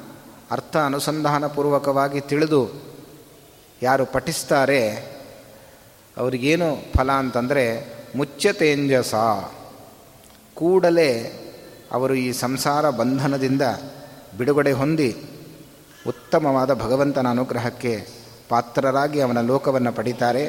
ಅರ್ಥ 0.50 0.76
ಅನುಸಂಧಾನಪೂರ್ವಕವಾಗಿ 0.76 2.20
ತಿಳಿದು 2.20 2.70
ಯಾರು 3.82 4.06
ಪಠಿಸ್ತಾರೆ, 4.06 5.10
ಅವ್ರಿಗೇನು 6.16 6.76
ಫಲ 6.96 7.12
ಅಂತಂದರೆ 7.12 7.64
ಮುಚ್ಚತೇಂಜಸ 8.16 9.14
ಕೂಡಲೇ 10.54 11.10
ಅವರು 11.92 12.14
ಈ 12.14 12.32
ಸಂಸಾರ 12.32 12.90
ಬಂಧನದಿಂದ 12.90 13.62
ಬಿಡುಗಡೆ 14.38 14.72
ಹೊಂದಿ 14.72 15.16
ಉತ್ತಮವಾದ 16.06 16.74
ಭಗವಂತನ 16.74 17.28
ಅನುಗ್ರಹಕ್ಕೆ 17.28 18.08
ಪಾತ್ರರಾಗಿ 18.48 19.20
ಅವನ 19.20 19.40
ಲೋಕವನ್ನು 19.40 19.92
ಪಡಿತಾರೆ. 19.92 20.46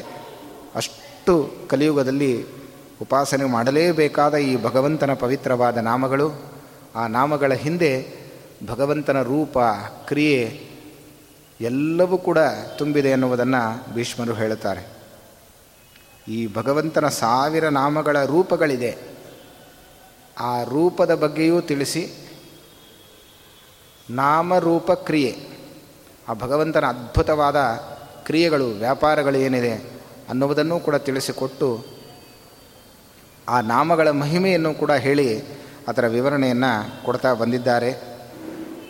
ಅಷ್ಟು 0.75 1.53
ಕಲಿಯುಗದಲ್ಲಿ 1.69 2.45
ಉಪಾಸನೆ 3.01 3.45
ಮಾಡಲೇಬೇಕಾದ 3.45 4.35
ಈ 4.35 4.63
ಭಗವಂತನ 4.63 5.13
ಪವಿತ್ರವಾದ 5.13 5.77
ನಾಮಗಳು, 5.77 6.31
ಆ 6.95 7.07
ನಾಮಗಳ 7.07 7.53
ಹಿಂದೆ 7.53 8.13
ಭಗವಂತನ 8.67 9.21
ರೂಪ, 9.21 9.57
ಕ್ರಿಯೆ 10.07 10.69
ಎಲ್ಲವೂ 11.61 12.17
ಕೂಡ 12.17 12.37
ತುಂಬಿದೆ 12.77 13.09
ಎನ್ನುವುದನ್ನು 13.09 13.93
ಭೀಷ್ಮರು 13.93 14.33
ಹೇಳುತ್ತಾರೆ. 14.33 14.87
ಈ 16.27 16.53
ಭಗವಂತನ 16.53 17.07
ಸಾವಿರ 17.07 17.67
ನಾಮಗಳ 17.67 18.23
ರೂಪಗಳಿದೆ. 18.23 19.18
ಆ 20.39 20.63
ರೂಪದ 20.63 21.15
ಬಗ್ಗೆಯೂ 21.15 21.61
ತಿಳಿಸಿ. 21.61 22.13
ನಾಮರೂಪ 24.09 24.91
ಕ್ರಿಯೆ. 24.91 25.59
ಆ 26.29 26.33
ಭಗವಂತನ 26.33 26.85
ಅದ್ಭುತವಾದ 26.85 27.55
ಕ್ರಿಯೆಗಳು 28.23 28.65
ವ್ಯಾಪಾರಗಳು 28.65 29.37
ಏನಿದೆ 29.37 29.73
ಅನ್ನುವುದನ್ನು 30.29 30.79
ಕೂಡ 30.79 30.95
ತಿಳಿಸಿಕೊಟ್ಟು 30.95 31.85
ಆ 33.49 33.61
ನಾಮಗಳ 33.61 34.09
ಮಹಿಮೆಯನ್ನು 34.09 34.73
ಕೂಡ 34.73 34.91
ಹೇಳಿ 34.91 35.41
ಅದರ 35.87 36.07
ವಿವರಣೆಯನ್ನು 36.07 37.03
ಕೊಡ್ತಾ 37.05 37.33
ಬಂದಿದ್ದಾರೆ. 37.33 37.89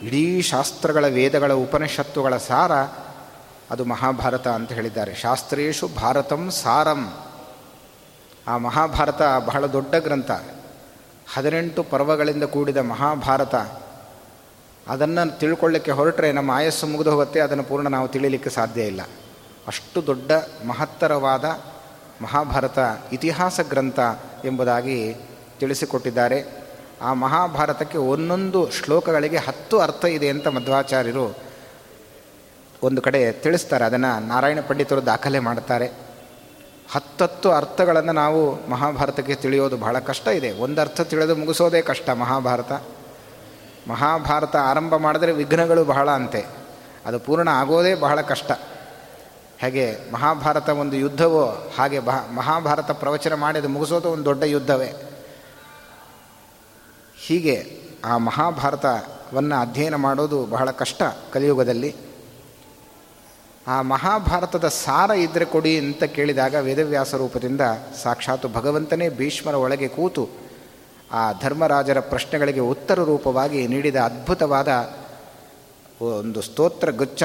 ಇಡೀ 0.02 0.42
ಶಾಸ್ತ್ರಗಳ, 0.42 1.08
ವೇದಗಳ, 1.08 1.54
ಉಪನಿಷತ್ತುಗಳ 1.54 2.38
ಸಾರ 2.38 2.72
ಅದು 3.72 3.86
ಮಹಾಭಾರತ 3.86 4.48
ಅಂತ 4.48 4.72
ಹೇಳಿದ್ದಾರೆ. 4.72 5.16
ಶಾಸ್ತ್ರೇಶು 5.16 5.88
ಭಾರತಂ 5.88 6.52
ಸಾರಂ. 6.52 7.18
ಆ 8.48 8.58
ಮಹಾಭಾರತ 8.58 9.22
ಬಹಳ 9.46 9.66
ದೊಡ್ಡ 9.66 9.96
ಗ್ರಂಥ. 9.96 10.32
ಹದಿನೆಂಟು 11.34 11.84
ಪರ್ವಗಳಿಂದ 11.84 12.44
ಕೂಡಿದ 12.44 12.78
ಮಹಾಭಾರತ, 12.78 13.56
ಅದನ್ನು 14.88 15.40
ತಿಳ್ಕೊಳ್ಳಿಕ್ಕೆ 15.40 15.92
ಹೊರಟರೆ 15.92 16.32
ನಮ್ಮ 16.32 16.52
ಆಯಸ್ಸು 16.52 16.88
ಮುಗಿದು 16.88 17.12
ಹೋಗುತ್ತೆ, 17.12 17.40
ಅದನ್ನು 17.40 17.64
ಪೂರ್ಣ 17.64 17.88
ನಾವು 17.88 18.08
ತಿಳಿಲಿಕ್ಕೆ 18.08 18.50
ಸಾಧ್ಯ 18.50 18.82
ಇಲ್ಲ. 18.82 19.02
ಅಷ್ಟು 19.68 20.08
ದೊಡ್ಡ 20.08 20.32
ಮಹತ್ತರವಾದ 20.68 21.46
ಮಹಾಭಾರತ 22.22 22.80
ಇತಿಹಾಸ 23.12 23.60
ಗ್ರಂಥ 23.70 24.00
ಎಂಬುದಾಗಿ 24.46 25.16
ತಿಳಿಸಿಕೊಟ್ಟಿದ್ದಾರೆ. 25.60 26.66
ಆ 27.02 27.14
ಮಹಾಭಾರತಕ್ಕೆ 27.14 27.98
ಒಂದೊಂದು 27.98 28.72
ಶ್ಲೋಕಗಳಿಗೆ 28.72 29.38
ಹತ್ತು 29.38 29.80
ಅರ್ಥ 29.80 30.06
ಇದೆ 30.06 30.30
ಅಂತ 30.30 30.48
ಮಧ್ವಾಚಾರ್ಯರು 30.48 31.38
ಒಂದು 32.84 33.02
ಕಡೆ 33.02 33.32
ತಿಳಿಸ್ತಾರೆ. 33.32 33.86
ಅದನ್ನು 33.86 34.28
ನಾರಾಯಣ 34.28 34.60
ಪಂಡಿತರು 34.68 35.06
ದಾಖಲೆ 35.06 35.40
ಮಾಡ್ತಾರೆ. 35.40 36.09
ಹತ್ತತ್ತು 36.92 37.52
ಅರ್ಥಗಳನ್ನು 37.52 38.12
ನಾವು 38.12 38.70
ಮಹಾಭಾರತಕ್ಕೆ 38.70 39.36
ತಿಳಿಯೋದು 39.36 39.78
ಬಹಳ 39.78 40.00
ಕಷ್ಟ 40.00 40.28
ಇದೆ. 40.28 40.52
ಒಂದು 40.52 40.82
ಅರ್ಥ 40.82 41.02
ತಿಳಿದು 41.02 41.36
ಮುಗಿಸೋದೇ 41.36 41.82
ಕಷ್ಟ 41.82 42.10
ಮಹಾಭಾರತ. 42.10 42.72
ಮಹಾಭಾರತ 43.88 44.56
ಆರಂಭ 44.56 44.96
ಮಾಡಿದ್ರೆ 44.96 45.32
ವಿಘ್ನಗಳು 45.32 45.84
ಬಹಳ 45.84 46.12
ಅಂತೆ. 46.12 46.46
ಅದು 47.06 47.20
ಪೂರ್ಣ 47.20 47.48
ಆಗೋದೇ 47.48 47.96
ಬಹಳ 47.96 48.22
ಕಷ್ಟ. 48.22 48.52
ಹಾಗೆ 49.62 49.98
ಮಹಾಭಾರತ 50.14 50.70
ಒಂದು 50.70 50.96
ಯುದ್ಧವೋ 50.96 51.72
ಹಾಗೆ 51.78 52.00
ಮಹಾಭಾರತ 52.36 52.92
ಪ್ರವಚನ 52.92 53.34
ಮಾಡಿದ 53.34 53.66
ಮುಗಿಸೋದು 53.66 54.10
ಒಂದು 54.10 54.26
ದೊಡ್ಡ 54.26 54.44
ಯುದ್ಧವೇ. 54.44 54.94
ಹೀಗೆ 57.18 57.82
ಆ 58.06 58.18
ಮಹಾಭಾರತವನ್ನು 58.18 59.56
ಅಧ್ಯಯನ 59.56 59.96
ಮಾಡೋದು 59.96 60.46
ಬಹಳ 60.46 60.72
ಕಷ್ಟ 60.72 61.04
ಕಲಿಯುಗದಲ್ಲಿ. 61.34 62.09
ಆ 63.68 63.82
ಮಹಾಭಾರತದ 63.82 64.68
ಸಾರ 64.68 65.12
ಇದ್ರೆ 65.12 65.46
ಕೊಡಿ 65.46 65.78
ಅಂತ 65.78 66.04
ಕೇಳಿದಾಗ 66.04 66.56
ವೇದವ್ಯಾಸ 66.56 67.16
ರೂಪದಿಂದ 67.16 67.62
ಸಾಕ್ಷಾತ್ 68.04 68.46
ಭಗವಂತನೇ 68.54 69.10
ಭೀಷ್ಮರ 69.10 69.56
ಒಳಗೆ 69.56 69.88
ಕೂತು 69.88 70.30
ಆ 71.12 71.32
ಧರ್ಮರಾಜರ 71.32 72.00
ಪ್ರಶ್ನೆಗಳಿಗೆ 72.00 72.60
ಉತ್ತರ 72.60 73.04
ರೂಪವಾಗಿ 73.04 73.68
ನೀಡಿದ 73.68 73.96
ಅದ್ಭುತವಾದ 73.96 74.68
ಒಂದು 76.02 76.42
ಸ್ತೋತ್ರ 76.42 76.92
ಗುಚ್ಛ. 76.92 77.24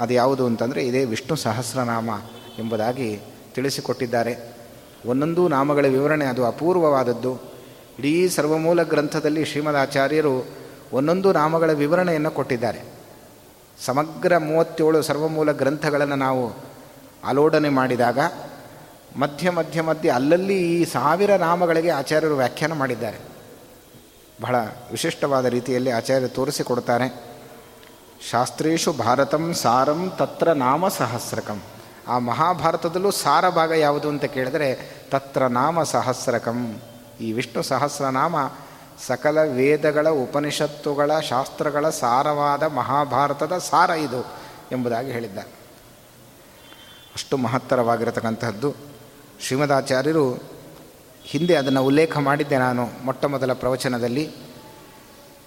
ಅದು 0.00 0.14
ಯಾವುದು 0.14 0.46
ಅಂತಂದರೆ 0.46 0.86
ಇದೇ 0.86 1.04
ವಿಷ್ಣು 1.04 1.36
ಸಹಸ್ರನಾಮ 1.36 2.10
ಎಂಬುದಾಗಿ 2.58 3.20
ತಿಳಿಸಿಕೊಟ್ಟಿದ್ದಾರೆ. 3.54 4.54
ಒಂದೊಂದು 5.06 5.48
ನಾಮಗಳ 5.48 5.86
ವಿವರಣೆ 5.86 6.24
ಅದು 6.24 6.46
ಅಪೂರ್ವವಾದದ್ದು. 6.46 7.34
ಇಡೀ 7.98 8.28
ಸರ್ವಮೂಲ 8.28 8.82
ಗ್ರಂಥದಲ್ಲಿ 8.82 9.44
ಶ್ರೀಮದಾಚಾರ್ಯರು 9.44 10.46
ಒಂದೊಂದು 10.92 11.32
ನಾಮಗಳ 11.32 11.72
ವಿವರಣೆಯನ್ನು 11.72 12.30
ಕೊಟ್ಟಿದ್ದಾರೆ. 12.30 12.93
ಸಮಗ್ರ 13.80 14.38
ಮೂವತ್ತೇಳು 14.38 15.02
ಸರ್ವಮೂಲ 15.02 15.52
ಗ್ರಂಥಗಳನ್ನು 15.52 16.16
ನಾವು 16.16 16.52
ಆಲೋಡನೆ 17.24 17.68
ಮಾಡಿದಾಗ, 17.68 18.18
ಮಧ್ಯ 19.16 19.50
ಮಧ್ಯ 19.50 19.82
ಮಧ್ಯೆ 19.82 20.10
ಅಲ್ಲಲ್ಲಿ 20.10 20.80
ಈ 20.80 20.84
ಸಾವಿರ 20.84 21.36
ನಾಮಗಳಿಗೆ 21.36 21.90
ಆಚಾರ್ಯರು 21.90 22.36
ವ್ಯಾಖ್ಯಾನ 22.36 22.72
ಮಾಡಿದ್ದಾರೆ. 22.72 23.18
ಬಹಳ 24.40 24.56
ವಿಶಿಷ್ಟವಾದ 24.90 25.44
ರೀತಿಯಲ್ಲಿ 25.44 25.90
ಆಚಾರ್ಯರು 25.90 26.34
ತೋರಿಸಿಕೊಡ್ತಾರೆ. 26.34 27.24
ಶಾಸ್ತ್ರೇಶು 28.30 28.92
ಭಾರತಂ 28.92 29.54
ಸಾರಂ 29.54 30.12
ತತ್ರ 30.16 30.52
ನಾಮ 30.52 30.88
ಸಹಸ್ರಕಂ. 30.88 31.62
ಆ 32.08 32.18
ಮಹಾಭಾರತದಲ್ಲೂ 32.18 33.10
ಸಾರ 33.10 33.48
ಭಾಗ 33.48 33.70
ಯಾವುದು 33.70 34.08
ಅಂತ 34.08 34.24
ಕೇಳಿದರೆ, 34.24 34.96
ತತ್ರ 35.10 35.46
ನಾಮ 35.46 35.82
ಸಹಸ್ರಕಂ. 35.82 36.80
ಈ 37.20 37.32
ವಿಷ್ಣು 37.32 37.62
ಸಹಸ್ರನಾಮ 37.62 38.36
ಸಕಲ 39.06 39.38
ವೇದಗಳ 39.42 40.08
ಉಪನಿಷತ್ತುಗಳ 40.08 41.20
ಶಾಸ್ತ್ರಗಳ 41.20 41.90
ಸಾರವಾದ 41.90 42.62
ಮಹಾಭಾರತದ 42.62 43.58
ಸಾರ 43.58 43.90
ಇದು 43.90 44.26
ಎಂಬುದಾಗಿ 44.72 45.10
ಹೇಳಿದ್ದಾರೆ. 45.12 45.48
ಅಷ್ಟು 47.14 47.36
ಮಹತ್ತರವಾಗಿರತಕ್ಕಂತಹದ್ದು. 47.36 48.74
ಶ್ರೀಮದಾಚಾರ್ಯರು 49.40 50.42
ಹಿಂದೆ 51.22 51.54
ಅದನ್ನು 51.54 51.84
ಉಲ್ಲೇಖ 51.84 52.18
ಮಾಡಿದ್ದೆ 52.18 52.58
ನಾನು 52.58 52.88
ಮೊಟ್ಟ 53.04 53.24
ಮೊದಲ 53.24 53.52
ಪ್ರವಚನದಲ್ಲಿ. 53.52 54.30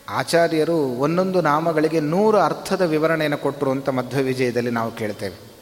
ಆಚಾರ್ಯರು 0.09 0.77
ಒಂದೊಂದು 0.77 1.41
ನಾಮಗಳಿಗೆ 1.41 1.99
ನೂರು 1.99 2.37
ಅರ್ಥದ 2.37 2.81
ವಿವರಣೆಯನ್ನು 2.81 3.37
ಕೊಟ್ಟರು 3.37 3.71
ಅಂತ 3.71 3.89
ಮಧ್ವ 3.89 4.17
ವಿಜಯದಲ್ಲಿ 4.17 4.69
ನಾವು 4.69 4.91
ಕೇಳ್ತೇವೆ. 4.91 5.57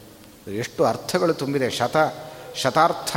ಎಷ್ಟು 0.56 0.84
ಅರ್ಥಗಳು 0.84 1.34
ತುಂಬಿದೆ. 1.34 1.70
ಶತ 1.70 1.96
ಶತಾರ್ಥ 2.54 3.16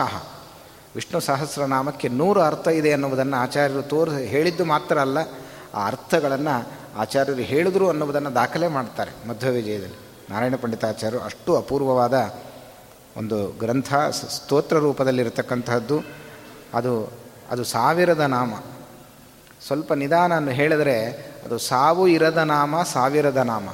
ವಿಷ್ಣು 0.96 1.20
ಸಹಸ್ರನಾಮಕ್ಕೆ 1.20 2.08
ನೂರು 2.08 2.42
ಅರ್ಥ 2.42 2.68
ಇದೆ 2.68 2.92
ಅನ್ನುವುದನ್ನು 2.92 3.38
ಆಚಾರ್ಯರು 3.38 3.82
ತೋರಿಸ 3.82 4.14
ಹೇಳಿದ್ದು 4.14 4.66
ಮಾತ್ರ 4.66 5.00
ಅಲ್ಲ, 5.00 5.18
ಆ 5.74 5.88
ಅರ್ಥಗಳನ್ನು 5.88 6.68
ಆಚಾರ್ಯರು 7.00 7.42
ಹೇಳಿದ್ರು 7.42 7.90
ಅನ್ನುವುದನ್ನು 7.90 8.36
ದಾಖಲೆ 8.36 8.68
ಮಾಡ್ತಾರೆ 8.68 9.28
ಮಧ್ವ 9.28 9.50
ವಿಜಯದಲ್ಲಿ. 9.50 9.96
ನಾರಾಯಣ 10.30 10.56
ಪಂಡಿತಾಚಾರ್ಯರು 10.56 11.24
ಅಷ್ಟು 11.24 11.58
ಅಪೂರ್ವವಾದ 11.58 12.34
ಒಂದು 13.18 13.48
ಗ್ರಂಥ 13.48 13.94
ಸ್ತೋತ್ರ 14.12 14.78
ರೂಪದಲ್ಲಿರತಕ್ಕಂತಹದ್ದು. 14.78 16.02
ಅದು 16.74 17.12
ಅದು 17.52 17.64
ಸಾವಿರದ 17.64 18.20
ನಾಮ. 18.20 18.54
ಸ್ವಲ್ಪ 19.68 19.94
ನಿಧಾನ 19.94 20.50
ಹೇಳಿದರೆ 20.50 21.06
ಅದು 21.46 21.58
ಸಾವು 21.58 22.08
ಇರದ 22.08 22.38
ನಾಮ, 22.38 22.84
ಸಾವಿರದ 22.84 23.38
ನಾಮ. 23.38 23.70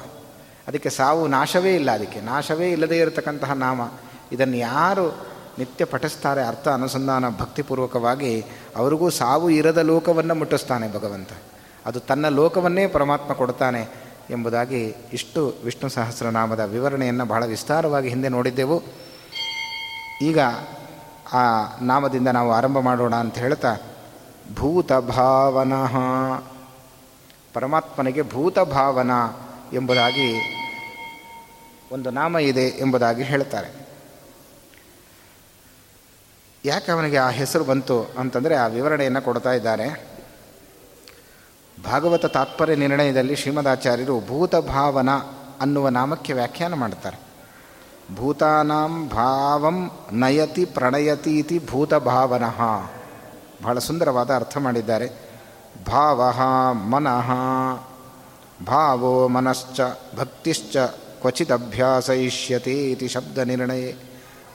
ಅದಕ್ಕೆ 0.68 0.90
ಸಾವು 0.90 1.28
ನಾಶವೇ 1.28 1.76
ಇಲ್ಲ 1.76 1.92
ಅದಕ್ಕೆ. 1.92 2.22
ನಾಶವೇ 2.22 2.72
ಇಲ್ಲದೇ 2.72 2.98
ಇರತಕ್ಕಂತಹ 2.98 3.52
ನಾಮ. 3.52 3.82
ಇದನ್ನು 4.32 4.58
ಯಾರು 4.58 5.35
ನಿತ್ಯ 5.58 5.86
ಪಠಿಸ್ತಾರೆ 5.86 6.48
ಅರ್ಥ 6.48 6.68
ಅನುಸಂಧಾನ 6.68 7.30
ಭಕ್ತಿಪೂರ್ವಕವಾಗಿ, 7.30 8.44
ಅವರಿಗೂ 8.76 9.10
ಸಾವು 9.10 9.50
ಇರದ 9.50 9.78
ಲೋಕವನ್ನು 9.78 10.36
ಮುಟ್ಟಿಸ್ತಾನೆ 10.36 10.94
ಭಗವಂತ. 10.94 11.30
ಅದು 11.86 12.00
ತನ್ನ 12.00 12.28
ಲೋಕವನ್ನೇ 12.28 12.88
ಪರಮಾತ್ಮ 12.88 13.34
ಕೊಡ್ತಾನೆ 13.34 14.06
ಎಂಬುದಾಗಿ 14.30 14.96
ಇಷ್ಟು 15.14 15.56
ವಿಷ್ಣು 15.66 15.90
ಸಹಸ್ರನಾಮದ 15.90 16.60
ವಿವರಣೆಯನ್ನು 16.60 17.26
ಬಹಳ 17.26 17.46
ವಿಸ್ತಾರವಾಗಿ 17.46 18.10
ಹಿಂದೆ 18.10 18.30
ನೋಡಿದ್ದೆವು. 18.30 18.84
ಈಗ 20.22 20.40
ಆ 21.34 21.44
ನಾಮದಿಂದ 21.82 22.28
ನಾವು 22.28 22.52
ಆರಂಭ 22.52 22.80
ಮಾಡೋಣ 22.80 23.16
ಅಂತ 23.16 23.38
ಹೇಳ್ತಾ, 23.38 23.78
ಭೂತ 24.56 24.94
ಭಾವನಾ. 24.94 25.86
ಪರಮಾತ್ಮನಿಗೆ 27.54 28.22
ಭೂತ 28.22 28.60
ಭಾವನ 28.60 29.12
ಎಂಬುದಾಗಿ 29.74 30.56
ಒಂದು 31.92 32.10
ನಾಮ 32.10 32.38
ಇದೆ 32.38 32.68
ಎಂಬುದಾಗಿ 32.68 33.24
ಹೇಳ್ತಾರೆ. 33.24 33.85
ಯಾಕೆ 36.66 36.92
ಅವನಿಗೆ 36.92 37.18
ಆ 37.18 37.30
ಹೆಸರು 37.30 37.64
ಬಂತು 37.64 38.12
ಅಂತಂದರೆ 38.18 38.56
ಆ 38.56 38.68
ವಿವರಣೆಯನ್ನು 38.68 39.22
ಕೊಡ್ತಾ 39.22 39.54
ಇದ್ದಾರೆ. 39.54 40.08
ಭಾಗವತ 41.84 42.26
ತಾತ್ಪರ್ಯ 42.26 42.76
ನಿರ್ಣಯದಲ್ಲಿ 42.76 43.36
ಶ್ರೀಮದಾಚಾರ್ಯರು 43.36 44.20
ಭೂತಭಾವನ 44.28 45.10
ಅನ್ನುವ 45.62 45.90
ನಾಮಕ್ಕೆ 45.90 46.34
ವ್ಯಾಖ್ಯಾನ 46.34 46.74
ಮಾಡ್ತಾರೆ 46.74 47.18
ಭೂತಾನಾಂ 48.16 49.08
ಭಾವಂ 49.08 49.92
ನಯತಿ 50.12 50.66
ಪ್ರಣಯತಿ 50.66 51.40
ಇತಿ 51.40 51.60
ಭೂತಭಾವನಃ 51.68 52.62
ಬಹಳ 53.64 53.80
ಸುಂದರವಾದ 53.80 54.36
ಅರ್ಥ 54.36 54.58
ಮಾಡಿದ್ದಾರೆ. 54.58 55.08
ಭಾವ 55.88 56.24
ಮನಃ 56.74 57.30
ಭಾವೋ 58.66 59.28
ಮನಶ್ಚ 59.28 59.82
ಭಕ್ತಿಶ್ಚ 60.16 60.78
ಕ್ವಚಿತ್ 61.22 61.52
ಅಭ್ಯಾಸಯಿಷ್ಯತೆ 61.52 62.92
ಇತಿ 62.92 63.08
ಶಬ್ದ 63.08 63.38
ನಿರ್ಣಯ. 63.38 63.92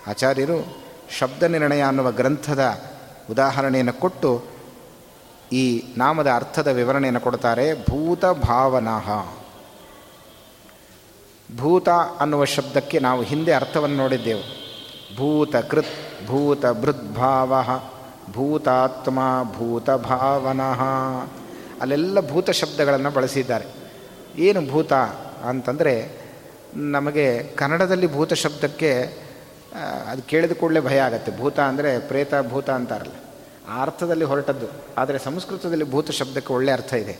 ಆಚಾರ್ಯರು 0.07 0.90
ಶಬ್ದ 1.19 1.43
ನಿರ್ಣಯ 1.43 1.83
ಅನ್ನುವ 1.83 2.13
ಗ್ರಂಥದ 2.13 2.81
ಉದಾಹರಣೆಯನ್ನು 3.31 3.93
ಕೊಟ್ಟು 3.93 4.45
ಈ 5.53 5.83
ನಾಮದ 5.97 6.31
ಅರ್ಥದ 6.35 6.69
ವಿವರಣೆಯನ್ನು 6.69 7.21
ಕೊಡ್ತಾರೆ 7.21 7.75
ಭೂತ 7.75 8.25
ಭಾವನಃ. 8.25 9.27
ಭೂತ 11.57 11.89
ಅನ್ನುವ 11.89 12.45
ಶಬ್ದಕ್ಕೆ 12.45 12.99
ನಾವು 12.99 13.23
ಹಿಂದೆ 13.23 13.53
ಅರ್ಥವನ್ನು 13.53 13.97
ನೋಡಿದ್ದೆವು. 13.97 14.43
ಭೂತ 15.17 15.57
ಕೃತ್, 15.57 16.27
ಭೂತ 16.27 16.67
ಭೃದ್ಭಾವ 16.67 17.55
ಭೂತಾತ್ಮ 18.33 19.19
ಭೂತ 19.45 19.91
ಭಾವನಃ. 19.91 20.83
ಅಲ್ಲೆಲ್ಲ 21.81 22.31
ಭೂತ 22.31 22.51
ಶಬ್ದಗಳನ್ನು 22.51 23.11
ಬಳಸಿದ್ದಾರೆ. 23.11 23.67
ಏನು 24.37 24.71
ಭೂತ 24.71 24.93
ಅಂತಂದರೆ 25.45 26.21
ನಮಗೆ 26.75 27.43
ಕನ್ನಡದಲ್ಲಿ 27.43 28.07
ಭೂತ 28.07 28.33
ಶಬ್ದಕ್ಕೆ 28.33 29.19
ಅದು 30.11 30.23
ಕೇಳಿದ 30.23 30.53
ಕೂಡಲೇ 30.53 30.81
ಭಯ 30.81 30.99
ಆಗುತ್ತೆ. 30.99 31.39
ಭೂತ 31.39 31.61
ಅಂದರೆ 31.61 31.99
ಪ್ರೇತ, 31.99 32.35
ಭೂತ 32.49 32.71
ಅಂತಾರಲ್ಲ. 32.71 33.13
ಆ 33.69 33.83
ಅರ್ಥದಲ್ಲಿ 33.83 34.25
ಹೊರಟದ್ದು. 34.25 34.67
ಆದರೆ 34.97 35.19
ಸಂಸ್ಕೃತದಲ್ಲಿ 35.19 35.91
ಭೂತ 35.91 36.11
ಶಬ್ದಕ್ಕೆ 36.11 36.53
ಒಳ್ಳೆಯ 36.53 36.75
ಅರ್ಥ 36.75 36.93
ಇದೆ. 36.93 37.19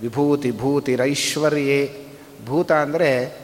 ವಿಭೂತಿ 0.00 0.50
ಭೂತಿ 0.50 0.96
ರೈಶ್ವರ್ಯೇ 0.96 2.06
ಭೂತ 2.46 2.72
ಅಂದರೆ 2.72 3.34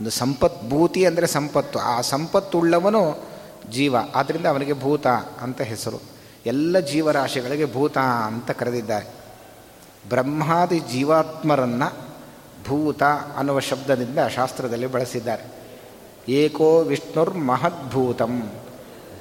ಒಂದು 0.00 0.10
ಸಂಪತ್, 0.10 0.70
ಭೂತಿ 0.70 1.04
ಅಂದರೆ 1.04 1.26
ಸಂಪತ್ತು. 1.26 1.78
ಆ 1.78 2.00
ಸಂಪತ್ತುಳ್ಳವನು 2.00 3.28
ಜೀವ. 3.70 3.96
ಆದ್ದರಿಂದ 4.14 4.46
ಅವನಿಗೆ 4.46 4.72
ಭೂತ 4.72 5.06
ಅಂತ 5.40 5.60
ಹೆಸರು. 5.60 6.02
ಎಲ್ಲ 6.46 6.78
ಜೀವರಾಶಿಗಳಿಗೆ 6.78 7.72
ಭೂತ 7.72 7.98
ಅಂತ 7.98 8.50
ಕರೆದಿದ್ದಾರೆ. 8.50 9.06
ಬ್ರಹ್ಮಾದಿ 10.08 10.78
ಜೀವಾತ್ಮರನ್ನು 10.78 12.08
ಭೂತ 12.68 13.02
ಅನ್ನುವ 13.36 13.60
ಶಬ್ದದಿಂದ 13.60 14.18
ಶಾಸ್ತ್ರದಲ್ಲಿ 14.34 14.86
ಬಳಸಿದ್ದಾರೆ. 14.86 15.57
ಏಕೋ 16.28 16.80
ವಿಷ್ಣುರ್ 16.80 17.38
ಮಹದ್ಭೂತಂ 17.38 18.42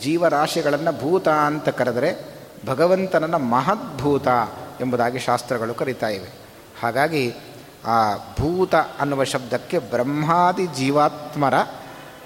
ಜೀವರಾಶಿಗಳನ್ನು 0.03 0.99
ಭೂತ 0.99 1.27
ಅಂತ 1.27 1.69
ಕರೆದರೆ 1.69 2.37
ಭಗವಂತನನ್ನು 2.65 3.39
ಮಹದ್ಭೂತ 3.39 4.27
ಎಂಬುದಾಗಿ 4.81 5.19
ಶಾಸ್ತ್ರಗಳು 5.19 5.73
ಕರೀತಾ 5.73 6.07
ಇವೆ. 6.07 6.29
ಹಾಗಾಗಿ 6.83 7.33
ಆ 7.85 8.15
ಭೂತ 8.15 8.75
ಅನ್ನುವ 8.75 9.23
ಶಬ್ದಕ್ಕೆ 9.23 9.79
ಬ್ರಹ್ಮಾದಿ 9.79 10.67
ಜೀವಾತ್ಮರ 10.67 11.53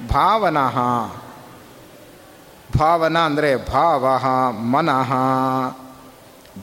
ಭಾವನಃ. 0.10 0.78
ಭಾವನ 2.80 3.18
ಅಂದರೆ 3.18 3.56
ಭಾವ, 3.56 4.08
ಮನಃ. 4.52 5.14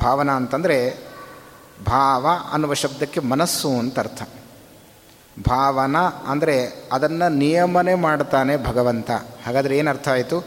ಭಾವನ 0.03 0.31
ಅಂತಂದರೆ 0.31 1.09
ಭಾವ 1.87 2.27
ಅನ್ನುವ 2.53 2.75
ಶಬ್ದಕ್ಕೆ 2.75 3.21
ಮನಸ್ಸು 3.21 3.69
ಅಂತ 3.69 3.99
ಅರ್ಥ. 3.99 4.23
ಭಾವನ 5.45 5.97
ಅಂದರೆ 6.26 6.57
ಅದನ್ನು 6.92 7.28
ನಿಯಮನೆ 7.35 7.95
ಮಾಡ್ತಾನೆ 7.95 8.54
ಭಗವಂತ. 8.64 9.11
ಹಾಗಾದರೆ 9.47 9.78
ಏನರ್ಥ 9.78 10.09
ಆಯಿತು? 10.09 10.38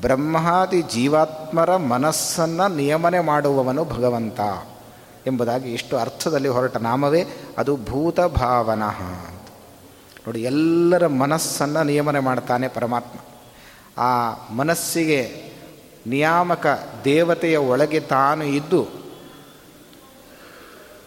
ಬ್ರಹ್ಮಾದಿ 0.00 0.82
ಜೀವಾತ್ಮರ 0.82 1.76
ಮನಸ್ಸನ್ನು 1.76 2.66
ನಿಯಮನೆ 2.76 3.20
ಮಾಡುವವನು 3.20 3.84
ಭಗವಂತ 3.84 4.40
ಎಂಬುದಾಗಿ 5.26 5.68
ಇಷ್ಟು 5.72 5.94
ಅರ್ಥದಲ್ಲಿ 5.96 6.48
ಹೊರಟ 6.48 6.76
ನಾಮವೇ, 6.76 7.22
ಅದು 7.58 7.72
ಭೂತ 7.76 8.20
ಭಾವನ 8.20 8.82
ನೋಡಿ, 10.26 10.42
ಎಲ್ಲರ 10.42 11.06
ಮನಸ್ಸನ್ನು 11.06 11.82
ನಿಯಮನೆ 11.82 12.20
ಮಾಡ್ತಾನೆ 12.20 12.68
ಪರಮಾತ್ಮ. 12.68 13.18
ಆ 13.98 14.10
ಮನಸ್ಸಿಗೆ 14.52 15.20
ನಿಯಾಮಕ 16.06 16.66
ದೇವತೆಯ 17.04 17.56
ಒಳಗೆ 17.56 18.00
ತಾನು 18.00 18.44
ಇದ್ದು, 18.44 18.82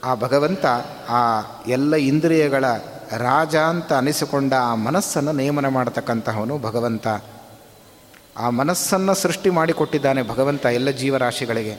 ಆ 0.04 0.16
ಭಗವಂತ 0.16 0.66
ಆ 1.10 1.22
ಎಲ್ಲ 1.68 1.96
ಇಂದ್ರಿಯಗಳ 1.96 2.66
ರಾಜ 3.12 3.56
ಅಂತ 3.56 3.94
ಅನಿಸಿಕೊಂಡ 3.94 4.54
ಆ 4.54 4.76
ಮನಸ್ಸನ್ನು 4.76 5.32
ನೇಮನ 5.32 5.68
ಮಾಡತಕ್ಕಂತಹವನು 5.68 6.58
ಭಗವಂತ. 6.58 7.08
ಆ 8.38 8.50
ಮನಸ್ಸನ್ನು 8.50 9.14
ಸೃಷ್ಟಿ 9.14 9.50
ಮಾಡಿಕೊಟ್ಟಿದ್ದಾನೆ 9.50 10.22
ಭಗವಂತ 10.22 10.66
ಎಲ್ಲ 10.66 10.90
ಜೀವರಾಶಿಗಳಿಗೆ. 10.90 11.78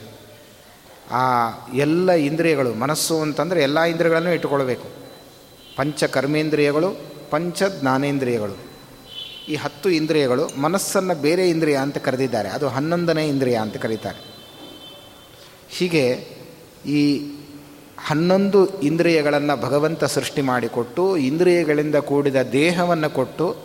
ಆ 1.11 1.49
ಎಲ್ಲ 1.73 2.11
ಇಂದ್ರಿಯಗಳು, 2.11 2.73
ಮನಸ್ಸು 2.73 3.21
ಅಂತಂದರೆ 3.21 3.61
ಎಲ್ಲ 3.61 3.79
ಇಂದ್ರಿಯಗಳನ್ನು 3.79 4.33
ಇಟ್ಟುಕೊಳ್ಬೇಕು. 4.33 4.87
ಪಂಚ 5.77 6.03
ಕರ್ಮೇಂದ್ರಿಯಗಳು, 6.03 6.95
ಪಂಚ 7.29 7.63
ಜ್ಞಾನೇಂದ್ರಿಯಗಳು. 7.63 8.57
ಈ 9.47 9.55
ಹತ್ತು 9.55 9.89
ಇಂದ್ರಿಯಗಳು 9.89 10.61
ಮನಸ್ಸನ್ನು 10.61 11.21
ಬೇರೆ 11.21 11.49
ಇಂದ್ರಿಯ 11.49 11.75
ಅಂತ 11.75 11.97
ಕರೆದಿದ್ದಾರೆ. 11.97 12.49
ಅದು 12.49 12.67
ಹನ್ನೊಂದನೇ 12.67 13.27
ಇಂದ್ರಿಯ 13.27 13.55
ಅಂತ 13.55 13.77
ಕರೀತಾರೆ. 13.77 14.37
ಹೀಗೆ 15.69 16.37
ಈ 16.85 17.31
ಹನ್ನೊಂದು 17.97 18.79
ಇಂದ್ರಿಯಗಳನ್ನು 18.79 19.61
ಭಗವಂತ 19.61 20.03
ಸೃಷ್ಟಿ 20.03 20.41
ಮಾಡಿಕೊಟ್ಟು, 20.41 21.17
ಇಂದ್ರಿಯಗಳಿಂದ 21.17 21.95
ಕೂಡಿದ 21.95 22.41
ದೇಹವನ್ನು 22.41 23.09
ಕೊಟ್ಟು 23.09 23.55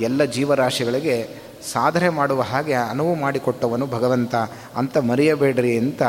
ಎಲ್ಲ 0.00 0.24
ಜೀವರಾಶಿಗಳಿಗೆ 0.24 1.48
ಸಾಧನೆ 1.72 2.08
ಮಾಡುವ 2.08 2.42
ಹಾಗೆ 2.42 2.72
ಅನುವು 2.72 3.14
ಮಾಡಿಕೊಟ್ಟವನು 3.14 3.86
ಭಗವಂತ 3.86 4.34
ಅಂತ 4.76 4.96
ಮರೆಯಬೇಡ್ರಿ 4.96 5.78
ಅಂತ 5.78 6.02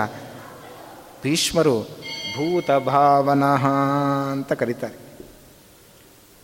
ಭೀಷ್ಮರು 1.24 1.82
ಭೂತ 2.36 2.72
ಭಾವನಃ 2.72 3.68
ಅಂತ 4.32 4.54
ಕರೀತಾರೆ. 4.54 4.98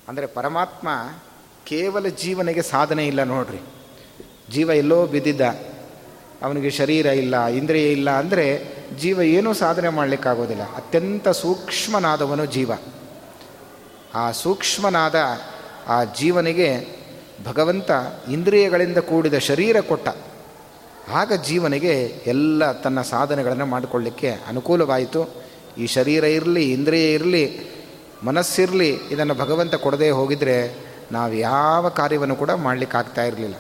ಅಂದರೆ 0.07 0.25
ಪರಮಾತ್ಮ 0.25 0.87
ಕೇವಲ 1.65 2.07
ಜೀವನಿಗೆ 2.07 2.61
ಸಾಧನೆ 2.61 3.07
ಇಲ್ಲ 3.07 3.23
ನೋಡ್ರಿ. 3.23 3.61
ಜೀವ 4.51 4.69
ಎಲ್ಲೋ 4.69 5.05
ಬಿದ್ದಿದ್ದ 5.05 5.41
ಅವನಿಗೆ 6.41 6.69
ಶರೀರ 6.69 7.05
ಇಲ್ಲ, 7.05 7.45
ಇಂದ್ರಿಯ 7.45 7.91
ಇಲ್ಲ 7.91 8.09
ಅಂದರೆ 8.09 8.75
ಜೀವ 9.01 9.21
ಏನೂ 9.21 9.53
ಸಾಧನೆ 9.53 9.89
ಮಾಡಲಿಕ್ಕಾಗೋದಿಲ್ಲ. 9.89 10.63
ಅತ್ಯಂತ 10.75 11.27
ಸೂಕ್ಷ್ಮನಾದವನು 11.27 12.45
ಜೀವ. 12.45 12.71
ಆ 14.13 14.31
ಸೂಕ್ಷ್ಮನಾದ 14.31 15.15
ಆ 15.87 16.03
ಜೀವನಿಗೆ 16.03 16.87
ಭಗವಂತ 17.45 17.91
ಇಂದ್ರಿಯಗಳಿಂದ 18.31 18.97
ಕೂಡಿದ 18.97 19.37
ಶರೀರ 19.37 19.81
ಕೊಟ್ಟ. 19.81 20.07
ಆಗ 21.11 21.33
ಜೀವನಿಗೆ 21.33 22.23
ಎಲ್ಲ 22.27 22.71
ತನ್ನ 22.71 23.01
ಸಾಧನೆಗಳನ್ನು 23.01 23.65
ಮಾಡಿಕೊಳ್ಳಿಕ್ಕೆ 23.65 24.29
ಅನುಕೂಲವಾಯಿತು. 24.29 25.45
ಈ 25.77 25.87
ಶರೀರ 25.87 26.23
ಇರಲಿ, 26.23 26.71
ಇಂದ್ರಿಯ 26.71 27.13
ಇರಲಿ, 27.13 27.59
ಮನಸ್ಸಿರಲಿ 28.23 28.89
ಇದನ್ನು 29.11 29.33
ಭಗವಂತ 29.33 29.75
ಕೊಡದೇ 29.75 30.09
ಹೋಗಿದರೆ 30.09 30.75
ನಾವು 31.11 31.33
ಯಾವ 31.33 31.89
ಕಾರ್ಯವನ್ನು 31.89 32.35
ಕೂಡ 32.35 32.51
ಮಾಡಲಿಕ್ಕಾಗ್ತಾ 32.51 33.23
ಇರಲಿಲ್ಲ. 33.23 33.55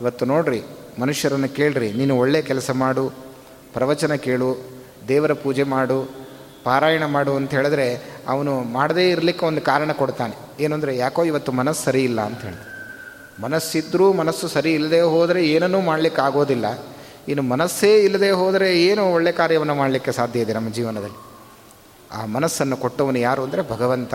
ಇವತ್ತು 0.00 0.24
ನೋಡ್ರಿ 0.24 0.62
ಮನುಷ್ಯರನ್ನು 1.00 1.48
ಕೇಳ್ರಿ, 1.48 1.92
ನೀನು 1.92 2.18
ಒಳ್ಳೆಯ 2.18 2.42
ಕೆಲಸ 2.42 2.70
ಮಾಡು, 2.70 3.08
ಪ್ರವಚನ 3.72 4.14
ಕೇಳು, 4.14 4.50
ದೇವರ 5.08 5.32
ಪೂಜೆ 5.32 5.62
ಮಾಡು, 5.62 6.10
ಪಾರಾಯಣ 6.64 7.04
ಮಾಡು 7.04 7.36
ಅಂತ 7.36 7.50
ಹೇಳಿದ್ರೆ 7.50 8.02
ಅವನು 8.28 8.60
ಮಾಡದೇ 8.60 9.10
ಇರಲಿಕ್ಕೆ 9.10 9.46
ಒಂದು 9.46 9.60
ಕಾರಣ 9.60 9.92
ಕೊಡ್ತಾನೆ. 9.92 10.36
ಏನಂದರೆ 10.60 10.96
ಯಾಕೋ 10.96 11.24
ಇವತ್ತು 11.24 11.52
ಮನಸ್ಸು 11.52 11.84
ಸರಿ 11.84 12.04
ಇಲ್ಲ 12.04 12.20
ಅಂತ 12.20 12.40
ಹೇಳಿ. 12.40 12.62
ಮನಸ್ಸಿದ್ರೂ 13.42 14.12
ಮನಸ್ಸು 14.12 14.48
ಸರಿ 14.48 14.74
ಇಲ್ಲದೆ 14.74 15.00
ಹೋದರೆ 15.00 15.46
ಏನನ್ನೂ 15.46 15.80
ಮಾಡಲಿಕ್ಕೆ 15.80 16.22
ಆಗೋದಿಲ್ಲ. 16.22 16.66
ಇನ್ನು 17.28 17.42
ಮನಸ್ಸೇ 17.42 18.02
ಇಲ್ಲದೆ 18.02 18.30
ಹೋದರೆ 18.30 18.82
ಏನು 18.82 19.12
ಒಳ್ಳೆ 19.12 19.32
ಕಾರ್ಯವನ್ನು 19.32 19.74
ಮಾಡಲಿಕ್ಕೆ 19.74 20.12
ಸಾಧ್ಯ 20.12 20.40
ಇದೆ 20.40 20.52
ನಮ್ಮ 20.52 20.72
ಜೀವನದಲ್ಲಿ? 20.72 21.16
ಆ 22.12 22.26
ಮನಸ್ಸನ್ನು 22.26 22.76
ಕೊಟ್ಟವನು 22.76 23.18
ಯಾರು 23.18 23.42
ಅಂದರೆ 23.42 23.70
ಭಗವಂತ. 23.70 24.14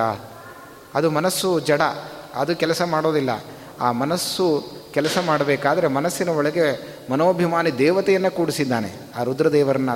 ಅದು 0.96 1.12
ಮನಸ್ಸು 1.12 1.60
ಜಡ, 1.60 1.82
ಅದು 2.36 2.56
ಕೆಲಸ 2.56 2.82
ಮಾಡೋದಿಲ್ಲ. 2.82 3.44
ಆ 3.82 3.92
ಮನಸ್ಸು 3.92 4.79
ಕೆಲಸ 4.94 5.18
ಮಾಡಬೇಕಾದ್ರೆ 5.26 5.88
ಮನಸ್ಸಿನ 5.88 6.30
ಒಳಗೆ 6.30 6.98
ಮನೋಭಿಮಾನಿ 7.12 7.78
ದೇವತೆಯನ್ನು 7.78 8.32
ಕೂಡಿಸಿದ್ದಾನೆ. 8.32 8.92
ಆ 9.18 9.24
ರುದ್ರದೇವರನ್ನ, 9.24 9.90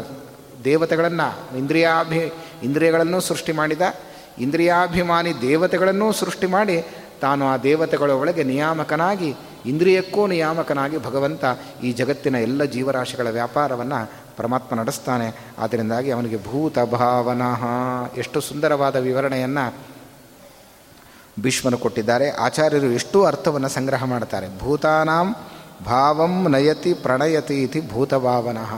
ದೇವತೆಗಳನ್ನು, 0.63 1.57
ಇಂದ್ರಿಯಾಭಿ, 1.57 2.33
ಇಂದ್ರಿಯಗಳನ್ನು 2.63 3.19
ಸೃಷ್ಟಿ 3.19 3.51
ಮಾಡಿದ. 3.51 3.81
ಇಂದ್ರಿಯಾಭಿಮಾನಿ 4.39 5.41
ದೇವತೆಗಳನ್ನೂ 5.41 6.12
ಸೃಷ್ಟಿ 6.12 6.47
ಮಾಡಿ 6.47 6.85
ತಾನು 7.21 7.47
ಆ 7.47 7.57
ದೇವತೆಗಳ 7.57 8.12
ಒಳಗೆ 8.12 8.43
ನಿಯಾಮಕನಾಗಿ, 8.43 9.35
ಇಂದ್ರಿಯಕ್ಕೂ 9.65 10.27
ನಿಯಾಮಕನಾಗಿ 10.27 10.97
ಭಗವಂತ 10.97 11.45
ಈ 11.83 11.91
ಜಗತ್ತಿನ 11.91 12.35
ಎಲ್ಲ 12.35 12.63
ಜೀವರಾಶಿಗಳ 12.63 13.29
ವ್ಯಾಪಾರವನ್ನು 13.29 14.12
ಪರಮಾತ್ಮ 14.38 14.75
ನಡೆಸ್ತಾನೆ. 14.75 15.35
ಆದ್ದರಿಂದಾಗಿ 15.59 16.12
ಅವನಿಗೆ 16.12 16.38
ಭೂತ 16.38 16.79
ಭಾವನಃ 16.79 17.65
ಎಷ್ಟು 18.17 18.41
ಸುಂದರವಾದ 18.41 18.95
ವಿವರಣೆಯನ್ನು 18.95 19.92
ಭೀಷ್ಮನು 21.40 21.78
ಕೊಟ್ಟಿದ್ದಾರೆ. 21.78 22.32
ಆಚಾರ್ಯರು 22.32 22.86
ಎಷ್ಟು 22.86 23.25
ಅರ್ಥವನ್ನು 23.25 23.70
ಸಂಗ್ರಹ 23.70 24.04
ಮಾಡ್ತಾರೆ. 24.04 24.60
ಭೂತಾನಾಂ 24.60 25.36
ಭಾವಂ 25.86 26.52
ನಯತಿ 26.52 26.94
ಪ್ರಣಯತಿ 26.94 27.63
ಇತಿ 27.63 27.90
ಭೂತಭಾವನಃ. 27.90 28.75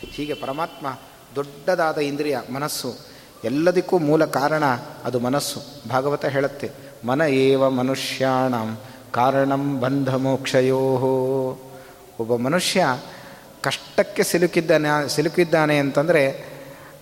ಹೀಗೆ 0.00 0.34
ಪರಮಾತ್ಮ 0.34 0.98
ದೊಡ್ಡದಾದ 1.36 1.98
ಇಂದ್ರಿಯ, 1.98 2.38
ಮನಸ್ಸು, 2.52 2.96
ಎಲ್ಲದಕ್ಕೂ 3.44 3.98
ಮೂಲ 3.98 4.24
ಕಾರಣ 4.24 4.64
ಅದು 5.04 5.20
ಮನಸ್ಸು. 5.20 5.88
ಭಾಗವತ 5.88 6.24
ಹೇಳುತ್ತೆ, 6.24 6.70
ಮನ 7.04 7.20
ಏವ 7.20 7.70
ಮನುಷ್ಯಾಣಂ 7.70 8.78
ಕಾರಣಂ 9.12 9.80
ಬಂಧ 9.80 10.14
ಮೋಕ್ಷಯೋ. 10.14 10.78
ಒಬ್ಬ 12.20 12.36
ಮನುಷ್ಯ 12.36 12.86
ಕಷ್ಟಕ್ಕೆ 13.62 14.22
ಸಿಲುಕಿದ್ದಾನೆ 14.22 15.08
ಸಿಲುಕಿದ್ದಾನೆ 15.08 15.78
ಅಂತಂದರೆ 15.78 16.47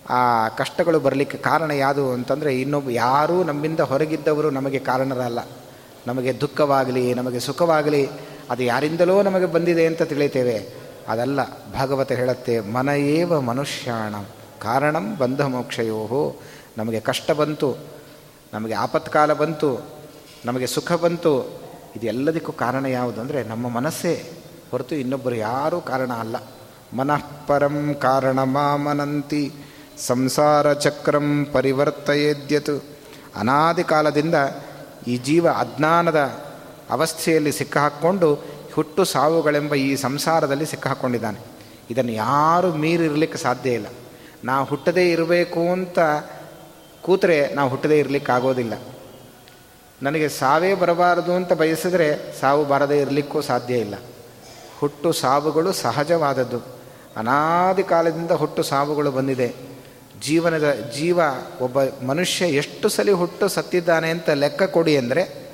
ಆ 0.09 0.47
ಕಷ್ಟಗಳು 0.47 0.99
ಬರಲಿಕ್ಕೆ 0.99 1.37
ಕಾರಣ 1.37 1.71
ಯಾವುದು 1.71 2.11
ಅಂತಂದರೆ 2.11 2.61
ಇನ್ನೊಬ್ಬ 2.61 2.89
ಯಾರೂ 2.89 3.43
ನಮ್ಮಿಂದ 3.43 3.79
ಹೊರಗಿದ್ದವರು 3.79 4.49
ನಮಗೆ 4.49 4.79
ಕಾರಣರಲ್ಲ. 4.79 5.39
ನಮಗೆ 6.07 6.41
ದುಃಖವಾಗಲಿ, 6.41 7.13
ನಮಗೆ 7.13 7.39
ಸುಖವಾಗಲಿ, 7.39 8.09
ಅದು 8.49 8.63
ಯಾರಿಂದಲೋ 8.63 9.21
ನಮಗೆ 9.21 9.45
ಬಂದಿದೆ 9.45 9.85
ಅಂತ 9.85 10.01
ತಿಳಿತೇವೆ. 10.01 10.73
ಅದಲ್ಲ, 11.07 11.39
ಭಾಗವತ 11.73 12.11
ಹೇಳುತ್ತೆ, 12.11 12.59
ಮನೆಯೇವ 12.59 13.41
ಮನುಷ್ಯಾಣ, 13.41 14.15
ಕಾರಣಂ 14.61 15.17
ಬಂಧ 15.17 15.41
ಮೋಕ್ಷಯೋಹೋ. 15.41 16.35
ನಮಗೆ 16.77 16.99
ಕಷ್ಟ 16.99 17.31
ಬಂತು, 17.31 17.75
ನಮಗೆ 18.53 18.73
ಆಪತ್ಕಾಲ 18.73 19.33
ಬಂತು, 19.33 19.87
ನಮಗೆ 20.45 20.67
ಸುಖ 20.67 20.91
ಬಂತು. 20.91 21.61
ಇದೆಲ್ಲದಕ್ಕೂ 21.95 22.51
ಕಾರಣ 22.51 22.85
ಯಾವುದು 22.85 23.21
ಅಂದರೆ 23.21 23.43
ನಮ್ಮ 23.43 23.69
ಮನಸ್ಸೇ 23.69 24.33
ಹೊರತು 24.71 24.95
ಇನ್ನೊಬ್ಬರು 24.95 25.35
ಯಾರೂ 25.35 25.81
ಕಾರಣ 25.81 26.13
ಅಲ್ಲ. 26.13 26.35
ಮನಃಪರಂ 26.93 27.95
ಕಾರಣ 28.01 28.43
ಮಾಮನಂತಿ. 28.43 29.53
ಸಂಸಾರ 30.05 30.73
ಚಕ್ರಂ 30.73 31.47
ಪರಿವರ್ತಯೇದ್ಯತು. 31.53 32.83
ಅನಾದಿ 33.35 33.83
ಕಾಲದಿಂದ 33.83 34.35
ಈ 35.07 35.17
ಜೀವ 35.17 35.47
ಅಜ್ಞಾನದ 35.49 36.19
ಅವಸ್ಥೆಯಲ್ಲಿ 36.89 37.51
ಸಿಕ್ಕಹಾಕ್ಕೊಂಡು 37.51 38.33
ಹುಟ್ಟು 38.73 39.05
ಸಾವುಗಳೆಂಬ 39.05 39.75
ಈ 39.75 39.95
ಸಂಸಾರದಲ್ಲಿ 39.95 40.65
ಸಿಕ್ಕಹಾಕ್ಕೊಂಡಿದ್ದಾನೆ 40.65 41.39
ಇದನ್ನು 41.89 42.11
ಯಾರು 42.11 42.73
ಮೀರಿರಲಿಕ್ಕೆ 42.73 43.37
ಸಾಧ್ಯ 43.37 43.69
ಇಲ್ಲ. 43.69 43.87
ನಾವು 44.43 44.65
ಹುಟ್ಟದೇ 44.65 45.11
ಇರಬೇಕು 45.11 45.71
ಅಂತ 45.71 45.99
ಕೂತರೆ 47.01 47.53
ನಾವು 47.53 47.69
ಹುಟ್ಟದೇ 47.69 47.99
ಇರಲಿಕ್ಕೆ 47.99 48.31
ಆಗೋದಿಲ್ಲ 48.31 48.73
ನನಗೆ 50.03 50.29
ಸಾವೇ 50.29 50.73
ಬರಬಾರದು 50.73 51.33
ಅಂತ 51.33 51.53
ಬಯಸಿದ್ರೆ 51.53 52.39
ಸಾವು 52.39 52.65
ಬರದೇ 52.65 52.99
ಇರಲಿಕ್ಕೂ 52.99 53.41
ಸಾಧ್ಯ 53.41 53.73
ಇಲ್ಲ. 53.73 53.95
ಹುಟ್ಟು 54.79 55.11
ಸಾವುಗಳು 55.11 55.73
ಸಹಜವಾದದ್ದು. 55.73 56.59
ಅನಾದಿ 57.17 57.83
ಕಾಲದಿಂದ 57.83 58.31
ಹುಟ್ಟು 58.31 58.63
ಸಾವುಗಳು 58.63 59.11
ಬಂದಿದೆ. 59.11 59.66
ಜೀವನದ 60.21 60.73
ಜೀವ 60.95 61.19
ಒಬ್ಬ 61.61 61.83
ಮನುಷ್ಯ 62.05 62.45
ಎಷ್ಟು 62.45 62.89
ಸಲ 62.89 63.11
ಹುಟ್ಟು 63.11 63.47
ಸತ್ತಿದ್ದಾನೆ 63.47 64.09
ಅಂತ 64.09 64.29
ಲೆಕ್ಕ 64.29 64.63
ಕೊಡಿ 64.63 64.97
ಅಂದರೆ 64.97 65.47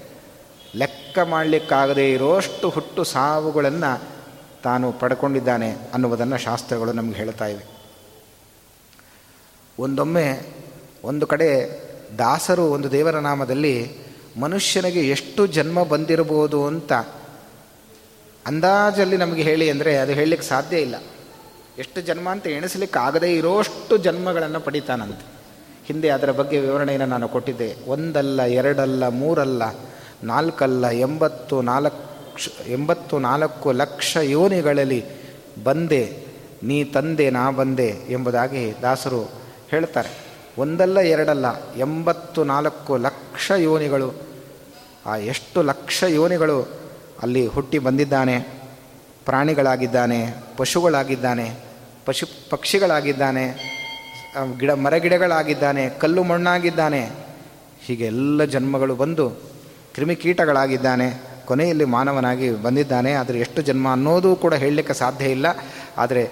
ಲೆಕ್ಕ 0.75 1.19
ಮಾಡಲಿಕ್ಕಾಗದೇ 1.19 2.13
ಇರೋಷ್ಟು 2.13 2.69
ಹುಟ್ಟು 2.69 3.03
ಸಾವುಗಳನ್ನು 3.03 4.13
ತಾನು 4.63 4.91
ಪಡ್ಕೊಂಡಿದ್ದಾನೆ 4.91 5.71
ಅನ್ನುವುದನ್ನು 5.71 6.37
ಶಾಸ್ತ್ರಗಳು 6.37 6.91
ನಮ್ಗೆ 6.91 7.15
ಹೇಳ್ತಾ 7.15 7.45
ಇವೆ. 7.45 7.65
ಒಂದೊಮ್ಮೆ 9.79 10.55
ಒಂದು 11.03 11.27
ಕಡೆ 11.27 11.69
ದಾಸರು 12.17 12.63
ಒಂದು 12.63 12.91
ದೇವರ 12.91 13.19
ನಾಮದಲ್ಲಿ 13.19 13.91
ಮನುಷ್ಯನಿಗೆ 14.37 15.09
ಎಷ್ಟು 15.09 15.47
ಜನ್ಮ 15.47 15.83
ಬಂದಿರಬಹುದು 15.83 16.65
ಅಂತ 16.65 16.93
ಅಂದಾಜಲ್ಲಿ 18.45 19.17
ನಮಗೆ 19.17 19.41
ಹೇಳಿ 19.41 19.69
ಅಂದರೆ 19.69 19.97
ಅದು 19.97 20.11
ಹೇಳಲಿಕ್ಕೆ 20.11 20.47
ಸಾಧ್ಯ 20.47 20.77
ಇಲ್ಲ. 20.77 20.95
ಎಷ್ಟು 21.79 22.01
ಜನ್ಮ 22.01 22.29
ಅಂತ 22.29 22.47
ಎಣಿಸಲಿಕ್ಕೆ 22.47 22.99
ಆಗದೇ 22.99 23.35
ಇರೋಷ್ಟು 23.35 23.97
ಜನ್ಮಗಳನ್ನು 23.97 24.59
ಪಡಿತಾನಂತೆ. 24.59 25.25
ಹಿಂದೆ 25.85 26.09
ಅದರ 26.09 26.31
ಬಗ್ಗೆ 26.31 26.59
ವಿವರಣೆಯನ್ನು 26.59 27.05
ನಾನು 27.05 27.27
ಕೊಟ್ಟಿದ್ದೆ. 27.27 27.75
ಒಂದಲ್ಲ, 27.87 28.41
ಎರಡಲ್ಲ, 28.41 29.07
ಮೂರಲ್ಲ, 29.07 29.63
ನಾಲ್ಕಲ್ಲ, 30.23 30.89
ಎಂಬತ್ತು 30.89 31.61
ನಾಲ್ಕು 31.61 32.13
ಎಂಬತ್ತು 32.67 33.19
ನಾಲ್ಕು 33.19 33.71
ಲಕ್ಷ 33.71 34.17
ಯೋನಿಗಳಲ್ಲಿ 34.21 35.05
ಬಂದೆ, 35.63 36.17
ನೀ 36.63 36.83
ತಂದೆ, 36.83 37.29
ನಾ 37.29 37.51
ಬಂದೆ 37.51 37.95
ಎಂಬುದಾಗಿ 38.09 38.73
ದಾಸರು 38.81 39.31
ಹೇಳ್ತಾರೆ. 39.69 40.09
ಒಂದಲ್ಲ, 40.57 40.99
ಎರಡಲ್ಲ, 40.99 41.77
ಎಂಬತ್ತು 41.77 42.43
ನಾಲ್ಕು 42.43 42.97
ಲಕ್ಷ 42.97 43.51
ಯೋನಿಗಳು. 43.51 44.13
ಆ 45.05 45.15
ಎಷ್ಟು 45.15 45.61
ಲಕ್ಷ 45.61 46.03
ಯೋನಿಗಳು 46.03 46.67
ಅಲ್ಲಿ 47.21 47.47
ಹುಟ್ಟಿ 47.47 47.79
ಬಂದಿದ್ದಾನೆ? 47.79 48.62
ಪ್ರಾಣಿಗಳಾಗಿದ್ದಾನೆ, 49.25 50.19
ಪಶುಗಳಾಗಿದ್ದಾನೆ, 50.57 51.47
ಪಶು 52.05 52.25
ಪಕ್ಷಿಗಳಾಗಿದ್ದಾನೆ 52.49 53.45
ಗಿಡ, 54.59 54.71
ಮರಗಿಡಗಳಾಗಿದ್ದಾನೆ, 54.85 55.83
ಕಲ್ಲು 56.01 56.21
ಮಣ್ಣಾಗಿದ್ದಾನೆ, 56.23 57.01
ಹೀಗೆ 57.85 58.05
ಎಲ್ಲ 58.05 58.43
ಜನ್ಮಗಳು 58.53 58.95
ಬಂದು 58.95 59.25
ಕ್ರಿಮಿಕೀಟಗಳಾಗಿದ್ದಾನೆ, 59.95 61.07
ಕೊನೆಯಲ್ಲಿ 61.45 61.85
ಮಾನವನಾಗಿ 61.95 62.47
ಬಂದಿದ್ದಾನೆ. 62.65 63.11
ಆದರೆ 63.13 63.37
ಎಷ್ಟು 63.39 63.61
ಜನ್ಮ 63.61 63.85
ಅನ್ನೋದು 63.91 64.29
ಕೂಡ 64.43 64.53
ಹೇಳಲಿಕ್ಕೆ 64.63 64.93
ಸಾಧ್ಯ 64.93 65.25
ಇಲ್ಲ. 65.37 65.47
ಆದರೆ 65.97 66.23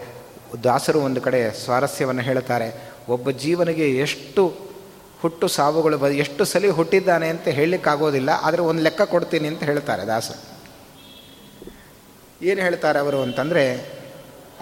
ದಾಸರು 0.63 0.99
ಒಂದು 1.07 1.21
ಕಡೆ 1.21 1.39
ಸ್ವಾರಸ್ಯವನ್ನು 1.63 2.23
ಹೇಳ್ತಾರೆ, 2.29 2.67
ಒಬ್ಬ 3.09 3.29
ಜೀವನಿಗೆ 3.43 3.87
ಎಷ್ಟು 4.05 4.43
ಹುಟ್ಟು 5.21 5.45
ಸಾವುಗಳು 5.55 5.97
ಬ, 5.97 6.07
ಎಷ್ಟು 6.23 6.43
ಸಲ 6.51 6.69
ಹುಟ್ಟಿದ್ದಾನೆ 6.79 7.27
ಅಂತ 7.29 7.47
ಹೇಳಲಿಕ್ಕಾಗೋದಿಲ್ಲ, 7.57 8.29
ಆದರೆ 8.47 8.61
ಒಂದು 8.61 8.81
ಲೆಕ್ಕ 8.87 9.01
ಕೊಡ್ತೀನಿ 9.13 9.47
ಅಂತ 9.47 9.63
ಹೇಳ್ತಾರೆ 9.63 10.05
ದಾಸ 10.07 10.31
ಏನು 12.43 12.61
ಹೇಳ್ತಾರೆ 12.61 12.99
ಅವರು 12.99 13.21
ಅಂತಂದರೆ, 13.21 13.91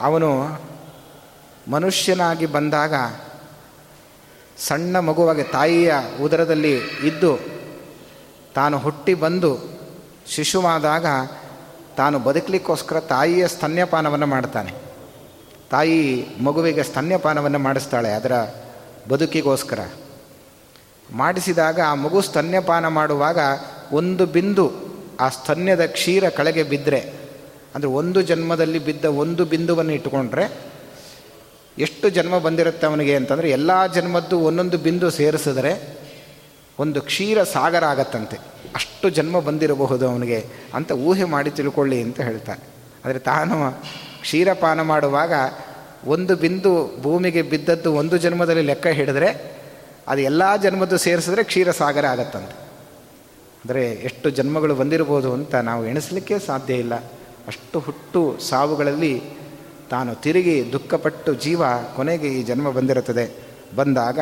ಅವನು 0.01 0.59
ಮನುಷ್ಯನಾಗಿ 1.71 2.45
ಬಂದಾಗ 2.45 2.93
ಸಣ್ಣ 4.57 5.00
ಮಗುವಾಗಿ 5.00 5.43
ತಾಯಿಯ 5.43 5.93
ಉದರದಲ್ಲಿ 6.21 6.77
ಇದ್ದು 6.77 7.39
ತಾನು 8.55 8.77
ಹುಟ್ಟಿ 8.77 9.13
ಬಂದು 9.13 9.57
ಶಿಶುವಾದಾಗ 10.27 11.05
ತಾನು 11.98 12.19
ಬದುಕಲಿಕ್ಕೋಸ್ಕರ 12.19 13.00
ತಾಯಿಯ 13.00 13.48
ಸ್ತನ್ಯಪಾನವನ್ನು 13.48 14.25
ಮಾಡ್ತಾನೆ. 14.25 14.74
ತಾಯಿ 15.71 16.27
ಮಗುವಿಗೆ 16.43 16.83
ಸ್ತನ್ಯಪಾನವನ್ನು 16.83 17.59
ಮಾಡಿಸ್ತಾಳೆ 17.59 18.13
ಅದರ 18.13 18.31
ಬದುಕಿಗೋಸ್ಕರ. 19.09 19.79
ಮಾಡಿಸಿದಾಗ 21.13 21.79
ಆ 21.88 21.93
ಮಗು 21.93 22.21
ಸ್ತನ್ಯಪಾನ 22.21 22.88
ಮಾಡುವಾಗ 22.88 23.39
ಒಂದು 23.91 24.25
ಬಿಂದು 24.25 24.71
ಆ 25.19 25.29
ಸ್ತನ್ಯದ 25.29 25.86
ಕ್ಷೀರ 25.86 26.29
ಕಳೆಗೆ 26.29 26.63
ಬಿದ್ದರೆ 26.63 27.18
ಅಂದರೆ 27.75 27.89
ಒಂದು 27.89 28.21
ಜನ್ಮದಲ್ಲಿ 28.21 28.79
ಬಿದ್ದ 28.79 29.05
ಒಂದು 29.05 29.45
ಬಿಂದುವನ್ನು 29.45 29.93
ಇಟ್ಟುಕೊಂಡ್ರೆ 29.93 30.45
ಎಷ್ಟು 31.77 32.09
ಜನ್ಮ 32.09 32.38
ಬಂದಿರುತ್ತೆ 32.38 32.88
ಅವನಿಗೆ 32.88 33.15
ಅಂತಂದರೆ 33.15 33.49
ಎಲ್ಲ 33.49 33.88
ಜನ್ಮದ್ದು 33.88 34.39
ಒಂದೊಂದು 34.39 34.77
ಬಿಂದು 34.77 35.09
ಸೇರಿಸಿದ್ರೆ 35.09 35.99
ಒಂದು 36.79 37.01
ಕ್ಷೀರ 37.01 37.43
ಸಾಗರ 37.43 37.83
ಆಗತ್ತಂತೆ. 37.83 38.38
ಅಷ್ಟು 38.75 39.09
ಜನ್ಮ 39.09 39.39
ಬಂದಿರಬಹುದು 39.39 40.09
ಅವನಿಗೆ 40.09 40.45
ಅಂತ 40.73 40.91
ಊಹೆ 40.91 41.23
ಮಾಡಿ 41.23 41.51
ತಿಳ್ಕೊಳ್ಳಿ 41.51 42.01
ಅಂತ 42.01 42.21
ಹೇಳ್ತಾನೆ. 42.21 42.63
ಆದರೆ 43.05 43.19
ತಾನು 43.19 43.71
ಕ್ಷೀರಪಾನ 44.21 44.81
ಮಾಡುವಾಗ 44.81 45.33
ಒಂದು 46.05 46.35
ಬಿಂದು 46.35 47.01
ಭೂಮಿಗೆ 47.01 47.41
ಬಿದ್ದದ್ದು 47.41 47.93
ಒಂದು 47.93 48.17
ಜನ್ಮದಲ್ಲಿ 48.17 48.61
ಲೆಕ್ಕ 48.61 48.88
ಹಿಡಿದ್ರೆ 48.88 49.59
ಅದು 50.07 50.21
ಎಲ್ಲ 50.21 50.55
ಜನ್ಮದ್ದು 50.55 50.97
ಸೇರಿಸಿದ್ರೆ 50.97 51.43
ಕ್ಷೀರಸಾಗರ 51.43 52.05
ಆಗತ್ತಂತೆ. 52.05 52.55
ಅಂದರೆ 53.63 53.91
ಎಷ್ಟು 53.91 54.29
ಜನ್ಮಗಳು 54.29 54.75
ಬಂದಿರಬಹುದು 54.75 55.33
ಅಂತ 55.33 55.55
ನಾವು 55.55 55.85
ಎಣಿಸಲಿಕ್ಕೆ 55.85 56.39
ಸಾಧ್ಯ 56.39 56.73
ಇಲ್ಲ. 56.73 56.93
ಅಷ್ಟು 57.50 57.79
ಹುಟ್ಟು 57.79 58.38
ಸಾವುಗಳಲ್ಲಿ 58.50 59.24
ತಾನು 59.89 60.15
ತಿರುಗಿ 60.15 60.70
ದುಃಖಪಟ್ಟು 60.72 61.34
ಜೀವ 61.34 61.62
ಕೊನೆಗೆ 61.96 62.27
ಈ 62.27 62.44
ಜನ್ಮ 62.44 62.70
ಬಂದಿರುತ್ತದೆ. 62.70 63.36
ಬಂದಾಗ 63.75 64.20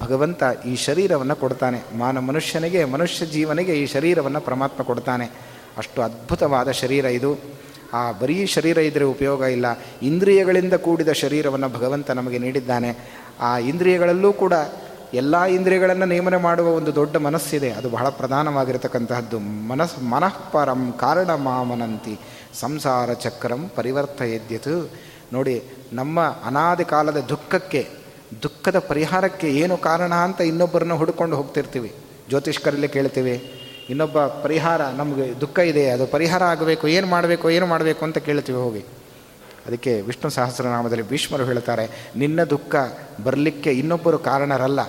ಭಗವಂತ 0.00 0.42
ಈ 0.66 0.76
ಶರೀರವನ್ನು 0.76 1.36
ಕೊಡ್ತಾನೆ. 1.36 1.98
ಮಾನ 1.98 2.18
ಮನುಷ್ಯನಿಗೆ, 2.18 2.84
ಮನುಷ್ಯ 2.84 3.26
ಜೀವನಿಗೆ 3.26 3.72
ಈ 3.72 3.86
ಶರೀರವನ್ನು 3.86 4.40
ಪರಮಾತ್ಮ 4.40 4.82
ಕೊಡ್ತಾನೆ. 4.82 5.30
ಅಷ್ಟು 5.78 6.02
ಅದ್ಭುತವಾದ 6.02 6.70
ಶರೀರ 6.70 7.04
ಇದು. 7.04 7.38
ಆ 7.92 8.12
ಬರೀ 8.12 8.46
ಶರೀರ 8.46 8.78
ಇದ್ದರೆ 8.78 9.04
ಉಪಯೋಗ 9.04 9.42
ಇಲ್ಲ. 9.42 9.66
ಇಂದ್ರಿಯಗಳಿಂದ 10.02 10.72
ಕೂಡಿದ 10.72 11.08
ಶರೀರವನ್ನು 11.08 11.68
ಭಗವಂತ 11.68 12.10
ನಮಗೆ 12.10 12.38
ನೀಡಿದ್ದಾನೆ. 12.38 12.98
ಆ 13.40 13.58
ಇಂದ್ರಿಯಗಳಲ್ಲೂ 13.58 14.32
ಕೂಡ 14.32 14.52
ಎಲ್ಲ 15.14 15.44
ಇಂದ್ರಿಯಗಳನ್ನು 15.44 16.04
ನೇಮನ 16.04 16.36
ಮಾಡುವ 16.36 16.68
ಒಂದು 16.68 16.94
ದೊಡ್ಡ 16.94 17.16
ಮನಸ್ಸಿದೆ. 17.16 17.72
ಅದು 17.72 17.88
ಬಹಳ 17.88 18.08
ಪ್ರಧಾನವಾಗಿರತಕ್ಕಂತಹದ್ದು. 18.08 19.38
ಮನಸ್ 19.38 20.02
ಮನಃಪರಂ 20.02 20.94
ಕಾರಣ 21.00 21.34
ಮಾಮನಂತಿ. 21.34 22.18
ಸಂಸಾರ 22.60 23.12
ಚಕ್ರಂ 23.14 23.60
ಪರಿವರ್ತಯದ್ಯತು. 23.76 24.90
ನೋಡಿ, 25.32 25.56
ನಮ್ಮ 25.92 26.20
ಅನಾದಿ 26.44 26.84
ಕಾಲದ 26.84 27.20
ದುಃಖಕ್ಕೆ, 27.28 27.82
ದುಃಖದ 28.42 28.78
ಪರಿಹಾರಕ್ಕೆ 28.78 29.48
ಏನು 29.54 29.76
ಕಾರಣ 29.76 30.14
ಅಂತ 30.14 30.40
ಇನ್ನೊಬ್ಬರನ್ನ 30.40 30.92
ಹುಡ್ಕೊಂಡು 30.92 31.36
ಹೋಗ್ತಿರ್ತೀವಿ. 31.36 31.90
ಜ್ಯೋತಿಷ್ಕರಲ್ಲಿ 32.28 32.88
ಕೇಳ್ತೀವಿ, 32.88 33.36
ಇನ್ನೊಬ್ಬ 33.90 34.18
ಪರಿಹಾರ 34.26 34.82
ನಮಗೆ 34.90 35.40
ದುಃಖ 35.40 35.58
ಇದೆ, 35.58 35.84
ಅದು 35.90 36.04
ಪರಿಹಾರ 36.06 36.42
ಆಗಬೇಕು, 36.44 36.88
ಏನು 36.88 37.06
ಮಾಡಬೇಕು 37.06 37.46
ಏನು 37.50 37.66
ಮಾಡಬೇಕು 37.66 38.02
ಅಂತ 38.04 38.18
ಕೇಳ್ತೀವಿ 38.18 38.58
ಹೋಗಿ. 38.58 38.82
ಅದಕ್ಕೆ 39.66 40.00
ವಿಷ್ಣು 40.00 40.30
ಸಹಸ್ರನಾಮದಲ್ಲಿ 40.30 41.08
ಭೀಷ್ಮರು 41.08 41.44
ಹೇಳ್ತಾರೆ, 41.44 41.84
ನಿನ್ನ 42.16 42.40
ದುಃಖ 42.44 42.74
ಬರಲಿಕ್ಕೆ 43.24 43.72
ಇನ್ನೊಬ್ಬರು 43.72 44.18
ಕಾರಣರಲ್ಲ, 44.18 44.80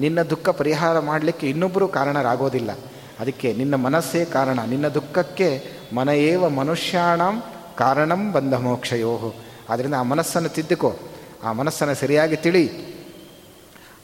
ನಿನ್ನ 0.00 0.22
ದುಃಖ 0.22 0.48
ಪರಿಹಾರ 0.48 0.98
ಮಾಡಲಿಕ್ಕೆ 0.98 1.46
ಇನ್ನೊಬ್ಬರು 1.50 1.88
ಕಾರಣರಾಗೋದಿಲ್ಲ. 1.88 2.70
ಅದಕ್ಕೆ 3.20 3.52
ನಿನ್ನ 3.52 3.74
ಮನಸ್ಸೇ 3.74 4.24
ಕಾರಣ, 4.24 4.58
ನಿನ್ನ 4.68 4.88
ದುಃಖಕ್ಕೆ 4.88 5.48
ಮನೆಯೇವ 5.94 6.48
ಮನುಷ್ಯಾಣಂ 6.48 7.42
ಕಾರಣಂ 7.78 8.32
ಬಂಧ 8.32 8.54
ಅದರಿಂದ 8.54 9.34
ಆದ್ದರಿಂದ 9.70 9.94
ಆ 9.94 10.02
ಮನಸ್ಸನ್ನು 10.02 10.48
ತಿದ್ದುಕೋ. 10.48 10.90
ಆ 11.44 11.52
ಮನಸ್ಸನ್ನು 11.52 11.94
ಸರಿಯಾಗಿ 11.94 12.36
ತಿಳಿ. 12.36 12.94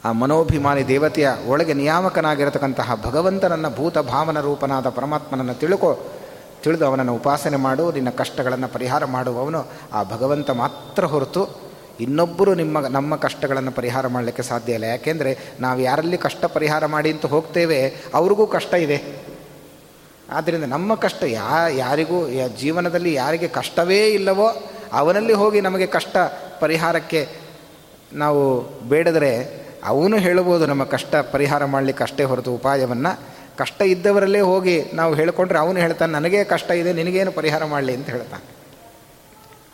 ಆ 0.05 0.13
ಮನೋಭಿಮಾನಿ 0.13 0.89
ದೇವತೆಯ 0.89 1.29
ಒಳಗೆ 1.47 1.73
ನಿಯಾಮಕನಾಗಿರತಕ್ಕಂತಹ 1.73 3.01
ಭಗವಂತನನ್ನು 3.05 3.71
ಭೂತ 3.77 3.99
ಭಾವನ 3.99 4.41
ರೂಪನಾದ 4.41 4.89
ಪರಮಾತ್ಮನನ್ನು 4.89 5.55
ತಿಳ್ಕೋ. 5.55 5.99
ತಿಳಿದು 6.63 6.87
ಅವನನ್ನು 6.87 7.15
ಉಪಾಸನೆ 7.15 7.57
ಮಾಡು, 7.57 7.93
ನಿನ್ನ 7.93 8.11
ಕಷ್ಟಗಳನ್ನು 8.11 8.69
ಪರಿಹಾರ 8.69 9.05
ಮಾಡುವವನು 9.05 9.61
ಆ 9.93 10.03
ಭಗವಂತ 10.03 10.51
ಮಾತ್ರ 10.51 11.05
ಹೊರತು 11.05 11.43
ಇನ್ನೊಬ್ಬರು 12.01 12.55
ನಿಮ್ಮ, 12.55 12.81
ನಮ್ಮ 12.81 13.17
ಕಷ್ಟಗಳನ್ನು 13.17 13.73
ಪರಿಹಾರ 13.73 14.07
ಮಾಡಲಿಕ್ಕೆ 14.07 14.43
ಸಾಧ್ಯ 14.43 14.73
ಇಲ್ಲ. 14.73 14.85
ಯಾಕೆಂದರೆ 14.85 15.39
ನಾವು 15.61 15.81
ಯಾರಲ್ಲಿ 15.81 16.19
ಕಷ್ಟ 16.19 16.45
ಪರಿಹಾರ 16.45 16.87
ಮಾಡಿ 16.87 17.13
ಅಂತ 17.13 17.27
ಹೋಗ್ತೇವೆ, 17.27 17.79
ಅವ್ರಿಗೂ 18.15 18.47
ಕಷ್ಟ 18.47 18.75
ಇದೆ. 18.75 19.30
ಆದ್ದರಿಂದ 20.31 20.65
ನಮ್ಮ 20.65 20.95
ಕಷ್ಟ 20.95 21.25
ಯಾ, 21.25 21.69
ಯಾರಿಗೂ 21.69 22.29
ಜೀವನದಲ್ಲಿ 22.57 23.15
ಯಾರಿಗೆ 23.15 23.49
ಕಷ್ಟವೇ 23.49 24.09
ಇಲ್ಲವೋ 24.09 24.63
ಅವನಲ್ಲಿ 24.93 25.33
ಹೋಗಿ 25.33 25.61
ನಮಗೆ 25.61 25.87
ಕಷ್ಟ 25.87 26.17
ಪರಿಹಾರಕ್ಕೆ 26.61 27.29
ನಾವು 28.13 28.61
ಬೇಡದರೆ 28.89 29.61
ಅವನು 29.85 30.17
ಹೇಳ್ಬೋದು 30.17 30.67
ನಮ್ಮ 30.67 30.85
ಕಷ್ಟ 30.85 31.17
ಪರಿಹಾರ 31.17 31.65
ಮಾಡಲಿಕ್ಕೆ 31.65 32.05
ಅಷ್ಟೇ 32.05 32.25
ಹೊರತು 32.25 32.55
ಉಪಾಯವನ್ನು. 32.55 33.21
ಕಷ್ಟ 33.57 33.83
ಇದ್ದವರಲ್ಲೇ 33.83 34.41
ಹೋಗಿ 34.41 34.85
ನಾವು 34.95 35.15
ಹೇಳಿಕೊಂಡ್ರೆ 35.15 35.59
ಅವನು 35.59 35.79
ಹೇಳ್ತಾನೆ, 35.81 36.13
ನನಗೇ 36.13 36.45
ಕಷ್ಟ 36.45 36.71
ಇದೆ, 36.71 36.93
ನಿನಗೇನು 36.93 37.33
ಪರಿಹಾರ 37.33 37.65
ಮಾಡಲಿ 37.65 37.95
ಅಂತ 37.95 38.11
ಹೇಳ್ತಾನೆ. 38.11 38.45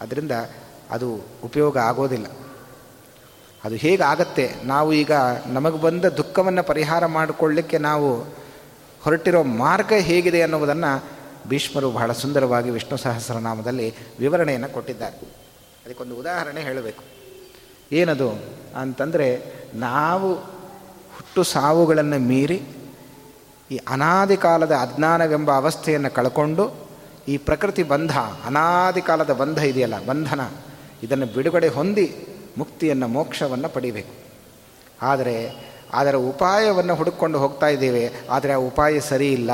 ಅದರಿಂದ 0.00 0.32
ಅದು 0.90 1.20
ಉಪಯೋಗ 1.44 1.78
ಆಗೋದಿಲ್ಲ. 1.78 2.26
ಅದು 3.64 3.74
ಹೇಗಾಗತ್ತೆ? 3.74 4.54
ನಾವು 4.64 4.92
ಈಗ 4.92 5.12
ನಮಗೆ 5.46 5.80
ಬಂದ 5.82 6.04
ದುಃಖವನ್ನು 6.04 6.62
ಪರಿಹಾರ 6.62 7.06
ಮಾಡಿಕೊಳ್ಳಿಕ್ಕೆ 7.06 7.78
ನಾವು 7.78 8.24
ಹೊರಟಿರೋ 9.06 9.42
ಮಾರ್ಗ 9.42 9.92
ಹೇಗಿದೆ 9.92 10.42
ಅನ್ನುವುದನ್ನು 10.42 10.90
ಭೀಷ್ಮರು 11.48 11.90
ಬಹಳ 11.90 12.12
ಸುಂದರವಾಗಿ 12.12 12.70
ವಿಷ್ಣು 12.70 12.96
ಸಹಸ್ರನಾಮದಲ್ಲಿ 12.96 13.94
ವಿವರಣೆಯನ್ನು 14.18 14.68
ಕೊಟ್ಟಿದ್ದಾರೆ. 14.68 15.16
ಅದಕ್ಕೊಂದು 15.84 16.14
ಉದಾಹರಣೆ 16.16 16.60
ಹೇಳಬೇಕು. 16.60 17.02
ಏನದು 17.92 18.28
ಅಂತಂದರೆ 18.76 19.28
ನಾವು 19.74 20.34
ಹುಟ್ಟು 21.16 21.42
ಸಾವುಗಳನ್ನು 21.42 22.18
ಮೀರಿ 22.18 22.62
ಈ 23.70 23.76
ಅನಾದಿ 23.88 24.36
ಕಾಲದ 24.36 24.72
ಅಜ್ಞಾನವೆಂಬ 24.72 25.50
ಅವಸ್ಥೆಯನ್ನು 25.52 26.10
ಕಳ್ಕೊಂಡು 26.10 26.64
ಈ 27.28 27.36
ಪ್ರಕೃತಿ 27.36 27.82
ಬಂಧ, 27.82 28.18
ಅನಾದಿ 28.46 29.00
ಕಾಲದ 29.00 29.32
ಬಂಧ 29.32 29.58
ಇದೆಯಲ್ಲ, 29.58 30.06
ಬಂಧನ, 30.06 30.40
ಇದನ್ನು 31.02 31.26
ಬಿಡುಗಡೆ 31.26 31.68
ಹೊಂದಿ 31.68 32.06
ಮುಕ್ತಿಯನ್ನು 32.58 33.08
ಮೋಕ್ಷವನ್ನು 33.08 33.68
ಪಡಿಬೇಕು. 33.68 34.14
ಆದರೆ 35.02 35.36
ಅದರ 35.92 36.14
ಉಪಾಯವನ್ನು 36.14 36.94
ಹುಡುಕೊಂಡು 36.94 37.38
ಹೋಗ್ತಾ 37.38 37.66
ಇದ್ದೇವೆ, 37.66 38.12
ಆದರೆ 38.30 38.52
ಆ 38.52 38.56
ಉಪಾಯ 38.56 39.00
ಸರಿ 39.00 39.32
ಇಲ್ಲ. 39.32 39.50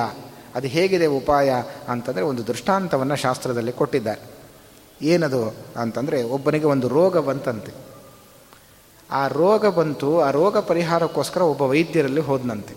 ಅದು 0.55 0.67
ಹೇಗಿದೆ 0.67 1.07
ಉಪಾಯ 1.07 1.53
ಅಂತಂದರೆ 1.89 2.23
ಒಂದು 2.23 2.47
ದೃಷ್ಟಾಂತವನ್ನು 2.47 3.17
ಶಾಸ್ತ್ರದಲ್ಲಿ 3.17 3.73
ಕೊಟ್ಟಿದ್ದಾರೆ. 3.73 4.21
ಏನದು 5.03 5.55
ಅಂತಂದರೆ 5.77 6.23
ಒಬ್ಬನಿಗೆ 6.23 6.67
ಒಂದು 6.67 6.89
ರೋಗ 6.89 7.19
ಬಂತಂತೆ. 7.19 7.73
ಆ 9.11 9.29
ರೋಗ 9.29 9.67
ಬಂತು, 9.67 10.21
ಆ 10.21 10.31
ರೋಗ 10.31 10.59
ಪರಿಹಾರಕ್ಕೋಸ್ಕರ 10.59 11.43
ಒಬ್ಬ 11.43 11.63
ವೈದ್ಯರಲ್ಲಿ 11.63 12.21
ಹೋದನಂತೆ. 12.21 12.75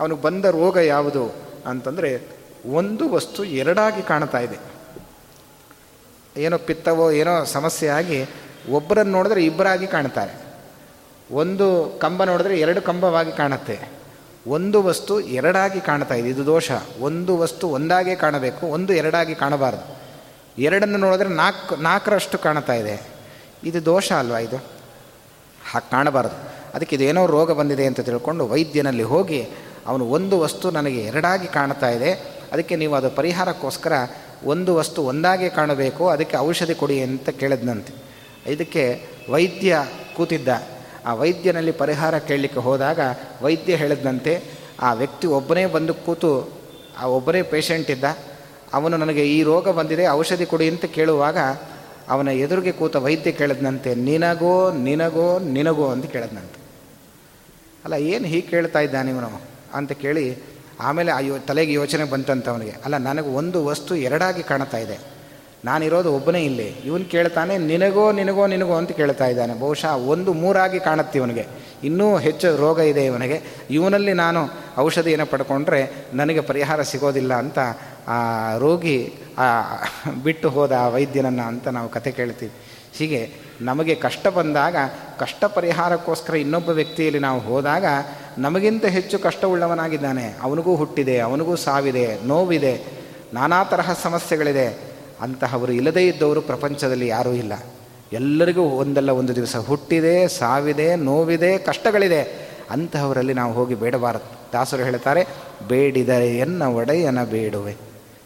ಅವನಿಗೆ 0.00 0.22
ಬಂದ 0.22 0.44
ರೋಗ 0.44 0.76
ಯಾವುದು 0.76 1.34
ಅಂತಂದರೆ 1.66 2.28
ಒಂದು 2.66 3.08
ವಸ್ತು 3.08 3.44
ಎರಡಾಗಿ 3.44 4.02
ಕಾಣ್ತಾ 4.02 4.38
ಇದೆ. 4.38 4.58
ಏನೋ 6.36 6.58
ಪಿತ್ತವೋ 6.58 7.10
ಏನೋ 7.10 7.44
ಸಮಸ್ಯೆ 7.44 7.88
ಆಗಿ 7.88 8.24
ಒಬ್ಬರನ್ನು 8.70 9.12
ನೋಡಿದ್ರೆ 9.12 9.44
ಇಬ್ಬರಾಗಿ 9.44 9.86
ಕಾಣ್ತಾರೆ. 9.86 10.41
ಒಂದು 11.30 11.98
ಕಂಬ 12.00 12.24
ನೋಡಿದ್ರೆ 12.24 12.60
ಎರಡು 12.60 12.82
ಕಂಬವಾಗಿ 12.82 13.32
ಕಾಣುತ್ತೆ. 13.32 14.02
ಒಂದು 14.46 14.82
ವಸ್ತು 14.82 15.20
ಎರಡಾಗಿ 15.20 15.80
ಕಾಣ್ತಾ 15.80 16.14
ಇದೆ. 16.14 16.28
ಇದು 16.28 16.46
ದೋಷ. 16.46 16.70
ಒಂದು 17.00 17.38
ವಸ್ತು 17.38 17.68
ಒಂದಾಗೇ 17.68 18.14
ಕಾಣಬೇಕು. 18.14 18.66
ಒಂದು 18.66 18.92
ಎರಡಾಗಿ 18.92 19.34
ಕಾಣಬಾರ್ದು. 19.34 19.96
ಎರಡನ್ನು 20.62 20.98
ನೋಡಿದ್ರೆ 20.98 21.28
ನಾಲ್ಕು, 21.28 21.76
ನಾಲ್ಕರಷ್ಟು 21.76 22.38
ಕಾಣ್ತಾ 22.38 22.72
ಇದೆ. 22.72 23.02
ಇದು 23.64 23.84
ದೋಷ 23.84 24.12
ಅಲ್ವಾ 24.12 24.38
ಇದು? 24.38 24.56
ಹಾಗೆ 25.70 25.90
ಕಾಣಬಾರ್ದು. 25.90 26.48
ಅದಕ್ಕೆ 26.74 26.96
ಇದೇನೋ 26.96 27.26
ರೋಗ 27.26 27.52
ಬಂದಿದೆ 27.52 27.86
ಅಂತ 27.86 28.00
ತಿಳ್ಕೊಂಡು 28.00 28.46
ವೈದ್ಯನಲ್ಲಿ 28.46 29.02
ಹೋಗಿ 29.02 29.46
ಅವನು 29.86 30.06
ಒಂದು 30.06 30.40
ವಸ್ತು 30.40 30.70
ನನಗೆ 30.70 30.98
ಎರಡಾಗಿ 30.98 31.46
ಕಾಣ್ತಾ 31.46 31.90
ಇದೆ. 31.90 32.12
ಅದಕ್ಕೆ 32.52 32.76
ನೀವು 32.76 32.94
ಅದು 32.94 33.10
ಪರಿಹಾರಕ್ಕೋಸ್ಕರ 33.10 33.92
ಒಂದು 34.44 34.74
ವಸ್ತು 34.74 35.02
ಒಂದಾಗೆ 35.02 35.48
ಕಾಣಬೇಕು. 35.48 36.08
ಅದಕ್ಕೆ 36.08 36.36
ಔಷಧಿ 36.36 36.74
ಕೊಡಿ 36.74 37.02
ಅಂತ 37.02 37.28
ಕೇಳಿದ್ನಂತೆ. 37.28 37.94
ಇದಕ್ಕೆ 38.46 39.06
ವೈದ್ಯ 39.30 39.78
ಕೂತಿದ್ದ. 40.16 40.48
ಆ 41.06 41.14
ವೈದ್ಯನಲ್ಲಿ 41.14 41.72
ಪರಿಹಾರ 41.72 42.18
ಕೇಳಲಿಕ್ಕೆ 42.18 42.60
ಹೋದಾಗ 42.60 43.00
ವೈದ್ಯ 43.42 43.76
ಹೇಳಿದಂತೆ, 43.76 44.42
ಆ 44.80 44.92
ವ್ಯಕ್ತಿ 44.92 45.26
ಒಬ್ಬನೇ 45.26 45.66
ಬಂದು 45.66 45.94
ಕೂತು, 45.94 46.32
ಆ 46.98 47.06
ಒಬ್ಬನೇ 47.06 47.42
ಪೇಷಂಟ್ 47.42 47.90
ಇದ್ದ, 47.90 48.04
ಅವನು 48.72 48.96
ನನಗೆ 48.96 49.24
ಈ 49.26 49.42
ರೋಗ 49.42 49.68
ಬಂದಿದೆ, 49.68 50.08
ಔಷಧಿ 50.08 50.46
ಕೊಡಿ 50.46 50.68
ಅಂತ 50.68 50.84
ಕೇಳುವಾಗ 50.84 51.38
ಅವನ 52.08 52.28
ಎದುರಿಗೆ 52.28 52.72
ಕೂತ 52.72 52.96
ವೈದ್ಯ 52.96 53.32
ಕೇಳಿದ್ನಂತೆ 53.32 53.94
ನಿನಗೋ 53.94 54.70
ನಿನಗೋ 54.70 55.38
ನಿನಗೋ 55.38 55.86
ಅಂತ 55.88 56.06
ಕೇಳಿದ್ನಂತೆ 56.06 56.58
ಅಲ್ಲ, 57.84 57.94
ಏನು 57.94 58.24
ಹೀಗೆ 58.24 58.46
ಕೇಳ್ತಾ 58.46 58.80
ಇದ್ದಾನೆ 58.80 59.10
ಇವನು 59.10 59.40
ಅಂತ 59.74 59.92
ಕೇಳಿ, 59.92 60.24
ಆಮೇಲೆ 60.80 61.10
ಆ 61.12 61.20
ಯೋ, 61.20 61.38
ತಲೆಗೆ 61.38 61.72
ಯೋಚನೆ 61.72 62.04
ಬಂತಂತ 62.04 62.48
ಅವನಿಗೆ, 62.48 62.74
ಅಲ್ಲ, 62.84 62.96
ನನಗೆ 62.98 63.28
ಒಂದು 63.28 63.64
ವಸ್ತು 63.64 63.94
ಎರಡಾಗಿ 63.96 64.42
ಕಾಣ್ತಾ 64.42 64.78
ಇದೆ. 64.78 64.98
ನಾನಿರೋದು 65.64 66.14
ಒಬ್ಬನೇ 66.14 66.44
ಇಲ್ಲಿ. 66.44 66.68
ಇವನು 66.84 67.04
ಕೇಳ್ತಾನೆ, 67.04 67.58
ನಿನಗೋ 67.58 68.12
ನಿನಗೋ 68.12 68.46
ನಿನಗೋ 68.46 68.74
ಅಂತ 68.74 68.90
ಕೇಳ್ತಾ 68.90 69.26
ಇದ್ದಾನೆ. 69.26 69.54
ಬಹುಶಃ 69.60 69.92
ಒಂದು 70.14 70.32
ಮೂರಾಗಿ 70.32 70.80
ಕಾಣುತ್ತೆ 70.80 71.18
ಇವನಿಗೆ. 71.18 71.46
ಇನ್ನೂ 71.84 72.16
ಹೆಚ್ಚು 72.16 72.56
ರೋಗ 72.56 72.78
ಇದೆ 72.78 73.04
ಇವನಿಗೆ. 73.06 73.42
ಇವನಲ್ಲಿ 73.70 74.12
ನಾನು 74.12 74.40
ಔಷಧಿಯನ್ನು 74.78 75.26
ಪಡ್ಕೊಂಡ್ರೆ 75.26 75.80
ನನಗೆ 76.14 76.40
ಪರಿಹಾರ 76.40 76.82
ಸಿಗೋದಿಲ್ಲ 76.82 77.34
ಅಂತ 77.34 77.58
ಆ 78.08 78.18
ರೋಗಿ 78.58 79.12
ಬಿಟ್ಟು 80.22 80.48
ಹೋದ 80.50 80.72
ಆ 80.72 80.88
ವೈದ್ಯನನ್ನು 80.88 81.42
ಅಂತ 81.42 81.68
ನಾವು 81.68 81.88
ಕತೆ 81.88 82.10
ಕೇಳ್ತೀವಿ. 82.10 82.52
ಹೀಗೆ 82.94 83.20
ನಮಗೆ 83.60 83.94
ಕಷ್ಟ 83.94 84.28
ಬಂದಾಗ, 84.28 84.76
ಕಷ್ಟ 85.18 85.44
ಪರಿಹಾರಕ್ಕೋಸ್ಕರ 85.44 86.34
ಇನ್ನೊಬ್ಬ 86.34 86.68
ವ್ಯಕ್ತಿಯಲ್ಲಿ 86.68 87.20
ನಾವು 87.20 87.40
ಹೋದಾಗ 87.40 87.84
ನಮಗಿಂತ 88.38 88.84
ಹೆಚ್ಚು 88.84 89.18
ಕಷ್ಟವುಳ್ಳವನಾಗಿದ್ದಾನೆ. 89.18 90.34
ಅವನಿಗೂ 90.42 90.74
ಹುಟ್ಟಿದೆ, 90.74 91.18
ಅವನಿಗೂ 91.18 91.56
ಸಾವಿದೆ, 91.56 92.26
ನೋವಿದೆ, 92.26 92.74
ನಾನಾ 93.34 93.64
ತರಹ 93.64 93.90
ಸಮಸ್ಯೆಗಳಿದೆ. 94.02 94.91
ಅಂತಹವರು 95.22 95.72
ಇಲ್ಲದೇ 95.72 96.06
ಇದ್ದವರು 96.06 96.40
ಪ್ರಪಂಚದಲ್ಲಿ 96.40 97.08
ಯಾರೂ 97.08 97.32
ಇಲ್ಲ. 97.32 97.52
ಎಲ್ಲರಿಗೂ 98.12 98.62
ಒಂದಲ್ಲ 98.62 99.10
ಒಂದು 99.10 99.36
ದಿವಸ 99.36 99.56
ಹುಟ್ಟಿದೆ, 99.56 100.28
ಸಾವಿದೆ, 100.28 100.96
ನೋವಿದೆ, 100.96 101.58
ಕಷ್ಟಗಳಿದೆ. 101.58 102.52
ಅಂತಹವರಲ್ಲಿ 102.70 103.34
ನಾವು 103.34 103.52
ಹೋಗಿ 103.52 103.74
ಬೇಡಬಾರದು. 103.74 104.52
ದಾಸರು 104.52 104.82
ಹೇಳ್ತಾರೆ, 104.82 105.26
ಬೇಡಿದರೆ 105.68 106.36
ಎನ್ನ 106.38 106.62
ಒಡೆಯನ 106.62 107.24
ಬೇಡುವೆ. 107.24 107.76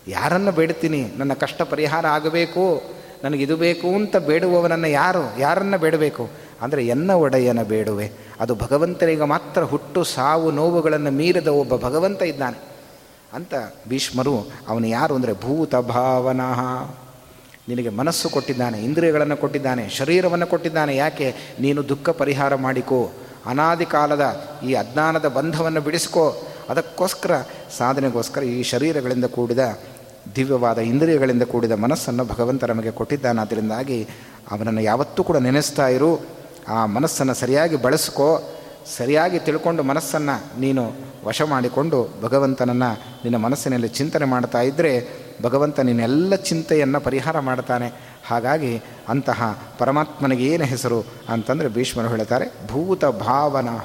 ಯಾರನ್ನು 0.08 0.52
ಬೇಡ್ತೀನಿ 0.52 1.06
ನನ್ನ 1.16 1.32
ಕಷ್ಟ 1.32 1.62
ಪರಿಹಾರ 1.62 2.06
ಆಗಬೇಕು. 2.06 2.82
ನನಗಿದು 3.24 3.56
ಬೇಕು 3.56 3.88
ಅಂತ 3.88 4.16
ಬೇಡುವವನನ್ನು 4.16 4.88
ಯಾರು? 4.88 5.40
ಯಾರನ್ನು 5.40 5.78
ಬೇಡಬೇಕು? 5.78 6.28
ಅಂದರೆ 6.62 6.86
ಎನ್ನ 6.86 7.10
ಒಡೆಯನ 7.10 7.62
ಬೇಡುವೆ. 7.62 8.10
ಅದು 8.40 8.54
ಭಗವಂತನಿಗೆ 8.54 9.24
ಮಾತ್ರ 9.24 9.62
ಹುಟ್ಟು 9.62 10.04
ಸಾವು 10.04 10.50
ನೋವುಗಳನ್ನು 10.50 11.10
ಮೀರಿದ 11.10 11.46
ಒಬ್ಬ 11.46 11.76
ಭಗವಂತ 11.76 12.22
ಇದ್ದಾನೆ. 12.22 12.75
ಅಂತ 13.36 13.54
ಭೀಷ್ಮರು, 13.88 14.50
ಅವನು 14.68 14.86
ಯಾರು 14.86 15.14
ಅಂದರೆ 15.14 15.32
ಭೂತ 15.32 15.74
ಭಾವನಃ 15.74 16.60
ನಿನಗೆ 17.68 17.88
ಮನಸ್ಸು 17.88 18.28
ಕೊಟ್ಟಿದ್ದಾನೆ, 18.30 18.78
ಇಂದ್ರಿಯಗಳನ್ನು 18.78 19.36
ಕೊಟ್ಟಿದ್ದಾನೆ, 19.36 19.88
ಶರೀರವನ್ನು 19.88 20.46
ಕೊಟ್ಟಿದ್ದಾನೆ, 20.46 20.96
ಯಾಕೆ? 20.96 21.34
ನೀನು 21.60 21.88
ದುಃಖ 21.88 22.08
ಪರಿಹಾರ 22.10 22.54
ಮಾಡಿಕೋ, 22.54 23.10
ಅನಾದಿ 23.46 23.84
ಕಾಲದ 23.84 24.24
ಈ 24.64 24.74
ಅಜ್ಞಾನದ 24.74 25.28
ಬಂಧವನ್ನು 25.28 25.80
ಬಿಡಿಸ್ಕೋ. 25.80 26.42
ಅದಕ್ಕೋಸ್ಕರ 26.68 27.32
ಸಾಧನೆಗೋಸ್ಕರ 27.78 28.42
ಈ 28.42 28.62
ಶರೀರಗಳಿಂದ 28.62 29.24
ಕೂಡಿದ, 29.24 29.78
ದಿವ್ಯವಾದ 30.36 30.78
ಇಂದ್ರಿಯಗಳಿಂದ 30.78 31.42
ಕೂಡಿದ 31.42 31.72
ಮನಸ್ಸನ್ನು 31.72 32.24
ಭಗವಂತ 32.24 32.64
ನಮಗೆ 32.64 32.90
ಕೊಟ್ಟಿದ್ದಾನೆ. 32.90 33.40
ಅದರಿಂದಾಗಿ 33.40 34.04
ಅವನನ್ನು 34.50 34.80
ಯಾವತ್ತೂ 34.80 35.24
ಕೂಡ 35.24 35.36
ನೆನೆಸ್ತಾ 35.36 35.88
ಇರು. 35.88 36.20
ಆ 36.68 36.86
ಮನಸ್ಸನ್ನು 36.86 37.34
ಸರಿಯಾಗಿ 37.34 37.76
ಬಳಸ್ಕೋ. 37.76 38.55
ಸರಿಯಾಗಿ 38.94 39.38
ತಿಳ್ಕೊಂಡು 39.38 39.82
ಮನಸ್ಸನ್ನು 39.82 40.60
ನೀನು 40.60 40.82
ವಶ 41.24 41.42
ಮಾಡಿಕೊಂಡು 41.42 41.98
ಭಗವಂತನನ್ನು 42.22 42.90
ನಿನ್ನ 43.24 43.36
ಮನಸ್ಸಿನಲ್ಲಿ 43.36 43.88
ಚಿಂತನೆ 43.88 44.24
ಮಾಡ್ತಾ 44.24 44.60
ಇದ್ದರೆ 44.60 44.92
ಭಗವಂತ 45.42 45.80
ನಿನ್ನೆಲ್ಲ 45.80 46.34
ಚಿಂತೆಯನ್ನು 46.34 47.00
ಪರಿಹಾರ 47.00 47.38
ಮಾಡ್ತಾನೆ. 47.38 47.88
ಹಾಗಾಗಿ 48.26 48.82
ಅಂತಹ 49.08 49.70
ಪರಮಾತ್ಮನಿಗೆ 49.78 50.44
ಏನು 50.44 50.64
ಹೆಸರು 50.64 51.04
ಅಂತಂದರೆ 51.28 51.68
ಭೀಷ್ಮರು 51.68 52.08
ಹೇಳ್ತಾರೆ, 52.08 52.46
ಭೂತ 52.68 53.04
ಭಾವನಾ. 53.04 53.76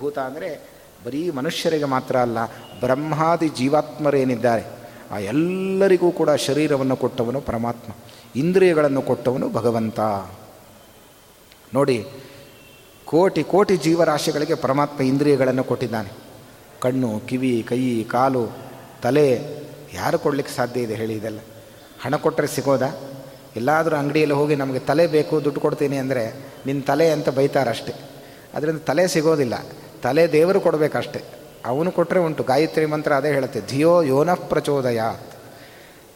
ಭೂತ 0.00 0.18
ಅಂದರೆ 0.18 0.72
ಬರೀ 1.04 1.30
ಮನುಷ್ಯರಿಗೆ 1.30 1.84
ಮಾತ್ರ 1.84 2.16
ಅಲ್ಲ, 2.16 2.38
ಬ್ರಹ್ಮಾದಿ 2.80 3.48
ಜೀವಾತ್ಮರೇನಿದ್ದಾರೆ. 3.48 4.64
ಆ 5.10 5.18
ಎಲ್ಲರಿಗೂ 5.18 6.10
ಕೂಡ 6.10 6.30
ಶರೀರವನ್ನು 6.30 6.96
ಕೊಟ್ಟವನು 6.96 7.40
ಪರಮಾತ್ಮ, 7.40 7.92
ಇಂದ್ರಿಯಗಳನ್ನು 8.36 9.02
ಕೊಟ್ಟವನು 9.02 9.48
ಭಗವಂತ. 9.48 10.00
ನೋಡಿ 11.74 12.06
ಕೋಟಿ 13.12 13.42
ಕೋಟಿ 13.42 13.76
ಜೀವರಾಶಿಗಳಿಗೆ 13.76 14.54
ಪರಮಾತ್ಮ 14.54 15.02
ಇಂದ್ರಿಯಗಳನ್ನು 15.02 15.64
ಕೊಟ್ಟಿದ್ದಾನೆ. 15.64 16.10
ಕಣ್ಣು, 16.82 17.10
ಕಿವಿ, 17.28 17.66
ಕೈ, 17.68 18.04
ಕಾಲು, 18.04 18.44
ತಲೆ, 19.02 19.26
ಯಾರು 19.94 20.18
ಕೊಡಲಿಕ್ಕೆ 20.18 20.54
ಸಾಧ್ಯ 20.54 20.80
ಇದೆ 20.80 20.94
ಹೇಳಿ 20.94 21.14
ಇದೆಲ್ಲ. 21.14 21.40
ಹಣ 22.04 22.16
ಕೊಟ್ಟರೆ 22.16 22.46
ಸಿಗೋದಾ? 22.46 22.88
ಎಲ್ಲಾದರೂ 23.56 23.96
ಅಂಗಡಿಯಲ್ಲಿ 23.96 24.34
ಹೋಗಿ 24.34 24.54
ನಮಗೆ 24.54 24.78
ತಲೆ 24.78 25.06
ಬೇಕು, 25.06 25.44
ದುಡ್ಡು 25.44 25.60
ಕೊಡ್ತೀನಿ 25.60 25.96
ಅಂದರೆ 25.96 26.24
ನಿನ್ನ 26.66 26.82
ತಲೆ 26.82 27.10
ಅಂತ 27.10 27.28
ಬೈತಾರಷ್ಟೆ. 27.28 27.92
ಅದರಿಂದ 28.54 28.78
ತಲೆ 28.78 29.04
ಸಿಗೋದಿಲ್ಲ. 29.08 29.54
ತಲೆ 30.02 30.24
ದೇವರು 30.32 30.60
ಕೊಡಬೇಕಷ್ಟೆ. 30.60 31.20
ಅವನು 31.66 31.90
ಕೊಟ್ಟರೆ 31.92 32.20
ಉಂಟು. 32.20 32.42
ಗಾಯತ್ರಿ 32.42 32.86
ಮಂತ್ರ 32.86 33.12
ಅದೇ 33.12 33.32
ಹೇಳುತ್ತೆ. 33.32 33.60
ಧಿಯೋ 33.60 33.92
ಯೋನ 34.02 34.34
ಪ್ರಚೋದಯ 34.34 35.02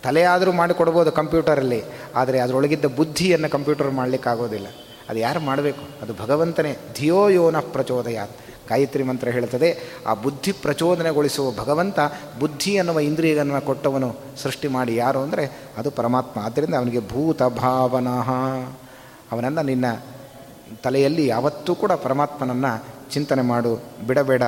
ತಲೆಯಾದರೂ 0.02 0.52
ಮಾಡಿಕೊಡ್ಬೋದು 0.52 1.12
ಕಂಪ್ಯೂಟರಲ್ಲಿ, 1.12 1.82
ಆದರೆ 2.14 2.38
ಅದರೊಳಗಿದ್ದ 2.40 2.86
ಬುದ್ಧಿಯನ್ನು 2.96 3.48
ಕಂಪ್ಯೂಟರ್ 3.48 3.90
ಮಾಡಲಿಕ್ಕಾಗೋದಿಲ್ಲ. 3.90 4.68
ಅದು 5.08 5.18
ಯಾರು 5.18 5.40
ಮಾಡಬೇಕು? 5.40 6.02
ಅದು 6.02 6.12
ಭಗವಂತನೇ. 6.22 6.76
ಧಿಯೋ 6.98 7.28
ಯೋನ 7.28 7.56
ಪ್ರಚೋದಯಾತ್. 7.60 8.32
ಗಾಯತ್ರಿ 8.68 9.02
ಮಂತ್ರ 9.02 9.28
ಹೇಳ್ತದೆ 9.28 10.00
ಆ 10.06 10.14
ಬುದ್ಧಿ 10.14 10.52
ಪ್ರಚೋದನೆಗೊಳಿಸುವ 10.52 11.50
ಭಗವಂತ 11.50 11.98
ಬುದ್ಧಿ 12.40 12.78
ಅನ್ನುವ 12.78 13.00
ಇಂದ್ರಿಯನ್ನು 13.00 13.66
ಕೊಟ್ಟವನು 13.66 14.16
ಸೃಷ್ಟಿ 14.42 14.68
ಮಾಡಿ 14.68 14.96
ಯಾರು 14.96 15.18
ಅಂದರೆ 15.18 15.72
ಅದು 15.78 15.90
ಪರಮಾತ್ಮ. 15.90 16.40
ಆದ್ದರಿಂದ 16.40 16.74
ಅವನಿಗೆ 16.74 17.08
ಭೂತ 17.08 17.42
ಭಾವನಃ 17.42 18.30
ಅವನನ್ನು 19.32 19.62
ನಿನ್ನ 19.62 19.84
ತಲೆಯಲ್ಲಿ 20.84 21.26
ಯಾವತ್ತೂ 21.26 21.74
ಕೂಡ 21.74 21.92
ಪರಮಾತ್ಮನನ್ನು 21.92 22.84
ಚಿಂತನೆ 23.10 23.42
ಮಾಡು, 23.42 23.82
ಬಿಡಬೇಡ. 24.06 24.42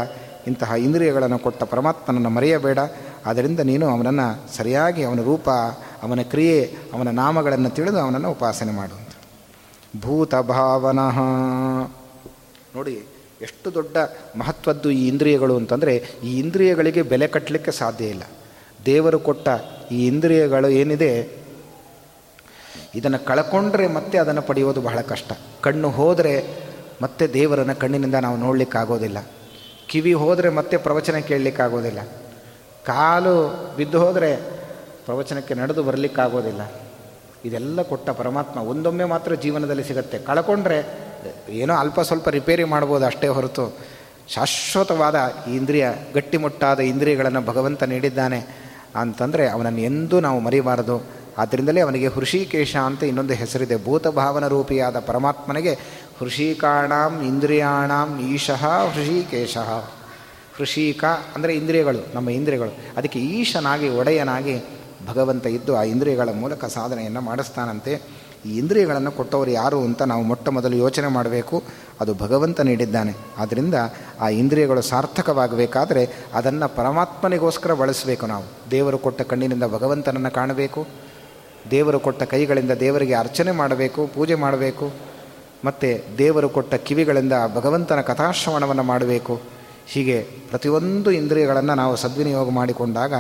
ಇಂತಹ 0.47 0.71
ಇಂದ್ರಿಯಗಳನ್ನು 0.71 1.38
ಕೊಟ್ಟ 1.38 1.62
ಪರಮಾತ್ಮನನ್ನು 1.62 2.31
ಮರೆಯಬೇಡ. 2.31 2.79
ಆದ್ದರಿಂದ 3.27 3.61
ನೀನು 3.61 3.90
ಅವನನ್ನು 3.90 4.57
ಸರಿಯಾಗಿ 4.57 5.05
ಅವನ 5.05 5.21
ರೂಪ, 5.21 5.51
ಅವನ 6.03 6.21
ಕ್ರಿಯೆ, 6.23 6.77
ಅವನ 6.92 7.11
ನಾಮಗಳನ್ನು 7.11 7.71
ತಿಳಿದು 7.71 8.01
ಅವನನ್ನು 8.01 8.31
ಉಪಾಸನೆ 8.31 8.73
ಮಾಡು. 8.73 9.08
ಭೂತ 10.00 10.34
ಭಾವನಃ 10.34 11.18
ನೋಡಿ, 12.76 12.94
ಎಷ್ಟು 13.42 13.74
ದೊಡ್ಡ 13.74 13.96
ಮಹತ್ವದ್ದು 14.37 14.90
ಈ 14.90 15.08
ಇಂದ್ರಿಯಗಳು 15.08 15.56
ಅಂತಂದರೆ, 15.56 15.94
ಈ 16.24 16.38
ಇಂದ್ರಿಯಗಳಿಗೆ 16.38 17.02
ಬೆಲೆ 17.02 17.26
ಕಟ್ಟಲಿಕ್ಕೆ 17.26 17.70
ಸಾಧ್ಯ 17.70 18.04
ಇಲ್ಲ. 18.04 18.24
ದೇವರು 18.87 19.18
ಕೊಟ್ಟ 19.18 19.48
ಈ 19.92 20.06
ಇಂದ್ರಿಯಗಳು 20.06 20.68
ಏನಿದೆ, 20.68 21.12
ಇದನ್ನು 22.94 23.18
ಕಳ್ಕೊಂಡ್ರೆ 23.24 23.87
ಮತ್ತೆ 23.87 24.18
ಅದನ್ನು 24.18 24.42
ಪಡೆಯೋದು 24.42 24.80
ಬಹಳ 24.80 25.00
ಕಷ್ಟ. 25.00 25.32
ಕಣ್ಣು 25.61 25.90
ಹೋದರೆ 25.90 26.34
ಮತ್ತೆ 27.02 27.26
ದೇವರನ್ನು 27.26 27.74
ಕಣ್ಣಿನಿಂದ 27.74 28.14
ನಾವು 28.14 28.37
ನೋಡಲಿಕ್ಕಾಗೋದಿಲ್ಲ. 28.37 29.18
ಕಿವಿ 29.88 30.12
ಹೋದರೆ 30.12 30.48
ಮತ್ತೆ 30.48 30.76
ಪ್ರವಚನ 30.76 31.18
ಕೇಳಲಿಕ್ಕಾಗೋದಿಲ್ಲ. 31.18 32.00
ಕಾಲು 32.87 33.34
ಬಿದ್ದು 33.76 33.98
ಹೋದರೆ 34.00 34.30
ಪ್ರವಚನಕ್ಕೆ 35.04 35.54
ನಡೆದು 35.54 35.82
ಬರಲಿಕ್ಕಾಗೋದಿಲ್ಲ. 35.82 36.62
ಇದೆಲ್ಲ 37.44 37.83
ಕೊಟ್ಟ 37.83 38.11
ಪರಮಾತ್ಮ 38.11 38.61
ಒಂದೊಮ್ಮೆ 38.61 39.05
ಮಾತ್ರ 39.05 39.35
ಜೀವನದಲ್ಲಿ 39.35 39.85
ಸಿಗುತ್ತೆ. 39.85 40.18
ಕಳ್ಕೊಂಡ್ರೆ 40.18 40.79
ಏನೋ 41.48 41.74
ಅಲ್ಪ 41.74 42.01
ಸ್ವಲ್ಪ 42.01 42.29
ರಿಪೇರಿ 42.29 42.64
ಮಾಡ್ಬೋದು 42.64 43.07
ಅಷ್ಟೇ 43.07 43.29
ಹೊರತು. 43.29 43.77
ಶಾಶ್ವತವಾದ 44.29 45.14
ಇಂದ್ರಿಯ, 45.55 45.88
ಗಟ್ಟಿಮುಟ್ಟಾದ 46.14 46.81
ಇಂದ್ರಿಯಗಳನ್ನು 46.81 47.40
ಭಗವಂತ 47.40 47.83
ನೀಡಿದ್ದಾನೆ 47.83 48.68
ಅಂತಂದರೆ 48.96 49.48
ಅವನನ್ನು 49.48 49.81
ಎಂದೂ 49.81 50.20
ನಾವು 50.20 50.40
ಮರಿಬಾರದು. 50.40 51.18
ಆದ್ದರಿಂದಲೇ 51.38 51.81
ಅವನಿಗೆ 51.81 52.07
ಹೃಷಿಕೇಶ 52.07 52.77
ಅಂತ 52.77 53.03
ಇನ್ನೊಂದು 53.03 53.35
ಹೆಸರಿದೆ. 53.35 53.85
ಭೂತಭಾವನ 53.85 54.46
ರೂಪಿಯಾದ 54.46 54.98
ಪರಮಾತ್ಮನಿಗೆ 54.98 55.72
ಹೃಷಿಕಾಣಾಂ 56.18 57.22
ಇಂದ್ರಿಯಾಣಾಂ 57.22 58.20
ಈಶಃ 58.20 58.66
ಹೃಷಿಕೇಶ. 58.66 59.57
ಹೃಷಿಕ 60.57 61.05
ಅಂದರೆ 61.05 61.55
ಇಂದ್ರಿಯಗಳು, 61.55 62.14
ನಮ್ಮ 62.14 62.31
ಇಂದ್ರಿಯಗಳು. 62.31 62.79
ಅದಕ್ಕೆ 62.96 63.18
ಈಶನಾಗಿ, 63.18 63.88
ಒಡೆಯನಾಗಿ 63.88 64.62
ಭಗವಂತ 65.11 65.47
ಇದ್ದು 65.47 65.77
ಆ 65.77 65.83
ಇಂದ್ರಿಯಗಳ 65.83 66.29
ಮೂಲಕ 66.29 66.64
ಸಾಧನೆಯನ್ನು 66.64 67.21
ಮಾಡಿಸ್ತಾನಂತೆ. 67.21 68.01
ಈ 68.47 68.59
ಇಂದ್ರಿಯಗಳನ್ನು 68.59 69.12
ಕೊಟ್ಟವರು 69.12 69.51
ಯಾರು 69.51 69.81
ಅಂತ 69.81 70.03
ನಾವು 70.03 70.23
ಮೊಟ್ಟ 70.23 70.49
ಮೊದಲು 70.49 70.77
ಯೋಚನೆ 70.77 71.07
ಮಾಡಬೇಕು. 71.07 71.62
ಅದು 72.01 72.14
ಭಗವಂತ 72.14 72.61
ನೀಡಿದ್ದಾನೆ. 72.61 73.12
ಆದ್ದರಿಂದ 73.38 73.75
ಆ 74.21 74.29
ಇಂದ್ರಿಯಗಳು 74.29 74.83
ಸಾರ್ಥಕವಾಗಬೇಕಾದರೆ 74.83 76.09
ಅದನ್ನು 76.35 76.77
ಪರಮಾತ್ಮನಿಗೋಸ್ಕರ 76.77 77.75
ಬಳಸಬೇಕು 77.75 78.27
ನಾವು. 78.27 78.44
ದೇವರು 78.71 78.99
ಕೊಟ್ಟ 78.99 79.23
ಕಣ್ಣಿನಿಂದ 79.23 79.64
ಭಗವಂತನನ್ನು 79.64 80.31
ಕಾಣಬೇಕು. 80.31 80.87
ದೇವರು 81.71 82.01
ಕೊಟ್ಟ 82.01 82.23
ಕೈಗಳಿಂದ 82.23 82.71
ದೇವರಿಗೆ 82.71 83.14
ಅರ್ಚನೆ 83.14 83.51
ಮಾಡಬೇಕು, 83.51 84.11
ಪೂಜೆ 84.14 84.35
ಮಾಡಬೇಕು. 84.35 84.90
ಮತ್ತು 85.64 86.18
ದೇವರು 86.18 86.49
ಕೊಟ್ಟ 86.49 86.75
ಕಿವಿಗಳಿಂದ 86.75 87.33
ಭಗವಂತನ 87.55 88.01
ಕಥಾಶ್ರವಣವನ್ನು 88.01 88.83
ಮಾಡಬೇಕು. 88.83 89.40
ಹೀಗೆ 89.87 90.23
ಪ್ರತಿಯೊಂದು 90.23 91.11
ಇಂದ್ರಿಯಗಳನ್ನು 91.11 91.75
ನಾವು 91.75 91.97
ಸದ್ವಿನಿಯೋಗ 91.97 92.51
ಮಾಡಿಕೊಂಡಾಗ 92.51 93.12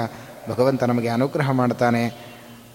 ಭಗವಂತ 0.48 0.84
ನಮಗೆ 0.84 1.08
ಅನುಗ್ರಹ 1.08 1.50
ಮಾಡ್ತಾನೆ. 1.50 2.28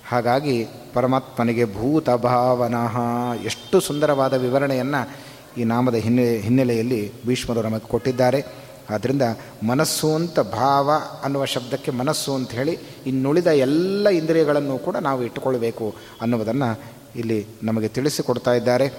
ಹಾಗಾಗಿ 0.08 0.68
ಪರಮಾತ್ಮನಿಗೆ 0.94 1.66
ಭೂತ 1.66 2.10
ಭಾವನಃ 2.10 2.98
ಎಷ್ಟು 3.44 3.80
ಸುಂದರವಾದ 3.80 4.34
ವಿವರಣೆಯನ್ನು 4.34 5.10
ಈ 5.58 5.64
ನಾಮದ 5.64 5.96
ಹಿನ್ನೆ, 5.96 6.38
ಹಿನ್ನೆಲೆಯಲ್ಲಿ 6.38 7.26
ಭೀಷ್ಮರು 7.26 7.62
ನಮಗೆ 7.62 7.88
ಕೊಟ್ಟಿದ್ದಾರೆ. 7.88 8.46
ಆದ್ದರಿಂದ 8.90 9.22
ಮನಸ್ಸು 9.68 10.16
ಅಂತ 10.16 10.40
ಭಾವ 10.40 10.92
ಅನ್ನುವ 11.24 11.46
ಶಬ್ದಕ್ಕೆ 11.46 11.92
ಮನಸ್ಸು 11.92 12.34
ಅಂತ 12.34 12.52
ಹೇಳಿ 12.52 12.80
ಇನ್ನುಳಿದ 13.06 13.48
ಎಲ್ಲ 13.48 14.10
ಇಂದ್ರಿಯಗಳನ್ನು 14.10 14.78
ಕೂಡ 14.78 14.96
ನಾವು 14.96 15.24
ಇಟ್ಟುಕೊಳ್ಬೇಕು 15.24 15.96
ಅನ್ನುವುದನ್ನು 16.22 16.80
ಇಲ್ಲಿ 17.16 17.48
ನಮಗೆ 17.64 17.88
ತಿಳಿಸಿಕೊಡ್ತಾ 17.88 18.54
ಇದ್ದಾರೆ. 18.54 18.94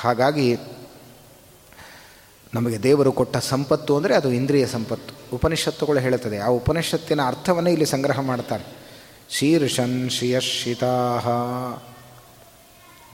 ಹಾಗಾಗಿ 0.00 0.56
ನಮಗೆ 2.54 2.78
ದೇವರು 2.82 3.10
ಕೊಟ್ಟ 3.12 3.36
ಸಂಪತ್ತು 3.36 3.92
ಅಂದರೆ 3.96 4.14
ಅದು 4.14 4.30
ಇಂದ್ರಿಯ 4.32 4.66
ಸಂಪತ್ತು. 4.66 5.12
ಉಪನಿಷತ್ತುಗಳು 5.36 5.98
ಹೇಳುತ್ತದೆ, 5.98 6.38
ಆ 6.38 6.48
ಉಪನಿಷತ್ತಿನ 6.48 7.20
ಅರ್ಥವನ್ನೇ 7.26 7.70
ಇಲ್ಲಿ 7.72 7.86
ಸಂಗ್ರಹ 7.86 8.20
ಮಾಡ್ತಾರೆ. 8.20 8.64
ಶೀರ್ಷನ್ 9.30 10.10
ಶ್ರಿಯಶಿತಾ 10.10 10.92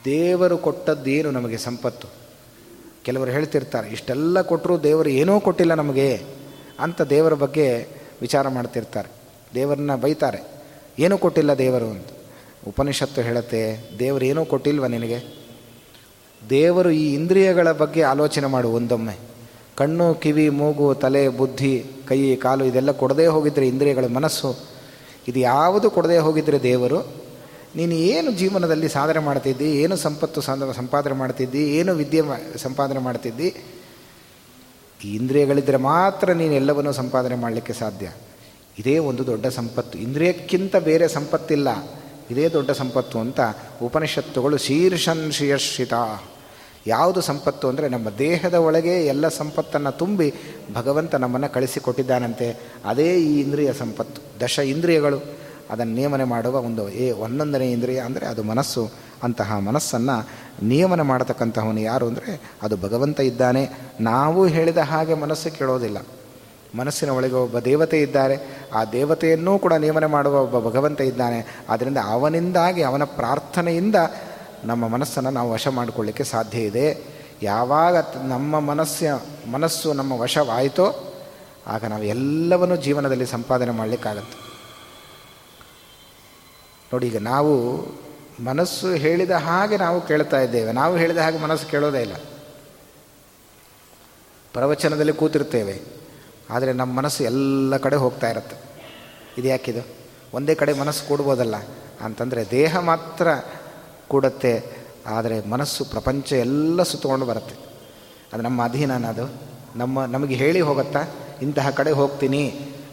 ದೇವರು 0.05 0.57
ಕೊಟ್ಟದ್ದೇನು 0.57 1.31
ನಮಗೆ 1.31 1.57
ಸಂಪತ್ತು? 1.57 2.07
ಕೆಲವರು 3.03 3.31
ಹೇಳ್ತಿರ್ತಾರೆ, 3.31 3.87
ಇಷ್ಟೆಲ್ಲ 3.89 4.41
ಕೊಟ್ಟರು 4.41 4.83
ದೇವರು 4.83 5.09
ಏನೂ 5.09 5.39
ಕೊಟ್ಟಿಲ್ಲ 5.39 5.73
ನಮಗೆ 5.73 6.09
ಅಂತ 6.79 7.01
ದೇವರ 7.01 7.33
ಬಗ್ಗೆ 7.33 7.67
ವಿಚಾರ 8.21 8.47
ಮಾಡ್ತಿರ್ತಾರೆ. 8.47 9.09
ದೇವರನ್ನ 9.55 9.95
ಬೈತಾರೆ, 9.95 10.41
ಏನೂ 10.99 11.17
ಕೊಟ್ಟಿಲ್ಲ 11.17 11.53
ದೇವರು 11.53 11.87
ಅಂತ. 11.87 12.09
ಉಪನಿಷತ್ತು 12.67 13.21
ಹೇಳುತ್ತೆ, 13.21 13.61
ದೇವರು 13.99 14.25
ಏನೂ 14.25 14.45
ಕೊಟ್ಟಿಲ್ವ 14.45 14.85
ನಿನಗೆ? 14.85 15.19
ದೇವರು 16.49 16.91
ಈ 16.91 17.13
ಇಂದ್ರಿಯಗಳ 17.13 17.71
ಬಗ್ಗೆ 17.71 18.03
ಆಲೋಚನೆ 18.03 18.47
ಮಾಡು 18.47 18.69
ಒಂದೊಮ್ಮೆ. 18.69 19.28
ಕಣ್ಣು, 19.79 20.13
ಕಿವಿ, 20.13 20.49
ಮೂಗು, 20.49 20.93
ತಲೆ, 20.93 21.29
ಬುದ್ಧಿ, 21.29 21.85
ಕೈ, 22.07 22.35
ಕಾಲು 22.35 22.65
ಇದೆಲ್ಲ 22.65 22.91
ಕೊಡದೇ 22.91 23.25
ಹೋಗಿದ್ರೆ 23.25 23.67
ಇಂದ್ರಿಯಗಳ 23.67 24.05
ಮನಸ್ಸು, 24.05 24.55
ಇದು 25.27 25.39
ಯಾವುದು 25.39 25.89
ಕೊಡದೇ 25.89 26.17
ಹೋಗಿದ್ರೆ 26.17 26.63
ದೇವರು? 26.63 26.99
ನೀನು 27.75 27.93
ಏನು 27.93 28.31
ಜೀವನದಲ್ಲಿ 28.31 28.89
ಸಾಧನೆ 28.89 29.19
ಮಾಡ್ತಿದ್ದಿ? 29.19 29.81
ಏನು 29.81 29.95
ಸಂಪತ್ತು 29.95 30.41
ಸಂಪಾದನೆ 30.41 31.13
ಮಾಡ್ತಿದ್ದಿ? 31.13 31.63
ಏನು 31.77 31.93
ವಿದ್ಯೆ 31.93 32.21
ಸಂಪಾದನೆ 32.57 32.99
ಮಾಡ್ತಿದ್ದಿ? 32.99 33.55
ಇಂದ್ರಿಯಗಳಿದ್ದರೆ 35.03 35.77
ಮಾತ್ರ 35.77 36.31
ನೀನು 36.31 36.53
ಎಲ್ಲವನ್ನೂ 36.53 36.91
ಸಂಪಾದನೆ 36.91 37.35
ಮಾಡಲಿಕ್ಕೆ 37.35 37.73
ಸಾಧ್ಯ. 37.73 38.07
ಇದೇ 38.79 38.97
ಒಂದು 38.97 39.25
ದೊಡ್ಡ 39.25 39.47
ಸಂಪತ್ತು. 39.47 39.99
ಇಂದ್ರಿಯಕ್ಕಿಂತ 39.99 40.75
ಬೇರೆ 40.75 41.07
ಸಂಪತ್ತಿಲ್ಲ. 41.07 41.67
ಇದೇ 42.31 42.49
ದೊಡ್ಡ 42.49 42.71
ಸಂಪತ್ತು 42.71 43.19
ಅಂತ 43.19 43.39
ಉಪನಿಷತ್ತುಗಳು 43.83 44.57
ಶೀರ್ಷನ್ 44.57 45.31
ಶೀರ್ಷಿತ 45.31 45.93
ಯಾವುದು 46.87 47.21
ಸಂಪತ್ತು 47.21 47.67
ಅಂದರೆ 47.67 47.89
ನಮ್ಮ 47.89 48.09
ದೇಹದ 48.09 48.53
ಒಳಗೆ 48.53 49.05
ಎಲ್ಲ 49.05 49.27
ಸಂಪತ್ತನ್ನು 49.27 49.91
ತುಂಬಿ 49.91 50.33
ಭಗವಂತ 50.73 51.15
ನಮ್ಮನ್ನು 51.15 51.53
ಕಳಿಸಿಕೊಟ್ಟಿದ್ದಾನಂತೆ. 51.53 52.77
ಅದೇ 52.85 53.19
ಈ 53.19 53.39
ಇಂದ್ರಿಯ 53.41 53.73
ಸಂಪತ್ತು, 53.73 54.39
ದಶ 54.39 54.59
ಇಂದ್ರಿಯಗಳು. 54.59 55.39
ಅದನ್ನು 55.69 55.93
ನಿಯಮನೆ 55.95 56.23
ಮಾಡುವ 56.23 56.59
ಒಂದು 56.59 56.89
ಏ 56.89 57.11
ಒಂದೊಂದನೇ 57.11 57.71
ಇಂದ್ರಿಯ 57.71 57.99
ಅಂದರೆ 57.99 58.25
ಅದು 58.25 58.43
ಮನಸ್ಸು. 58.43 58.91
ಅಂತಹ 59.23 59.59
ಮನಸ್ಸನ್ನು 59.59 60.27
ನಿಯಮನ 60.63 61.01
ಮಾಡತಕ್ಕಂತಹವನು 61.01 61.79
ಯಾರು 61.79 62.07
ಅಂದರೆ 62.07 62.41
ಅದು 62.61 62.77
ಭಗವಂತ 62.77 63.19
ಇದ್ದಾನೆ. 63.19 63.69
ನಾವು 64.01 64.47
ಹೇಳಿದ 64.47 64.77
ಹಾಗೆ 64.77 65.13
ಮನಸ್ಸು 65.13 65.57
ಕೇಳೋದಿಲ್ಲ 65.57 65.97
ಮನಸ್ಸಿನ 66.75 67.09
ಒಳಗೆ 67.09 67.33
ಒಬ್ಬ 67.33 67.59
ದೇವತೆ 67.59 68.01
ಇದ್ದಾರೆ. 68.01 68.37
ಆ 68.73 68.85
ದೇವತೆಯನ್ನೂ 68.85 69.59
ಕೂಡ 69.59 69.73
ನಿಯಮನೆ 69.73 70.05
ಮಾಡುವ 70.05 70.43
ಒಬ್ಬ 70.43 70.69
ಭಗವಂತ 70.69 71.01
ಇದ್ದಾನೆ. 71.01 71.63
ಆದ್ದರಿಂದ 71.69 71.97
ಅವನಿಂದಾಗಿ 72.05 72.81
ಅವನ 72.81 73.03
ಪ್ರಾರ್ಥನೆಯಿಂದ 73.03 73.95
ನಮ್ಮ 74.63 74.87
ಮನಸ್ಸನ್ನು 74.87 75.29
ನಾವು 75.29 75.51
ವಶ 75.51 75.67
ಮಾಡಿಕೊಳ್ಳಿಕ್ಕೆ 75.67 76.23
ಸಾಧ್ಯ 76.23 76.59
ಇದೆ. 76.59 77.19
ಯಾವಾಗ 77.41 77.95
ನಮ್ಮ 78.27 78.59
ಮನಸ್ಸಿನ 78.59 79.13
ಮನಸ್ಸು 79.51 79.93
ನಮ್ಮ 79.93 80.11
ವಶವಾಯಿತೋ, 80.11 81.13
ಆಗ 81.67 81.85
ನಾವು 81.85 82.03
ಎಲ್ಲವನ್ನೂ 82.03 82.75
ಜೀವನದಲ್ಲಿ 82.75 83.25
ಸಂಪಾದನೆ 83.25 83.71
ಮಾಡಲಿಕ್ಕಾಗತ್ತೆ. 83.71 84.49
ನೋಡಿ, 86.93 87.07
ಈಗ 87.07 87.17
ನಾವು 87.17 87.85
ಮನಸ್ಸು 88.43 88.91
ಹೇಳಿದ 88.91 89.31
ಹಾಗೆ 89.31 89.77
ನಾವು 89.77 90.01
ಕೇಳ್ತಾ 90.01 90.39
ಇದ್ದೇವೆ. 90.39 90.71
ನಾವು 90.71 90.97
ಹೇಳಿದ 90.97 91.17
ಹಾಗೆ 91.17 91.37
ಮನಸ್ಸು 91.37 91.67
ಕೇಳೋದೇ 91.67 92.01
ಇಲ್ಲ. 92.01 92.15
ಪ್ರವಚನದಲ್ಲಿ 94.53 95.13
ಕೂತಿರ್ತೇವೆ. 95.13 95.81
ಆದರೆ 96.49 96.73
ನಮ್ಮ 96.73 96.97
ಮನಸ್ಸು 96.97 97.23
ಎಲ್ಲ 97.23 97.77
ಕಡೆ 97.77 97.95
ಹೋಗ್ತಾ 97.95 98.29
ಇರುತ್ತೆ. 98.29 98.55
ಇದು 99.37 99.47
ಯಾಕಿದು 99.47 99.87
ಒಂದೇ 100.33 100.55
ಕಡೆ 100.55 100.73
ಮನಸ್ಸು 100.73 101.07
ಕೂಡ್ಬೋದಲ್ಲ. 101.07 101.55
ಅಂತಂದರೆ 102.01 102.51
ದೇಹ 102.51 102.77
ಮಾತ್ರ 102.77 103.27
ಕೂಡುತ್ತೆ. 104.09 104.53
ಆದರೆ 105.07 105.35
ಮನಸ್ಸು, 105.47 105.85
ಪ್ರಪಂಚ 105.85 106.33
ಎಲ್ಲ 106.33 106.83
ಸುತ್ತಕೊಂಡು 106.83 107.25
ಬರುತ್ತೆ. 107.25 107.55
ಅದು 108.33 108.41
ನಮ್ಮ 108.43 108.63
ಅಧೀನ 108.63 108.91
ಅದು. 109.05 109.25
ನಮ್ಮ, 109.75 110.05
ನಮಗೆ 110.05 110.35
ಹೇಳಿ 110.35 110.61
ಹೋಗುತ್ತಾ? 110.61 111.01
ಇಂತಹ 111.41 111.69
ಕಡೆ 111.69 111.91
ಹೋಗ್ತೀನಿ 111.91 112.43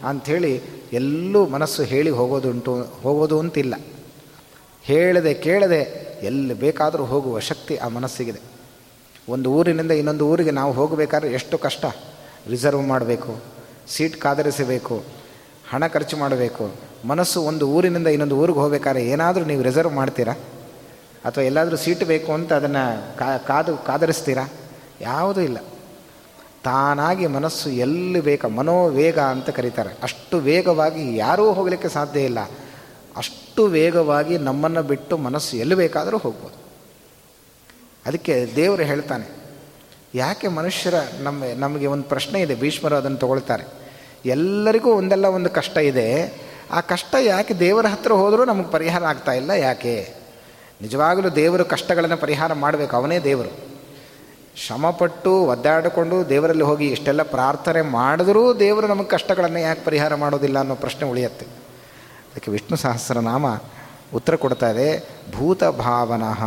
ಅಂಥೇಳಿ 0.07 0.61
ಎಲ್ಲೂ 0.93 1.47
ಮನಸ್ಸು 1.47 1.83
ಹೇಳಿ 1.83 2.09
ಹೋಗೋದುಂಟು, 2.09 2.73
ಹೋಗೋದು 3.03 3.39
ಅಂತಿಲ್ಲ. 3.39 3.75
ಹೇಳದೆ 4.83 5.33
ಕೇಳದೆ 5.33 5.81
ಎಲ್ಲಿ 6.23 6.53
ಬೇಕಾದರೂ 6.53 7.05
ಹೋಗುವ 7.05 7.39
ಶಕ್ತಿ 7.39 7.75
ಆ 7.75 7.87
ಮನಸ್ಸಿಗಿದೆ. 7.87 8.41
ಒಂದು 9.29 9.51
ಊರಿನಿಂದ 9.51 9.91
ಇನ್ನೊಂದು 9.91 10.27
ಊರಿಗೆ 10.27 10.51
ನಾವು 10.51 10.71
ಹೋಗಬೇಕಾದ್ರೆ 10.73 11.29
ಎಷ್ಟು 11.33 11.57
ಕಷ್ಟ. 11.57 11.85
ರಿಸರ್ವ್ 12.47 12.83
ಮಾಡಬೇಕು, 12.87 13.31
ಸೀಟ್ 13.87 14.17
ಕಾದರಿಸಬೇಕು, 14.21 14.95
ಹಣ 15.69 15.87
ಖರ್ಚು 15.87 16.17
ಮಾಡಬೇಕು. 16.17 16.65
ಮನಸ್ಸು 17.05 17.41
ಒಂದು 17.41 17.65
ಊರಿನಿಂದ 17.69 18.07
ಇನ್ನೊಂದು 18.07 18.37
ಊರಿಗೆ 18.37 18.59
ಹೋಗಬೇಕಾದ್ರೆ 18.59 19.01
ಏನಾದರೂ 19.07 19.45
ನೀವು 19.45 19.61
ರಿಸರ್ವ್ 19.63 19.93
ಮಾಡ್ತೀರಾ? 19.93 20.33
ಅಥವಾ 21.25 21.43
ಎಲ್ಲಾದರೂ 21.43 21.77
ಸೀಟ್ 21.77 22.03
ಬೇಕು 22.03 22.33
ಅಂತ 22.33 22.53
ಅದನ್ನು 22.53 22.83
ಕಾದು, 23.47 23.77
ಕಾದರಿಸ್ತೀರಾ? 23.77 24.49
ಯಾವುದೂ 25.01 25.41
ಇಲ್ಲ. 25.41 25.57
ತಾನಾಗಿ 26.63 27.27
ಮನಸ್ಸು 27.27 27.69
ಎಲ್ಲಿ 27.69 28.21
ಬೇಕ, 28.21 28.45
ಮನೋವೇಗ 28.45 29.19
ಅಂತ 29.19 29.49
ಕರೀತಾರೆ. 29.49 29.91
ಅಷ್ಟು 30.03 30.37
ವೇಗವಾಗಿ 30.37 31.17
ಯಾರೂ 31.17 31.53
ಹೋಗಲಿಕ್ಕೆ 31.53 31.89
ಸಾಧ್ಯ 31.89 32.19
ಇಲ್ಲ. 32.19 32.39
ಅಷ್ಟು 33.17 33.65
ವೇಗವಾಗಿ 33.65 34.37
ನಮ್ಮನ್ನು 34.37 34.83
ಬಿಟ್ಟು 34.83 35.17
ಮನಸ್ಸು 35.17 35.57
ಎಲ್ಲಿ 35.57 35.75
ಬೇಕಾದರೂ 35.75 36.17
ಹೋಗ್ಬೋದು. 36.17 36.57
ಅದಕ್ಕೆ 38.05 38.53
ದೇವರು 38.55 38.83
ಹೇಳ್ತಾನೆ, 38.83 39.27
ಯಾಕೆ 40.15 40.47
ಮನುಷ್ಯರ 40.47 40.95
ನಮ್ಮ, 41.19 41.43
ನಮಗೆ 41.57 41.87
ಒಂದು 41.87 42.03
ಪ್ರಶ್ನೆ 42.03 42.41
ಇದೆ, 42.41 42.55
ಭೀಷ್ಮರು 42.55 42.95
ಅದನ್ನು 42.95 43.17
ತಗೊಳ್ತಾರೆ. 43.17 43.65
ಎಲ್ಲರಿಗೂ 44.25 44.91
ಒಂದಲ್ಲ 44.91 45.25
ಒಂದು 45.25 45.49
ಕಷ್ಟ 45.49 45.77
ಇದೆ. 45.77 46.07
ಆ 46.71 46.81
ಕಷ್ಟ 46.81 47.15
ಯಾಕೆ 47.21 47.53
ದೇವರ 47.53 47.85
ಹತ್ರ 47.85 48.11
ಹೋದರೂ 48.11 48.45
ನಮಗೆ 48.45 48.71
ಪರಿಹಾರ 48.71 49.03
ಆಗ್ತಾ 49.03 49.31
ಇಲ್ಲ, 49.31 49.51
ಯಾಕೆ? 49.51 50.16
ನಿಜವಾಗಲೂ 50.81 51.29
ದೇವರು 51.29 51.65
ಕಷ್ಟಗಳನ್ನು 51.65 52.17
ಪರಿಹಾರ 52.17 52.53
ಮಾಡಬೇಕು, 52.53 52.95
ಅವನೇ 52.95 53.19
ದೇವರು. 53.19 53.67
ಶ್ರಮಪಟ್ಟು 54.55 55.43
ಒದ್ದಾಡಿಕೊಂಡು 55.43 56.29
ದೇವರಲ್ಲಿ 56.29 56.63
ಹೋಗಿ 56.63 56.87
ಇಷ್ಟೆಲ್ಲ 56.87 57.23
ಪ್ರಾರ್ಥನೆ 57.23 57.81
ಮಾಡಿದರೂ 57.81 58.53
ದೇವರು 58.53 58.87
ನಮಗೆ 58.87 59.07
ಕಷ್ಟಗಳನ್ನು 59.07 59.59
ಯಾಕೆ 59.59 59.85
ಪರಿಹಾರ 59.85 60.15
ಮಾಡೋದಿಲ್ಲ 60.15 60.59
ಅನ್ನೋ 60.59 60.75
ಪ್ರಶ್ನೆ 60.75 61.09
ಉಳಿಯುತ್ತೆ. 61.09 61.45
ಅದಕ್ಕೆ 61.45 62.51
ವಿಷ್ಣು 62.51 62.77
ಸಹಸ್ರನಾಮ 62.77 63.45
ಉತ್ತರ 64.15 64.35
ಕೊಡ್ತಾ 64.35 64.69
ಇದೆ, 64.69 65.09
ಭೂತ 65.35 65.63
ಭಾವನಃ. 65.63 66.43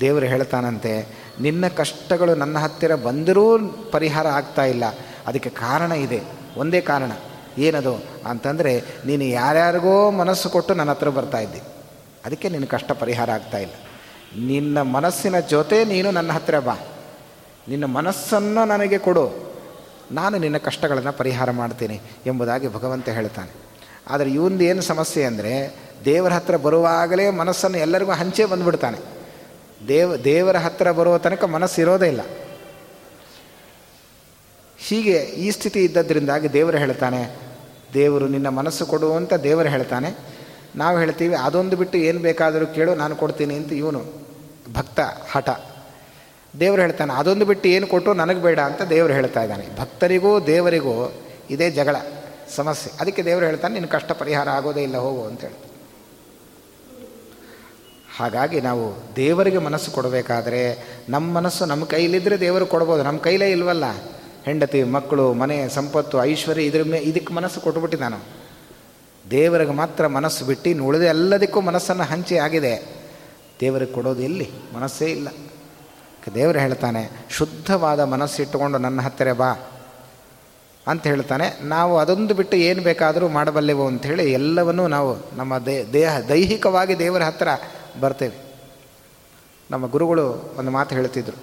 ದೇವರು 0.00 0.26
ಹೇಳ್ತಾನಂತೆ, 0.26 1.08
ನಿನ್ನ 1.40 1.68
ಕಷ್ಟಗಳು 1.68 2.34
ನನ್ನ 2.34 2.58
ಹತ್ತಿರ 2.58 2.94
ಬಂದರೂ 2.94 3.58
ಪರಿಹಾರ 3.90 4.26
ಆಗ್ತಾ 4.26 4.64
ಇಲ್ಲ. 4.64 4.84
ಅದಕ್ಕೆ 5.26 5.50
ಕಾರಣ 5.50 5.92
ಇದೆ, 5.92 6.22
ಒಂದೇ 6.56 6.80
ಕಾರಣ, 6.80 7.12
ಏನದು? 7.58 8.04
ಅಂತಂದರೆ, 8.26 8.84
ನೀನು 9.06 9.24
ಯಾರ್ಯಾರಿಗೋ 9.24 10.10
ಮನಸ್ಸು 10.10 10.50
ಕೊಟ್ಟು 10.50 10.74
ನನ್ನ 10.74 10.90
ಹತ್ರ 10.90 11.08
ಅದಕ್ಕೆ 12.24 12.48
ನಿನ್ನ 12.48 12.64
ಕಷ್ಟ 12.64 12.92
ಪರಿಹಾರ 12.92 13.30
ಆಗ್ತಾ 13.30 13.58
ಇಲ್ಲ. 13.58 13.72
ನಿನ್ನ 14.38 14.82
ಮನಸ್ಸಿನ 14.82 15.40
ಜೊತೆ 15.40 15.84
ನೀನು 15.84 16.10
ನನ್ನ 16.10 16.32
ಹತ್ತಿರ 16.32 16.58
ಬಾ. 16.58 16.76
ನಿನ್ನ 17.68 17.84
ಮನಸ್ಸನ್ನು 17.84 18.64
ನನಗೆ 18.64 18.98
ಕೊಡು. 18.98 19.52
ನಾನು 20.12 20.38
ನಿನ್ನ 20.38 20.56
ಕಷ್ಟಗಳನ್ನು 20.56 21.12
ಪರಿಹಾರ 21.12 21.50
ಮಾಡ್ತೀನಿ 21.50 22.00
ಎಂಬುದಾಗಿ 22.26 22.68
ಭಗವಂತ 22.74 23.08
ಹೇಳ್ತಾನೆ. 23.08 23.50
ಆದರೆ 24.08 24.30
ಇವಂದು 24.30 24.64
ಏನು 24.64 24.82
ಸಮಸ್ಯೆ 24.82 25.24
ಅಂದರೆ 25.24 25.76
ದೇವರ 26.04 26.32
ಹತ್ರ 26.32 26.56
ಬರುವಾಗಲೇ 26.56 27.30
ಮನಸ್ಸನ್ನು 27.30 27.78
ಎಲ್ಲರಿಗೂ 27.78 28.12
ಹಂಚೇ 28.12 28.44
ಬಂದುಬಿಡ್ತಾನೆ. 28.44 28.98
ದೇವ, 29.88 30.16
ದೇವರ 30.16 30.56
ಹತ್ತಿರ 30.56 30.92
ಬರುವ 30.92 31.18
ತನಕ 31.18 31.44
ಮನಸ್ಸು 31.44 31.80
ಇರೋದೇ 31.80 32.08
ಇಲ್ಲ. 32.08 32.20
ಹೀಗೆ 34.78 35.18
ಈ 35.18 35.50
ಸ್ಥಿತಿ 35.50 35.84
ಇದ್ದದ್ರಿಂದಾಗಿ 35.84 36.52
ದೇವರು 36.52 36.78
ಹೇಳ್ತಾನೆ, 36.78 37.36
ದೇವರು 37.94 38.28
ನಿನ್ನ 38.28 38.48
ಮನಸ್ಸು 38.48 38.86
ಕೊಡುವಂತ 38.86 39.34
ದೇವರು 39.34 39.68
ಹೇಳ್ತಾನೆ. 39.68 40.31
ನಾವು 40.76 40.98
ಹೇಳ್ತೀವಿ, 40.98 41.34
ಅದೊಂದು 41.34 41.76
ಬಿಟ್ಟು 41.76 41.98
ಏನು 41.98 42.20
ಬೇಕಾದರೂ 42.20 42.66
ಕೇಳು, 42.66 42.94
ನಾನು 42.94 43.16
ಕೊಡ್ತೀನಿ 43.16 43.54
ಅಂತ 43.54 43.72
ಇವನು 43.72 44.04
ಭಕ್ತ 44.72 45.00
ಹಠ. 45.30 45.50
ದೇವರು 46.60 46.82
ಹೇಳ್ತಾನೆ, 46.82 47.18
ಅದೊಂದು 47.18 47.44
ಬಿಟ್ಟು 47.44 47.68
ಏನು 47.68 47.86
ಕೊಟ್ಟು 47.86 48.12
ನನಗೆ 48.12 48.42
ಬೇಡ 48.42 48.60
ಅಂತ 48.60 48.82
ದೇವರು 48.82 49.12
ಹೇಳ್ತಾ 49.12 49.42
ಇದ್ದಾನೆ. 49.42 49.78
ಭಕ್ತರಿಗೂ 49.78 50.40
ದೇವರಿಗೂ 50.40 51.12
ಇದೇ 51.50 51.70
ಜಗಳ, 51.70 51.96
ಸಮಸ್ಯೆ. 52.54 52.92
ಅದಕ್ಕೆ 53.00 53.22
ದೇವರು 53.22 53.44
ಹೇಳ್ತಾನೆ 53.44 53.74
ನಿನ್ನ 53.74 53.88
ಕಷ್ಟ 53.88 54.12
ಪರಿಹಾರ 54.12 54.48
ಆಗೋದೇ 54.48 54.82
ಇಲ್ಲ, 54.82 54.96
ಹೋಗು 54.96 55.22
ಅಂತ 55.24 55.40
ಹೇಳ್ತಾನೆ. 55.40 55.68
ಹಾಗಾಗಿ 58.16 58.60
ನಾವು 58.60 59.16
ದೇವರಿಗೆ 59.16 59.58
ಮನಸ್ಸು 59.58 59.90
ಕೊಡಬೇಕಾದ್ರೆ 59.90 60.78
ನಮ್ಮ 61.08 61.34
ಮನಸ್ಸು 61.36 61.64
ನಮ್ಮ 61.64 61.84
ಕೈಲಿದ್ದರೆ 61.84 62.40
ದೇವರು 62.40 62.66
ಕೊಡ್ಬೋದು. 62.66 63.02
ನಮ್ಮ 63.02 63.18
ಕೈಲೇ 63.18 63.50
ಇಲ್ವಲ್ಲ? 63.50 63.84
ಹೆಂಡತಿ, 64.44 64.82
ಮಕ್ಕಳು, 64.82 65.32
ಮನೆ, 65.32 65.68
ಸಂಪತ್ತು, 65.68 66.24
ಐಶ್ವರ್ಯ, 66.24 66.62
ಇದ್ರ 66.62 66.82
ಮೇ 66.82 66.98
ಇದಕ್ಕೆ 66.98 67.34
ಮನಸ್ಸು 67.34 67.60
ಕೊಟ್ಟುಬಿಟ್ಟಿದ್ದಾನು 67.60 68.41
ದೇವರಿಗೆ 69.32 69.70
ಮಾತ್ರ 69.70 70.06
ಮನಸ್ಸು 70.06 70.44
ಬಿಟ್ಟು 70.44 70.84
ಉಳಿದ 70.84 71.02
ಎಲ್ಲದಕ್ಕೂ 71.02 71.60
ಮನಸ್ಸನ್ನು 71.60 72.02
ಹಂಚಿ 72.02 72.36
ಆಗಿದೆ. 72.38 72.74
ದೇವರಿಗೆ 73.60 73.92
ಕೊಡೋದು 73.92 74.22
ಎಲ್ಲಿ? 74.22 74.50
ಮನಸ್ಸೇ 74.74 75.06
ಇಲ್ಲ. 75.06 75.28
ದೇವರು 76.34 76.58
ಹೇಳ್ತಾನೆ, 76.58 77.10
ಶುದ್ಧವಾದ 77.30 78.00
ಮನಸ್ಸಿಟ್ಟುಕೊಂಡು 78.00 78.78
ನನ್ನ 78.78 79.00
ಹತ್ತಿರ 79.00 79.32
ಬಾ 79.32 79.54
ಅಂತ 80.86 81.06
ಹೇಳ್ತಾನೆ. 81.06 81.58
ನಾವು 81.62 81.98
ಅದೊಂದು 81.98 82.34
ಬಿಟ್ಟು 82.34 82.56
ಏನು 82.56 82.82
ಬೇಕಾದರೂ 82.82 83.28
ಮಾಡಬಲ್ಲೆವು 83.28 83.86
ಅಂಥೇಳಿ 83.86 84.32
ಎಲ್ಲವನ್ನೂ 84.32 84.88
ನಾವು 84.88 85.36
ನಮ್ಮ 85.36 85.58
ದೇಹ, 85.92 86.20
ದೈಹಿಕವಾಗಿ 86.28 86.98
ದೇವರ 86.98 87.22
ಹತ್ತಿರ 87.22 87.48
ಬರ್ತೇವೆ. 88.00 88.36
ನಮ್ಮ 89.70 89.86
ಗುರುಗಳು 89.86 90.54
ಒಂದು 90.58 90.70
ಮಾತು 90.70 90.94
ಹೇಳ್ತಿದ್ರು. 90.94 91.38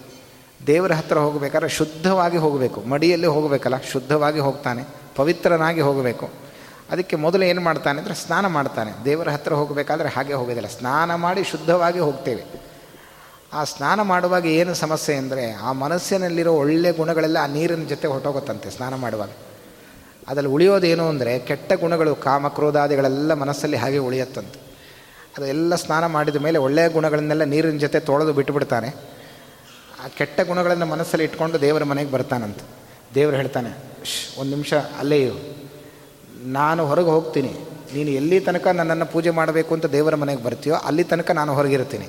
ದೇವರ 0.67 0.91
ಹತ್ತಿರ 0.91 1.17
ಹೋಗಬೇಕಾದ್ರೆ 1.17 1.69
ಶುದ್ಧವಾಗಿ 1.69 2.37
ಹೋಗಬೇಕು. 2.37 2.81
ಮಡಿಯಲ್ಲಿ 2.81 3.27
ಹೋಗಬೇಕಲ್ಲ, 3.27 3.77
ಶುದ್ಧವಾಗಿ 3.77 4.39
ಹೋಗ್ತಾನೆ, 4.39 4.83
ಪವಿತ್ರನಾಗಿ 5.15 5.81
ಹೋಗಬೇಕು. 5.81 6.48
ಅದಕ್ಕೆ 6.91 7.15
ಮೊದಲು 7.15 7.43
ಏನು 7.43 7.61
ಮಾಡ್ತಾನೆ 7.61 7.99
ಅಂದರೆ 7.99 8.13
ಸ್ನಾನ 8.13 8.47
ಮಾಡ್ತಾನೆ. 8.47 8.91
ದೇವರ 9.05 9.29
ಹತ್ತಿರ 9.29 9.53
ಹೋಗಬೇಕಾದ್ರೆ 9.53 10.09
ಹಾಗೆ 10.09 10.33
ಹೋಗೋದಿಲ್ಲ. 10.33 10.67
ಸ್ನಾನ 10.67 11.15
ಮಾಡಿ 11.15 11.43
ಶುದ್ಧವಾಗಿ 11.43 11.99
ಹೋಗ್ತೇವೆ. 11.99 12.43
ಆ 13.53 13.63
ಸ್ನಾನ 13.63 14.01
ಮಾಡುವಾಗ 14.01 14.45
ಏನು 14.45 14.73
ಸಮಸ್ಯೆ 14.73 15.15
ಅಂದರೆ 15.15 15.53
ಆ 15.53 15.71
ಮನಸ್ಸಿನಲ್ಲಿರೋ 15.71 16.53
ಒಳ್ಳೆಯ 16.53 16.91
ಗುಣಗಳೆಲ್ಲ 16.91 17.37
ಆ 17.37 17.47
ನೀರಿನ 17.47 17.85
ಜೊತೆ 17.87 18.07
ಹೊಟ್ಟೋಗುತ್ತಂತೆ 18.07 18.69
ಸ್ನಾನ 18.69 18.95
ಮಾಡುವಾಗ. 18.95 19.29
ಅದರಲ್ಲಿ 20.27 20.51
ಉಳಿಯೋದೇನು 20.51 21.09
ಅಂದರೆ 21.09 21.39
ಕೆಟ್ಟ 21.39 21.73
ಗುಣಗಳು, 21.73 22.15
ಕಾಮ, 22.15 22.47
ಕ್ರೋಧಾದಿಗಳೆಲ್ಲ 22.47 23.33
ಮನಸ್ಸಲ್ಲಿ 23.33 23.77
ಹಾಗೆ 23.77 23.97
ಉಳಿಯತ್ತಂತೆ. 23.97 24.59
ಅದೆಲ್ಲ 25.37 25.75
ಸ್ನಾನ 25.75 26.05
ಮಾಡಿದ 26.05 26.35
ಮೇಲೆ 26.35 26.57
ಒಳ್ಳೆಯ 26.57 26.89
ಗುಣಗಳನ್ನೆಲ್ಲ 26.89 27.43
ನೀರಿನ 27.43 27.77
ಜೊತೆ 27.77 27.99
ತೊಳೆದು 27.99 28.33
ಬಿಟ್ಟುಬಿಡ್ತಾನೆ. 28.33 28.89
ಆ 30.05 30.07
ಕೆಟ್ಟ 30.17 30.41
ಗುಣಗಳನ್ನು 30.41 30.85
ಮನಸ್ಸಲ್ಲಿ 30.85 31.23
ಇಟ್ಕೊಂಡು 31.23 31.61
ದೇವರ 31.61 31.83
ಮನೆಗೆ 31.83 32.11
ಬರ್ತಾನಂತೆ. 32.11 32.63
ದೇವರು 33.15 33.35
ಹೇಳ್ತಾನೆ 33.35 33.69
ಒಂದು 34.39 34.49
ನಿಮಿಷ 34.49 34.73
ಅಲ್ಲೇ 34.73 35.31
ನಾನು 36.45 36.85
ಹೊರಗೆ 36.85 37.07
ಹೋಗ್ತೀನಿ. 37.07 37.53
ನೀನು 37.93 38.09
ಎಲ್ಲಿ 38.09 38.39
ತನಕ 38.39 38.67
ನನ್ನನ್ನು 38.67 39.05
ಪೂಜೆ 39.05 39.29
ಮಾಡಬೇಕು 39.29 39.73
ಅಂತ 39.73 39.85
ದೇವರ 39.85 40.15
ಮನೆಗೆ 40.15 40.43
ಬರ್ತೀಯೋ 40.43 40.75
ಅಲ್ಲಿ 40.75 41.03
ತನಕ 41.03 41.31
ನಾನು 41.31 41.53
ಹೊರಗಿರ್ತೀನಿ. 41.53 42.07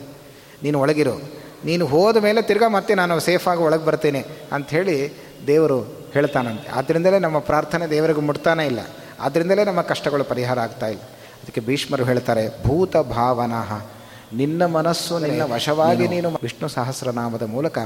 ನೀನು 0.62 0.80
ಒಳಗಿರೋ. 0.80 1.18
ನೀನು 1.64 1.86
ಹೋದ 1.86 2.16
ಮೇಲೆ 2.16 2.42
ತಿರ್ಗಾ 2.42 2.68
ಮತ್ತೆ 2.68 2.94
ನಾನು 2.94 3.20
ಸೇಫಾಗಿ 3.20 3.60
ಒಳಗೆ 3.60 3.84
ಬರ್ತೇನೆ 3.84 4.24
ಅಂಥೇಳಿ 4.52 5.12
ದೇವರು 5.46 5.80
ಹೇಳ್ತಾನಂತೆ. 6.14 6.68
ಆದ್ದರಿಂದಲೇ 6.68 7.18
ನಮ್ಮ 7.18 7.38
ಪ್ರಾರ್ಥನೆ 7.38 7.90
ದೇವರಿಗೆ 7.90 8.20
ಮುಟ್ತಾನೇ 8.20 8.66
ಇಲ್ಲ. 8.66 8.80
ಆದ್ದರಿಂದಲೇ 9.20 9.64
ನಮ್ಮ 9.64 9.80
ಕಷ್ಟಗಳು 9.80 10.24
ಪರಿಹಾರ 10.24 10.60
ಆಗ್ತಾ 10.60 10.86
ಇಲ್ಲ. 10.86 11.00
ಅದಕ್ಕೆ 11.42 11.60
ಭೀಷ್ಮರು 11.60 12.04
ಹೇಳ್ತಾರೆ 12.04 12.64
ಭೂತ 12.66 12.96
ಭಾವನಾ 12.96 13.90
ನಿನ್ನ 14.32 14.66
ಮನಸ್ಸು 14.66 15.18
ನಿನ್ನ 15.18 15.42
ವಶವಾಗಿ 15.42 16.08
ನೀನು 16.08 16.30
ವಿಷ್ಣು 16.30 16.68
ಸಹಸ್ರನಾಮದ 16.68 17.42
ಮೂಲಕ 17.42 17.78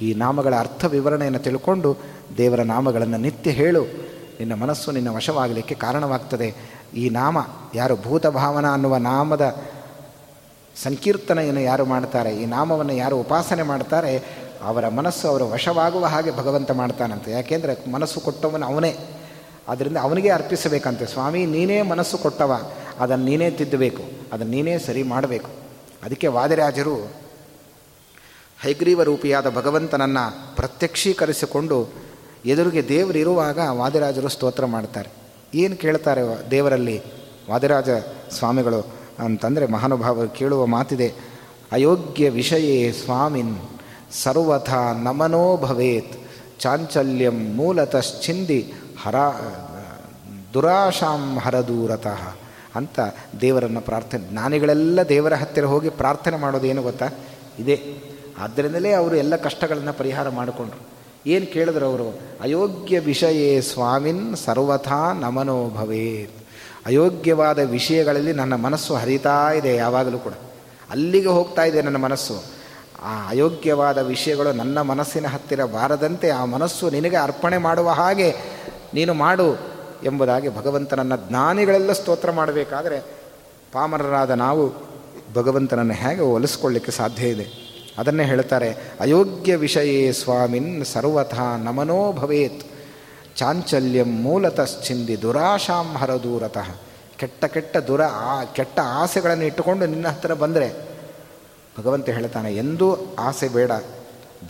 ಈ 0.00 0.14
ನಾಮಗಳ 0.14 0.54
ಅರ್ಥ 0.54 0.84
ವಿವರಣೆಯನ್ನು 0.84 1.38
ತಿಳ್ಕೊಂಡು 1.38 1.96
ದೇವರ 2.36 2.62
ನಾಮಗಳನ್ನು 2.62 3.16
ನಿತ್ಯ 3.16 3.50
ಹೇಳು. 3.50 4.13
ನಿನ್ನ 4.38 4.54
ಮನಸ್ಸು 4.54 4.90
ನಿನ್ನ 4.90 5.08
ವಶವಾಗಲಿಕ್ಕೆ 5.08 5.74
ಕಾರಣವಾಗ್ತದೆ. 5.74 6.54
ಈ 6.94 7.08
ನಾಮ 7.08 7.38
ಯಾರು 7.74 7.96
ಭೂತ 7.96 8.26
ಭಾವನ 8.26 8.72
ಅನ್ನುವ 8.72 8.96
ನಾಮದ 8.96 9.64
ಸಂಕೀರ್ತನೆಯನ್ನು 10.82 11.60
ಯಾರು 11.60 11.84
ಮಾಡ್ತಾರೆ, 11.84 12.36
ಈ 12.36 12.46
ನಾಮವನ್ನು 12.46 12.92
ಯಾರು 12.92 13.16
ಉಪಾಸನೆ 13.16 13.62
ಮಾಡ್ತಾರೆ, 13.62 14.44
ಅವರ 14.62 14.88
ಮನಸ್ಸು 14.88 15.28
ಅವರ 15.28 15.42
ವಶವಾಗುವ 15.42 16.04
ಹಾಗೆ 16.04 16.30
ಭಗವಂತ 16.36 16.70
ಮಾಡ್ತಾನಂತೆ. 16.70 17.30
ಯಾಕೆಂದರೆ 17.30 17.90
ಮನಸ್ಸು 17.90 18.20
ಕೊಟ್ಟವನು 18.20 18.66
ಅವನೇ. 18.66 18.96
ಆದ್ದರಿಂದ 19.68 19.96
ಅವನಿಗೆ 19.96 20.28
ಅರ್ಪಿಸಬೇಕಂತೆ. 20.28 21.06
ಸ್ವಾಮಿ, 21.06 21.46
ನೀನೇ 21.46 21.82
ಮನಸ್ಸು 21.82 22.18
ಕೊಟ್ಟವ. 22.18 22.72
ಅದನ್ನು 23.00 23.24
ನೀನೇ 23.24 23.50
ತಿದ್ದಬೇಕು. 23.50 24.02
ಅದನ್ನು 24.32 24.52
ನೀನೇ 24.52 24.78
ಸರಿ 24.78 25.02
ಮಾಡಬೇಕು. 25.02 25.50
ಅದಕ್ಕೆ 26.02 26.26
ವಾದಿರಾಜರು 26.26 27.12
ಹೈಗ್ರೀವ 28.60 29.02
ರೂಪಿಯಾದ 29.02 29.50
ಭಗವಂತನನ್ನು 29.50 30.56
ಪ್ರತ್ಯಕ್ಷೀಕರಿಸಿಕೊಂಡು 30.56 32.03
ಎದುರಿಗೆ 32.46 32.88
ದೇವರಿರುವಾಗ 32.88 33.58
ವಾದಿರಾಜರು 33.58 34.28
ಸ್ತೋತ್ರ 34.28 34.66
ಮಾಡ್ತಾರೆ. 34.66 35.10
ಏನು 35.54 35.76
ಕೇಳ್ತಾರೆ 35.76 36.50
ದೇವರಲ್ಲಿ? 36.50 37.02
ವಾದಿರಾಜ 37.50 37.88
ಸ್ವಾಮಿಗಳು 38.30 38.86
ಅಂತಂದರೆ 39.18 39.66
ಮಹಾನುಭಾವರು 39.66 40.28
ಕೇಳುವ 40.28 40.66
ಮಾತಿದೆ, 40.66 41.14
ಅಯೋಗ್ಯ 41.72 42.30
ವಿಷಯೇ 42.30 42.92
ಸ್ವಾಮಿನ್ 42.92 43.56
ಸರ್ವಥ 44.12 44.72
ನಮನೋ 45.02 45.56
ಭವೇತ್, 45.56 46.12
ಚಾಂಚಲ್ಯಂ 46.60 47.54
ಮೂಲತಶ್ಚಿಂದಿ 47.54 48.72
ಹರ, 49.02 49.14
ದುರಾಶಾಂ 50.54 51.38
ಹರದೂರತಃ 51.38 52.34
ಅಂತ 52.74 53.00
ದೇವರನ್ನು 53.40 53.80
ಪ್ರಾರ್ಥನೆ, 53.80 54.30
ಜ್ಞಾನಿಗಳೆಲ್ಲ 54.30 55.02
ದೇವರ 55.02 55.34
ಹತ್ತಿರ 55.34 55.64
ಹೋಗಿ 55.64 55.88
ಪ್ರಾರ್ಥನೆ 55.88 56.36
ಮಾಡೋದು 56.36 56.66
ಏನು 56.66 56.82
ಗೊತ್ತಾ? 56.82 57.08
ಇದೆ. 57.58 57.80
ಆದ್ದರಿಂದಲೇ 58.38 58.92
ಅವರು 58.92 59.16
ಎಲ್ಲ 59.16 59.36
ಕಷ್ಟಗಳನ್ನು 59.36 59.92
ಪರಿಹಾರ 59.92 60.28
ಮಾಡಿಕೊಂಡ್ರು. 60.28 60.93
ಏನು 61.26 61.52
ಕೇಳಿದ್ರು 61.52 61.86
ಅವರು? 61.86 62.20
ಅಯೋಗ್ಯ 62.40 62.98
ವಿಷಯೇ 62.98 63.60
ಸ್ವಾಮಿನ್ 63.60 64.36
ಸರ್ವಥಾ 64.36 65.12
ನಮನೋ 65.12 65.70
ಭವೇತ್. 65.70 66.30
ಅಯೋಗ್ಯವಾದ 66.86 67.58
ವಿಷಯಗಳಲ್ಲಿ 67.58 68.32
ನನ್ನ 68.32 68.54
ಮನಸ್ಸು 68.54 68.94
ಹರಿತಾ 68.94 69.52
ಇದೆ, 69.52 69.76
ಯಾವಾಗಲೂ 69.76 70.18
ಕೂಡ. 70.18 70.32
ಅಲ್ಲಿಗೆ 70.90 71.28
ಹೋಗ್ತಾ 71.28 71.62
ಇದೆ 71.62 71.82
ನನ್ನ 71.82 71.96
ಮನಸ್ಸು. 71.96 72.42
ಆ 73.02 73.28
ಅಯೋಗ್ಯವಾದ 73.28 73.98
ವಿಷಯಗಳು 73.98 74.52
ನನ್ನ 74.52 74.80
ಮನಸ್ಸಿನ 74.80 75.26
ಹತ್ತಿರ 75.26 75.64
ಬಾರದಂತೆ 75.64 76.30
ಆ 76.30 76.44
ಮನಸ್ಸು 76.44 76.90
ನಿನಗೆ 76.90 77.16
ಅರ್ಪಣೆ 77.16 77.58
ಮಾಡುವ 77.58 77.90
ಹಾಗೆ 77.90 78.34
ನೀನು 78.94 79.14
ಮಾಡು 79.14 79.54
ಎಂಬುದಾಗಿ 80.04 80.56
ಭಗವಂತನನ್ನು 80.56 81.28
ಜ್ಞಾನಿಗಳೆಲ್ಲ 81.28 81.92
ಸ್ತೋತ್ರ 81.92 82.30
ಮಾಡಬೇಕಾದರೆ 82.30 82.98
ಪಾಮರರಾದ 83.72 84.30
ನಾವು 84.30 84.72
ಭಗವಂತನನ್ನು 85.34 85.94
ಹೇಗೆ 85.94 86.20
ಒಲಿಸ್ಕೊಳ್ಳಿಕ್ಕೆ 86.20 86.92
ಸಾಧ್ಯ 86.92 87.28
ಇದೆ? 87.28 87.63
ಅದನ್ನೇ 87.98 88.24
ಹೇಳ್ತಾರೆ, 88.24 88.70
ಅಯೋಗ್ಯ 89.00 89.56
ವಿಷಯೇ 89.56 90.12
ಸ್ವಾಮಿನ್ 90.12 90.84
ಸರ್ವಥಾ 90.84 91.56
ನಮನೋ 91.56 92.12
ಭವೇತ್, 92.12 92.62
ಚಾಂಚಲ್ಯಂ 93.36 94.10
ಮೂಲತಶ್ಚಿಂದಿ 94.22 95.22
ದುರಾಶಾಂ 95.22 95.94
ಹರದೂರತಃ. 95.94 96.70
ಕೆಟ್ಟ 97.16 97.44
ಕೆಟ್ಟ 97.44 97.76
ದುರ, 97.76 98.02
ಆ 98.02 98.44
ಕೆಟ್ಟ 98.44 98.80
ಆಸೆಗಳನ್ನು 98.84 99.44
ಇಟ್ಟುಕೊಂಡು 99.44 99.86
ನಿನ್ನ 99.86 100.08
ಹತ್ತಿರ 100.08 100.34
ಬಂದರೆ, 100.34 100.68
ಭಗವಂತ 101.78 102.08
ಹೇಳ್ತಾನೆ, 102.08 102.56
ಎಂದೂ 102.56 102.96
ಆಸೆ 103.18 103.48
ಬೇಡ, 103.48 103.70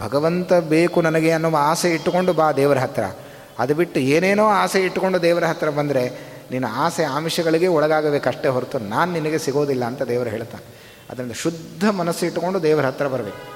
ಭಗವಂತ 0.01 0.53
ಬೇಕು 0.53 1.01
ನನಗೆ 1.01 1.31
ಅನ್ನುವ 1.31 1.57
ಆಸೆ 1.61 1.91
ಇಟ್ಟುಕೊಂಡು 1.95 2.33
ಬಾ 2.33 2.53
ದೇವರ 2.53 2.79
ಹತ್ತಿರ 2.79 3.05
ಅದು 3.59 3.75
ಬಿಟ್ಟು 3.75 4.01
ಏನೇನೋ 4.01 4.47
ಆಸೆ 4.47 4.81
ಇಟ್ಟುಕೊಂಡು 4.81 5.23
ದೇವರ 5.23 5.45
ಹತ್ತಿರ 5.45 5.71
ಬಂದರೆ, 5.71 6.35
ನಿನ್ನ 6.51 6.65
ಆಸೆ 6.77 7.05
ಆಮಿಷಗಳಿಗೆ 7.05 7.67
ಒಳಗಾಗಬೇಕಷ್ಟೇ 7.67 8.49
ಹೊರತು 8.49 8.79
ನಾನು 8.79 9.13
ನಿನಗೆ 9.13 9.39
ಸಿಗೋದಿಲ್ಲ 9.39 9.85
ಅಂತ 9.85 10.03
ದೇವರು 10.03 10.31
ಹೇಳ್ತಾನೆ. 10.31 10.84
ಅದರಿಂದ 11.11 11.33
ಶುದ್ಧ 11.33 11.89
ಮನಸ್ಸು 11.89 12.27
ಇಟ್ಟುಕೊಂಡು 12.27 12.63
ದೇವರ 12.63 12.87
ಹತ್ರ 12.87 13.07
ಬರಬೇಕು. 13.07 13.55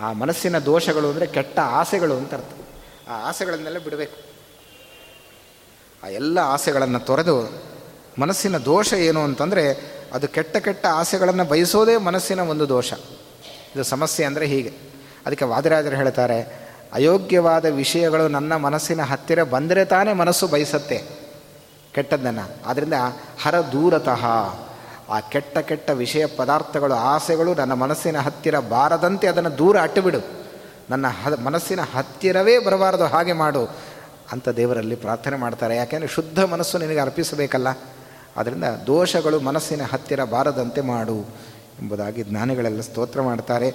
ಆ 0.00 0.12
ಮನಸ್ಸಿನ 0.12 0.58
ದೋಷಗಳು 0.58 1.10
ಅಂದರೆ 1.10 1.26
ಕೆಟ್ಟ 1.26 1.58
ಆಸೆಗಳು 1.58 2.16
ಅಂತ 2.16 2.34
ಅರ್ಥ. 2.34 2.52
ಆ 3.08 3.28
ಆಸೆಗಳನ್ನೆಲ್ಲ 3.28 3.78
ಬಿಡಬೇಕು. 3.78 4.16
ಆ 6.04 6.08
ಎಲ್ಲ 6.08 6.38
ಆಸೆಗಳನ್ನು 6.38 7.00
ತೊರೆದು 7.00 7.62
ಮನಸ್ಸಿನ 8.18 8.58
ದೋಷ 8.58 8.92
ಏನು 8.92 9.20
ಅಂತಂದರೆ 9.20 9.64
ಅದು 10.12 10.28
ಕೆಟ್ಟ 10.28 10.56
ಕೆಟ್ಟ 10.56 10.86
ಆಸೆಗಳನ್ನು 10.86 11.44
ಬಯಸೋದೇ 11.44 11.96
ಮನಸ್ಸಿನ 11.96 12.40
ಒಂದು 12.40 12.68
ದೋಷ. 12.68 12.92
ಇದು 13.74 13.82
ಸಮಸ್ಯೆ 13.82 14.26
ಅಂದರೆ 14.26 14.46
ಹೀಗೆ. 14.46 14.72
ಅದಕ್ಕೆ 15.26 15.44
ವಾದಿರಾಜರು 15.44 15.96
ಹೇಳ್ತಾರೆ, 15.96 16.68
ಅಯೋಗ್ಯವಾದ 16.92 17.64
ವಿಷಯಗಳು 17.64 18.28
ನನ್ನ 18.28 18.56
ಮನಸ್ಸಿನ 18.56 19.02
ಹತ್ತಿರ 19.02 19.42
ಬಂದರೆ 19.42 19.84
ತಾನೇ 19.84 20.12
ಮನಸ್ಸು 20.12 20.46
ಬಯಸತ್ತೆ. 20.46 21.04
ಕೆಟ್ಟದ್ದನ್ನು. 21.92 22.68
ಆದ್ದರಿಂದ 22.68 22.94
ಹರ 23.42 23.60
ದೂರತಃ. 23.60 24.24
ಆ 25.10 25.20
ಕೆಟ್ಟ 25.20 25.58
ಕೆಟ್ಟ 25.58 25.90
ವಿಷಯ 25.90 26.26
ಪದಾರ್ಥಗಳು, 26.26 26.94
ಆಸೆಗಳು 26.94 27.54
ನನ್ನ 27.54 27.72
ಮನಸ್ಸಿನ 27.72 28.18
ಹತ್ತಿರ 28.18 28.58
ಬಾರದಂತೆ 28.58 29.26
ಅದನ್ನು 29.26 29.58
ದೂರ 29.58 29.80
ಅಟ್ಟುಬಿಡು. 29.80 30.18
ನನ್ನ 30.90 31.06
ಹ, 31.06 31.28
ಮನಸ್ಸಿನ 31.44 31.80
ಹತ್ತಿರವೇ 31.80 32.58
ಬರಬಾರದು, 32.58 33.04
ಹಾಗೆ 33.04 33.32
ಮಾಡು. 33.32 33.76
ಅಂತ 34.32 34.48
ದೇವರಲ್ಲಿ 34.48 34.94
ಪ್ರಾರ್ಥನೆ 34.96 35.36
ಮಾಡ್ತಾರೆ. 35.36 35.76
ಯಾಕೆಂದರೆ 35.76 36.08
ಶುದ್ಧ 36.08 36.38
ಮನಸ್ಸು 36.38 36.78
ನಿನಗೆ 36.78 36.98
ಅರ್ಪಿಸಬೇಕಲ್ಲ. 36.98 37.68
ಅದರಿಂದ 38.36 38.64
ದೋಷಗಳು 38.64 39.40
ಮನಸ್ಸಿನ 39.40 39.82
ಹತ್ತಿರ 39.82 40.24
ಬಾರದಂತೆ 40.24 40.80
ಮಾಡು 40.80 41.16
ಎಂಬುದಾಗಿ 41.82 42.22
ಜ್ಞಾನಿಗಳೆಲ್ಲ 42.22 42.80
ಸ್ತೋತ್ರ 42.80 43.22
ಮಾಡ್ತಾರೆ. 43.22 43.74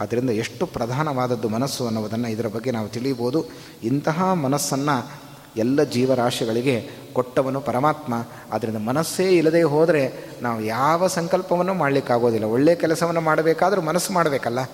ಅದರಿಂದ 0.00 0.30
ಎಷ್ಟು 0.30 0.66
ಪ್ರಧಾನವಾದದ್ದು 0.66 1.48
ಮನಸ್ಸು 1.48 1.86
ಅನ್ನೋದನ್ನು 1.86 2.28
ಇದರ 2.28 2.46
ಬಗ್ಗೆ 2.46 2.70
ನಾವು 2.70 2.88
ತಿಳಿಯಬಹುದು. 2.88 3.44
ಇಂತಹ 3.82 4.32
ಮನಸ್ಸನ್ನು 4.32 5.25
ಎಲ್ಲ 5.56 5.82
ಜೀವರಾಶಿಗಳಿಗೆ 5.82 6.90
ಕೊಟ್ಟವನು 7.12 7.60
ಪರಮಾತ್ಮ. 7.60 8.14
ಅದರಿಂದ 8.52 8.76
ಮನಸ್ಸೇ 8.76 9.30
ಇಲ್ಲದೆ 9.30 9.62
ಹೋದರೆ 9.62 10.02
ನಾವು 10.42 10.60
ಯಾವ 10.64 11.06
ಸಂಕಲ್ಪವನ್ನು 11.06 11.74
ಮಾಡಲಿಕ್ಕಾಗೋದಿಲ್ಲ. 11.74 12.46
ಒಳ್ಳೆಯ 12.46 12.74
ಕೆಲಸವನ್ನು 12.74 13.20
ಮಾಡಬೇಕಾದರೂ 13.20 13.80
ಮನಸ್ಸು 13.80 14.12
ಮಾಡಬೇಕಲ್ಲ. 14.12 14.64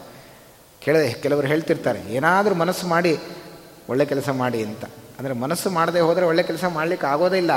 ಕೇಳ, 0.81 0.97
ಕೆಲವರು 1.23 1.47
ಹೇಳ್ತಿರ್ತಾರೆ, 1.47 2.01
ಏನಾದರೂ 2.15 2.55
ಮನಸ್ಸು 2.55 2.87
ಮಾಡಿ, 2.87 3.19
ಒಳ್ಳೆ 3.91 4.05
ಕೆಲಸ 4.05 4.29
ಮಾಡಿ 4.29 4.63
ಅಂತ. 4.65 4.85
ಅಂದರೆ 5.19 5.35
ಮನಸ್ಸು 5.35 5.71
ಮಾಡದೆ 5.71 6.01
ಹೋದರೆ 6.01 6.25
ಒಳ್ಳೆ 6.27 6.43
ಕೆಲಸ 6.43 6.65
ಮಾಡಲಿಕ್ಕೆ 6.65 7.07
ಆಗೋದಿಲ್ಲ 7.07 7.51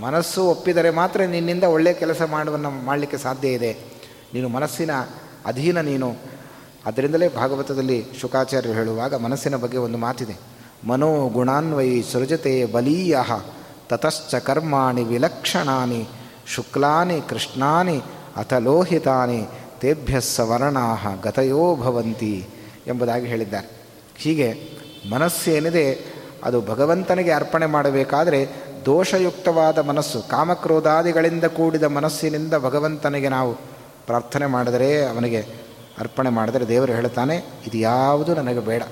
ಮನಸ್ಸು 0.00 0.44
ಒಪ್ಪಿದರೆ 0.44 0.90
ಮಾತ್ರ 0.90 1.22
ನಿನ್ನಿಂದ 1.22 1.64
ಒಳ್ಳೆಯ 1.64 1.92
ಕೆಲಸ 1.92 2.22
ಮಾಡುವನ್ನು 2.22 2.70
ಮಾಡಲಿಕ್ಕೆ 2.70 3.18
ಸಾಧ್ಯ 3.18 3.48
ಇದೆ. 3.48 3.72
ನೀನು 4.34 4.48
ಮನಸ್ಸಿನ 4.48 4.90
ಅಧೀನ 5.46 5.80
ನೀನು. 5.80 6.16
ಅದರಿಂದಲೇ 6.86 7.28
ಭಾಗವತದಲ್ಲಿ 7.28 8.04
ಶುಕಾಚಾರ್ಯರು 8.20 8.74
ಹೇಳುವಾಗ 8.74 9.14
ಮನಸ್ಸಿನ 9.14 9.56
ಬಗ್ಗೆ 9.56 9.78
ಒಂದು 9.78 9.98
ಮಾತಿದೆ. 9.98 10.57
ಮನೋ 10.86 11.28
ಗುಣಾನ್ವಯಿ 11.28 12.02
ಸೃಜತೆ 12.12 12.64
ಬಲೀಯ 12.64 13.18
ತತಶ್ಚ 13.88 14.34
ಕರ್ಮಾಣಿ 14.34 15.04
ವಿಲಕ್ಷಣಾನಿ 15.04 16.08
ಶುಕ್ಲಾನಿ 16.46 17.20
ಕೃಷ್ಣಾನಿ 17.28 18.02
ಅಥ 18.36 18.52
ಲೋಹಿತಾನಿ 18.52 19.48
ತೇಭ್ಯ 19.80 20.20
ಸವರ್ಣಾ 20.20 21.20
ಗತಯೋ 21.24 21.76
ಭವಂತಿ 21.76 22.46
ಎಂಬುದಾಗಿ 22.86 23.26
ಹೇಳಿದ್ದಾರೆ. 23.26 23.68
ಹೀಗೆ 24.16 24.54
ಮನಸ್ಸೇನಿದೆ 25.10 26.18
ಅದು 26.44 26.60
ಭಗವಂತನಿಗೆ 26.60 27.30
ಅರ್ಪಣೆ 27.30 27.66
ಮಾಡಬೇಕಾದರೆ 27.66 28.48
ದೋಷಯುಕ್ತವಾದ 28.86 29.78
ಮನಸ್ಸು, 29.78 30.28
ಕಾಮಕ್ರೋಧಾದಿಗಳಿಂದ 30.28 31.44
ಕೂಡಿದ 31.44 31.82
ಮನಸ್ಸಿನಿಂದ 31.82 32.54
ಭಗವಂತನಿಗೆ 32.54 33.28
ನಾವು 33.28 33.54
ಪ್ರಾರ್ಥನೆ 34.06 34.46
ಮಾಡಿದರೆ, 34.46 35.04
ಅವನಿಗೆ 35.06 35.40
ಅರ್ಪಣೆ 35.98 36.30
ಮಾಡಿದರೆ 36.30 36.68
ದೇವರು 36.68 36.92
ಹೇಳ್ತಾನೆ, 36.92 37.36
ಇದು 37.36 37.78
ಯಾವುದು 37.78 38.34
ನನಗೆ 38.34 38.60
ಬೇಡ. 38.60 38.82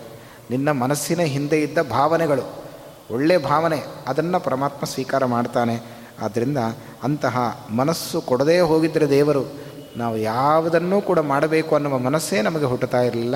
ನಿನ್ನ 0.50 0.70
ಮನಸ್ಸಿನ 0.70 1.20
ಹಿಂದೆ 1.20 1.60
ಇದ್ದ 1.60 1.78
ಭಾವನೆಗಳು 1.78 2.66
ಒಳ್ಳೆಯ 3.10 3.38
ಭಾವನೆ, 3.38 3.82
ಅದನ್ನು 4.06 4.40
ಪರಮಾತ್ಮ 4.40 4.86
ಸ್ವೀಕಾರ 4.86 5.24
ಮಾಡ್ತಾನೆ. 5.24 5.82
ಆದ್ದರಿಂದ 6.22 6.58
ಅಂತಹ 7.02 7.66
ಮನಸ್ಸು 7.76 8.20
ಕೊಡದೇ 8.20 8.60
ಹೋಗಿದ್ದರೆ 8.60 9.08
ದೇವರು 9.08 9.54
ನಾವು 9.96 10.16
ಯಾವುದನ್ನೂ 10.16 11.00
ಕೂಡ 11.00 11.18
ಮಾಡಬೇಕು 11.18 11.74
ಅನ್ನುವ 11.74 11.98
ಮನಸ್ಸೇ 11.98 12.42
ನಮಗೆ 12.42 12.64
ಹುಟ್ಟುತ್ತಾ 12.64 13.00
ಇರಲಿಲ್ಲ. 13.00 13.34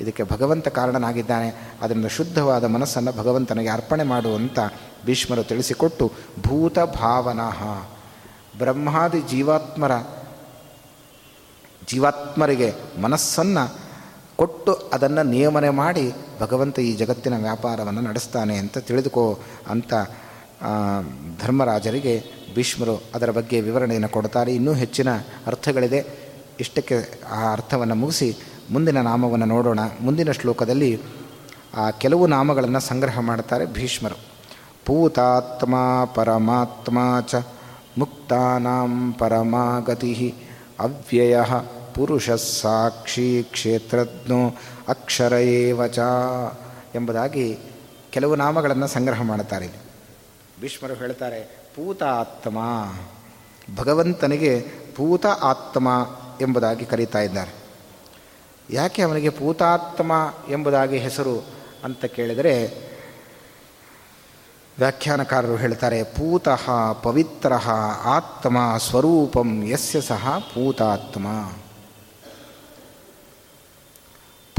ಇದಕ್ಕೆ 0.00 0.22
ಭಗವಂತ 0.22 0.68
ಕಾರಣನಾಗಿದ್ದಾನೆ. 0.68 1.72
ಅದರಿಂದ 1.82 2.06
ಶುದ್ಧವಾದ 2.06 2.64
ಮನಸ್ಸನ್ನು 2.64 3.12
ಭಗವಂತನಿಗೆ 3.12 3.68
ಅರ್ಪಣೆ 3.68 4.02
ಮಾಡುವಂತ 4.02 4.58
ಭೀಷ್ಮರು 5.06 5.44
ತಿಳಿಸಿಕೊಟ್ಟು, 5.44 6.12
ಭೂತ 6.46 6.78
ಭಾವನಃ. 6.78 7.88
ಬ್ರಹ್ಮಾದಿ 8.58 9.20
ಜೀವಾತ್ಮರ, 9.20 9.98
ಜೀವಾತ್ಮರಿಗೆ 11.88 12.74
ಮನಸ್ಸನ್ನು 13.02 13.89
ಕೊಟ್ಟು 14.40 14.72
ಅದನ್ನು 14.92 15.22
ನಿಯಮನೆ 15.22 15.70
ಮಾಡಿ 15.70 16.12
ಭಗವಂತ 16.40 16.78
ಈ 16.78 16.96
ಜಗತ್ತಿನ 16.96 17.36
ವ್ಯಾಪಾರವನ್ನು 17.36 18.00
ನಡೆಸ್ತಾನೆ 18.00 18.56
ಅಂತ 18.56 18.78
ತಿಳಿದುಕೋ 18.78 19.38
ಅಂತ 19.68 19.94
ಧರ್ಮರಾಜರಿಗೆ 21.42 22.22
ಭೀಷ್ಮರು 22.54 23.02
ಅದರ 23.14 23.30
ಬಗ್ಗೆ 23.30 23.60
ವಿವರಣೆಯನ್ನು 23.60 24.08
ಕೊಡ್ತಾರೆ. 24.08 24.54
ಇನ್ನೂ 24.54 24.72
ಹೆಚ್ಚಿನ 24.72 25.08
ಅರ್ಥಗಳಿದೆ. 25.46 26.30
ಇಷ್ಟಕ್ಕೆ 26.60 27.20
ಆ 27.30 27.52
ಅರ್ಥವನ್ನು 27.52 27.94
ಮುಗಿಸಿ 27.94 28.36
ಮುಂದಿನ 28.70 29.00
ನಾಮವನ್ನು 29.00 29.46
ನೋಡೋಣ. 29.46 29.80
ಮುಂದಿನ 30.00 30.30
ಶ್ಲೋಕದಲ್ಲಿ, 30.30 31.00
ಆ, 31.76 31.90
ಕೆಲವು 31.90 32.26
ನಾಮಗಳನ್ನು 32.26 32.80
ಸಂಗ್ರಹ 32.80 33.20
ಮಾಡ್ತಾರೆ 33.20 33.66
ಭೀಷ್ಮರು. 33.66 34.14
ಪೂತಾತ್ಮ 34.86 35.74
ಪರಮಾತ್ಮ 36.14 36.98
ಚ 37.20 37.34
ಮುಕ್ತಾನಾಂ 37.98 39.12
ಪರಮಾಗತಿ 39.12 40.34
ಅವ್ಯಯ 40.80 41.40
ಪುರುಷ 42.00 42.30
ಸಾಕ್ಷಿ 42.30 43.46
ಕ್ಷೇತ್ರಜ್ಞೋ 43.52 44.58
ಅಕ್ಷರ 44.88 45.32
ಚ 45.86 45.98
ಎಂಬುದಾಗಿ 46.94 47.58
ಕೆಲವು 48.10 48.36
ನಾಮಗಳನ್ನು 48.36 48.86
ಸಂಗ್ರಹ 48.86 49.22
ಮಾಡುತ್ತಾರೆ 49.22 49.90
ಭೀಷ್ಮರು 50.60 50.94
ಹೇಳ್ತಾರೆ, 50.94 51.40
ಪೂತ 51.76 52.02
ಆತ್ಮ, 52.02 52.58
ಭಗವಂತನಿಗೆ 53.76 54.60
ಪೂತ 54.96 55.26
ಆತ್ಮ 55.26 55.88
ಎಂಬುದಾಗಿ 56.40 56.84
ಕರೀತಾ 56.84 57.18
ಇದ್ದಾರೆ. 57.18 57.52
ಯಾಕೆ 58.70 59.02
ಅವನಿಗೆ 59.02 59.28
ಪೂತಾತ್ಮ 59.28 60.12
ಎಂಬುದಾಗಿ 60.48 60.98
ಹೆಸರು 60.98 61.44
ಅಂತ 61.84 62.04
ಕೇಳಿದರೆ, 62.04 62.54
ವ್ಯಾಖ್ಯಾನಕಾರರು 64.78 65.56
ಹೇಳ್ತಾರೆ, 65.56 66.02
ಪೂತಃ 66.02 66.92
ಪವಿತ್ರ 67.02 67.54
ಆತ್ಮ 68.04 68.78
ಸ್ವರೂಪಂ 68.78 69.68
ಯಸ್ಯ 69.68 70.00
ಸಹ 70.00 70.38
ಪೂತಾತ್ಮ. 70.54 71.26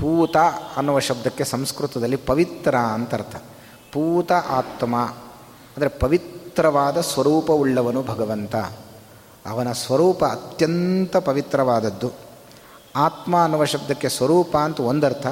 ಪೂತ 0.01 0.37
ಅನ್ನುವ 0.77 0.99
ಶಬ್ದಕ್ಕೆ 0.99 1.43
ಸಂಸ್ಕೃತದಲ್ಲಿ 1.43 2.15
ಪವಿತ್ರ 2.15 2.75
ಅಂತ 2.75 3.13
ಅರ್ಥ. 3.13 3.35
ಪೂತ 3.91 4.31
ಆತ್ಮ. 4.31 4.95
ಅಂದರೆ 5.75 5.89
ಪವಿತ್ರವಾದ 5.89 7.01
ಸ್ವರೂಪವುಳ್ಳವನು 7.01 8.03
ಭಗವಂತ. 8.03 8.55
ಅವನ 9.45 9.71
ಸ್ವರೂಪ 9.71 10.25
ಅತ್ಯಂತ 10.25 11.17
ಪವಿತ್ರವಾದದ್ದು. 11.17 12.11
ಆತ್ಮ 12.95 13.43
ಅನ್ನುವ 13.43 13.65
ಶಬ್ದಕ್ಕೆ 13.65 14.09
ಸ್ವರೂಪ 14.09 14.57
ಅಂತ 14.57 14.79
ಒಂದರ್ಥ. 14.79 15.27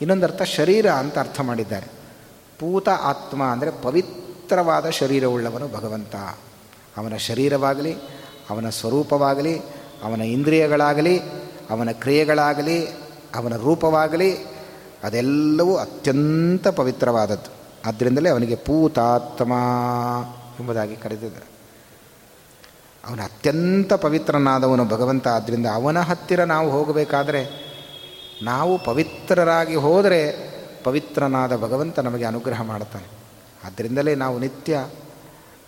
ಇನ್ನೊಂದರ್ಥ 0.00 0.42
ಶರೀರ 0.42 0.90
ಅಂತ 0.90 1.18
ಅರ್ಥ 1.18 1.40
ಮಾಡಿದ್ದಾರೆ. 1.40 1.86
ಪೂತ 2.58 2.88
ಆತ್ಮ 2.88 3.42
ಅಂದರೆ 3.42 3.70
ಪವಿತ್ರವಾದ 3.70 4.88
ಶರೀರವುಳ್ಳವನು 4.88 5.68
ಭಗವಂತ. 5.68 6.16
ಅವನ 6.96 7.16
ಶರೀರವಾಗಲಿ, 7.16 7.94
ಅವನ 8.50 8.68
ಸ್ವರೂಪವಾಗಲಿ, 8.68 9.58
ಅವನ 10.04 10.22
ಇಂದ್ರಿಯಗಳಾಗಲಿ, 10.22 11.18
ಅವನ 11.70 11.90
ಕ್ರಿಯೆಗಳಾಗಲಿ 11.92 13.01
ಅವನ 13.34 13.56
ರೂಪವಾಗಲಿ, 13.56 14.36
ಅದೆಲ್ಲವೂ 15.04 15.76
ಅತ್ಯಂತ 15.76 16.68
ಪವಿತ್ರವಾದದ್ದು. 16.68 17.62
ಆದ್ದರಿಂದಲೇ 17.88 18.28
ಅವನಿಗೆ 18.28 18.56
ಪೂತಾತ್ಮ 18.56 19.52
ಎಂಬುದಾಗಿ 20.60 20.96
ಕರೆದಿದ್ದಾರೆ. 20.96 21.46
ಅವನ 23.08 23.20
ಅತ್ಯಂತ 23.20 23.92
ಪವಿತ್ರನಾದವನು 23.92 24.84
ಭಗವಂತ, 24.84 25.28
ಆದ್ದರಿಂದ 25.28 25.66
ಅವನ 25.74 26.00
ಹತ್ತಿರ 26.00 26.44
ನಾವು 26.44 26.70
ಹೋಗಬೇಕಾದರೆ, 26.70 27.72
ನಾವು 28.42 28.84
ಪವಿತ್ರರಾಗಿ 28.84 29.74
ಹೋದರೆ 29.74 30.52
ಪವಿತ್ರನಾದ 30.84 31.56
ಭಗವಂತ 31.56 31.98
ನಮಗೆ 31.98 32.24
ಅನುಗ್ರಹ 32.24 32.62
ಮಾಡುತ್ತಾನೆ. 32.62 33.22
ಆದ್ದರಿಂದಲೇ 33.66 34.14
ನಾವು 34.14 34.38
ನಿತ್ಯ 34.38 34.86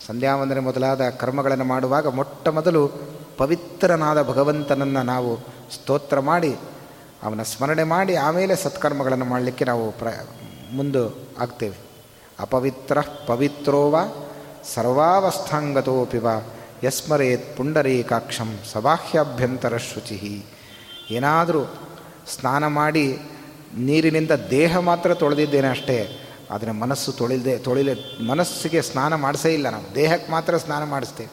ಸಂಧ್ಯಾವಂದನೆ 0.07 0.61
ಮೊದಲಾದ 0.61 1.09
ಕರ್ಮಗಳನ್ನು 1.09 1.65
ಮಾಡುವಾಗ 1.65 2.07
ಮೊಟ್ಟ 2.07 2.49
ಮೊದಲು 2.49 2.91
ಪವಿತ್ರನಾದ 3.39 4.23
ಭಗವಂತನನ್ನು 4.23 5.03
ನಾವು 5.03 5.37
ಸ್ತೋತ್ರ 5.75 6.21
ಮಾಡಿ 6.21 6.57
ಅವನ 7.23 7.43
ಸ್ಮರಣೆ 7.43 7.83
ಮಾಡಿ 7.83 8.17
ಆಮೇಲೆ 8.17 8.57
ಸತ್ಕರ್ಮಗಳನ್ನು 8.57 9.25
ಮಾಡಲಿಕ್ಕೆ 9.25 9.65
ನಾವು 9.65 9.93
ಪ್ರ, 9.93 10.09
ಮುಂದೆ 10.73 11.03
ಆಗ್ತೇವೆ. 11.39 11.77
ಅಪವಿತ್ರ 12.41 13.01
ಪವಿತ್ರೋವ 13.27 13.97
ಸರ್ವಾವಸ್ಥಾಂಗತೋಪಿವ 14.75 16.27
ಯಸ್ಮರೇತ್ 16.85 17.57
ಪುಂಡರೀಕಾಕ್ಷಂ 17.57 18.59
ಸಬಾಹ್ಯಾಭ್ಯಂತರ 18.73 19.77
ಶುಚಿ. 19.77 20.45
ಏನಾದರೂ 21.11 21.65
ಸ್ನಾನ 22.29 22.67
ಮಾಡಿ 22.67 23.19
ನೀರಿನಿಂದ 23.77 24.31
ದೇಹ 24.31 24.79
ಮಾತ್ರ 24.79 25.15
ತೊಳೆದಿದ್ದೇನೆ 25.15 25.69
ಅಷ್ಟೇ, 25.69 25.99
ಆದರೆ 26.51 26.71
ಮನಸ್ಸು 26.71 27.12
ತೊಳಿದೆ 27.12 27.59
ತೊಳಿಲೆ, 27.59 28.25
ಮನಸ್ಸಿಗೆ 28.27 28.83
ಸ್ನಾನ 28.83 29.15
ಮಾಡಿಸೇ 29.15 29.55
ಇಲ್ಲ 29.55 29.69
ನಾವು. 29.69 29.95
ದೇಹಕ್ಕೆ 29.95 30.33
ಮಾತ್ರ 30.33 30.57
ಸ್ನಾನ 30.57 30.85
ಮಾಡಿಸ್ತೇವೆ. 30.85 31.31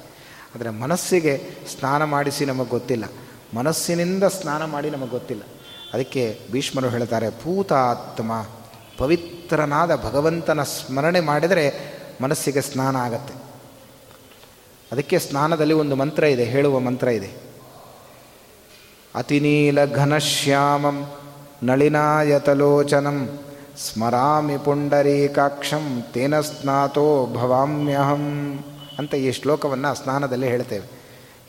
ಆದರೆ 0.56 0.70
ಮನಸ್ಸಿಗೆ 0.70 1.34
ಸ್ನಾನ 1.68 2.04
ಮಾಡಿಸಿ 2.04 2.46
ನಮಗೆ 2.46 2.70
ಗೊತ್ತಿಲ್ಲ. 2.70 3.06
ಮನಸ್ಸಿನಿಂದ 3.58 4.24
ಸ್ನಾನ 4.24 4.66
ಮಾಡಿ 4.66 4.90
ನಮಗೆ 4.90 5.10
ಗೊತ್ತಿಲ್ಲ. 5.10 5.44
ಅದಕ್ಕೆ 5.94 6.40
ಭೀಷ್ಮರು 6.52 6.90
ಹೇಳ್ತಾರೆ 6.90 7.30
ಪೂತಾತ್ಮ 7.30 8.46
ಪವಿತ್ರನಾದ 8.98 9.96
ಭಗವಂತನ 9.96 10.64
ಸ್ಮರಣೆ 10.64 11.20
ಮಾಡಿದರೆ 11.20 11.66
ಮನಸ್ಸಿಗೆ 12.22 12.62
ಸ್ನಾನ 12.62 12.96
ಆಗತ್ತೆ. 12.96 13.34
ಅದಕ್ಕೆ 14.92 15.20
ಸ್ನಾನದಲ್ಲಿ 15.20 15.74
ಒಂದು 15.74 15.96
ಮಂತ್ರ 15.96 16.24
ಇದೆ, 16.24 16.44
ಹೇಳುವ 16.44 16.80
ಮಂತ್ರ 16.80 17.08
ಇದೆ. 17.08 17.30
ಅತಿನೀಲ 19.16 19.86
ಘನಶ್ಯಾಮಂ 19.86 21.12
ನಳಿನಾಯತಲೋಚನಂ 21.64 23.40
ಸ್ಮರಾಮಿ 23.78 24.58
ಪುಂಡರೀಕಾಕ್ಷಂ 24.58 26.06
ತೇನ 26.14 26.42
ಸ್ನಾತೋ 26.42 27.26
ಭವಾಮ್ಯಹಂ 27.34 28.64
ಅಂತ 29.00 29.14
ಈ 29.14 29.32
ಶ್ಲೋಕವನ್ನು 29.32 29.96
ಸ್ನಾನದಲ್ಲಿ 29.96 30.48
ಹೇಳ್ತೇವೆ. 30.48 30.88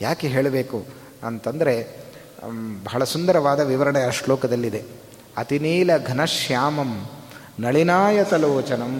ಯಾಕೆ 0.00 0.28
ಹೇಳಬೇಕು 0.28 0.86
ಅಂತಂದರೆ 1.22 2.01
ಬಹಳ 2.84 3.04
ಸುಂದರವಾದ 3.04 3.60
ವಿವರಣೆ 3.60 4.00
ಆ 4.04 4.10
ಶ್ಲೋಕದಲ್ಲಿದೆ. 4.10 4.82
ಅತಿನೀಲ 5.36 5.90
ಘನಶ್ಯಾಮಂ 5.96 6.92
ನಳಿನಾಯತಲೋಚನಂ 7.60 8.94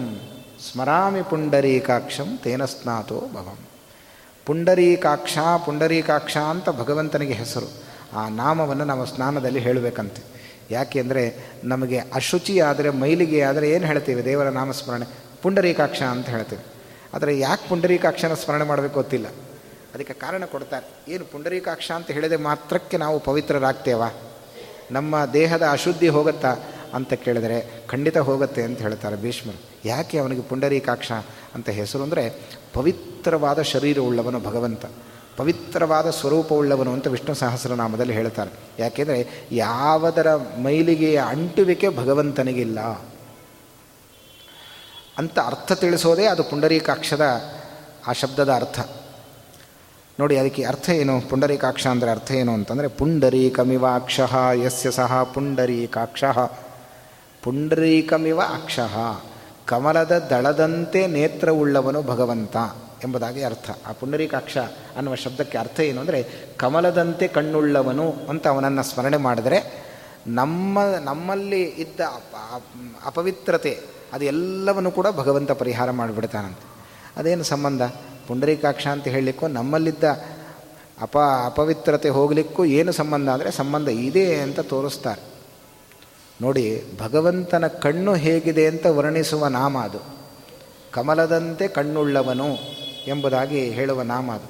ಸ್ಮರಾಮಿ 0.67 1.21
ಪುಂಡರೀಕಾಕ್ಷಂ 1.21 2.39
ತೇನ 2.43 2.65
ಸ್ನಾತೋ 2.65 3.19
ಭವಂ. 3.33 3.59
ಪುಂಡರೀಕಾಕ್ಷ 4.45 5.37
ಪುಂಡರೀಕಾಕ್ಷ 5.65 6.37
ಅಂತ 6.37 6.69
ಭಗವಂತನಿಗೆ 6.69 7.33
ಹೆಸರು. 7.33 7.69
ಆ 8.13 8.29
ನಾಮವನ್ನು 8.29 8.85
ನಾವು 8.85 9.05
ಸ್ನಾನದಲ್ಲಿ 9.05 9.59
ಹೇಳಬೇಕಂತೆ. 9.59 10.21
ಯಾಕೆ 10.71 10.99
ಅಂದರೆ 10.99 11.23
ನಮಗೆ 11.63 11.97
ಅಶುಚಿ 12.13 12.59
ಆದರೆ 12.59 12.89
ಮೈಲಿಗೆ 12.89 13.43
ಆದರೆ 13.43 13.69
ಏನು 13.69 13.85
ಹೇಳ್ತೀವಿ? 13.85 14.25
ದೇವರ 14.25 14.49
ನಾಮಸ್ಮರಣೆ, 14.49 15.05
ಪುಂಡರೀಕಾಕ್ಷ 15.41 16.01
ಅಂತ 16.01 16.29
ಹೇಳ್ತೇವೆ. 16.29 16.63
ಆದರೆ 17.13 17.39
ಯಾಕೆ 17.39 17.69
ಪುಂಡರೀಕಾಕ್ಷನ 17.69 18.33
ಸ್ಮರಣೆ 18.33 18.63
ಮಾಡಬೇಕು 18.63 18.93
ಗೊತ್ತಿಲ್ಲ. 18.93 19.27
ಅದಕ್ಕೆ 19.93 20.13
ಕಾರಣ 20.13 20.45
ಕೊಡ್ತಾರೆ. 20.45 21.11
ಏನು 21.11 21.25
ಪುಂಡರೀಕಾಕ್ಷ 21.25 21.91
ಅಂತ 21.91 22.11
ಹೇಳಿದೆ 22.11 22.35
ಮಾತ್ರಕ್ಕೆ 22.35 22.97
ನಾವು 22.97 23.19
ಪವಿತ್ರರಾಗ್ತೇವಾ? 23.19 24.09
ನಮ್ಮ 24.91 25.25
ದೇಹದ 25.25 25.63
ಅಶುದ್ಧಿ 25.71 26.07
ಹೋಗುತ್ತಾ 26.07 26.57
ಅಂತ 26.93 27.13
ಕೇಳಿದರೆ 27.13 27.87
ಖಂಡಿತ 27.87 28.17
ಹೋಗುತ್ತೆ 28.17 28.63
ಅಂತ 28.63 28.79
ಹೇಳ್ತಾರೆ 28.79 29.15
ಭೀಷ್ಮರು. 29.15 29.59
ಯಾಕೆ 29.85 30.19
ಅವನಿಗೆ 30.19 30.41
ಪುಂಡರೀಕಾಕ್ಷ 30.41 31.11
ಅಂತ 31.55 31.69
ಹೆಸರು 31.69 32.03
ಅಂದರೆ 32.03 32.33
ಪವಿತ್ರವಾದ 32.73 33.61
ಶರೀರವುಳ್ಳವನು 33.61 34.39
ಭಗವಂತ, 34.39 34.85
ಪವಿತ್ರವಾದ 35.37 36.09
ಸ್ವರೂಪವುಳ್ಳವನು 36.09 36.93
ಅಂತ 36.93 37.07
ವಿಷ್ಣು 37.07 37.33
ಸಹಸ್ರನಾಮದಲ್ಲಿ 37.33 38.13
ಹೇಳ್ತಾರೆ. 38.13 38.51
ಯಾಕೆಂದರೆ 38.79 39.47
ಯಾವುದರ 39.51 40.35
ಮೈಲಿಗೆಯ 40.35 41.21
ಅಂಟುವಿಕೆ 41.27 41.89
ಭಗವಂತನಿಗಿಲ್ಲ. 41.89 42.79
ಅಂತ 45.17 45.39
ಅರ್ಥ 45.39 45.71
ತಿಳಿಸೋದೇ 45.71 46.25
ಅದು 46.25 46.43
ಪುಂಡರೀಕಾಕ್ಷದ 46.43 47.25
ಆ 48.07 48.11
ಶಬ್ದದ 48.11 48.51
ಅರ್ಥ. 48.51 48.79
ನೋಡಿ, 50.19 50.35
ಅದಕ್ಕೆ 50.37 50.63
ಅರ್ಥ 50.63 50.87
ಏನು? 50.89 51.13
ಪುಂಡರೀಕಾಕ್ಷ 51.29 51.87
ಅಂದರೆ 51.87 52.11
ಅರ್ಥ 52.11 52.31
ಏನು 52.31 52.53
ಅಂತಂದರೆ 52.53 52.87
ಪುಂಡರೀಕಮಿವ 52.87 53.85
ಅಕ್ಷಃ 53.95 54.33
ಯಸ್ಯ 54.65 54.91
ಸಹ 54.91 55.23
ಪುಂಡರೀಕಾಕ್ಷ. 55.23 56.23
ಪುಂಡರೀಕಮಿವ 57.43 58.39
ಅಕ್ಷಃ 58.39 58.95
ಕಮಲದ 59.65 60.13
ದಳದಂತೆ 60.29 61.07
ನೇತ್ರವುಳ್ಳವನು 61.07 62.01
ಭಗವಂತ 62.01 62.55
ಎಂಬುದಾಗಿ 63.03 63.41
ಅರ್ಥ. 63.43 63.69
ಆ 63.87 63.91
ಪುಂಡರೀಕಾಕ್ಷ 63.91 64.57
ಅನ್ನುವ 64.97 65.15
ಶಬ್ದಕ್ಕೆ 65.15 65.57
ಅರ್ಥ 65.57 65.79
ಏನು 65.79 65.99
ಅಂದರೆ, 65.99 66.19
ಕಮಲದಂತೆ 66.57 67.27
ಕಣ್ಣುಳ್ಳವನು 67.27 68.07
ಅಂತ 68.29 68.47
ಅವನನ್ನು 68.47 68.83
ಸ್ಮರಣೆ 68.83 69.17
ಮಾಡಿದರೆ, 69.17 69.59
ನಮ್ಮ, 70.27 70.79
ನಮ್ಮಲ್ಲಿ 71.03 71.63
ಇದ್ದ 71.63 72.01
ಅಪವಿತ್ರತೆ 73.05 73.73
ಅದೆಲ್ಲವನ್ನು 74.13 74.91
ಕೂಡ 74.91 75.07
ಭಗವಂತ 75.07 75.51
ಪರಿಹಾರ 75.51 75.91
ಮಾಡಿಬಿಡ್ತಾನಂತೆ. 75.91 76.65
ಅದೇನು 77.17 77.43
ಸಂಬಂಧ? 77.43 77.81
ಪುಂಡರೀಕಾಕ್ಷ 78.27 78.87
ಅಂತ 78.87 79.07
ಹೇಳಲಿಕ್ಕೂ 79.07 79.47
ನಮ್ಮಲ್ಲಿದ್ದ 79.47 80.03
ಅಪ 81.01 81.17
ಅಪವಿತ್ರತೆ 81.45 82.09
ಹೋಗಲಿಕ್ಕೂ 82.09 82.65
ಏನು 82.65 82.91
ಸಂಬಂಧ 82.91 83.29
ಅಂದರೆ 83.29 83.51
ಸಂಬಂಧ 83.51 83.89
ಇದೆ 83.89 84.25
ಅಂತ 84.39 84.59
ತೋರಿಸ್ತಾರೆ. 84.59 85.21
ನೋಡಿ, 86.41 86.65
ಭಗವಂತನ 86.99 87.67
ಕಣ್ಣು 87.67 88.13
ಹೇಗಿದೆ 88.15 88.67
ಅಂತ 88.67 88.85
ವರ್ಣಿಸುವ 88.85 89.47
ನಾಮ 89.47 89.77
ಅದು. 89.77 90.01
ಕಮಲದಂತೆ 90.91 91.67
ಕಣ್ಣುಳ್ಳವನು 91.67 92.49
ಎಂಬುದಾಗಿ 93.07 93.61
ಹೇಳುವ 93.69 94.01
ನಾಮ 94.01 94.31
ಅದು. 94.31 94.49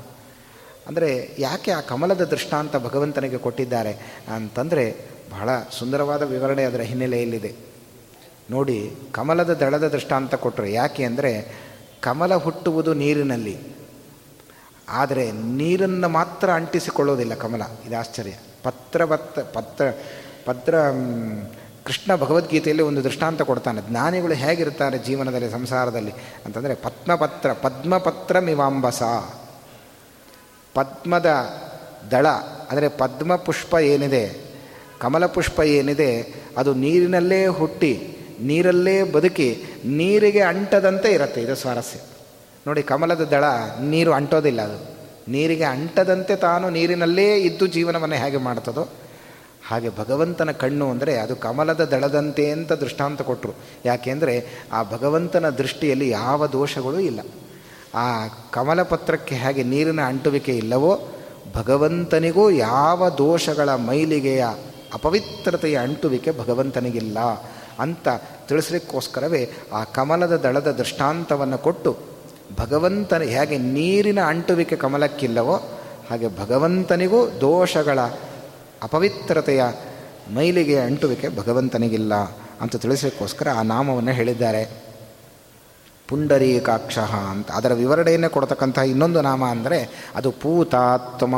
ಅಂದರೆ 0.88 1.10
ಯಾಕೆ 1.40 1.72
ಆ 1.72 1.82
ಕಮಲದ 1.82 2.24
ದೃಷ್ಟಾಂತ 2.24 2.76
ಭಗವಂತನಿಗೆ 2.76 3.38
ಕೊಟ್ಟಿದ್ದಾರೆ 3.38 3.94
ಅಂತಂದರೆ 4.36 4.86
ಬಹಳ 5.32 5.50
ಸುಂದರವಾದ 5.72 6.24
ವಿವರಣೆ 6.24 6.64
ಅದರ 6.64 6.82
ಹಿನ್ನೆಲೆಯಲ್ಲಿದೆ. 6.82 7.52
ನೋಡಿ, 8.52 8.80
ಕಮಲದ 9.12 9.54
ದಳದ 9.54 9.88
ದೃಷ್ಟಾಂತ 9.88 10.36
ಕೊಟ್ಟರು 10.36 10.66
ಯಾಕೆ 10.66 11.04
ಅಂದರೆ 11.04 11.32
ಕಮಲ 12.04 12.34
ಹುಟ್ಟುವುದು 12.36 12.94
ನೀರಿನಲ್ಲಿ. 12.94 13.58
ಆದರೆ 14.90 15.32
ನೀರನ್ನು 15.32 16.10
ಮಾತ್ರ 16.10 16.48
ಅಂಟಿಸಿಕೊಳ್ಳೋದಿಲ್ಲ 16.52 17.34
ಕಮಲ, 17.34 17.62
ಇದು 17.88 17.96
ಆಶ್ಚರ್ಯ. 18.00 18.36
ಪತ್ರ 18.64 19.06
ಪತ್ರ 19.06 19.84
ಪತ್ರ 20.46 20.76
ಕೃಷ್ಣ 21.86 22.16
ಭಗವದ್ಗೀತೆಯಲ್ಲಿ 22.16 22.84
ಒಂದು 22.84 23.04
ದೃಷ್ಟಾಂತ 23.04 23.42
ಕೊಡ್ತಾನೆ, 23.42 23.82
ಜ್ಞಾನಿಗಳು 23.82 24.34
ಹೇಗಿರ್ತಾರೆ 24.34 24.98
ಜೀವನದಲ್ಲಿ, 24.98 25.50
ಸಂಸಾರದಲ್ಲಿ? 25.52 26.14
ಅಂತಂದರೆ, 26.46 26.76
ಪದ್ಮಪತ್ರ 26.76 27.54
ಪದ್ಮಪತ್ರ 27.54 28.40
ಮಿವಾಂಬಸ 28.40 29.04
ಪದ್ಮದ 30.74 31.30
ದಳ, 32.12 32.28
ಅಂದರೆ 32.72 32.88
ಪದ್ಮ 32.90 33.36
ಪುಷ್ಪ 33.36 33.74
ಏನಿದೆ 33.76 34.24
ಕಮಲ 35.00 35.26
ಪುಷ್ಪ 35.26 35.60
ಏನಿದೆ, 35.60 36.12
ಅದು 36.58 36.74
ನೀರಿನಲ್ಲೇ 36.74 37.48
ಹುಟ್ಟಿ 37.48 37.94
ನೀರಲ್ಲೇ 38.44 39.04
ಬದುಕಿ 39.04 39.48
ನೀರಿಗೆ 39.86 40.42
ಅಂಟದಂತೆ 40.42 41.10
ಇರುತ್ತೆ, 41.12 41.42
ಇದು 41.42 41.56
ಸ್ವಾರಸ್ಯ. 41.56 42.00
ನೋಡಿ, 42.68 42.84
ಕಮಲದ 42.84 43.22
ದಳ, 43.22 43.44
ನೀರು 43.82 44.12
ಅಂಟೋದಿಲ್ಲ 44.14 44.62
ಅದು. 44.62 44.80
ನೀರಿಗೆ 45.32 45.64
ಅಂಟದಂತೆ 45.64 46.36
ತಾನು 46.36 46.70
ನೀರಿನಲ್ಲೇ 46.70 47.38
ಇದ್ದು 47.38 47.68
ಜೀವನವನ್ನು 47.68 48.16
ಹೇಗೆ 48.16 48.38
ಮಾಡ್ತದೋ, 48.38 48.90
ಹಾಗೆ 49.68 49.90
ಭಗವಂತನ 49.90 50.52
ಕಣ್ಣು 50.52 50.90
ಅಂದರೆ 50.90 51.18
ಅದು 51.18 51.36
ಕಮಲದ 51.36 51.82
ದಳದಂತೆ 51.82 52.52
ಅಂತ 52.52 52.72
ದೃಷ್ಟಾಂತ 52.72 53.22
ಕೊಟ್ಟರು 53.22 53.54
ಯಾಕೆಂದರೆ 53.86 54.36
ಆ 54.74 54.84
ಭಗವಂತನ 54.84 55.50
ದೃಷ್ಟಿಯಲ್ಲಿ 55.50 56.10
ಯಾವ 56.10 56.48
ದೋಷಗಳೂ 56.48 57.00
ಇಲ್ಲ. 57.00 57.20
ಆ 57.96 58.28
ಕಮಲಪತ್ರಕ್ಕೆ 58.52 59.36
ಹೇಗೆ 59.36 59.64
ನೀರಿನ 59.64 60.02
ಅಂಟುವಿಕೆ 60.02 60.58
ಇಲ್ಲವೋ, 60.58 60.94
ಭಗವಂತನಿಗೂ 61.56 62.50
ಯಾವ 62.50 63.10
ದೋಷಗಳ 63.10 63.70
ಮೈಲಿಗೆಯ 63.76 64.46
ಅಪವಿತ್ರತೆಯ 64.94 65.78
ಅಂಟುವಿಕೆ 65.78 66.32
ಭಗವಂತನಿಗಿಲ್ಲ. 66.32 67.18
ಅಂತ 67.80 68.08
ತಿಳಿಸ್ಲಿಕ್ಕೋಸ್ಕರವೇ 68.48 69.50
ಆ 69.74 69.84
ಕಮಲದ 69.84 70.36
ದಳದ 70.38 70.72
ದೃಷ್ಟಾಂತವನ್ನು 70.72 71.58
ಕೊಟ್ಟು 71.58 71.98
ಭಗವಂತನ 72.60 73.22
ಹೇಗೆ 73.22 73.58
ನೀರಿನ 73.58 74.20
ಅಂಟುವಿಕೆ 74.26 74.76
ಕಮಲಕ್ಕಿಲ್ಲವೋ 74.76 75.56
ಹಾಗೆ 76.10 76.40
ಭಗವಂತನಿಗೂ 76.40 77.28
ದೋಷಗಳ 77.42 78.00
ಅಪವಿತ್ರತೆಯ 78.84 79.64
ಮೈಲಿಗೆ 80.36 80.80
ಅಂಟುವಿಕೆ 80.80 81.30
ಭಗವಂತನಿಗಿಲ್ಲ 81.30 82.14
ಅಂತ 82.62 82.76
ತಿಳಿಸಲಿಕ್ಕೋಸ್ಕರ 82.76 83.50
ಆ 83.50 83.62
ನಾಮವನ್ನು 83.62 84.12
ಹೇಳಿದ್ದಾರೆ. 84.12 84.84
ಪುಂಡರೀಕಾಕ್ಷ 86.08 87.00
ಅಂತ. 87.00 87.52
ಅದರ 87.52 87.74
ವಿವರಣೆಯನ್ನೇ 87.74 88.28
ಕೊಡತಕ್ಕಂತಹ 88.28 88.82
ಇನ್ನೊಂದು 88.82 89.22
ನಾಮ 89.22 89.46
ಅಂದರೆ 89.46 90.12
ಅದು 90.16 90.32
ಪೂತಾತ್ಮ. 90.32 91.36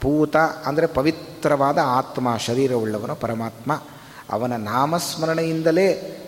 ಪೂತ 0.00 0.36
ಅಂದರೆ 0.66 0.86
ಪವಿತ್ರವಾದ 0.86 1.78
ಆತ್ಮ, 1.84 2.36
ಶರೀರವುಳ್ಳವನು 2.36 3.14
ಪರಮಾತ್ಮ. 3.14 3.82
ಅವನ 4.32 4.56
ನಾಮಸ್ಮರಣೆಯಿಂದಲೇ 4.56 6.18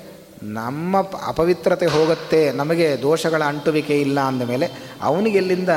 ನಮ್ಮ 0.42 1.00
ಅಪವಿತ್ರತೆ 1.26 1.86
ಹೋಗುತ್ತೆ, 1.86 2.52
ನಮಗೆ 2.52 3.02
ದೋಷಗಳ 3.02 3.42
ಅಂಟುವಿಕೆ 3.42 4.00
ಇಲ್ಲ 4.00 4.20
ಅಂದಮೇಲೆ 4.20 4.66
ಅವನಿಗೆಲ್ಲಿಂದ 5.02 5.68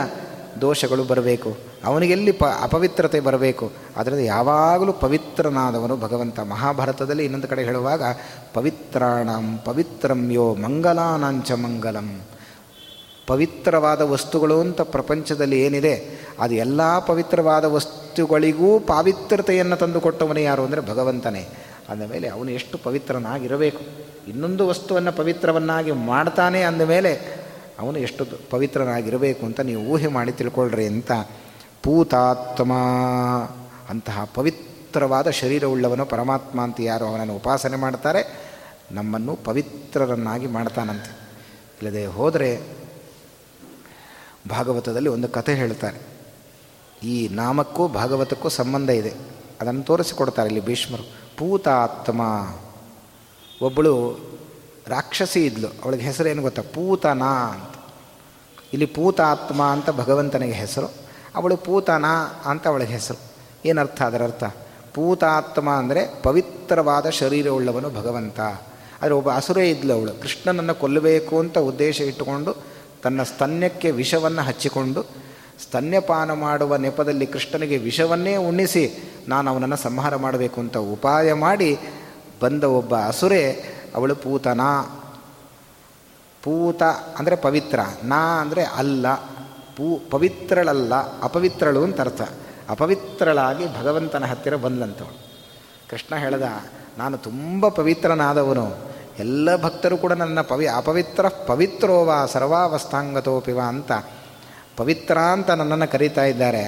ದೋಷಗಳು 0.61 1.03
ಬರಬೇಕು? 1.03 1.57
ಅವನಿಗೆಲ್ಲಿ 1.86 2.32
ಪ 2.32 2.45
ಅಪವಿತ್ರತೆ 2.61 3.19
ಬರಬೇಕು? 3.19 3.71
ಅದರಿಂದ 3.97 4.19
ಯಾವಾಗಲೂ 4.19 4.93
ಪವಿತ್ರನಾದವನು 4.93 5.97
ಭಗವಂತ. 5.97 6.39
ಮಹಾಭಾರತದಲ್ಲಿ 6.39 7.25
ಇನ್ನೊಂದು 7.25 7.47
ಕಡೆ 7.47 7.63
ಹೇಳುವಾಗ, 7.63 8.03
ಪವಿತ್ರಾಣಂ 8.53 9.45
ಪವಿತ್ರಂ 9.65 10.32
ಯೋ 10.32 10.47
ಮಂಗಲಾನಾಂಚ 10.55 11.51
ಮಂಗಲಂ. 11.51 12.09
ಪವಿತ್ರವಾದ 13.28 14.01
ವಸ್ತುಗಳು 14.01 14.59
ಅಂತ 14.59 14.82
ಪ್ರಪಂಚದಲ್ಲಿ 14.82 15.57
ಏನಿದೆ, 15.61 15.95
ಅದು 16.39 16.53
ಎಲ್ಲ 16.55 16.82
ಪವಿತ್ರವಾದ 16.99 17.65
ವಸ್ತುಗಳಿಗೂ 17.65 18.80
ಪಾವಿತ್ರತೆಯನ್ನು 18.80 19.78
ತಂದುಕೊಟ್ಟವನು 19.78 20.39
ಯಾರು 20.39 20.63
ಅಂದರೆ 20.63 20.82
ಭಗವಂತನೇ. 20.82 21.43
ಅಂದಮೇಲೆ 21.89 22.27
ಅವನು 22.27 22.51
ಎಷ್ಟು 22.51 22.77
ಪವಿತ್ರನಾಗಿರಬೇಕು. 22.77 23.81
ಇನ್ನೊಂದು 24.27 24.67
ವಸ್ತುವನ್ನು 24.67 25.11
ಪವಿತ್ರವನ್ನಾಗಿ 25.11 25.91
ಮಾಡ್ತಾನೆ 25.91 26.63
ಅಂದಮೇಲೆ 26.63 27.13
ಅವನು 27.79 27.99
ಎಷ್ಟು 27.99 28.25
ಪವಿತ್ರನಾಗಿರಬೇಕು 28.49 29.45
ಅಂತ 29.45 29.59
ನೀವು 29.59 29.83
ಊಹೆ 29.83 30.07
ಮಾಡಿ 30.07 30.31
ತಿಳ್ಕೊಳ್ರಿ 30.31 30.88
ಅಂತ 30.88 31.11
ಪೂತಾತ್ಮ 31.83 32.73
ಅಂತಹ 33.89 34.29
ಪವಿತ್ರವಾದ 34.33 35.29
ಶರೀರವುಳ್ಳವನು 35.29 36.05
ಪರಮಾತ್ಮ 36.05 36.61
ಅಂತ 36.61 36.77
ಯಾರು 36.79 37.05
ಅವನನ್ನು 37.05 37.35
ಉಪಾಸನೆ 37.35 37.77
ಮಾಡ್ತಾರೆ, 37.77 38.21
ನಮ್ಮನ್ನು 38.91 39.35
ಪವಿತ್ರರನ್ನಾಗಿ 39.35 40.47
ಮಾಡ್ತಾನಂತೆ. 40.47 41.11
ಇಲ್ಲದೆ 41.81 42.05
ಹೋದರೆ 42.05 42.61
ಭಾಗವತದಲ್ಲಿ 44.49 45.09
ಒಂದು 45.09 45.27
ಕಥೆ 45.27 45.53
ಹೇಳ್ತಾರೆ. 45.53 45.99
ಈ 47.07 47.27
ನಾಮಕ್ಕೂ 47.27 47.88
ಭಾಗವತಕ್ಕೂ 47.88 48.49
ಸಂಬಂಧ 48.49 48.89
ಇದೆ. 48.89 49.13
ಅದನ್ನು 49.62 49.84
ತೋರಿಸಿಕೊಡ್ತಾರೆ 49.84 50.47
ಇಲ್ಲಿ 50.47 50.66
ಭೀಷ್ಮರು. 50.66 51.03
ಪೂತಾತ್ಮ. 51.38 52.22
ಒಬ್ಬಳು 53.62 54.20
ರಾಕ್ಷಸಿ 54.88 55.45
ಇದ್ಲು. 55.45 55.68
ಅವಳಿಗೆ 55.68 56.03
ಹೆಸರೇನು 56.03 56.41
ಗೊತ್ತಾ? 56.41 56.62
ಪೂತನಾ 56.62 57.26
ಅಂತ. 57.26 57.86
ಇಲ್ಲಿ 58.74 58.86
ಪೂತಾತ್ಮ 58.86 59.64
ಅಂತ 59.64 59.89
ಭಗವಂತನಿಗೆ 59.89 60.53
ಹೆಸರು. 60.53 60.88
ಅವಳು 61.36 61.58
ಪೂತನಾ 61.58 62.41
ಅಂತ 62.45 62.68
ಅವಳಿಗೆ 62.68 62.93
ಹೆಸರು. 62.93 63.20
ಏನರ್ಥ? 63.66 64.01
ಅದರ 64.01 64.24
ಅರ್ಥ 64.24 64.43
ಪೂತಾತ್ಮ 64.93 65.70
ಅಂದರೆ 65.70 66.22
ಪವಿತ್ರವಾದ 66.22 67.10
ಶರೀರವುಳ್ಳವನು 67.10 67.89
ಭಗವಂತ. 67.89 68.39
ಆದರೆ 69.01 69.12
ಒಬ್ಬ 69.12 69.32
ಅಸುರೇ 69.32 69.70
ಇದ್ಲು 69.70 69.93
ಅವಳು. 69.93 70.22
ಕೃಷ್ಣನನ್ನು 70.22 70.76
ಕೊಲ್ಲಬೇಕು 70.76 71.39
ಅಂತ 71.39 71.58
ಉದ್ದೇಶ 71.58 72.01
ಇಟ್ಟುಕೊಂಡು 72.01 72.55
ತನ್ನ 73.03 73.24
ಸ್ತನ್ಯಕ್ಕೆ 73.24 73.91
ವಿಷವನ್ನು 73.91 74.41
ಹಚ್ಚಿಕೊಂಡು 74.41 75.26
ಸ್ತನ್ಯಪಾನ 75.60 76.32
ಮಾಡುವ 76.32 76.76
ನೆಪದಲ್ಲಿ 76.76 77.26
ಕೃಷ್ಣನಿಗೆ 77.26 77.78
ವಿಷವನ್ನೇ 77.78 78.36
ಉಣ್ಣಿಸಿ 78.36 78.84
ನಾನು 79.28 79.51
ಅವನನ್ನು 79.51 79.76
ಸಂಹಾರ 79.76 80.16
ಮಾಡಬೇಕು 80.16 80.62
ಅಂತ 80.62 80.78
ಉಪಾಯ 80.78 81.34
ಮಾಡಿ 81.34 81.80
ಬಂದ 82.41 82.64
ಒಬ್ಬ 82.64 82.95
ಅಸುರೆ, 82.95 83.43
ಅವಳು 83.95 84.16
ಪೂತನ. 84.16 84.62
ಪೂತ 86.43 86.84
ಅಂದರೆ 87.20 87.36
ಪವಿತ್ರ, 87.36 87.80
ನಾ 88.03 88.41
ಅಂದರೆ 88.41 88.64
ಅಲ್ಲ. 88.64 89.16
ಪೂ, 89.78 89.99
ಪವಿತ್ರಳಲ್ಲ, 90.10 90.93
ಅಪವಿತ್ರಳು 91.22 91.84
ಅಂತ 91.84 92.01
ಅರ್ಥ. 92.01 92.22
ಅಪವಿತ್ರಳಾಗಿ 92.70 93.66
ಭಗವಂತನ 93.80 94.26
ಹತ್ತಿರ 94.26 94.55
ಬಂದಂಥವಳು 94.55 95.18
ಕೃಷ್ಣ 95.89 96.16
ಹೇಳ್ದ, 96.16 96.43
ನಾನು 96.97 97.18
ತುಂಬ 97.18 97.68
ಪವಿತ್ರನಾದವನು. 97.70 98.78
ಎಲ್ಲ 99.20 99.55
ಭಕ್ತರು 99.64 99.97
ಕೂಡ 99.97 100.14
ನನ್ನ 100.14 100.41
ಪವಿ, 100.41 100.68
ಅಪವಿತ್ರ 100.68 101.28
ಪವಿತ್ರೋವಾ 101.28 102.26
ಸರ್ವಾವಸ್ಥಾಂಗತೋಪಿವ 102.26 103.60
ಅಂತ. 103.68 103.91
ಪವಿತ್ರ 104.78 105.17
ಅಂತ 105.17 105.49
ನನ್ನನ್ನು 105.49 105.91
ಕರೀತಾ 105.91 106.23
ಇದ್ದಾರೆ. 106.23 106.63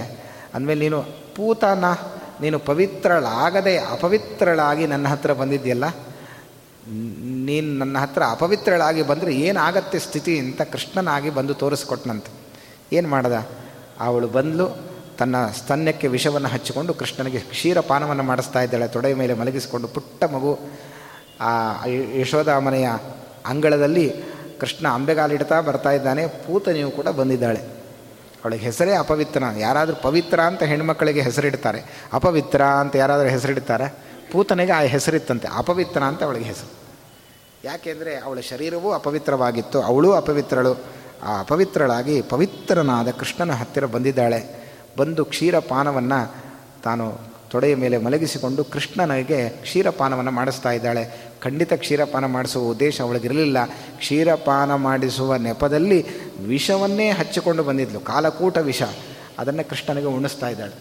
ಅಂದಮೇಲೆ 0.53 0.79
ನೀನು, 0.79 1.03
ಪೂತನ, 1.35 1.85
ನೀನು 2.41 2.59
ಪವಿತ್ರಳಾಗದೆ 2.59 3.77
ಅಪವಿತ್ರಳಾಗಿ 3.77 4.87
ನನ್ನ 4.87 5.07
ಹತ್ರ 5.07 5.33
ಬಂದಿದ್ದೀಯಲ್ಲ? 5.33 5.85
ನೀನು 7.45 7.77
ನನ್ನ 7.77 7.97
ಹತ್ರ 7.97 8.23
ಅಪವಿತ್ರಳಾಗಿ 8.31 9.01
ಬಂದರೆ 9.01 9.35
ಏನಾಗತ್ತೆ 9.35 9.99
ಸ್ಥಿತಿ 9.99 10.39
ಅಂತ 10.39 10.61
ಕೃಷ್ಣನಾಗಿ 10.61 11.29
ಬಂದು 11.29 11.53
ತೋರಿಸ್ಕೊಟ್ನಂತೆ. 11.53 12.31
ಏನು 12.95 13.09
ಮಾಡ್ದ? 13.09 13.33
ಅವಳು 13.99 14.27
ಬಂದಲು, 14.27 14.77
ತನ್ನ 15.17 15.47
ಸ್ತನ್ಯಕ್ಕೆ 15.47 16.07
ವಿಷವನ್ನು 16.07 16.47
ಹಚ್ಚಿಕೊಂಡು 16.47 16.93
ಕೃಷ್ಣನಿಗೆ 16.93 17.39
ಕ್ಷೀರಪಾನವನ್ನು 17.39 18.23
ಮಾಡಿಸ್ತಾ 18.23 18.61
ಇದ್ದಾಳೆ. 18.61 18.87
ತೊಡೆಯ 18.87 19.15
ಮೇಲೆ 19.15 19.33
ಮಲಗಿಸಿಕೊಂಡು 19.33 19.87
ಪುಟ್ಟ 19.87 20.23
ಮಗು 20.23 20.59
ಆ 21.41 21.85
ಯಶೋಧಾಮನೆಯ 22.19 22.89
ಅಂಗಳದಲ್ಲಿ 23.45 24.13
ಕೃಷ್ಣ 24.59 24.87
ಅಂಬೆಗಾಲಿಡ್ತಾ 24.87 25.61
ಬರ್ತಾ 25.61 25.91
ಇದ್ದಾನೆ. 25.91 26.27
ಪೂತನಿಯು 26.27 26.91
ಕೂಡ 26.91 27.07
ಬಂದಿದ್ದಾಳೆ. 27.07 27.78
ಅವಳಿಗೆ 28.43 28.65
ಹೆಸರೇ 28.65 28.95
ಅಪವಿತ್ರ. 28.95 29.43
ಯಾರಾದರೂ 29.57 29.95
ಪವಿತ್ರ 29.95 30.39
ಅಂತ 30.39 30.63
ಹೆಣ್ಮಕ್ಕಳಿಗೆ 30.63 31.21
ಹೆಸರಿಡ್ತಾರೆ. 31.21 32.07
ಅಪವಿತ್ರ 32.13 32.63
ಅಂತ 32.63 32.95
ಯಾರಾದರೂ 32.95 33.29
ಹೆಸರಿಡ್ತಾರೆ. 33.29 33.93
ಪೂತನಿಗೆ 34.31 34.71
ಆ 34.71 34.81
ಹೆಸರಿತ್ತಂತೆ. 34.81 35.47
ಅಪವಿತ್ರ 35.57 36.03
ಅಂತ 36.03 36.23
ಅವಳಿಗೆ 36.23 36.45
ಹೆಸರು. 36.45 36.71
ಯಾಕೆಂದರೆ 37.63 38.17
ಅವಳ 38.17 38.39
ಶರೀರವೂ 38.39 38.91
ಅಪವಿತ್ರವಾಗಿತ್ತು. 38.91 39.81
ಅವಳೂ 39.81 40.11
ಅಪವಿತ್ರಳು. 40.11 40.73
ಆ 41.23 41.39
ಅಪವಿತ್ರಳಾಗಿ 41.39 42.21
ಪವಿತ್ರನಾದ 42.21 43.09
ಕೃಷ್ಣನ 43.09 43.51
ಹತ್ತಿರ 43.51 43.85
ಬಂದಿದ್ದಾಳೆ. 43.85 44.69
ಬಂದು 44.97 45.25
ಕ್ಷೀರಪಾನವನ್ನು 45.25 46.35
ತಾನು 46.83 47.28
ತೊಡೆಯ 47.49 47.75
ಮೇಲೆ 47.75 47.97
ಮಲಗಿಸಿಕೊಂಡು 47.97 48.63
ಕೃಷ್ಣನಿಗೆ 48.63 49.49
ಕ್ಷೀರಪಾನವನ್ನು 49.49 50.31
ಮಾಡಿಸ್ತಾ 50.31 50.71
ಇದ್ದಾಳೆ. 50.71 51.31
ಖಂಡಿತ 51.41 51.73
ಕ್ಷೀರಪಾನ 51.73 52.25
ಮಾಡಿಸುವ 52.25 52.71
ಉದ್ದೇಶ 52.71 53.01
ಅವಳಿಗಿರಲಿಲ್ಲ. 53.01 53.65
ಕ್ಷೀರಪಾನ 53.97 54.75
ಮಾಡಿಸುವ 54.75 55.35
ನೆಪದಲ್ಲಿ 55.35 56.05
ವಿಷವನ್ನೇ 56.39 57.11
ಹಚ್ಚಿಕೊಂಡು 57.11 57.63
ಬಂದಿದ್ಲು. 57.63 57.99
ಕಾಲಕೂಟ 57.99 58.57
ವಿಷ. 58.57 58.83
ಅದನ್ನು 59.39 59.69
ಕೃಷ್ಣನಿಗೆ 59.69 60.07
ಉಣಿಸ್ತಾ 60.07 60.49
ಇದ್ದಾಳೆ. 60.49 60.73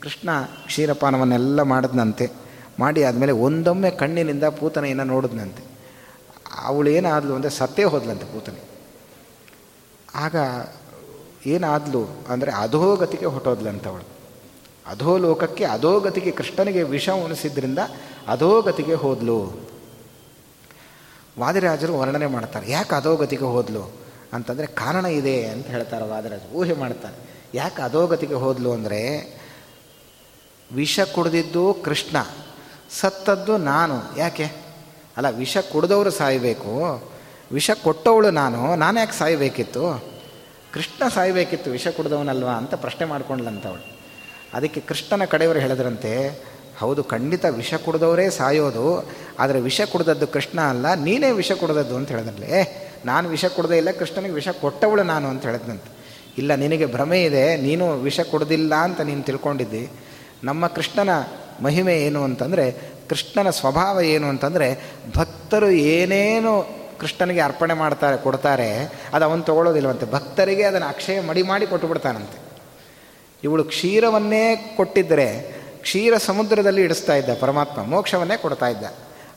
ಕೃಷ್ಣ 0.00 0.28
ಕ್ಷೀರಪಾನವನ್ನೆಲ್ಲ 0.66 1.62
ಮಾಡಿದ್ನಂತೆ. 1.62 2.30
ಮಾಡಿ 2.78 3.04
ಆದಮೇಲೆ 3.04 3.32
ಒಂದೊಮ್ಮೆ 3.32 3.90
ಕಣ್ಣಿನಿಂದ 3.90 4.44
ಪೂತನೆಯನ್ನು 4.44 5.04
ನೋಡಿದ್ನಂತೆ. 5.04 5.64
ಅವಳು 6.64 6.90
ಏನಾದ್ಲು 6.90 7.34
ಅಂದರೆ 7.34 7.50
ಸತ್ತೇ 7.50 7.84
ಹೋದ್ಲಂತೆ 7.84 8.24
ಪೂತನೆ. 8.24 8.60
ಆಗ 10.14 10.36
ಏನಾದ್ಲು 11.46 12.06
ಅಂದರೆ 12.28 12.52
ಅಧೋಗತಿಗೆ 12.52 13.26
ಹೊಟ್ಟೋದ್ಲಂತ 13.26 13.88
ಅವಳು. 13.88 14.19
ಅಧೋಲೋಕಕ್ಕೆ 14.90 15.64
ಅಧೋಗತಿಗೆ 15.64 16.30
ಕೃಷ್ಣನಿಗೆ 16.30 16.82
ವಿಷ 16.82 17.08
ಉಣಿಸಿದ್ರಿಂದ 17.08 17.80
ಅಧೋಗತಿಗೆ 18.28 18.94
ಹೋದ್ಲು. 18.94 19.40
ವಾದಿರಾಜರು 21.38 21.92
ವರ್ಣನೆ 21.98 22.26
ಮಾಡ್ತಾರೆ, 22.26 22.70
ಯಾಕೆ 22.70 22.94
ಅಧೋಗತಿಗೆ 22.94 23.44
ಹೋದ್ಲು? 23.44 23.82
ಅಂತಂದರೆ 24.32 24.66
ಕಾರಣ 24.66 25.04
ಇದೆ 25.06 25.36
ಅಂತ 25.46 25.66
ಹೇಳ್ತಾರೆ 25.66 26.04
ವಾದಿರಾಜ 26.04 26.40
ಊಹೆ 26.52 26.74
ಮಾಡ್ತಾರೆ, 26.74 27.16
ಯಾಕೆ 27.54 27.82
ಅಧೋಗತಿಗೆ 27.82 28.34
ಹೋದ್ಲು 28.34 28.72
ಅಂದರೆ 28.72 29.00
ವಿಷ 30.72 31.00
ಕುಡಿದಿದ್ದು 31.00 31.62
ಕೃಷ್ಣ, 31.84 32.16
ಸತ್ತದ್ದು 33.00 33.54
ನಾನು. 33.56 33.96
ಯಾಕೆ? 34.18 34.46
ಅಲ್ಲ, 35.16 35.28
ವಿಷ 35.36 35.56
ಕುಡಿದವರು 35.72 36.10
ಸಾಯಬೇಕು, 36.10 36.74
ವಿಷ 37.52 37.70
ಕೊಟ್ಟವಳು 37.84 38.30
ನಾನು 38.30 38.76
ನಾನು 38.76 38.96
ಯಾಕೆ 39.00 39.16
ಸಾಯಬೇಕಿತ್ತು? 39.18 39.84
ಕೃಷ್ಣ 40.72 41.08
ಸಾಯಬೇಕಿತ್ತು, 41.08 41.68
ವಿಷ 41.70 41.88
ಕುಡಿದವನಲ್ವಾ 41.88 42.52
ಅಂತ 42.52 42.74
ಪ್ರಶ್ನೆ 42.74 43.06
ಮಾಡ್ಕೊಂಡ್ಲಂತವಳು. 43.06 43.99
ಅದಕ್ಕೆ 44.54 44.80
ಕೃಷ್ಣನ 44.80 45.24
ಕಡೆಯವರು 45.24 45.58
ಹೇಳಿದ್ರಂತೆ, 45.58 46.42
ಹೌದು, 46.80 47.04
ಖಂಡಿತ 47.04 47.44
ವಿಷ 47.44 47.74
ಕುಡಿದವರೇ 47.74 48.30
ಸಾಯೋದು, 48.30 49.08
ಆದರೆ 49.38 49.60
ವಿಷ 49.60 49.80
ಕುಡ್ದದ್ದು 49.80 50.26
ಕೃಷ್ಣ 50.26 50.60
ಅಲ್ಲ, 50.60 50.94
ನೀನೇ 50.94 51.30
ವಿಷ 51.30 51.52
ಕುಡ್ದದ್ದು 51.52 51.96
ಅಂತ 51.96 52.08
ಹೇಳಿದ್ರಲ್ಲೇ 52.08 52.90
ನಾನು 53.04 53.28
ವಿಷ 53.28 53.44
ಕುಡ್ದೇ 53.44 53.76
ಇಲ್ಲ, 53.76 53.90
ಕೃಷ್ಣನಿಗೆ 53.90 54.34
ವಿಷ 54.34 54.48
ಕೊಟ್ಟವಳು 54.48 55.02
ನಾನು 55.02 55.28
ಅಂತ 55.28 55.46
ಹೇಳಿದ್ನಂತೆ. 55.46 55.90
ಇಲ್ಲ, 56.38 56.54
ನಿನಗೆ 56.54 56.86
ಭ್ರಮೆ 56.86 57.24
ಇದೆ, 57.24 57.56
ನೀನು 57.56 57.92
ವಿಷ 57.92 58.20
ಕುಡ್ದಿಲ್ಲ 58.20 58.74
ಅಂತ 58.74 59.00
ನೀನು 59.00 59.22
ತಿಳ್ಕೊಂಡಿದ್ದಿ. 59.22 59.90
ನಮ್ಮ 60.44 60.66
ಕೃಷ್ಣನ 60.66 61.08
ಮಹಿಮೆ 61.62 62.00
ಏನು 62.00 62.24
ಅಂತಂದರೆ, 62.24 62.70
ಕೃಷ್ಣನ 63.08 63.50
ಸ್ವಭಾವ 63.50 64.00
ಏನು 64.00 64.26
ಅಂತಂದರೆ, 64.26 64.80
ಭಕ್ತರು 65.16 65.70
ಏನೇನು 65.70 66.68
ಕೃಷ್ಣನಿಗೆ 66.98 67.40
ಅರ್ಪಣೆ 67.40 67.74
ಮಾಡ್ತಾರೆ, 67.74 68.16
ಕೊಡ್ತಾರೆ, 68.16 68.92
ಅದು 69.14 69.24
ಅವನು 69.24 69.42
ತೊಗೊಳ್ಳೋದಿಲ್ವಂತೆ. 69.42 70.06
ಭಕ್ತರಿಗೆ 70.06 70.62
ಅದನ್ನು 70.62 70.86
ಅಕ್ಷಯ 70.86 71.20
ಮಡಿ 71.20 71.42
ಮಾಡಿ 71.42 71.66
ಕೊಟ್ಟು 71.66 71.88
ಬಿಡ್ತಾನಂತೆ. 71.88 72.49
ಇವಳು 73.44 73.64
ಕ್ಷೀರವನ್ನೇ 73.64 74.74
ಕೊಟ್ಟಿದ್ದರೆ 74.76 75.28
ಕ್ಷೀರ 75.84 76.14
ಸಮುದ್ರದಲ್ಲಿ 76.28 76.82
ಇಡಿಸ್ತಾ 76.82 77.14
ಇದ್ದ 77.14 77.30
ಪರಮಾತ್ಮ 77.40 77.82
ಮೋಕ್ಷವನ್ನೇ 77.82 78.36
ಕೊಡ್ತಾ 78.42 78.68
ಇದ್ದ. 78.68 78.86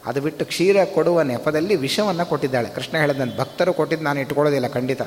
ಅದು 0.06 0.22
ಬಿಟ್ಟು 0.22 0.44
ಕ್ಷೀರ 0.46 0.78
ಕೊಡುವ 0.96 1.22
ನೆಪದಲ್ಲಿ 1.22 1.76
ವಿಷವನ್ನು 1.76 2.26
ಕೊಟ್ಟಿದ್ದಾಳೆ. 2.30 2.70
ಕೃಷ್ಣ 2.76 2.96
ಹೇಳಿದಂತೆ 2.98 3.38
ಭಕ್ತರು 3.38 3.74
ಕೊಟ್ಟಿದ್ದು 3.74 4.06
ನಾನು 4.06 4.20
ಇಟ್ಕೊಳ್ಳೋದಿಲ್ಲ, 4.20 4.68
ಖಂಡಿತ. 4.68 5.02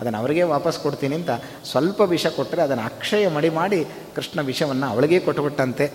ಅದನ್ನು 0.00 0.18
ಅವರಿಗೆ 0.18 0.42
ವಾಪಸ್ 0.42 0.78
ಕೊಡ್ತೀನಿ 0.78 1.14
ಅಂತ 1.14 1.30
ಸ್ವಲ್ಪ 1.70 2.00
ವಿಷ 2.00 2.26
ಕೊಟ್ಟರೆ 2.38 2.62
ಅದನ್ನು 2.62 2.84
ಅಕ್ಷಯ 2.84 3.28
ಮಡಿ 3.28 3.48
ಮಾಡಿ 3.48 3.80
ಕೃಷ್ಣ 4.16 4.40
ವಿಷವನ್ನು 4.40 4.86
ಅವಳಿಗೆ 4.86 5.20
ಕೊಟ್ಟುಬಿಟ್ಟಂತೆ. 5.20 5.86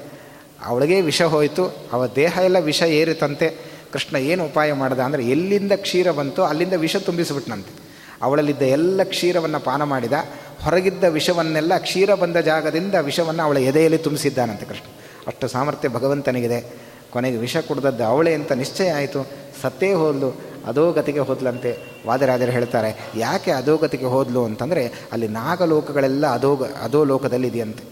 ಅವಳಿಗೆ 0.66 1.02
ವಿಷ 1.02 1.22
ಹೋಯಿತು 1.22 1.64
ಅವ 1.94 2.08
ದೇಹ 2.16 2.34
ಎಲ್ಲ 2.44 2.60
ವಿಷ 2.60 2.82
ಏರಿತಂತೆ. 3.02 3.50
ಕೃಷ್ಣ 3.94 4.16
ಏನು 4.16 4.46
ಉಪಾಯ 4.46 4.74
ಮಾಡ್ದ 4.74 5.00
ಅಂದರೆ 5.00 5.24
ಎಲ್ಲಿಂದ 5.24 5.74
ಕ್ಷೀರ 5.76 6.12
ಬಂತು 6.12 6.44
ಅಲ್ಲಿಂದ 6.44 6.74
ವಿಷ 6.74 6.96
ತುಂಬಿಸಿಬಿಟ್ನಂತೆ. 6.96 7.87
ಅವಳಲ್ಲಿದ್ದ 8.22 8.62
ಎಲ್ಲ 8.62 9.04
ಕ್ಷೀರವನ್ನು 9.04 9.60
ಪಾನ 9.60 9.84
ಮಾಡಿದ, 9.84 10.14
ಹೊರಗಿದ್ದ 10.64 11.04
ವಿಷವನ್ನೆಲ್ಲ 11.04 11.78
ಕ್ಷೀರ 11.78 12.14
ಬಂದ 12.16 12.38
ಜಾಗದಿಂದ 12.38 12.96
ವಿಷವನ್ನು 12.96 13.44
ಅವಳ 13.44 13.58
ಎದೆಯಲ್ಲಿ 13.58 13.98
ತುಂಬಿಸಿದ್ದಾನಂತೆ 13.98 14.66
ಕೃಷ್ಣ. 14.66 14.86
ಅಷ್ಟು 15.28 15.48
ಸಾಮರ್ಥ್ಯ 15.48 15.90
ಭಗವಂತನಿಗಿದೆ. 15.90 16.88
ಕೊನೆಗೆ 17.12 17.38
ವಿಷ 17.38 17.58
ಕುಡ್ದದ್ದು 17.58 18.04
ಅವಳೇ 18.04 18.34
ಅಂತ 18.34 18.52
ನಿಶ್ಚಯ 18.52 18.90
ಆಯಿತು. 18.92 19.28
ಸತ್ತೇ 19.62 19.94
ಹೋದ್ಲು 19.94 20.30
ಅಧೋಗತಿಗೆ 20.68 21.20
ಹೋದ್ಲಂತೆ. 21.20 21.78
ವಾದರಾಜರು 22.08 22.52
ಹೇಳ್ತಾರೆ, 22.52 23.10
ಯಾಕೆ 23.16 23.52
ಅಧೋಗತಿಗೆ 23.52 24.06
ಹೋದ್ಲು 24.06 24.46
ಅಂತಂದರೆ, 24.46 24.84
ಅಲ್ಲಿ 25.12 25.28
ನಾಗಲೋಕಗಳೆಲ್ಲ 25.28 26.28
ಅಧೋಗ 26.28 26.64
ಅದೋ 26.64 27.04
ಲೋಕದಲ್ಲಿದೆಯಂತೆ. 27.04 27.84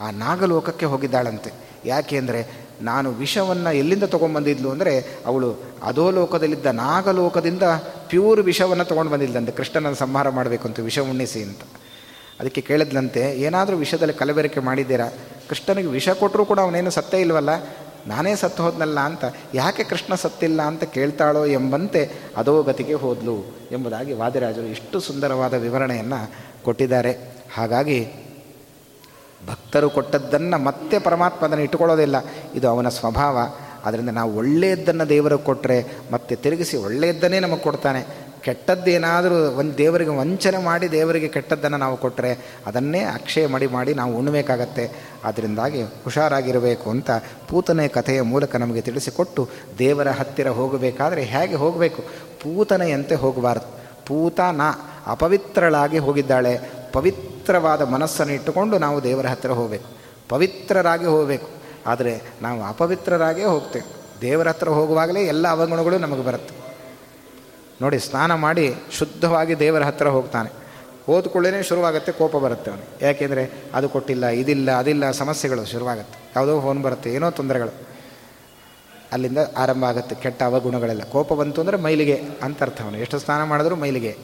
ಆ 0.00 0.10
ನಾಗಲೋಕಕ್ಕೆ 0.10 0.86
ಹೋಗಿದ್ದಾಳಂತೆ. 0.86 1.52
ಯಾಕೆ 1.84 2.16
ಅಂದರೆ, 2.18 2.66
ನಾನು 2.82 3.10
ವಿಷವನ್ನು 3.10 3.72
ಎಲ್ಲಿಂದ 3.72 4.04
ತೊಗೊಂಬಂದಿದ್ಲು 4.04 4.70
ಅಂದರೆ, 4.70 5.22
ಅವಳು 5.26 5.50
ಅಧೋಲೋಕದಲ್ಲಿದ್ದ 5.82 6.66
ನಾಗಲೋಕದಿಂದ 6.66 7.62
ಪ್ಯೂರ್ 8.08 8.40
ವಿಷವನ್ನು 8.40 8.84
ತೊಗೊಂಡು 8.84 9.12
ಬಂದಿದ್ದಂತೆ 9.12 9.52
ಕೃಷ್ಣನನ್ನು 9.52 9.96
ಸಂಹಾರ 9.96 10.28
ಮಾಡಬೇಕು 10.28 10.68
ಅಂತ, 10.68 10.80
ವಿಷ 10.80 10.98
ಉಣ್ಣಿಸಿ 10.98 11.42
ಅಂತ. 11.42 11.60
ಅದಕ್ಕೆ 12.40 12.60
ಕೇಳಿದ್ಲಂತೆ, 12.60 13.20
ಏನಾದರೂ 13.20 13.76
ವಿಷದಲ್ಲಿ 13.76 14.14
ಕಲಬೆರಕೆ 14.14 14.60
ಮಾಡಿದ್ದೀರಾ? 14.60 15.08
ಕೃಷ್ಣನಿಗೆ 15.48 15.88
ವಿಷ 15.88 16.08
ಕೊಟ್ಟರೂ 16.08 16.44
ಕೂಡ 16.44 16.60
ಅವನೇನು 16.60 16.90
ಸತ್ತೇ 16.90 17.20
ಇಲ್ವಲ್ಲ? 17.20 17.48
ನಾನೇ 18.06 18.36
ಸತ್ತು 18.36 18.62
ಹೋದ್ನಲ್ಲ 18.62 19.00
ಅಂತ, 19.00 19.24
ಯಾಕೆ 19.54 19.84
ಕೃಷ್ಣ 19.84 20.14
ಸತ್ತಿಲ್ಲ 20.14 20.62
ಅಂತ 20.62 20.84
ಕೇಳ್ತಾಳೋ 20.84 21.46
ಎಂಬಂತೆ 21.46 22.10
ಅಧೋಗತಿಗೆ 22.36 22.94
ಹೋದ್ಲು 22.94 23.58
ಎಂಬುದಾಗಿ 23.72 24.12
ವಾದಿರಾಜರು 24.12 24.66
ಇಷ್ಟು 24.66 25.00
ಸುಂದರವಾದ 25.00 25.54
ವಿವರಣೆಯನ್ನು 25.54 26.30
ಕೊಟ್ಟಿದ್ದಾರೆ. 26.64 27.36
ಹಾಗಾಗಿ 27.54 28.08
ಭಕ್ತರು 29.48 29.90
ಕೊಟ್ಟದ್ದನ್ನು 29.90 30.64
ಮತ್ತೆ 30.64 30.98
ಪರಮಾತ್ಮ 30.98 31.46
ಅದನ್ನು 31.46 31.64
ಇಟ್ಟುಕೊಳ್ಳೋದಿಲ್ಲ. 31.64 32.16
ಇದು 32.54 32.68
ಅವನ 32.68 32.88
ಸ್ವಭಾವ. 32.88 33.38
ಅದರಿಂದ 33.86 34.08
ನಾವು 34.08 34.36
ಒಳ್ಳೆಯದ್ದನ್ನು 34.36 35.08
ದೇವರು 35.08 35.38
ಕೊಟ್ಟರೆ 35.38 35.84
ಮತ್ತೆ 36.12 36.36
ತಿರುಗಿಸಿ 36.36 36.76
ಒಳ್ಳೆಯದ್ದನ್ನೇ 36.76 37.40
ನಮಗೆ 37.40 37.60
ಕೊಡ್ತಾನೆ. 37.60 38.26
ಕೆಟ್ಟದ್ದೇನಾದರೂ 38.40 39.50
ಒಂದು 39.50 39.78
ದೇವರಿಗೆ 39.78 40.10
ವಂಚನೆ 40.10 40.58
ಮಾಡಿ 40.58 40.90
ದೇವರಿಗೆ 40.90 41.28
ಕೆಟ್ಟದ್ದನ್ನು 41.28 41.76
ನಾವು 41.76 41.96
ಕೊಟ್ಟರೆ 41.96 42.58
ಅದನ್ನೇ 42.66 43.00
ಅಕ್ಷಯ 43.00 43.46
ಮಡಿ 43.46 43.66
ಮಾಡಿ 43.66 43.94
ನಾವು 43.94 44.18
ಉಣ್ಣಬೇಕಾಗತ್ತೆ 44.18 44.90
ಅದರಿಂದಾಗಿ 45.24 45.82
ಹುಷಾರಾಗಿರಬೇಕು 45.82 46.90
ಅಂತ 46.90 47.10
ಪೂತನೆ 47.48 47.88
ಕಥೆಯ 47.88 48.22
ಮೂಲಕ 48.22 48.56
ನಮಗೆ 48.56 48.80
ತಿಳಿಸಿಕೊಟ್ಟು 48.80 49.48
ದೇವರ 49.78 50.08
ಹತ್ತಿರ 50.08 50.48
ಹೋಗಬೇಕಾದರೆ 50.48 51.22
ಹೇಗೆ 51.22 51.54
ಹೋಗಬೇಕು? 51.54 52.02
ಪೂತನೆಯಂತೆ 52.42 53.14
ಹೋಗಬಾರ್ದು. 53.14 53.76
ಪೂತನ 54.06 54.60
ಅಪವಿತ್ರಳಾಗಿ 55.06 55.98
ಹೋಗಿದ್ದಾಳೆ. 55.98 56.58
ಪವಿತ್ರವಾದ 56.92 57.82
ಮನಸ್ಸನ್ನು 57.82 58.32
ಇಟ್ಟುಕೊಂಡು 58.32 58.78
ನಾವು 58.78 59.02
ದೇವರ 59.02 59.26
ಹತ್ತಿರ 59.26 59.50
ಹೋಗಬೇಕು. 59.50 59.84
ಪವಿತ್ರರಾಗಿ 60.28 61.04
ಹೋಗಬೇಕು. 61.04 61.48
ಆದರೆ 61.86 62.12
ನಾವು 62.42 62.60
ಅಪವಿತ್ರರಾಗೇ 62.62 63.44
ಹೋಗ್ತೇವೆ. 63.44 63.86
ದೇವರ 64.20 64.48
ಹತ್ರ 64.48 64.68
ಹೋಗುವಾಗಲೇ 64.68 65.22
ಎಲ್ಲ 65.22 65.46
ಅವಗುಣಗಳು 65.48 65.98
ನಮಗೆ 65.98 66.22
ಬರುತ್ತೆ. 66.22 66.54
ನೋಡಿ, 67.82 67.98
ಸ್ನಾನ 67.98 68.34
ಮಾಡಿ 68.34 68.74
ಶುದ್ಧವಾಗಿ 68.98 69.54
ದೇವರ 69.58 69.82
ಹತ್ತಿರ 69.82 70.08
ಹೋಗ್ತಾನೆ. 70.08 70.50
ಓದ್ಕೊಳ್ಳೇ 71.08 71.62
ಶುರುವಾಗುತ್ತೆ, 71.62 72.12
ಕೋಪ 72.12 72.36
ಬರುತ್ತೆ 72.36 72.70
ಅವನು 72.70 72.84
ಯಾಕೆಂದರೆ 73.06 73.42
ಅದು 73.74 73.88
ಕೊಟ್ಟಿಲ್ಲ, 73.88 74.26
ಇದಿಲ್ಲ, 74.26 74.78
ಅದಿಲ್ಲ, 74.78 75.10
ಸಮಸ್ಯೆಗಳು 75.10 75.64
ಶುರುವಾಗುತ್ತೆ. 75.64 76.18
ಯಾವುದೋ 76.36 76.60
ಫೋನ್ 76.60 76.80
ಬರುತ್ತೆ, 76.82 77.10
ಏನೋ 77.14 77.30
ತೊಂದರೆಗಳು. 77.30 77.74
ಅಲ್ಲಿಂದ 79.12 79.38
ಆರಂಭ 79.56 79.84
ಆಗುತ್ತೆ, 79.84 80.14
ಕೆಟ್ಟ 80.14 80.42
ಅವಗುಣಗಳೆಲ್ಲ. 80.42 81.04
ಕೋಪ 81.04 81.32
ಬಂತು 81.32 81.60
ಅಂದರೆ 81.60 81.76
ಮೈಲಿಗೆ 81.76 82.16
ಅಂತ 82.42 82.62
ಅರ್ಥ 82.62 82.82
ಅವನು 82.82 82.98
ಎಷ್ಟು 82.98 83.18
ಸ್ನಾನ 83.18 83.42
ಮಾಡಿದ್ರೂ 83.44 83.76
ಮೈಲಿಗೆ. 83.76 84.16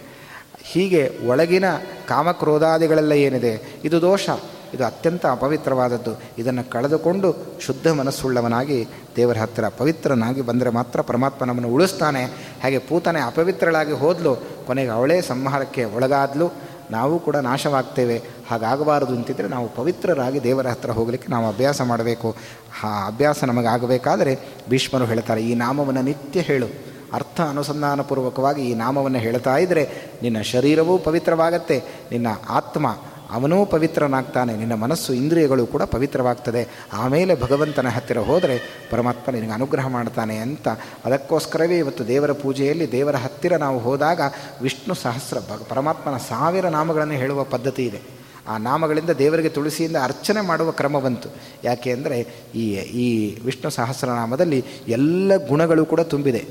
ಹೀಗೆ 0.62 1.02
ಒಳಗಿನ 1.26 1.64
ಕಾಮಕ್ರೋಧಾದಿಗಳೆಲ್ಲ 2.08 3.12
ಏನಿದೆ? 3.12 3.80
ಇದು 3.84 4.00
ದೋಷ. 4.02 4.28
ಇದು 4.74 4.84
ಅತ್ಯಂತ 4.84 5.26
ಅಪವಿತ್ರವಾದದ್ದು. 5.26 6.12
ಇದನ್ನು 6.38 6.70
ಕಳೆದುಕೊಂಡು 6.70 7.36
ಶುದ್ಧ 7.60 7.88
ಮನಸ್ಸುಳ್ಳವನಾಗಿ 7.88 8.88
ದೇವರ 9.16 9.38
ಹತ್ತಿರ 9.38 9.68
ಪವಿತ್ರನಾಗಿ 9.68 10.40
ಬಂದರೆ 10.40 10.70
ಮಾತ್ರ 10.70 11.00
ಪರಮಾತ್ಮ 11.00 11.44
ನಮ್ಮನ್ನು 11.44 11.74
ಉಳಿಸ್ತಾನೆ. 11.74 12.24
ಹಾಗೆ 12.62 12.78
ಪೂತನೆ 12.78 13.20
ಅಪವಿತ್ರಳಾಗಿ 13.20 13.92
ಹೋದ್ಲು, 13.92 14.34
ಕೊನೆಗೆ 14.66 14.88
ಅವಳೇ 14.88 15.20
ಸಂಹಾರಕ್ಕೆ 15.20 15.84
ಒಳಗಾದ್ಲು. 15.84 16.72
ನಾವು 16.90 17.18
ಕೂಡ 17.18 17.36
ನಾಶವಾಗ್ತೇವೆ. 17.36 18.16
ಹಾಗಾಗಬಾರದು 18.50 19.14
ಅಂತಿದ್ದರೆ 19.14 19.48
ನಾವು 19.48 19.68
ಪವಿತ್ರರಾಗಿ 19.68 20.42
ದೇವರ 20.42 20.66
ಹತ್ತಿರ 20.66 20.90
ಹೋಗಲಿಕ್ಕೆ 20.90 21.32
ನಾವು 21.32 21.46
ಅಭ್ಯಾಸ 21.48 21.82
ಮಾಡಬೇಕು. 21.82 22.36
ಆ 22.84 23.06
ಅಭ್ಯಾಸ 23.06 23.44
ನಮಗಾಗಬೇಕಾದರೆ 23.44 24.38
ಭೀಷ್ಮರು 24.70 25.04
ಹೇಳ್ತಾರೆ, 25.04 25.42
ಈ 25.44 25.54
ನಾಮವನ್ನು 25.54 26.02
ನಿತ್ಯ 26.02 26.40
ಹೇಳು. 26.40 26.66
ಅರ್ಥ 27.12 27.40
ಅನುಸಂಧಾನಪೂರ್ವಕವಾಗಿ 27.40 28.62
ಈ 28.70 28.74
ನಾಮವನ್ನು 28.74 29.18
ಹೇಳ್ತಾ 29.18 29.56
ಇದ್ದರೆ 29.56 29.82
ನಿನ್ನ 30.22 30.40
ಶರೀರವೂ 30.40 30.98
ಪವಿತ್ರವಾಗತ್ತೆ. 30.98 31.78
ನಿನ್ನ 32.10 32.26
ಆತ್ಮ 32.48 32.86
ಅವನೂ 33.32 33.66
ಪವಿತ್ರನಾಗ್ತಾನೆ. 33.66 34.56
ನಿನ್ನ 34.56 34.74
ಮನಸ್ಸು 34.74 35.12
ಇಂದ್ರಿಯಗಳು 35.12 35.66
ಕೂಡ 35.66 35.82
ಪವಿತ್ರವಾಗ್ತದೆ. 35.82 36.68
ಆಮೇಲೆ 36.92 37.40
ಭಗವಂತನ 37.40 37.88
ಹತ್ತಿರ 37.88 38.18
ಹೋದರೆ 38.18 38.86
ಪರಮಾತ್ಮ 38.90 39.32
ನಿನಗೆ 39.32 39.50
ಅನುಗ್ರಹ 39.50 39.88
ಮಾಡ್ತಾನೆ 39.88 40.36
ಅಂತ. 40.36 40.68
ಅದಕ್ಕೋಸ್ಕರವೇ 41.04 41.78
ಇವತ್ತು 41.78 42.08
ದೇವರ 42.08 42.32
ಪೂಜೆಯಲ್ಲಿ 42.32 42.92
ದೇವರ 42.92 43.16
ಹತ್ತಿರ 43.16 43.56
ನಾವು 43.56 43.78
ಹೋದಾಗ 43.78 44.20
ವಿಷ್ಣು 44.62 44.94
ಸಹಸ್ರ 44.94 45.38
ಪರಮಾತ್ಮನ 45.68 46.16
ಸಾವಿರ 46.16 46.68
ನಾಮಗಳನ್ನು 46.68 47.14
ಹೇಳುವ 47.14 47.44
ಪದ್ಧತಿ 47.44 47.84
ಇದೆ. 47.86 48.00
ಆ 48.48 48.58
ನಾಮಗಳಿಂದ 48.58 49.10
ದೇವರಿಗೆ 49.10 49.48
ತುಳಸಿಯಿಂದ 49.48 49.96
ಅರ್ಚನೆ 50.02 50.40
ಮಾಡುವ 50.40 50.70
ಕ್ರಮ 50.70 50.98
ಬಂತು. 50.98 51.28
ಯಾಕೆ 51.64 51.92
ಅಂದರೆ 51.92 52.26
ಈ 52.54 52.64
ಈ 52.74 53.38
ವಿಷ್ಣು 53.44 53.70
ಸಹಸ್ರನಾಮದಲ್ಲಿ 53.70 54.64
ಎಲ್ಲ 54.88 55.36
ಗುಣಗಳು 55.48 55.84
ಕೂಡ 55.84 56.00
ತುಂಬಿದೆ. 56.00 56.46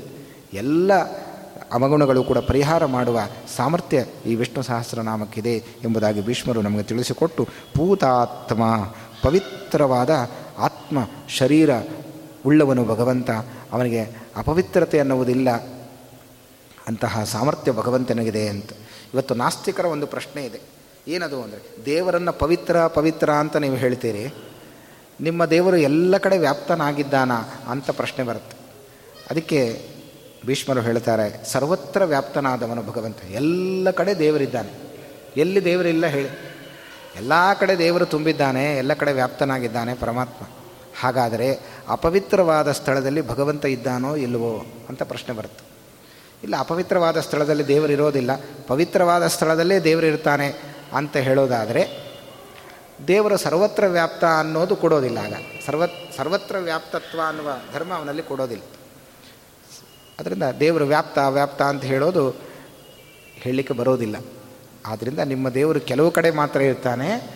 ಎಲ್ಲ 0.52 0.92
ಅವಗುಣಗಳು 1.72 2.24
ಕೂಡ 2.24 2.38
ಪರಿಹಾರ 2.38 2.84
ಮಾಡುವ 2.84 3.20
ಸಾಮರ್ಥ್ಯ 3.56 4.04
ಈ 4.26 4.34
ವಿಷ್ಣು 4.34 4.62
ಸಹಸ್ರನಾಮಕ್ಕಿದೆ 4.62 5.56
ಎಂಬುದಾಗಿ 5.56 6.26
ಭೀಷ್ಮರು 6.26 6.62
ನಮಗೆ 6.62 6.82
ತಿಳಿಸಿಕೊಟ್ಟು 6.82 7.44
ಪೂತಾತ್ಮ 7.44 8.62
ಪವಿತ್ರವಾದ 9.22 10.10
ಆತ್ಮ 10.58 10.98
ಶರೀರ 11.28 11.70
ಉಳ್ಳವನು 12.46 12.84
ಭಗವಂತ. 12.84 13.30
ಅವನಿಗೆ 13.72 14.16
ಅಪವಿತ್ರತೆ 14.36 14.98
ಅನ್ನುವುದಿಲ್ಲ. 14.98 15.50
ಅಂತಹ 16.88 17.24
ಸಾಮರ್ಥ್ಯ 17.24 17.72
ಭಗವಂತನಿಗಿದೆ 17.72 18.48
ಅಂತ. 18.48 18.72
ಇವತ್ತು 19.14 19.34
ನಾಸ್ತಿಕರ 19.34 19.84
ಒಂದು 19.84 20.06
ಪ್ರಶ್ನೆ 20.06 20.44
ಇದೆ. 20.44 20.60
ಏನದು 21.08 21.42
ಅಂದರೆ 21.42 21.84
ದೇವರನ್ನು 21.84 22.32
ಪವಿತ್ರ 22.32 22.86
ಪವಿತ್ರ 22.86 23.30
ಅಂತ 23.30 23.56
ನೀವು 23.56 23.76
ಹೇಳ್ತೀರಿ. 23.76 24.34
ನಿಮ್ಮ 25.20 25.44
ದೇವರು 25.44 25.76
ಎಲ್ಲ 25.76 26.16
ಕಡೆ 26.16 26.38
ವ್ಯಾಪ್ತನಾಗಿದ್ದಾನ 26.38 27.32
ಅಂತ 27.68 27.90
ಪ್ರಶ್ನೆ 27.90 28.24
ಬರುತ್ತೆ. 28.24 28.56
ಅದಕ್ಕೆ 29.30 29.91
ಭೀಷ್ಮರು 30.46 30.80
ಹೇಳ್ತಾರೆ, 30.80 31.44
ಸರ್ವತ್ರ 31.44 32.04
ವ್ಯಾಪ್ತನಾದವನು 32.04 32.82
ಭಗವಂತ, 32.82 33.16
ಎಲ್ಲ 33.30 33.90
ಕಡೆ 33.90 34.18
ದೇವರಿದ್ದಾನೆ. 34.18 34.72
ಎಲ್ಲಿ 35.36 35.64
ದೇವರಿಲ್ಲ 35.64 36.06
ಹೇಳಿ. 36.06 36.28
ಎಲ್ಲ 37.16 37.32
ಕಡೆ 37.60 37.78
ದೇವರು 37.78 38.06
ತುಂಬಿದ್ದಾನೆ, 38.06 38.76
ಎಲ್ಲ 38.76 38.94
ಕಡೆ 38.94 39.12
ವ್ಯಾಪ್ತನಾಗಿದ್ದಾನೆ 39.12 39.94
ಪರಮಾತ್ಮ. 39.94 40.46
ಹಾಗಾದರೆ 41.00 41.60
ಅಪವಿತ್ರವಾದ 41.88 42.72
ಸ್ಥಳದಲ್ಲಿ 42.72 43.28
ಭಗವಂತ 43.28 43.64
ಇದ್ದಾನೋ 43.64 44.16
ಇಲ್ಲವೋ 44.16 44.66
ಅಂತ 44.88 45.02
ಪ್ರಶ್ನೆ 45.02 45.34
ಬರುತ್ತೆ. 45.34 45.64
ಇಲ್ಲ, 46.42 46.56
ಅಪವಿತ್ರವಾದ 46.58 47.20
ಸ್ಥಳದಲ್ಲಿ 47.20 47.66
ದೇವರಿರೋದಿಲ್ಲ 47.66 48.30
ಪವಿತ್ರವಾದ 48.66 49.26
ಸ್ಥಳದಲ್ಲೇ 49.26 49.78
ದೇವರಿರ್ತಾನೆ 49.78 50.76
ಅಂತ 50.92 51.16
ಹೇಳೋದಾದರೆ, 51.16 52.12
ದೇವರು 53.08 53.36
ಸರ್ವತ್ರ 53.36 53.86
ವ್ಯಾಪ್ತ 53.86 54.24
ಅನ್ನೋದು 54.24 54.76
ಕೊಡೋದಿಲ್ಲ 54.76 55.18
ಆಗ. 55.18 55.34
ಸರ್ವ, 55.66 55.86
ಸರ್ವತ್ರ 56.16 56.56
ವ್ಯಾಪ್ತತ್ವ 56.58 57.20
ಅನ್ನುವ 57.26 57.48
ಧರ್ಮ 57.72 57.94
ಅವನಲ್ಲಿ 57.94 58.22
ಕೊಡೋದಿಲ್ಲ. 58.22 58.62
ಅದರಿಂದ 60.22 60.42
ದೇವರು 60.60 60.84
ವ್ಯಾಪ್ತ 60.84 61.18
ವ್ಯಾಪ್ತ 61.18 61.62
ಅಂತ 61.62 61.84
ಹೇಳೋದು 61.84 62.30
ಹೇಳಲಿಕ್ಕೆ 63.34 63.74
ಬರೋದಿಲ್ಲ. 63.74 64.16
ಆದ್ದರಿಂದ 64.86 65.18
ನಿಮ್ಮ 65.18 65.48
ದೇವರು 65.48 65.80
ಕೆಲವು 65.80 66.10
ಕಡೆ 66.10 66.30
ಮಾತ್ರ 66.30 66.60
ಇರ್ತಾನೆ 66.60 67.30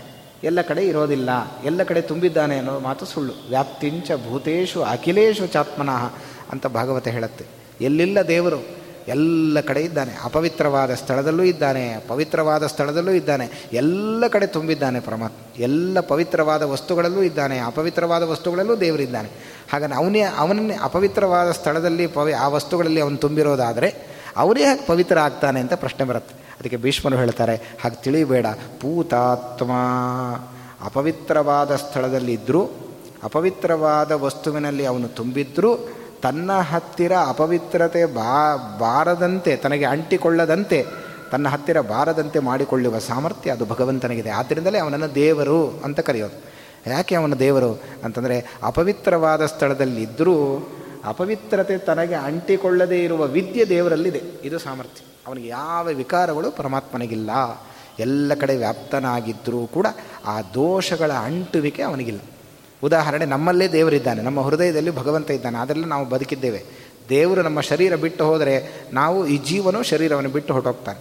ಎಲ್ಲ 0.44 0.60
ಕಡೆ 0.60 0.86
ಇರೋದಿಲ್ಲ, 0.86 1.30
ಎಲ್ಲ 1.64 1.82
ಕಡೆ 1.82 2.00
ತುಂಬಿದ್ದಾನೆ 2.00 2.58
ಅನ್ನೋ 2.58 2.78
ಮಾತು 2.78 3.06
ಸುಳ್ಳು. 3.06 3.32
ವ್ಯಾಪ್ತಿಂಚ 3.48 4.10
ಭೂತೇಶು 4.28 4.82
ಅಖಿಲೇಶು 4.82 5.46
ಚಾತ್ಮನಃ 5.46 6.12
ಅಂತ 6.52 6.66
ಭಾಗವತ 6.66 7.08
ಹೇಳುತ್ತೆ. 7.08 7.44
ಎಲ್ಲಿಲ್ಲ 7.80 8.18
ದೇವರು? 8.28 8.86
ಎಲ್ಲ 9.08 9.60
ಕಡೆ 9.60 9.80
ಇದ್ದಾನೆ. 9.80 10.12
ಅಪವಿತ್ರವಾದ 10.24 10.94
ಸ್ಥಳದಲ್ಲೂ 10.94 11.42
ಇದ್ದಾನೆ, 11.42 12.04
ಪವಿತ್ರವಾದ 12.08 12.66
ಸ್ಥಳದಲ್ಲೂ 12.66 13.12
ಇದ್ದಾನೆ, 13.12 13.50
ಎಲ್ಲ 13.72 14.28
ಕಡೆ 14.28 14.46
ತುಂಬಿದ್ದಾನೆ 14.46 15.00
ಪರಮಾತ್ಮ. 15.00 15.62
ಎಲ್ಲ 15.62 16.00
ಪವಿತ್ರವಾದ 16.00 16.62
ವಸ್ತುಗಳಲ್ಲೂ 16.62 17.22
ಇದ್ದಾನೆ, 17.22 17.58
ಅಪವಿತ್ರವಾದ 17.58 18.22
ವಸ್ತುಗಳಲ್ಲೂ 18.22 18.76
ದೇವರಿದ್ದಾನೆ. 18.76 19.55
ಹಾಗಾಗಿ 19.72 19.92
ಅವನೇ 19.92 20.20
ಅವನನ್ನೇ 20.20 20.76
ಅಪವಿತ್ರವಾದ 20.82 21.50
ಸ್ಥಳದಲ್ಲಿ 21.50 22.06
ಪವಿ, 22.06 22.32
ಆ 22.32 22.48
ವಸ್ತುಗಳಲ್ಲಿ 22.48 23.00
ಅವನು 23.00 23.16
ತುಂಬಿರೋದಾದರೆ 23.16 23.88
ಅವನೇ 24.36 24.64
ಹಾಗೆ 24.64 24.86
ಪವಿತ್ರ 24.86 25.18
ಆಗ್ತಾನೆ 25.18 25.60
ಅಂತ 25.60 25.74
ಪ್ರಶ್ನೆ 25.74 26.06
ಬರುತ್ತೆ. 26.06 26.34
ಅದಕ್ಕೆ 26.60 26.76
ಭೀಷ್ಮರು 26.76 27.16
ಹೇಳ್ತಾರೆ, 27.16 27.56
ಹಾಗೆ 27.82 28.02
ತಿಳಿಬೇಡ. 28.02 28.46
ಪೂತಾತ್ಮ 28.80 29.72
ಅಪವಿತ್ರವಾದ 30.84 31.76
ಸ್ಥಳದಲ್ಲಿದ್ದರೂ 31.76 32.62
ಅಪವಿತ್ರವಾದ 33.24 34.12
ವಸ್ತುವಿನಲ್ಲಿ 34.12 34.86
ಅವನು 34.86 35.08
ತುಂಬಿದ್ದರೂ 35.08 35.76
ತನ್ನ 36.22 36.52
ಹತ್ತಿರ 36.52 37.12
ಅಪವಿತ್ರತೆ 37.12 38.04
ಬಾ, 38.04 38.56
ಬಾರದಂತೆ, 38.80 39.56
ತನಗೆ 39.56 39.84
ಅಂಟಿಕೊಳ್ಳದಂತೆ, 39.84 40.86
ತನ್ನ 41.30 41.48
ಹತ್ತಿರ 41.48 41.80
ಬಾರದಂತೆ 41.80 42.38
ಮಾಡಿಕೊಳ್ಳುವ 42.38 42.98
ಸಾಮರ್ಥ್ಯ 42.98 43.50
ಅದು 43.50 43.64
ಭಗವಂತನಿಗಿದೆ. 43.66 44.30
ಆದ್ದರಿಂದಲೇ 44.30 44.78
ಅವನನ್ನು 44.78 45.14
ದೇವರು 45.14 45.80
ಅಂತ 45.84 46.00
ಕರೆಯೋದು. 46.00 46.56
ಯಾಕೆ 46.90 47.14
ಅವನ 47.14 47.34
ದೇವರು? 47.34 47.70
ಅಂತಂದರೆ 48.06 48.58
ಅಪವಿತ್ರವಾದ 48.62 49.46
ಸ್ಥಳದಲ್ಲಿದ್ದರೂ 49.46 50.68
ಅಪವಿತ್ರತೆ 51.04 51.78
ತನಗೆ 51.78 52.14
ಅಂಟಿಕೊಳ್ಳದೇ 52.14 53.04
ಇರುವ 53.04 53.24
ವಿದ್ಯೆ 53.24 53.68
ದೇವರಲ್ಲಿದೆ. 53.68 54.22
ಇದು 54.44 54.58
ಸಾಮರ್ಥ್ಯ. 54.58 55.04
ಅವನಿಗೆ 55.26 55.48
ಯಾವ 55.48 55.86
ವಿಕಾರಗಳು 55.86 56.50
ಪರಮಾತ್ಮನಿಗಿಲ್ಲ. 56.50 57.30
ಎಲ್ಲ 57.98 58.34
ಕಡೆ 58.34 58.56
ವ್ಯಾಪ್ತನಾಗಿದ್ದರೂ 58.56 59.66
ಕೂಡ 59.66 59.86
ಆ 60.26 60.40
ದೋಷಗಳ 60.40 61.12
ಅಂಟುವಿಕೆ 61.12 61.82
ಅವನಿಗಿಲ್ಲ. 61.82 62.20
ಉದಾಹರಣೆ, 62.82 63.24
ನಮ್ಮಲ್ಲೇ 63.24 63.68
ದೇವರಿದ್ದಾನೆ. 63.68 64.22
ನಮ್ಮ 64.22 64.40
ಹೃದಯದಲ್ಲಿ 64.40 64.90
ಭಗವಂತ 64.90 65.30
ಇದ್ದಾನೆ. 65.30 65.58
ಅದರಲ್ಲಿ 65.58 65.86
ನಾವು 65.86 66.06
ಬದುಕಿದ್ದೇವೆ. 66.06 66.64
ದೇವರು 67.08 67.42
ನಮ್ಮ 67.42 67.60
ಶರೀರ 67.60 67.96
ಬಿಟ್ಟು 67.96 68.26
ಹೋದರೆ 68.26 68.84
ನಾವು 68.92 69.26
ಈ 69.26 69.36
ಜೀವನು 69.36 69.82
ಶರೀರವನ್ನು 69.82 70.30
ಬಿಟ್ಟು 70.30 70.52
ಹೊರಟೋಗ್ತಾನೆ. 70.52 70.98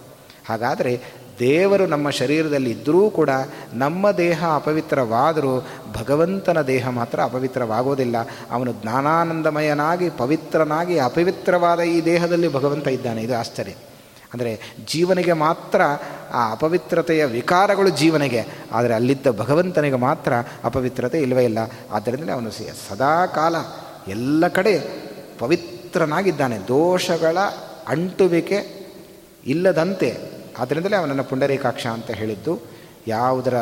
ಹಾಗಾದರೆ 0.48 1.00
ದೇವರು 1.38 1.86
ನಮ್ಮ 1.86 2.10
ಶರೀರದಲ್ಲಿ 2.10 2.70
ಇದ್ದರೂ 2.70 3.10
ಕೂಡ 3.10 3.30
ನಮ್ಮ 3.72 4.10
ದೇಹ 4.10 4.44
ಅಪವಿತ್ರವಾದರೂ 4.54 5.66
ಭಗವಂತನ 5.92 6.62
ದೇಹ 6.62 6.88
ಮಾತ್ರ 6.88 7.22
ಅಪವಿತ್ರವಾಗೋದಿಲ್ಲ. 7.22 8.16
ಅವನು 8.50 8.72
ಜ್ಞಾನಾನಂದಮಯನಾಗಿ, 8.72 10.10
ಪವಿತ್ರನಾಗಿ, 10.10 10.98
ಅಪವಿತ್ರವಾದ 10.98 11.80
ಈ 11.80 12.04
ದೇಹದಲ್ಲಿ 12.04 12.52
ಭಗವಂತ 12.52 12.88
ಇದ್ದಾನೆ. 12.88 13.22
ಇದು 13.22 13.36
ಆಶ್ಚರ್ಯ. 13.36 13.74
ಅಂದರೆ 14.34 14.60
ಜೀವನಿಗೆ 14.86 15.32
ಮಾತ್ರ 15.32 15.80
ಆ 16.32 16.52
ಅಪವಿತ್ರತೆಯ 16.52 17.24
ವಿಕಾರಗಳು 17.24 17.88
ಜೀವನಿಗೆ, 17.88 18.46
ಆದರೆ 18.72 18.94
ಅಲ್ಲಿದ್ದ 18.94 19.26
ಭಗವಂತನಿಗೆ 19.26 19.96
ಮಾತ್ರ 19.96 20.32
ಅಪವಿತ್ರತೆ 20.64 21.22
ಇಲ್ಲವೇ 21.22 21.44
ಇಲ್ಲ. 21.44 21.58
ಆದ್ದರಿಂದ 21.92 22.30
ಅವನು 22.30 22.50
ಸದಾ 22.50 23.26
ಕಾಲ 23.26 23.56
ಎಲ್ಲ 24.08 24.48
ಕಡೆ 24.48 24.78
ಪವಿತ್ರನಾಗಿದ್ದಾನೆ. 25.38 26.58
ದೋಷಗಳ 26.58 27.38
ಅಂಟುವಿಕೆ 27.88 28.88
ಇಲ್ಲದಂತೆ 29.46 30.36
ಆದ್ದರಿಂದಲೇ 30.58 30.96
ಅವನನ್ನು 30.96 31.24
ಪುಂಡರೀಕಾಕ್ಷ 31.24 31.86
ಅಂತ 31.86 32.10
ಹೇಳಿದ್ದು, 32.10 32.60
ಯಾವುದರ 33.08 33.56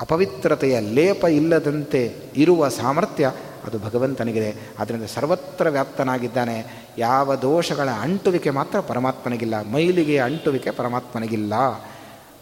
ಅಪವಿತ್ರತೆಯ 0.00 0.80
ಲೇಪ 0.80 1.24
ಇಲ್ಲದಂತೆ 1.24 2.14
ಇರುವ 2.36 2.68
ಸಾಮರ್ಥ್ಯ 2.68 3.32
ಅದು 3.64 3.78
ಭಗವಂತನಿಗಿದೆ. 3.78 4.54
ಆದ್ದರಿಂದ 4.78 5.04
ಸರ್ವತ್ರ 5.04 5.68
ವ್ಯಾಪ್ತನಾಗಿದ್ದಾನೆ. 5.68 6.86
ಯಾವ 6.98 7.34
ದೋಷಗಳ 7.34 7.88
ಅಂಟುವಿಕೆ 7.88 8.50
ಮಾತ್ರ 8.50 8.80
ಪರಮಾತ್ಮನಿಗಿಲ್ಲ. 8.80 9.72
ಮೈಲಿಗೆ 9.72 10.18
ಅಂಟುವಿಕೆ 10.18 10.70
ಪರಮಾತ್ಮನಿಗಿಲ್ಲ. 10.70 11.52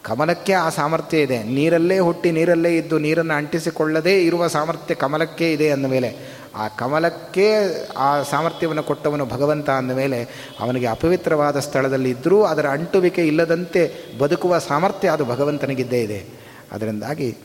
ಕಮಲಕ್ಕೆ 0.03 0.53
ಆ 0.53 0.69
ಸಾಮರ್ಥ್ಯ 0.69 1.19
ಇದೆ. 1.19 1.43
ನೀರಲ್ಲೇ 1.43 1.99
ಹುಟ್ಟಿ 1.99 2.31
ನೀರಲ್ಲೇ 2.31 2.77
ಇದ್ದು 2.77 2.99
ನೀರನ್ನು 2.99 3.35
ಅಂಟಿಸಿಕೊಳ್ಳದೇ 3.35 4.25
ಇರುವ 4.25 4.47
ಸಾಮರ್ಥ್ಯ 4.47 4.95
ಕಮಲಕ್ಕೆ 4.95 5.53
ಇದೆ 5.53 5.71
ಅಂದ 5.71 5.87
ಮೇಲೆ 5.87 6.38
ಆ 6.59 6.69
ಕಮಲಕ್ಕೆ 6.69 7.55
ಆ 7.99 8.23
ಸಾಮರ್ಥ್ಯವನ್ನು 8.23 8.83
ಕೊಟ್ಟವನು 8.83 9.27
ಭಗವಂತ 9.27 9.71
ಅಂದ 9.71 9.93
ಮೇಲೆ 9.93 10.51
ಅವನಿಗೆ 10.61 10.87
ಅಪವಿತ್ರವಾದ 10.87 11.59
ಸ್ಥಳದಲ್ಲಿ 11.59 12.11
ಇದ್ದರೂ 12.11 12.43
ಅದರ 12.43 12.69
ಅಂಟುವಿಕೆ 12.69 13.27
ಇಲ್ಲದಂತೆ 13.27 13.95
ಬದುಕುವ 14.19 14.59
ಸಾಮರ್ಥ್ಯ 14.59 15.11
ಅದು 15.11 15.25
ಭಗವಂತನಿಗಿದ್ದೇ 15.25 16.01
ಇದೆ. 16.01 16.49
ಅದರಿಂದಾಗಿ 16.73 17.37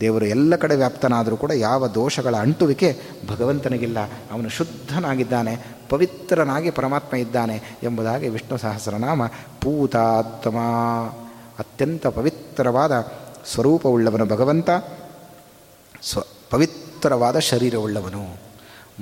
ದೇವರು 0.00 0.24
ಎಲ್ಲ 0.24 0.56
ಕಡೆ 0.56 0.76
ವ್ಯಾಪ್ತನಾದರೂ 0.76 1.36
ಕೂಡ 1.36 1.50
ಯಾವ 1.50 1.86
ದೋಷಗಳ 1.86 2.36
ಅಂಟುವಿಕೆ 2.36 3.00
ಭಗವಂತನಿಗಿಲ್ಲ. 3.28 3.98
ಅವನು 4.32 4.48
ಶುದ್ಧನಾಗಿದ್ದಾನೆ, 4.48 5.58
ಪವಿತ್ರನಾಗಿ 5.88 6.70
ಪರಮಾತ್ಮ 6.70 7.16
ಇದ್ದಾನೆ 7.16 7.78
ಎಂಬುದಾಗಿ 7.82 8.28
ವಿಷ್ಣು 8.28 8.58
ಸಹಸ್ರನಾಮ 8.58 9.26
ಪೂತಾತ್ಮ. 9.60 10.58
ಅತ್ಯಂತ 11.58 12.06
ಪವಿತ್ರವಾದ 12.06 12.92
ಸ್ವರೂಪವುಳ್ಳವನು 13.46 14.26
ಭಗವಂತ, 14.26 14.70
ಸ್ವ, 16.02 16.20
ಪವಿತ್ರವಾದ 16.50 17.38
ಶರೀರವುಳ್ಳವನು. 17.38 18.49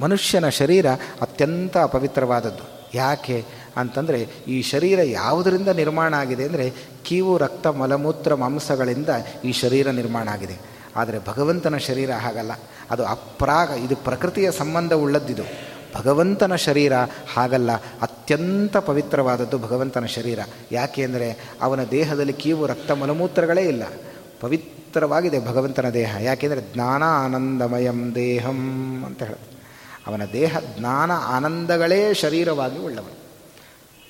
ಮನುಷ್ಯನ 0.01 0.49
ಶರೀರ 0.49 0.87
ಅತ್ಯಂತ 1.21 1.77
ಅಪವಿತ್ರವಾದದ್ದು 1.77 2.91
ಯಾಕೆ 2.95 3.45
ಅಂತಂದರೆ 3.77 4.29
ಈ 4.49 4.63
ಶರೀರ 4.63 4.99
ಯಾವುದರಿಂದ 5.03 5.69
ನಿರ್ಮಾಣ 5.69 6.15
ಆಗಿದೆ 6.15 6.45
ಅಂದರೆ 6.45 6.73
ಕೀವು, 7.05 7.39
ರಕ್ತ, 7.39 7.67
ಮಲಮೂತ್ರ, 7.67 8.35
ಮಾಂಸಗಳಿಂದ 8.35 9.09
ಈ 9.45 9.53
ಶರೀರ 9.53 9.91
ನಿರ್ಮಾಣ 9.91 10.29
ಆಗಿದೆ. 10.29 10.79
ಆದರೆ 10.97 11.19
ಭಗವಂತನ 11.19 11.77
ಶರೀರ 11.77 12.11
ಹಾಗಲ್ಲ. 12.11 12.51
ಅದು 12.91 13.07
ಅಪ್ರಾಗ, 13.07 13.71
ಇದು 13.71 13.97
ಪ್ರಕೃತಿಯ 13.97 14.51
ಸಂಬಂಧ 14.51 14.93
ಉಳ್ಳದ್ದಿದು. 14.93 15.43
ಭಗವಂತನ 15.95 16.55
ಶರೀರ 16.55 16.93
ಹಾಗಲ್ಲ. 17.35 17.73
ಅತ್ಯಂತ 17.73 18.77
ಪವಿತ್ರವಾದದ್ದು 18.77 19.59
ಭಗವಂತನ 19.59 20.05
ಶರೀರ. 20.05 20.39
ಯಾಕೆ 20.73 21.05
ಅಂದರೆ 21.05 21.51
ಅವನ 21.63 21.85
ದೇಹದಲ್ಲಿ 21.85 22.33
ಕೀವು, 22.33 22.67
ರಕ್ತ, 22.67 22.91
ಮಲಮೂತ್ರಗಳೇ 22.91 23.63
ಇಲ್ಲ. 23.63 23.83
ಪವಿತ್ರವಾಗಿದೆ 24.41 25.47
ಭಗವಂತನ 25.47 25.89
ದೇಹ. 25.89 26.17
ಯಾಕೆಂದರೆ 26.21 26.61
ಜ್ಞಾನ 26.75 27.03
ಆನಂದಮಯಂ 27.25 28.15
ದೇಹಂ 28.15 29.03
ಅಂತ 29.07 29.23
ಹೇಳುತ್ತೆ 29.23 29.58
ಅವನ 30.09 30.23
ದೇಹ 30.33 30.57
ಜ್ಞಾನ 30.79 31.11
ಆನಂದಗಳೇ 31.27 32.15
ಶರೀರವಾಗಿ 32.15 32.79
ಉಳ್ಳವನು. 32.79 33.17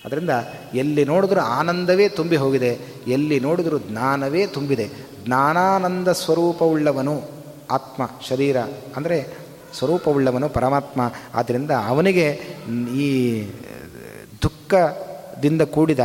ಅದರಿಂದ 0.05 0.31
ಎಲ್ಲಿ 0.75 1.05
ನೋಡಿದ್ರೂ 1.05 1.41
ಆನಂದವೇ 1.41 2.09
ತುಂಬಿ 2.09 2.37
ಹೋಗಿದೆ, 2.37 2.79
ಎಲ್ಲಿ 3.07 3.41
ನೋಡಿದ್ರೂ 3.41 3.79
ಜ್ಞಾನವೇ 3.79 4.47
ತುಂಬಿದೆ. 4.47 4.87
ಜ್ಞಾನಾನಂದ 5.25 6.09
ಸ್ವರೂಪವುಳ್ಳವನು 6.09 7.15
ಆತ್ಮ, 7.71 8.03
ಶರೀರ, 8.29 8.57
ಅಂದರೆ 8.97 9.19
ಸ್ವರೂಪವುಳ್ಳವನು 9.75 10.49
ಪರಮಾತ್ಮ. 10.49 11.01
ಆದ್ದರಿಂದ 11.35 11.71
ಅವನಿಗೆ 11.71 12.27
ಈ 12.97 13.09
ದುಃಖದಿಂದ 14.43 15.63
ಕೂಡಿದ, 15.63 16.01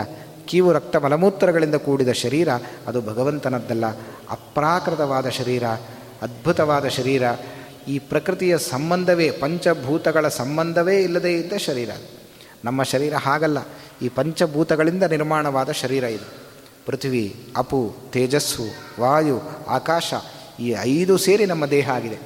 ಕೀವು 0.45 0.71
ರಕ್ತ 0.73 0.95
ಮಲಮೂತ್ರಗಳಿಂದ 0.95 1.75
ಕೂಡಿದ 1.75 2.11
ಶರೀರ, 2.11 2.49
ಅದು 2.87 3.01
ಭಗವಂತನದ್ದಲ್ಲ, 3.01 3.85
ಅಪ್ರಾಕೃತವಾದ 4.29 5.29
ಶರೀರ, 5.29 5.65
ಅದ್ಭುತವಾದ 6.21 6.87
ಶರೀರ. 6.87 7.23
ಈ 7.87 7.99
ಪ್ರಕೃತಿಯ 7.99 8.57
ಸಂಬಂಧವೇ, 8.57 9.31
ಪಂಚಭೂತಗಳ 9.31 10.27
ಸಂಬಂಧವೇ 10.27 11.01
ಇಲ್ಲದೇ 11.01 11.33
ಇದ್ದ 11.33 11.53
ಶರೀರ 11.57 11.89
ನಮ್ಮ 12.65 12.83
ಶರೀರ 12.83 13.15
ಹಾಗಲ್ಲ, 13.15 13.57
ಈ 14.01 14.09
ಪಂಚಭೂತಗಳಿಂದ 14.09 15.03
ನಿರ್ಮಾಣವಾದ 15.03 15.71
ಶರೀರ 15.71 16.03
ಇದು. 16.03 16.43
ಪೃಥ್ವಿ, 16.85 17.47
ಅಪು, 17.57 17.95
ತೇಜಸ್ಸು, 18.11 18.63
ವಾಯು, 19.01 19.41
ಆಕಾಶ, 19.67 20.13
ಈ 20.59 20.75
ಐದು 20.81 21.17
ಸೇರಿ 21.17 21.45
ನಮ್ಮ 21.45 21.65
ದೇಹ 21.65 21.89
ಆಗಿದೆ. 21.89 22.17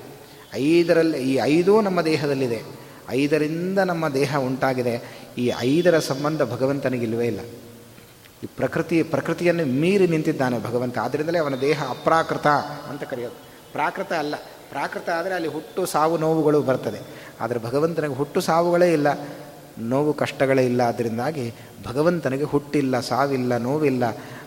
ಐದರಲ್ಲಿ, 0.54 1.32
ಈ 1.32 1.40
ಐದೂ 1.44 1.82
ನಮ್ಮ 1.82 2.02
ದೇಹದಲ್ಲಿದೆ. 2.02 2.62
ಐದರಿಂದ 3.10 3.80
ನಮ್ಮ 3.80 4.10
ದೇಹ 4.10 4.38
ಉಂಟಾಗಿದೆ. 4.38 5.20
ಈ 5.38 5.52
ಐದರ 5.60 6.00
ಸಂಬಂಧ 6.00 6.42
ಭಗವಂತನಿಗಿಲ್ವೇ 6.42 7.28
ಇಲ್ಲ. 7.28 7.40
ಈ 8.44 8.46
ಪ್ರಕೃತಿ, 8.46 9.04
ಪ್ರಕೃತಿಯನ್ನು 9.04 9.66
ಮೀರಿ 9.66 10.08
ನಿಂತಿದ್ದಾನೆ 10.08 10.64
ಭಗವಂತ. 10.64 10.98
ಆದ್ದರಿಂದಲೇ 10.98 11.40
ಅವನ 11.40 11.56
ದೇಹ 11.56 11.84
ಅಪ್ರಾಕೃತ 11.90 12.48
ಅಂತ 12.90 13.04
ಕರೆಯೋದು. 13.04 13.36
ಪ್ರಾಕೃತ 13.72 14.14
ಅಲ್ಲ 14.14 14.36
ಪ್ರಾಕೃತ 14.70 15.10
ಆದರೆ 15.10 15.34
ಅಲ್ಲಿ 15.34 15.48
ಹುಟ್ಟು 15.48 15.86
ಸಾವು 15.86 16.18
ನೋವುಗಳು 16.18 16.62
ಬರ್ತದೆ. 16.62 17.00
ಆದರೆ 17.42 17.60
ಭಗವಂತನಿಗೆ 17.60 18.14
ಹುಟ್ಟು 18.14 18.42
ಸಾವುಗಳೇ 18.42 18.94
ಇಲ್ಲ. 18.94 19.08
ನೋವು 19.80 20.14
ಕಷ್ಟಗಳೇ 20.14 20.66
ಇಲ್ಲ. 20.66 20.84
ಅದರಿಂದಾಗಿ 20.84 21.54
ಭಗವಂತನಿಗೆ 21.88 22.44
ಹುಟ್ಟಿಲ್ಲ, 22.44 23.00
ಸಾವಿಲ್ಲ, 23.00 23.58
ನೋವಿಲ್ಲ. 23.58 24.04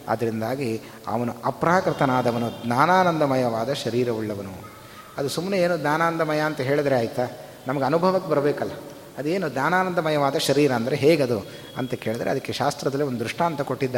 ಅದರಿಂದಾಗಿ 0.08 0.80
ಅವನು 1.06 1.34
ಅಪ್ರಾಕೃತನಾದವನು, 1.44 2.50
ಜ್ಞಾನಾನಂದಮಯವಾದ 2.66 3.72
ಶರೀರವುಳ್ಳವನು. 3.72 4.70
ಅದು 5.18 5.28
ಸುಮ್ಮನೆ 5.28 5.58
ಏನು 5.58 5.78
ಜ್ಞಾನಾನಂದಮಯ 5.78 6.40
ಅಂತ 6.40 6.60
ಹೇಳಿದ್ರೆ 6.60 6.94
ಆಯಿತಾ? 6.94 7.26
ನಮಗೆ 7.66 7.84
ಅನುಭವಕ್ಕೆ 7.84 8.30
ಬರಬೇಕಲ್ಲ. 8.30 8.70
ಅದೇನು 9.18 9.48
ಜ್ಞಾನಾನಂದಮಯವಾದ 9.48 10.36
ಶರೀರ 10.36 10.72
ಅಂದರೆ 10.72 10.96
ಹೇಗದು 10.96 11.46
ಅಂತ 11.76 11.94
ಕೇಳಿದ್ರೆ 11.94 12.30
ಅದಕ್ಕೆ 12.30 12.52
ಶಾಸ್ತ್ರದಲ್ಲಿ 12.52 13.04
ಒಂದು 13.04 13.20
ದೃಷ್ಟಾಂತ 13.20 13.60
ಕೊಟ್ಟಿದ್ದ 13.60 13.96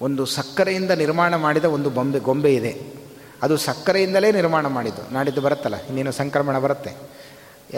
ಒಂದು 0.00 0.26
ಸಕ್ಕರೆಯಿಂದ 0.26 0.90
ನಿರ್ಮಾಣ 0.90 1.36
ಮಾಡಿದ 1.36 1.64
ಒಂದು 1.64 1.90
ಬೊಂಬೆ, 1.90 2.18
ಗೊಂಬೆ 2.18 2.54
ಇದೆ. 2.54 2.99
ಅದು 3.42 3.54
ಸಕ್ಕರೆಯಿಂದಲೇ 3.56 4.28
ನಿರ್ಮಾಣ 4.32 4.66
ಮಾಡಿದ್ದು. 4.66 5.02
ನಾಡಿದ್ದು 5.14 5.40
ಬರುತ್ತಲ್ಲ, 5.40 5.76
ಇನ್ನೇನು 5.88 6.12
ಸಂಕ್ರಮಣ 6.12 6.58
ಬರುತ್ತೆ. 6.58 6.92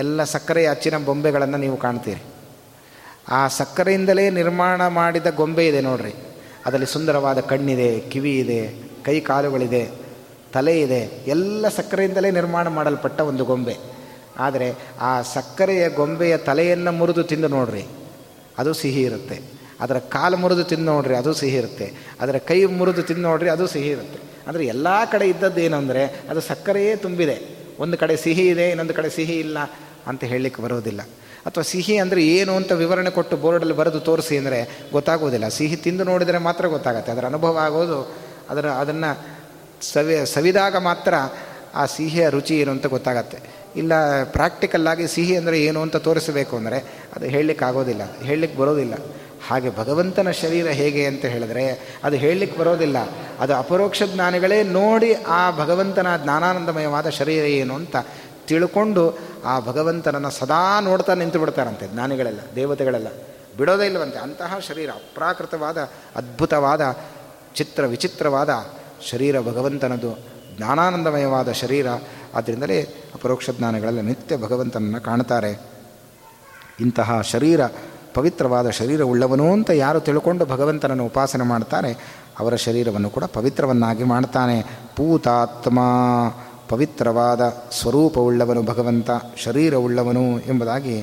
ಎಲ್ಲ 0.02 0.24
ಸಕ್ಕರೆಯ 0.24 0.68
ಅಚ್ಚಿನ 0.70 0.98
ಬೊಂಬೆಗಳನ್ನು 1.06 1.58
ನೀವು 1.58 1.76
ಕಾಣ್ತೀರಿ. 1.76 2.22
ಆ 3.28 3.40
ಸಕ್ಕರೆಯಿಂದಲೇ 3.48 4.24
ನಿರ್ಮಾಣ 4.30 4.86
ಮಾಡಿದ 4.86 5.26
ಗೊಂಬೆ 5.36 5.66
ಇದೆ 5.66 5.80
ನೋಡ್ರಿ. 5.80 6.12
ಅದರಲ್ಲಿ 6.66 6.86
ಸುಂದರವಾದ 6.86 7.40
ಕಣ್ಣಿದೆ, 7.40 7.90
ಕಿವಿ 8.00 8.32
ಇದೆ, 8.38 8.60
ಕೈ 9.04 9.20
ಕಾಲುಗಳಿದೆ, 9.20 9.82
ತಲೆ 10.52 10.74
ಇದೆ, 10.80 11.00
ಎಲ್ಲ 11.26 11.68
ಸಕ್ಕರೆಯಿಂದಲೇ 11.68 12.30
ನಿರ್ಮಾಣ 12.30 12.68
ಮಾಡಲ್ಪಟ್ಟ 12.68 13.20
ಒಂದು 13.20 13.44
ಗೊಂಬೆ. 13.44 13.76
ಆದರೆ 14.38 14.68
ಆ 15.00 15.12
ಸಕ್ಕರೆಯ 15.22 15.88
ಗೊಂಬೆಯ 15.88 16.36
ತಲೆಯನ್ನು 16.36 16.92
ಮುರಿದು 16.92 17.22
ತಿಂದು 17.22 17.48
ನೋಡ್ರಿ, 17.48 17.84
ಅದು 18.58 18.72
ಸಿಹಿ 18.72 19.02
ಇರುತ್ತೆ. 19.02 19.36
ಅದರ 19.80 19.98
ಕಾಲು 19.98 20.36
ಮುರಿದು 20.36 20.64
ತಿಂದು 20.64 20.84
ನೋಡ್ರಿ, 20.84 21.14
ಅದು 21.14 21.32
ಸಿಹಿ 21.34 21.56
ಇರುತ್ತೆ. 21.56 21.86
ಅದರ 22.20 22.36
ಕೈ 22.38 22.64
ಮುರಿದು 22.64 23.02
ತಿಂದು 23.02 23.22
ನೋಡ್ರಿ, 23.22 23.48
ಅದು 23.48 23.66
ಸಿಹಿ 23.66 23.88
ಇರುತ್ತೆ. 23.88 24.32
ಅಂದರೆ 24.49 24.64
ಎಲ್ಲ 24.74 24.88
ಕಡೆ 25.12 25.26
ಇದ್ದದ್ದು 25.32 25.64
ಅಂದರೆ 25.80 26.05
ಅದು 26.30 26.40
ಸಕ್ಕರೆಯೇ 26.51 26.95
ತುಂಬಿದೆ. 27.05 27.36
ಒಂದು 27.84 27.97
ಕಡೆ 28.03 28.14
ಸಿಹಿ 28.24 28.45
ಇದೆ, 28.55 28.66
ಇನ್ನೊಂದು 28.72 28.95
ಕಡೆ 28.99 29.11
ಸಿಹಿ 29.18 29.36
ಇಲ್ಲ 29.45 29.59
ಅಂತ 30.11 30.22
ಹೇಳಲಿಕ್ಕೆ 30.32 30.61
ಬರೋದಿಲ್ಲ. 30.66 31.03
ಅಥವಾ 31.49 31.64
ಸಿಹಿ 31.70 31.95
ಅಂದರೆ 32.03 32.20
ಏನು 32.34 32.53
ಅಂತ 32.61 32.72
ವಿವರಣೆ 32.82 33.11
ಕೊಟ್ಟು 33.18 33.36
ಬೋರ್ಡಲ್ಲಿ 33.45 33.76
ಬರೆದು 33.78 34.01
ತೋರಿಸಿ 34.09 34.34
ಅಂದರೆ 34.40 34.59
ಗೊತ್ತಾಗೋದಿಲ್ಲ. 34.97 35.47
ಸಿಹಿ 35.59 35.76
ತಿಂದು 35.86 36.05
ನೋಡಿದರೆ 36.11 36.38
ಮಾತ್ರ 36.49 36.68
ಗೊತ್ತಾಗುತ್ತೆ. 36.74 37.11
ಅದರ 37.14 37.24
ಅನುಭವ 37.32 37.59
ಆಗೋದು, 37.66 37.99
ಅದರ 38.53 38.66
ಅದನ್ನು 38.82 39.11
ಸವಿ 39.93 40.16
ಸವಿದಾಗ 40.34 40.76
ಮಾತ್ರ 40.90 41.14
ಆ 41.80 41.84
ಸಿಹಿಯ 41.97 42.24
ರುಚಿ 42.36 42.55
ಏನು 42.62 42.70
ಅಂತ 42.76 42.86
ಗೊತ್ತಾಗತ್ತೆ. 42.95 43.38
ಇಲ್ಲ 43.80 43.93
ಪ್ರಾಕ್ಟಿಕಲ್ಲಾಗಿ 44.36 45.05
ಸಿಹಿ 45.14 45.34
ಅಂದರೆ 45.40 45.57
ಏನು 45.68 45.80
ಅಂತ 45.86 45.97
ತೋರಿಸಬೇಕು 46.07 46.55
ಅಂದರೆ 46.61 46.78
ಅದು 47.14 47.26
ಹೇಳಲಿಕ್ಕೆ 47.34 47.64
ಆಗೋದಿಲ್ಲ 47.68 48.03
ಹೇಳಲಿಕ್ಕೆ 48.28 48.59
ಬರೋದಿಲ್ಲ. 48.62 48.95
ಹಾಗೆ 49.49 49.76
ಭಗವಂತನ 49.76 50.30
ಶರೀರ 50.30 50.66
ಹೇಗೆ 50.66 51.07
ಅಂತ 51.07 51.24
ಹೇಳಿದ್ರೆ 51.24 51.99
ಅದು 52.05 52.16
ಹೇಳಲಿಕ್ಕೆ 52.16 52.61
ಬರೋದಿಲ್ಲ. 52.61 52.97
ಅದು 53.40 53.57
ಅಪರೋಕ್ಷ 53.57 54.03
ಜ್ಞಾನಿಗಳೇ 54.03 54.62
ನೋಡಿ 54.62 55.12
ಆ 55.12 55.51
ಭಗವಂತನ 55.51 56.16
ಜ್ಞಾನಾನಂದಮಯವಾದ 56.16 57.09
ಶರೀರ 57.09 57.45
ಏನು 57.45 57.74
ಅಂತ 57.74 57.97
ತಿಳ್ಕೊಂಡು 58.47 59.18
ಆ 59.45 59.61
ಭಗವಂತನನ್ನು 59.61 60.30
ಸದಾ 60.30 60.80
ನೋಡ್ತಾ 60.80 61.14
ನಿಂತು 61.14 61.38
ಬಿಡ್ತಾರಂತೆ 61.38 61.93
ಜ್ಞಾನಿಗಳೆಲ್ಲ, 61.93 62.40
ದೇವತೆಗಳೆಲ್ಲ. 62.57 63.07
ಬಿಡೋದೇ 63.59 63.86
ಇಲ್ಲವಂತೆ. 63.86 64.18
ಅಂತಹ 64.18 64.59
ಶರೀರ, 64.59 64.90
ಅಪ್ರಾಕೃತವಾದ, 64.90 65.78
ಅದ್ಭುತವಾದ, 66.16 66.97
ಚಿತ್ರ 67.55 67.86
ವಿಚಿತ್ರವಾದ 67.86 68.66
ಶರೀರ 69.11 69.40
ಭಗವಂತನದು. 69.40 70.18
ಜ್ಞಾನಾನಂದಮಯವಾದ 70.57 71.53
ಶರೀರ. 71.53 71.86
ಆದ್ದರಿಂದಲೇ 72.34 72.82
ಅಪರೋಕ್ಷ 73.14 73.51
ಜ್ಞಾನಗಳಲ್ಲಿ 73.51 74.03
ನಿತ್ಯ 74.03 74.36
ಭಗವಂತನನ್ನು 74.36 75.01
ಕಾಣ್ತಾರೆ. 75.01 75.61
ಇಂತಹ 76.80 77.20
ಶರೀರ 77.20 77.61
ಪವಿತ್ರವಾದ 78.14 78.68
ಶರೀರ 78.70 79.02
ಉಳ್ಳವನು 79.02 79.46
ಅಂತ 79.52 79.70
ಯಾರು 79.70 80.00
ತಿಳ್ಕೊಂಡು 80.00 80.46
ಭಗವಂತನನ್ನು 80.46 81.04
ಉಪಾಸನೆ 81.06 81.44
ಮಾಡ್ತಾರೆ, 81.44 81.92
ಅವರ 82.40 82.54
ಶರೀರವನ್ನು 82.56 83.10
ಕೂಡ 83.10 83.24
ಪವಿತ್ರವನ್ನಾಗಿ 83.24 84.04
ಮಾಡ್ತಾನೆ. 84.04 84.58
ಪೂತಾತ್ಮ 84.96 85.78
ಪವಿತ್ರವಾದ 86.68 87.42
ಸ್ವರೂಪವುಳ್ಳವನು 87.72 88.62
ಭಗವಂತ, 88.62 89.10
ಶರೀರವುಳ್ಳವನು 89.36 90.24
ಎಂಬುದಾಗಿ 90.38 90.96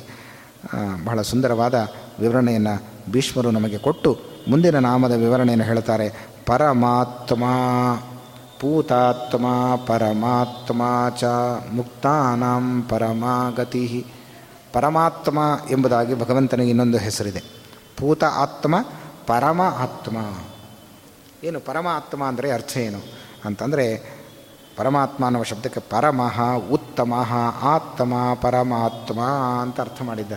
ಬಹಳ 1.06 1.22
ಸುಂದರವಾದ 1.22 1.76
ವಿವರಣೆಯನ್ನು 2.20 2.76
ಭೀಷ್ಮರು 3.12 3.52
ನಮಗೆ 3.52 3.78
ಕೊಟ್ಟು 3.78 4.12
ಮುಂದಿನ 4.48 4.78
ನಾಮದ 4.80 5.12
ವಿವರಣೆಯನ್ನು 5.12 5.66
ಹೇಳ್ತಾರೆ. 5.66 6.08
ಪರಮಾತ್ಮ 6.46 7.44
ಪೂತಾತ್ಮ 8.62 9.46
ಪರಮಾತ್ಮ 9.88 10.82
ಚ 11.20 11.24
ಮುಕ್ತಾನಾಂ 11.74 12.66
ಪರಮಾಗತಿ. 12.90 13.86
ಪರಮಾತ್ಮ 14.74 15.40
ಎಂಬುದಾಗಿ 15.70 16.20
ಭಗವಂತನಿಗೆ 16.20 16.70
ಇನ್ನೊಂದು 16.70 16.98
ಹೆಸರಿದೆ. 16.98 17.44
ಪೂತ 17.98 18.24
ಆತ್ಮ, 18.24 18.76
ಪರಮ 19.28 19.62
ಆತ್ಮ. 19.62 20.18
ಏನು 21.44 21.60
ಪರಮಾತ್ಮ 21.60 22.24
ಅಂದರೆ 22.24 22.52
ಅರ್ಥ 22.52 22.78
ಏನು? 22.78 23.00
ಅಂತಂದರೆ 23.46 24.20
ಪರಮಾತ್ಮ 24.78 25.26
ಅನ್ನುವ 25.26 25.44
ಶಬ್ದಕ್ಕೆ 25.44 25.80
ಪರಮಃ, 25.80 26.42
ಉತ್ತಮ, 26.72 27.14
ಆತ್ಮ, 27.62 28.34
ಪರಮಾತ್ಮ 28.34 29.22
ಅಂತ 29.62 29.82
ಅರ್ಥ 29.82 30.02
ಮಾಡಿದ್ದ. 30.02 30.32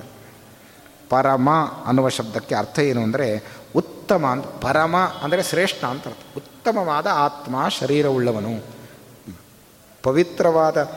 ಪರಮ 1.10 1.50
ಅನ್ನುವ 1.86 2.08
ಶಬ್ದಕ್ಕೆ 2.08 2.54
ಅರ್ಥ 2.54 2.78
ಏನು 2.78 3.02
ಅಂದರೆ 3.02 3.44
ಉತ್ತಮ 3.76 4.26
ಅಂತ, 4.26 4.44
ಪರಮ 4.44 4.96
ಅಂದರೆ 4.96 5.42
ಶ್ರೇಷ್ಠ 5.42 5.84
ಅಂತ 5.84 6.06
ಅರ್ಥ. 6.06 6.36
ಉತ್ತಮವಾದ 6.36 7.06
ಆತ್ಮ 7.12 7.68
ಶರೀರವುಳ್ಳವನು. 7.68 8.64
ಪವಿತ್ರವಾದ 10.02 10.90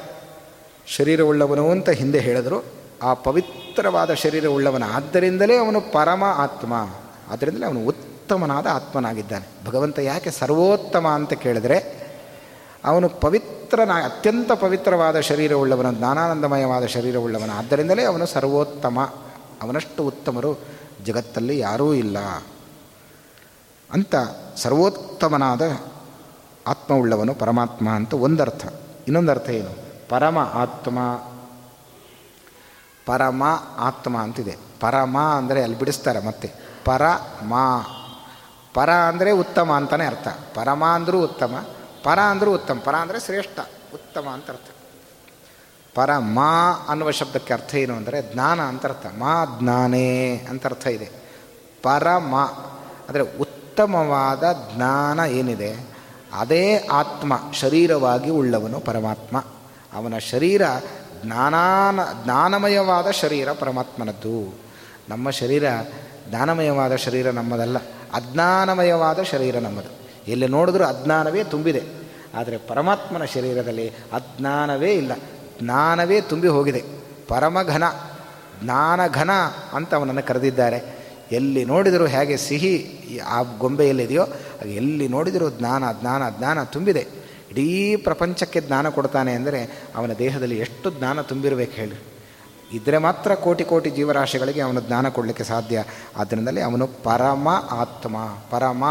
ಶರೀರವುಳ್ಳವನು 0.87 1.71
ಅಂತ 1.71 1.89
ಹಿಂದೆ 1.89 2.19
ಹೇಳಿದ್ರು. 2.19 2.63
ಆ 3.01 3.13
ಪವಿತ್ರವಾದ 3.13 4.13
ಶರೀರ 4.13 4.47
ಉಳ್ಳವನ. 4.47 4.83
ಆದ್ದರಿಂದಲೇ 4.83 5.57
ಅವನು 5.57 5.81
ಪರಮ 5.81 6.23
ಆತ್ಮ. 6.23 6.73
ಆದ್ದರಿಂದಲೇ 7.31 7.65
ಅವನು 7.65 7.79
ಉತ್ತಮನಾದ 7.79 8.67
ಆತ್ಮನಾಗಿದ್ದಾನೆ. 8.67 9.65
ಭಗವಂತ 9.65 9.99
ಯಾಕೆ 9.99 10.31
ಸರ್ವೋತ್ತಮ 10.31 11.07
ಅಂತ 11.07 11.33
ಕೇಳಿದರೆ, 11.33 12.05
ಅವನು 12.85 13.09
ಪವಿತ್ರನ, 13.09 13.91
ಅತ್ಯಂತ 13.91 14.51
ಪವಿತ್ರವಾದ 14.51 15.19
ಶರೀರ 15.19 15.35
ಶರೀರವುಳ್ಳವನ 15.37 15.91
ಜ್ಞಾನಾನಂದಮಯವಾದ 15.91 16.85
ಶರೀರವುಳ್ಳವನ 16.85 17.51
ಆದ್ದರಿಂದಲೇ 17.51 18.03
ಅವನು 18.03 18.25
ಸರ್ವೋತ್ತಮ. 18.25 19.13
ಅವನಷ್ಟು 19.61 20.03
ಉತ್ತಮರು 20.03 20.59
ಜಗತ್ತಲ್ಲಿ 21.05 21.59
ಯಾರೂ 21.59 21.93
ಇಲ್ಲ. 21.93 22.17
ಅಂತ 23.93 24.15
ಸರ್ವೋತ್ತಮನಾದ 24.57 25.79
ಆತ್ಮವುಳ್ಳವನು 26.67 27.33
ಪರಮಾತ್ಮ 27.33 27.89
ಅಂತ 27.89 28.13
ಒಂದರ್ಥ. 28.13 28.67
ಇನ್ನೊಂದರ್ಥ 29.07 29.49
ಏನು? 29.49 29.69
ಪರಮ 30.09 30.37
ಆತ್ಮ. 30.37 30.99
ಪರಮ 33.05 33.43
ಆತ್ಮ 33.79 34.17
ಅಂತಿದೆ. 34.17 34.57
ಪರಮ 34.79 35.17
ಅಂದರೆ 35.37 35.63
ಅಲ್ಲಿ 35.63 35.77
ಬಿಡಿಸ್ತಾರೆ 35.79 36.19
ಮತ್ತೆ. 36.19 36.47
ಪರ 36.85 37.03
ಮಾ. 37.43 37.65
ಪರ 38.73 38.89
ಅಂದರೆ 38.89 39.31
ಉತ್ತಮ 39.31 39.71
ಅಂತಲೇ 39.73 40.05
ಅರ್ಥ. 40.05 40.27
ಪರಮ 40.55 40.83
ಅಂದರೂ 40.85 41.19
ಉತ್ತಮ, 41.23 41.53
ಪರ 42.03 42.19
ಅಂದರೂ 42.19 42.53
ಉತ್ತಮ. 42.53 42.77
ಪರ 42.85 42.95
ಅಂದರೆ 42.95 43.19
ಶ್ರೇಷ್ಠ, 43.19 43.59
ಉತ್ತಮ 43.93 44.25
ಅಂತ 44.33 44.49
ಅರ್ಥ. 44.49 44.69
ಪರ 45.95 46.17
ಮಾ 46.17 46.51
ಅನ್ನುವ 46.89 47.11
ಶಬ್ದಕ್ಕೆ 47.11 47.53
ಅರ್ಥ 47.53 47.75
ಏನು 47.75 47.93
ಅಂದರೆ 47.95 48.33
ಜ್ಞಾನ 48.33 48.61
ಅಂತ 48.61 48.85
ಅರ್ಥ. 48.85 49.05
ಮಾ 49.17 49.33
ಜ್ಞಾನೇ 49.59 50.07
ಅಂತ 50.49 50.65
ಅರ್ಥ 50.65 50.87
ಇದೆ. 50.87 51.07
ಪರಮ 51.83 52.35
ಅಂದರೆ 53.07 53.23
ಉತ್ತಮವಾದ 53.39 54.43
ಜ್ಞಾನ 54.73 55.19
ಏನಿದೆ, 55.19 55.71
ಅದೇ 56.33 56.65
ಆತ್ಮ 56.91 57.33
ಶರೀರವಾಗಿ 57.53 58.29
ಉಳ್ಳವನು 58.29 58.79
ಪರಮಾತ್ಮ. 58.79 59.43
ಅವನ 59.93 60.17
ಶರೀರ 60.17 60.63
ಜ್ಞಾನಾನ 61.25 61.99
ಜ್ಞಾನಮಯವಾದ 62.23 63.11
ಶರೀರ 63.11 63.51
ಪರಮಾತ್ಮನದ್ದು. 63.51 64.37
ನಮ್ಮ 65.09 65.29
ಶರೀರ 65.29 65.65
ಜ್ಞಾನಮಯವಾದ 66.29 66.95
ಶರೀರ 66.95 67.27
ನಮ್ಮದಲ್ಲ, 67.31 67.77
ಅಜ್ಞಾನಮಯವಾದ 68.13 69.21
ಶರೀರ 69.23 69.55
ನಮ್ಮದು. 69.59 69.91
ಎಲ್ಲಿ 70.27 70.47
ನೋಡಿದ್ರೂ 70.47 70.83
ಅಜ್ಞಾನವೇ 70.83 71.43
ತುಂಬಿದೆ, 71.43 71.83
ಆದರೆ 72.35 72.57
ಪರಮಾತ್ಮನ 72.57 73.25
ಶರೀರದಲ್ಲಿ 73.25 73.87
ಅಜ್ಞಾನವೇ 73.89 74.91
ಇಲ್ಲ, 74.91 75.13
ಜ್ಞಾನವೇ 75.61 76.21
ತುಂಬಿ 76.21 76.47
ಹೋಗಿದೆ. 76.47 76.83
ಪರಮಘನ, 77.27 77.83
ಜ್ಞಾನಘನ 78.63 79.31
ಅಂತ 79.73 79.93
ಅವನನ್ನು 79.93 80.23
ಕರೆದಿದ್ದಾರೆ. 80.23 80.79
ಎಲ್ಲಿ 81.31 81.65
ನೋಡಿದರೂ 81.65 82.05
ಹೇಗೆ 82.05 82.37
ಸಿಹಿ 82.37 82.73
ಆ 83.27 83.41
ಗೊಂಬೆಯಲ್ಲಿದೆಯೋ, 83.57 84.25
ಎಲ್ಲಿ 84.65 85.07
ನೋಡಿದರೂ 85.07 85.49
ಜ್ಞಾನ 85.49 85.83
ಜ್ಞಾನ 86.01 86.23
ಜ್ಞಾನ 86.29 86.63
ತುಂಬಿದೆ. 86.63 87.24
ಇಡೀ 87.55 87.95
ಪ್ರಪಂಚಕ್ಕೆ 87.95 88.61
ಜ್ಞಾನ 88.61 88.89
ಕೊಡ್ತಾನೆ 88.89 89.33
ಅಂದರೆ 89.33 89.91
ಅವನ 89.95 90.13
ದೇಹದಲ್ಲಿ 90.13 90.57
ಎಷ್ಟು 90.57 90.91
ಜ್ಞಾನ 90.91 91.21
ತುಂಬಿರಬೇಕು 91.21 91.71
ಹೇಳಿ. 91.71 92.03
ಇದ್ದರೆ 92.71 92.97
ಮಾತ್ರ 92.97 93.35
ಕೋಟಿ 93.35 93.63
ಕೋಟಿ 93.63 93.89
ಜೀವರಾಶಿಗಳಿಗೆ 93.89 94.61
ಅವನು 94.61 94.81
ಜ್ಞಾನ 94.81 95.09
ಕೊಡಲಿಕ್ಕೆ 95.09 95.43
ಸಾಧ್ಯ. 95.43 95.83
ಆದ್ದರಿಂದಲೇ 96.17 96.61
ಅವನು 96.61 96.87
ಪರಮ 96.87 97.47
ಆತ್ಮ. 97.71 98.17
ಪರಮ 98.51 98.83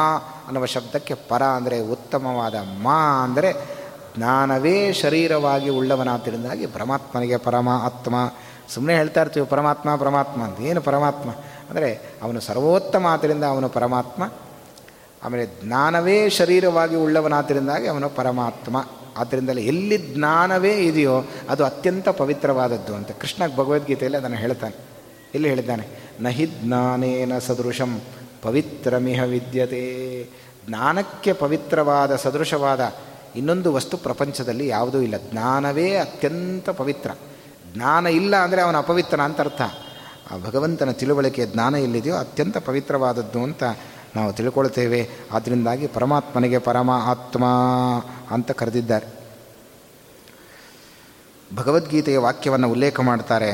ಅನ್ನುವ 0.47 0.67
ಶಬ್ದಕ್ಕೆ 0.67 1.15
ಪರ 1.15 1.43
ಅಂದರೆ 1.43 1.81
ಉತ್ತಮವಾದ 1.81 2.55
ಮಾ 2.55 3.25
ಅಂದರೆ 3.25 3.55
ಜ್ಞಾನವೇ 4.17 4.93
ಶರೀರವಾಗಿ 4.93 5.71
ಉಳ್ಳವನಾದ್ದರಿಂದಾಗಿ 5.71 6.67
ಪರಮಾತ್ಮನಿಗೆ 6.67 7.37
ಪರಮ 7.37 7.69
ಆತ್ಮ. 7.69 8.33
ಸುಮ್ಮನೆ 8.69 8.97
ಹೇಳ್ತಾ 8.97 9.21
ಇರ್ತೀವಿ 9.21 9.47
ಪರಮಾತ್ಮ 9.47 9.97
ಪರಮಾತ್ಮ 9.97 10.43
ಅಂತ 10.43 10.61
ಏನು 10.61 10.81
ಪರಮಾತ್ಮ? 10.81 11.31
ಅಂದರೆ 11.71 11.95
ಅವನು 12.23 12.41
ಸರ್ವೋತ್ತಮ 12.41 13.07
ಆದ್ದರಿಂದ 13.11 13.45
ಅವನು 13.45 13.69
ಪರಮಾತ್ಮ. 13.69 14.31
ಆಮೇಲೆ 15.25 15.47
ಜ್ಞಾನವೇ 15.64 16.29
ಶರೀರವಾಗಿ 16.29 16.97
ಉಳ್ಳವನಾದ್ದರಿಂದಾಗಿ 16.97 17.87
ಅವನು 17.87 18.09
ಪರಮಾತ್ಮ. 18.09 18.87
ಆದ್ದರಿಂದಲೇ 19.16 19.62
ಎಲ್ಲಿ 19.62 20.14
ಜ್ಞಾನವೇ 20.14 20.72
ಇದೆಯೋ 20.72 21.25
ಅದು 21.49 21.64
ಅತ್ಯಂತ 21.64 22.09
ಪವಿತ್ರವಾದದ್ದು 22.09 22.95
ಅಂತ 22.95 23.11
ಕೃಷ್ಣ 23.11 23.47
ಭಗವದ್ಗೀತೆಯಲ್ಲಿ 23.47 24.18
ಅದನ್ನು 24.18 24.37
ಹೇಳ್ತಾನೆ. 24.37 24.77
ಎಲ್ಲಿ 25.35 25.49
ಹೇಳಿದ್ದಾನೆ? 25.49 25.87
ನಹಿ 26.20 26.47
ಜ್ಞಾನೇನ 26.47 27.39
ಸದೃಶಂ 27.39 28.01
ಪವಿತ್ರಮಿಹ 28.43 29.22
ವಿದ್ಯತೆ. 29.22 30.25
ಜ್ಞಾನಕ್ಕೆ 30.68 31.33
ಪವಿತ್ರವಾದ 31.33 32.16
ಸದೃಶವಾದ 32.16 32.93
ಇನ್ನೊಂದು 33.37 33.72
ವಸ್ತು 33.72 33.97
ಪ್ರಪಂಚದಲ್ಲಿ 33.97 34.68
ಯಾವುದೂ 34.68 35.01
ಇಲ್ಲ. 35.01 35.14
ಜ್ಞಾನವೇ 35.31 35.97
ಅತ್ಯಂತ 35.97 36.70
ಪವಿತ್ರ. 36.70 37.11
ಜ್ಞಾನ 37.75 38.07
ಇಲ್ಲ 38.07 38.37
ಅಂದರೆ 38.37 38.62
ಅವನ 38.62 38.77
ಅಪವಿತ್ರ 38.77 39.20
ಅಂತ 39.20 39.41
ಅರ್ಥ. 39.41 39.62
ಆ 40.31 40.37
ಭಗವಂತನ 40.47 40.91
ತಿಳುವಳಿಕೆ 40.91 41.47
ಜ್ಞಾನ 41.47 41.75
ಎಲ್ಲಿದೆಯೋ 41.75 42.16
ಅತ್ಯಂತ 42.16 42.59
ಪವಿತ್ರವಾದದ್ದು 42.59 43.43
ಅಂತ 43.43 43.62
ನಾವು 44.17 44.33
ತಿಳ್ಕೊಳ್ತೇವೆ. 44.33 45.11
ಆದ್ದರಿಂದಾಗಿ 45.33 45.87
ಪರಮಾತ್ಮನಿಗೆ 45.87 46.59
ಪರಮ 46.59 46.91
ಆತ್ಮ 46.91 47.45
ಅಂತ 48.31 48.51
ಕರೆದಿದ್ದಾರೆ. 48.51 49.07
ಭಗವದ್ಗೀತೆಯ 51.57 52.19
ವಾಕ್ಯವನ್ನು 52.19 52.71
ಉಲ್ಲೇಖ 52.71 53.01
ಮಾಡ್ತಾರೆ. 53.01 53.51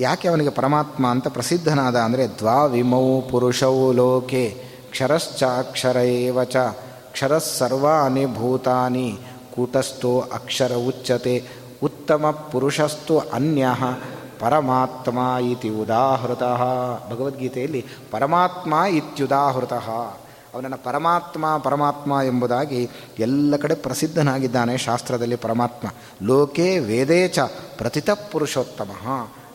ಯಾಕೆ 0.00 0.28
ಅವನಿಗೆ 0.28 0.50
ಪರಮಾತ್ಮ 0.50 1.06
ಅಂತ 1.06 1.28
ಪ್ರಸಿದ್ಧನಾದ 1.28 1.96
ಅಂದರೆ 1.96 2.26
ದ್ವಾವಿಮೌ 2.28 3.20
ಪುರುಷೌ 3.20 3.92
ಲೋಕೆ 3.92 4.62
ಕ್ಷರಶ್ಚಾಕ್ಷರ 4.90 5.96
ಏವ 5.96 6.44
ಚ 6.44 6.56
ಕ್ಷರಸ್ಸರ್ವಾನಿ 7.12 8.24
ಭೂತಾನಿ 8.34 9.18
ಕೂಟಸ್ಥೋ 9.54 10.20
ಅಕ್ಷರ 10.20 10.74
ಉಚ್ಯತೆ 10.74 11.44
ಉತ್ತಮ 11.82 12.30
ಪುರುಷಸ್ತು 12.52 13.18
ಅನ್ಯ 13.18 13.66
ಪರಮಾತ್ಮ 14.40 15.18
ಇತಿ 15.52 15.68
ಉದಾಹೃತ. 15.68 16.42
ಭಗವದ್ಗೀತೆಯಲ್ಲಿ 17.12 17.84
ಪರಮಾತ್ಮ 18.10 18.74
ಇತ್ಯುದಾಹೃತ. 18.90 19.72
ಅವನನ್ನು 19.72 20.84
ಪರಮಾತ್ಮ 20.84 21.58
ಪರಮಾತ್ಮ 21.58 22.12
ಎಂಬುದಾಗಿ 22.26 22.90
ಎಲ್ಲ 23.18 23.56
ಕಡೆ 23.56 23.74
ಪ್ರಸಿದ್ಧನಾಗಿದ್ದಾನೆ 23.74 24.78
ಶಾಸ್ತ್ರದಲ್ಲಿ 24.78 25.36
ಪರಮಾತ್ಮ. 25.36 25.88
ಲೋಕೆ 26.22 26.78
ವೇದೇ 26.78 27.28
ಚ 27.28 27.38
ಪ್ರತಿತ 27.78 28.10
ಪುರುಷೋತ್ತಮ. 28.10 28.90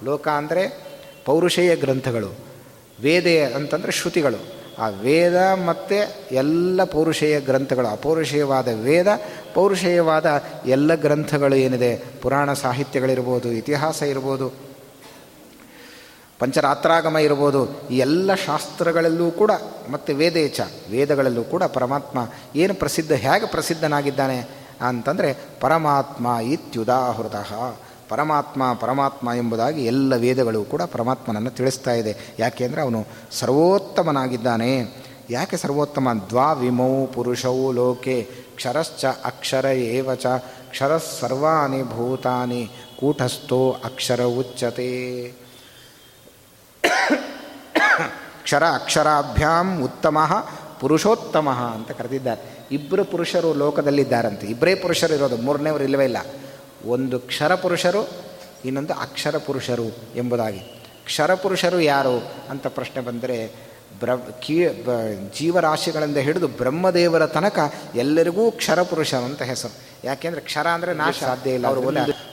ಲೋಕ 0.04 0.28
ಅಂದರೆ 0.28 0.92
ಪೌರುಷೇಯ 1.26 1.76
ಗ್ರಂಥಗಳು. 1.76 2.36
ವೇದೆ 3.02 3.44
ಅಂತಂದರೆ 3.44 3.92
ಶ್ರುತಿಗಳು. 3.92 4.62
ಆ 4.80 4.88
ವೇದ 4.88 5.36
ಮತ್ತು 5.66 6.34
ಎಲ್ಲ 6.36 6.84
ಪೌರುಷೇಯ 6.84 7.40
ಗ್ರಂಥಗಳು. 7.40 7.88
ಅಪೌರುಷೇಯವಾದ 7.88 8.68
ವೇದ, 8.84 9.08
ಪೌರುಷೇಯವಾದ 9.54 10.44
ಎಲ್ಲ 10.66 10.96
ಗ್ರಂಥಗಳು 10.96 11.56
ಏನಿದೆ? 11.56 12.04
ಪುರಾಣ 12.22 12.54
ಸಾಹಿತ್ಯಗಳಿರ್ಬೋದು, 12.54 13.52
ಇತಿಹಾಸ 13.52 14.02
ಇರ್ಬೋದು. 14.02 14.70
ಪಂಚರಾತ್ರಾಗಮ 16.42 17.18
ಇರ್ಬೋದು, 17.18 17.62
ಈ 17.89 17.98
ಎಲ್ಲ 17.98 18.36
ಶಾಸ್ತ್ರಗಳಲ್ಲೂ 18.46 19.32
ಕೂಡ, 19.32 19.52
ಮತ್ತು 19.92 20.14
ವೇದೇಚ, 20.14 20.62
ವೇದಗಳಲ್ಲೂ 20.92 21.44
ಕೂಡ 21.44 21.64
ಪರಮಾತ್ಮ 21.64 22.20
ಏನು 22.56 22.74
ಪ್ರಸಿದ್ಧ, 22.74 23.12
ಹೇಗೆ 23.26 23.48
ಪ್ರಸಿದ್ಧನಾಗಿದ್ದಾನೆ 23.48 24.39
ಅಂತಂದರೆ, 24.88 25.30
ಪರಮಾತ್ಮ 25.62 26.28
ಇತ್ಯುದಾಹೃತ. 26.28 27.36
ಪರಮಾತ್ಮ 28.10 28.62
ಪರಮಾತ್ಮ 28.74 29.30
ಎಂಬುದಾಗಿ 29.38 29.86
ಎಲ್ಲ 29.86 30.16
ವೇದಗಳು 30.16 30.64
ಕೂಡ 30.64 30.82
ಪರಮಾತ್ಮನನ್ನು 30.82 31.50
ತಿಳಿಸ್ತಾ 31.50 31.94
ಇದೆ. 31.94 32.14
ಯಾಕೆ 32.39 32.64
ಅಂದರೆ 32.66 32.82
ಅವನು 32.82 33.02
ಸರ್ವೋತ್ತಮನಾಗಿದ್ದಾನೆ. 33.32 34.72
ಯಾಕೆ 35.30 35.58
ಸರ್ವೋತ್ತಮ? 35.58 36.08
ದ್ವಾವಿಮೌ 36.30 37.06
ಪುರುಷೌ 37.06 37.72
ಲೋಕೆ, 37.72 38.18
ಕ್ಷರಶ್ಚ 38.56 39.06
ಅಕ್ಷರ 39.06 39.66
ಏವಚ 39.66 40.26
ಕ್ಷರ 40.72 40.98
ಸರ್ವಾನಿ 40.98 41.84
ಭೂತಾನಿ, 41.84 42.62
ಕೂಟಸ್ಥೋ 43.00 43.62
ಅಕ್ಷರ 43.86 44.24
ಉಚ್ಯತೆ 44.24 44.92
ಕ್ಷರ 48.44 48.64
ಅಕ್ಷರಾಭ್ಯಾಂ 48.64 49.84
ಉತ್ತಮ 49.84 50.46
ಪುರುಷೋತ್ತಮ 50.80 51.50
ಅಂತ 51.50 51.92
ಕರೆದಿದ್ದಾರೆ. 51.92 52.68
ಇಬ್ಬರು 52.72 53.06
ಪುರುಷರು 53.06 53.54
ಲೋಕದಲ್ಲಿದ್ದಾರಂತೆ. 53.54 54.48
ಇಬ್ಬರೇ 54.48 54.76
ಪುರುಷರು 54.76 55.14
ಇರೋದು 55.14 55.38
ಮೂರನೇವರು 55.38 55.84
ಇಲ್ಲವೇ 55.84 56.04
ಇಲ್ಲ. 56.04 56.18
ಒಂದು 56.86 57.20
ಕ್ಷರ 57.20 57.56
ಪುರುಷರು 57.56 58.10
ಇನ್ನೊಂದು 58.66 58.94
ಅಕ್ಷರ 58.94 59.38
ಪುರುಷರು 59.38 59.98
ಎಂಬುದಾಗಿ. 60.16 60.60
ಕ್ಷರ 61.06 61.34
ಪುರುಷರು 61.34 61.80
ಯಾರು 61.80 62.32
ಅಂತ 62.50 62.68
ಪ್ರಶ್ನೆ 62.68 63.04
ಬಂದರೆ 63.04 63.56
ಬ್ರ 64.00 64.16
ಕೀ 64.16 64.68
ಬ 64.68 64.90
ಜೀವರಾಶಿಗಳಿಂದ 65.40 66.18
ಹಿಡಿದು 66.18 66.48
ಬ್ರಹ್ಮದೇವರ 66.48 67.26
ತನಕ 67.26 67.74
ಎಲ್ಲರಿಗೂ 67.96 68.52
ಕ್ಷರ 68.52 68.82
ಪುರುಷ 68.82 69.14
ಅಂತ 69.14 69.42
ಹೆಸರು. 69.42 69.74
ಯಾಕೆಂದರೆ 70.04 70.42
ಕ್ಷರ 70.42 70.68
ಅಂದರೆ 70.68 70.94
ನಾಶ. 70.94 71.20
ಸಾಧ್ಯ 71.20 71.52
ಇಲ್ಲ. 71.52 71.68
ಅವರು 71.68 71.82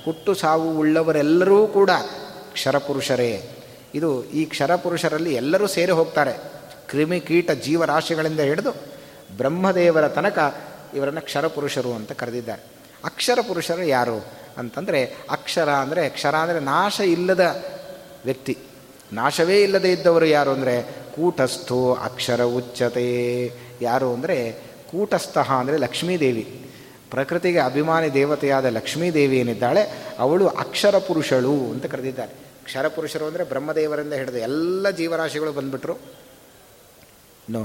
ಹುಟ್ಟು 0.05 0.35
ಸಾವು 0.35 0.79
ಉಳ್ಳವರೆಲ್ಲರೂ 0.79 1.67
ಕೂಡ 1.67 1.91
ಕ್ಷರಪುರುಷರೇ 2.53 3.58
ಇದು 3.95 4.25
ಈ 4.25 4.45
ಕ್ಷರಪುರುಷರಲ್ಲಿ 4.45 5.35
ಎಲ್ಲರೂ 5.35 5.67
ಸೇರಿ 5.67 5.93
ಹೋಗ್ತಾರೆ. 5.93 6.33
ಕ್ರಿಮಿಕೀಟ 6.91 7.51
ಜೀವರಾಶಿಗಳಿಂದ 7.51 8.41
ಹಿಡಿದು 8.41 8.73
ಬ್ರಹ್ಮದೇವರ 9.37 10.09
ತನಕ 10.09 10.39
ಇವರನ್ನು 10.95 11.21
ಕ್ಷರಪುರುಷರು 11.21 11.93
ಅಂತ 11.93 12.13
ಕರೆದಿದ್ದಾರೆ. 12.13 12.63
ಅಕ್ಷರ 13.05 13.39
ಪುರುಷರು 13.49 13.83
ಯಾರು 13.83 14.19
ಅಂತಂದರೆ 14.59 15.01
ಅಕ್ಷರ 15.31 15.71
ಅಂದರೆ 15.71 16.09
ಕ್ಷರ 16.09 16.35
ಅಂದರೆ 16.35 16.61
ನಾಶ 16.61 17.01
ಇಲ್ಲದ 17.01 17.45
ವ್ಯಕ್ತಿ. 18.25 18.57
ನಾಶವೇ 19.13 19.63
ಇಲ್ಲದೇ 19.63 19.93
ಇದ್ದವರು 19.93 20.27
ಯಾರು 20.27 20.51
ಅಂದರೆ 20.51 20.75
ಕೂಟಸ್ಥು 21.17 21.93
ಅಕ್ಷರ 21.93 22.43
ಉಚ್ಚತೆ. 22.43 23.07
ಯಾರು 23.83 24.15
ಅಂದರೆ 24.15 24.37
ಕೂಟಸ್ಥಃ 24.91 25.53
ಅಂದರೆ 25.53 25.77
ಲಕ್ಷ್ಮೀದೇವಿ. 25.77 26.45
ಪ್ರಕೃತಿಗೆ 27.11 27.59
ಅಭಿಮಾನಿ 27.59 28.15
ದೇವತೆಯಾದ 28.15 28.65
ಲಕ್ಷ್ಮೀದೇವಿ 28.65 29.39
ಏನಿದ್ದಾಳೆ, 29.39 29.83
ಅವಳು 30.19 30.49
ಅಕ್ಷರ 30.49 30.99
ಪುರುಷಳು 30.99 31.55
ಅಂತ 31.73 31.87
ಕರೆದಿದ್ದಾರೆ. 31.87 32.48
ಕ್ಷರ 32.69 32.89
ಪುರುಷರು 32.89 33.27
ಅಂದರೆ 33.27 33.45
ಬ್ರಹ್ಮದೇವರಿಂದ 33.45 34.13
ಹಿಡಿದು 34.13 34.39
ಎಲ್ಲ 34.39 34.91
ಜೀವರಾಶಿಗಳು 34.91 35.53
ಬಂದುಬಿಟ್ರು. 35.53 35.95
ನೋ 37.51 37.63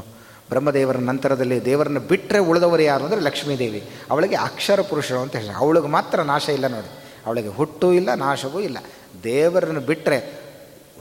ಬ್ರಹ್ಮದೇವರ 0.49 0.97
ನಂತರದಲ್ಲಿ 0.97 1.57
ದೇವರನ್ನು 1.65 2.01
ಬಿಟ್ಟರೆ 2.11 2.39
ಉಳಿದವರು 2.49 2.83
ಯಾರು 2.83 3.03
ಅಂದರೆ 3.03 3.21
ಲಕ್ಷ್ಮೀದೇವಿ. 3.21 3.81
ಅವಳಿಗೆ 4.11 4.35
ಅಕ್ಷರ 4.35 4.81
ಪುರುಷರು 4.81 5.19
ಅಂತ 5.19 5.35
ಹೇಳಿ 5.35 5.55
ಅವಳಿಗೆ 5.63 5.87
ಮಾತ್ರ 5.87 6.21
ನಾಶ 6.21 6.45
ಇಲ್ಲ 6.49 6.67
ನೋಡಿ. 6.67 6.91
ಅವಳಿಗೆ 7.25 7.47
ಹುಟ್ಟು 7.47 7.87
ಇಲ್ಲ, 7.93 8.09
ನಾಶವೂ 8.15 8.59
ಇಲ್ಲ. 8.59 8.77
ದೇವರನ್ನು 9.23 9.81
ಬಿಟ್ಟರೆ 9.81 10.17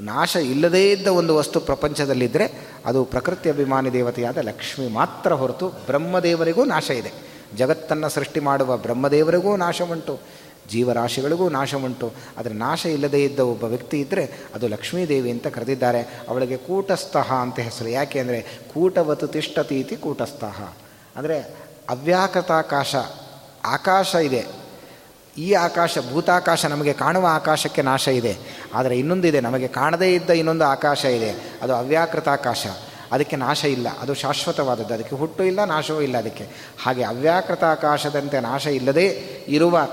ನಾಶ 0.00 0.36
ಇಲ್ಲದೇ 0.36 0.82
ಇದ್ದ 0.92 1.08
ಒಂದು 1.20 1.32
ವಸ್ತು 1.36 1.60
ಪ್ರಪಂಚದಲ್ಲಿದ್ದರೆ 1.60 2.46
ಅದು 2.86 3.00
ಪ್ರಕೃತಿ 3.04 3.48
ಅಭಿಮಾನಿ 3.50 3.92
ದೇವತೆಯಾದ 3.92 4.38
ಲಕ್ಷ್ಮಿ 4.38 4.86
ಮಾತ್ರ 4.88 5.32
ಹೊರತು 5.32 5.68
ಬ್ರಹ್ಮದೇವರಿಗೂ 5.68 6.64
ನಾಶ 6.64 6.90
ಇದೆ. 6.90 7.12
ಜಗತ್ತನ್ನು 7.56 8.08
ಸೃಷ್ಟಿ 8.08 8.40
ಮಾಡುವ 8.40 8.76
ಬ್ರಹ್ಮದೇವರಿಗೂ 8.76 9.50
ನಾಶ 9.56 9.82
ಉಂಟು 9.82 10.14
ಜೀವರಾಶಿಗಳಿಗೂ 10.68 11.48
ನಾಶ 11.48 11.74
ಉಂಟು 11.74 12.12
ಆದರೆ 12.38 12.54
ನಾಶ 12.54 12.86
ಇಲ್ಲದೇ 12.86 13.24
ಇದ್ದ 13.24 13.40
ಒಬ್ಬ 13.40 13.64
ವ್ಯಕ್ತಿ 13.64 14.00
ಇದ್ದರೆ 14.00 14.30
ಅದು 14.54 14.68
ಲಕ್ಷ್ಮೀದೇವಿ 14.68 15.30
ಅಂತ 15.30 15.46
ಕರೆದಿದ್ದಾರೆ. 15.46 16.00
ಅವಳಿಗೆ 16.28 16.56
ಕೂಟಸ್ಥಃ 16.56 17.32
ಅಂತ 17.32 17.58
ಹೆಸರು. 17.58 17.88
ಯಾಕೆ 17.88 18.18
ಅಂದರೆ 18.18 18.42
ಕೂಟವತು 18.42 19.26
ತಿಷ್ಟತಿ 19.26 19.80
ಇತಿ 19.80 19.96
ಕೂಟಸ್ಥಃ. 19.96 20.74
ಅಂದರೆ 21.16 21.38
ಅವ್ಯಾಕೃತಾಕಾಶ, 21.90 22.94
ಆಕಾಶ 23.64 24.14
ಇದೆ. 24.14 24.46
ಈ 25.38 25.52
ಆಕಾಶ, 25.52 25.98
ಭೂತಾಕಾಶ 26.12 26.66
ನಮಗೆ 26.66 26.92
ಕಾಣುವ 26.92 27.26
ಆಕಾಶಕ್ಕೆ 27.30 27.82
ನಾಶ 27.82 28.08
ಇದೆ. 28.08 28.36
ಆದರೆ 28.74 28.98
ಇನ್ನೊಂದಿದೆ, 28.98 29.40
ನಮಗೆ 29.40 29.68
ಕಾಣದೇ 29.68 30.14
ಇದ್ದ 30.14 30.30
ಇನ್ನೊಂದು 30.30 30.64
ಆಕಾಶ 30.64 31.04
ಇದೆ. 31.04 31.58
ಅದು 31.62 31.74
ಅವ್ಯಾಕೃತಾಕಾಶ. 31.74 32.66
ಅದಕ್ಕೆ 33.12 33.36
ನಾಶ 33.36 33.64
ಇಲ್ಲ. 33.64 33.98
ಅದು 33.98 34.14
ಶಾಶ್ವತವಾದದ್ದು. 34.14 34.94
ಅದಕ್ಕೆ 34.94 35.16
ಹುಟ್ಟು 35.16 35.44
ಇಲ್ಲ, 35.44 35.64
ನಾಶವೂ 35.64 36.00
ಇಲ್ಲ 36.00 36.18
ಅದಕ್ಕೆ. 36.18 36.48
ಹಾಗೆ 36.82 37.04
ಅವ್ಯಾಕೃತ 37.04 37.64
ಆಕಾಶದಂತೆ 37.64 38.40
ನಾಶ 38.40 38.66
ಇಲ್ಲದೇ 38.66 39.06
ಇರುವ 39.48 39.88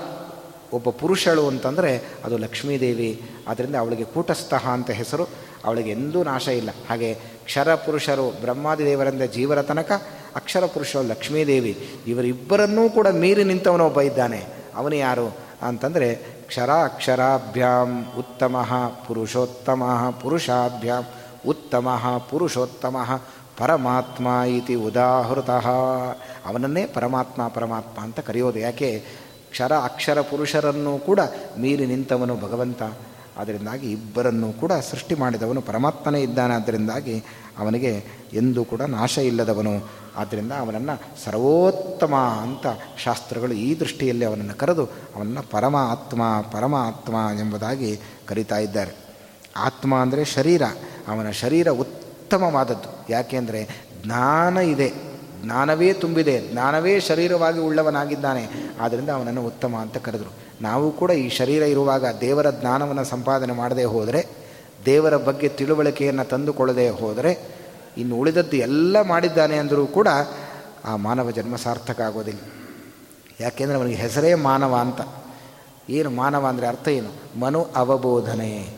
ಒಬ್ಬ 0.72 0.90
ಪುರುಷಳು 0.90 1.46
ಅಂತಂದರೆ 1.46 2.02
ಅದು 2.24 2.38
ಲಕ್ಷ್ಮೀದೇವಿ. 2.38 3.30
ಆದ್ದರಿಂದ 3.48 3.76
ಅವಳಿಗೆ 3.76 4.04
ಕೂಟಸ್ಥಃ 4.04 4.68
ಅಂತ 4.68 4.90
ಹೆಸರು. 4.90 5.24
ಅವಳಿಗೆ 5.64 5.90
ಎಂದೂ 5.90 6.22
ನಾಶ 6.22 6.48
ಇಲ್ಲ. 6.48 6.70
ಹಾಗೆ 6.88 7.14
ಕ್ಷರ 7.44 7.74
ಪುರುಷರು 7.74 8.30
ಬ್ರಹ್ಮಾದಿ 8.40 8.84
ದೇವರಿಂದ 8.84 9.22
ಜೀವರ 9.22 9.62
ತನಕ 9.62 9.92
ಅಕ್ಷರ 10.36 10.66
ಪುರುಷರು 10.66 11.02
ಲಕ್ಷ್ಮೀದೇವಿ. 11.02 11.88
ಇವರಿಬ್ಬರನ್ನೂ 12.06 12.90
ಕೂಡ 12.90 13.08
ಮೀರಿ 13.08 13.44
ನಿಂತವನು 13.44 13.86
ಒಬ್ಬ 13.86 14.00
ಇದ್ದಾನೆ. 14.00 14.46
ಅವನು 14.76 14.94
ಯಾರು 14.94 15.36
ಅಂತಂದರೆ 15.62 16.14
ಕ್ಷರ 16.46 16.70
ಅಕ್ಷರಾಭ್ಯಾಂ 16.70 18.06
ಉತ್ತಮ 18.18 18.66
ಪುರುಷೋತ್ತಮ 19.08 20.10
ಪುರುಷಾಭ್ಯಾಂ 20.22 21.04
ಉತ್ತಮ 21.48 21.88
ಪುರುಷೋತ್ತಮ 22.30 23.20
ಪರಮಾತ್ಮ 23.58 24.26
ಇತಿ 24.26 24.74
ಉದಾಹೃತಃ. 24.74 25.68
ಅವನನ್ನೇ 26.46 26.86
ಪರಮಾತ್ಮ 26.86 27.48
ಪರಮಾತ್ಮ 27.48 28.02
ಅಂತ 28.02 28.20
ಕರೆಯೋದು. 28.20 28.58
ಯಾಕೆ? 28.58 29.04
ಕ್ಷರ 29.50 29.72
ಅಕ್ಷರ 29.76 30.20
ಪುರುಷರನ್ನು 30.20 30.98
ಕೂಡ 30.98 31.20
ಮೀರಿ 31.58 31.86
ನಿಂತವನು 31.86 32.36
ಭಗವಂತ. 32.36 32.82
ಅದರಿಂದಾಗಿ 33.36 33.92
ಇಬ್ಬರನ್ನು 33.92 34.52
ಕೂಡ 34.52 34.72
ಸೃಷ್ಟಿ 34.72 35.14
ಮಾಡಿದವನು 35.14 35.60
ಪರಮಾತ್ಮನೇ 35.60 36.20
ಇದ್ದಾನೆ. 36.20 36.54
ಅದರಿಂದಾಗಿ 36.54 37.24
ಅವನಿಗೆ 37.58 38.04
ಎಂದೂ 38.32 38.64
ಕೂಡ 38.64 38.82
ನಾಶ 38.82 39.18
ಇಲ್ಲದವನು. 39.18 39.88
ಆದ್ದರಿಂದ 40.16 40.52
ಅವನನ್ನು 40.52 41.24
ಸರ್ವೋತ್ತಮ 41.24 42.14
ಅಂತ 42.14 42.66
ಶಾಸ್ತ್ರಗಳು 43.04 43.52
ಈ 43.52 43.80
ದೃಷ್ಟಿಯಲ್ಲಿ 43.80 44.24
ಅವನನ್ನು 44.24 44.54
ಕರೆದು 44.54 44.84
ಅವನನ್ನು 44.84 45.42
ಪರಮಾತ್ಮ 45.50 46.22
ಪರಮಾತ್ಮ 46.52 47.12
ಎಂಬುದಾಗಿ 47.40 48.00
ಕರೀತಾ 48.26 48.58
ಇದ್ದಾರೆ. 48.58 48.92
ಆತ್ಮ 49.56 49.94
ಅಂದರೆ 49.94 50.24
ಶರೀರ. 50.24 50.62
ಅವನ 51.08 51.30
ಶರೀರ 51.30 51.68
ಉತ್ತಮವಾದದ್ದು. 51.68 53.12
ಯಾಕೆಂದರೆ 53.12 53.86
ಜ್ಞಾನ 54.04 54.58
ಇದೆ. 54.58 55.09
ಜ್ಞಾನವೇ 55.42 55.92
ತುಂಬಿದೆ, 55.92 56.48
ಜ್ಞಾನವೇ 56.52 57.00
ಶರೀರವಾಗಿ 57.00 57.58
ಉಳ್ಳವನಾಗಿದ್ದಾನೆ. 57.58 58.46
ಆದ್ದರಿಂದ 58.80 59.10
ಅವನನ್ನು 59.10 59.46
ಉತ್ತಮ 59.46 59.76
ಅಂತ 59.76 59.96
ಕರೆದರು. 59.96 60.32
ನಾವು 60.62 60.92
ಕೂಡ 60.92 61.10
ಈ 61.10 61.28
ಶರೀರ 61.28 61.62
ಇರುವಾಗ 61.62 62.18
ದೇವರ 62.18 62.50
ಜ್ಞಾನವನ್ನು 62.50 63.04
ಸಂಪಾದನೆ 63.04 63.52
ಮಾಡದೇ 63.52 63.84
ಹೋದರೆ, 63.84 64.26
ದೇವರ 64.84 65.16
ಬಗ್ಗೆ 65.16 65.48
ತಿಳುವಳಿಕೆಯನ್ನು 65.48 66.24
ತಂದುಕೊಳ್ಳದೆ 66.24 66.88
ಹೋದರೆ, 66.88 67.60
ಇನ್ನು 67.98 68.16
ಉಳಿದದ್ದು 68.16 68.56
ಎಲ್ಲ 68.56 69.02
ಮಾಡಿದ್ದಾನೆ 69.02 69.56
ಅಂದರೂ 69.56 69.86
ಕೂಡ 69.86 70.08
ಆ 70.84 70.96
ಮಾನವ 70.96 71.30
ಜನ್ಮ 71.30 71.56
ಸಾರ್ಥಕ 71.56 72.00
ಆಗೋದಿಲ್ಲ. 72.00 72.40
ಯಾಕೆಂದರೆ 73.40 73.76
ಅವನಿಗೆ 73.76 73.96
ಹೆಸರೇ 73.96 74.34
ಮಾನವ 74.34 74.74
ಅಂತ. 74.74 75.00
ಏನು 75.90 76.10
ಮಾನವ 76.10 76.46
ಅಂದರೆ 76.46 76.66
ಅರ್ಥ 76.66 76.88
ಏನು? 76.88 77.40
ಮನು 77.40 77.66
ಅವಬೋಧನೆ. 77.76 78.76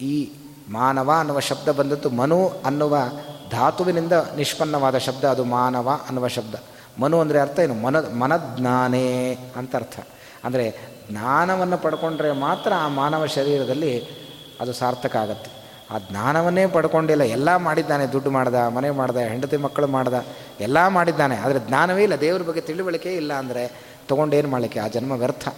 ಈ 0.00 0.32
ಮಾನವ 0.68 1.12
ಅನ್ನುವ 1.18 1.40
ಶಬ್ದ 1.40 1.68
ಬಂದದ್ದು 1.68 2.10
ಮನು 2.10 2.48
ಅನ್ನುವ 2.64 2.98
ಧಾತುವಿನಿಂದ 3.50 4.12
ನಿಷ್ಪನ್ನವಾದ 4.12 4.98
ಶಬ್ದ 4.98 5.24
ಅದು 5.24 5.44
ಮಾನವ 5.44 5.90
ಅನ್ನುವ 6.08 6.28
ಶಬ್ದ. 6.28 6.54
ಮನು 7.00 7.20
ಅಂದರೆ 7.20 7.40
ಅರ್ಥ 7.40 7.58
ಏನು? 7.58 7.74
ಮನ, 7.74 7.96
ಮನಜ್ಞಾನೇ 7.96 9.38
ಅಂತ 9.56 9.76
ಅರ್ಥ. 9.76 9.98
ಅಂದರೆ 10.44 10.96
ಜ್ಞಾನವನ್ನು 11.10 11.78
ಪಡ್ಕೊಂಡ್ರೆ 11.78 12.32
ಮಾತ್ರ 12.32 12.72
ಆ 12.76 12.88
ಮಾನವ 12.88 13.26
ಶರೀರದಲ್ಲಿ 13.26 13.92
ಅದು 14.60 14.72
ಸಾರ್ಥಕ 14.72 15.16
ಆಗುತ್ತೆ. 15.16 15.50
ಆ 15.90 15.98
ಜ್ಞಾನವನ್ನೇ 15.98 16.66
ಪಡ್ಕೊಂಡಿಲ್ಲ, 16.66 17.22
ಎಲ್ಲ 17.22 17.56
ಮಾಡಿದ್ದಾನೆ, 17.56 18.06
ದುಡ್ಡು 18.06 18.30
ಮಾಡ್ದ, 18.30 18.54
ಮನೆ 18.54 18.90
ಮಾಡ್ದ, 18.90 19.16
ಹೆಂಡತಿ 19.16 19.56
ಮಕ್ಕಳು 19.56 19.86
ಮಾಡ್ದ, 19.86 20.14
ಎಲ್ಲ 20.60 20.88
ಮಾಡಿದ್ದಾನೆ. 20.88 21.36
ಆದರೆ 21.36 21.58
ಜ್ಞಾನವೇ 21.58 22.02
ಇಲ್ಲ, 22.02 22.20
ದೇವ್ರ 22.20 22.42
ಬಗ್ಗೆ 22.42 22.60
ತಿಳುವಳಿಕೆ 22.60 23.14
ಇಲ್ಲ 23.14 23.32
ಅಂದರೆ 23.32 23.72
ತೊಗೊಂಡೇನು 24.08 24.48
ಮಾಡಲಿಕ್ಕೆ? 24.48 24.80
ಆ 24.80 24.88
ಜನ್ಮ 24.88 25.12
ವ್ಯರ್ಥ. 25.12 25.48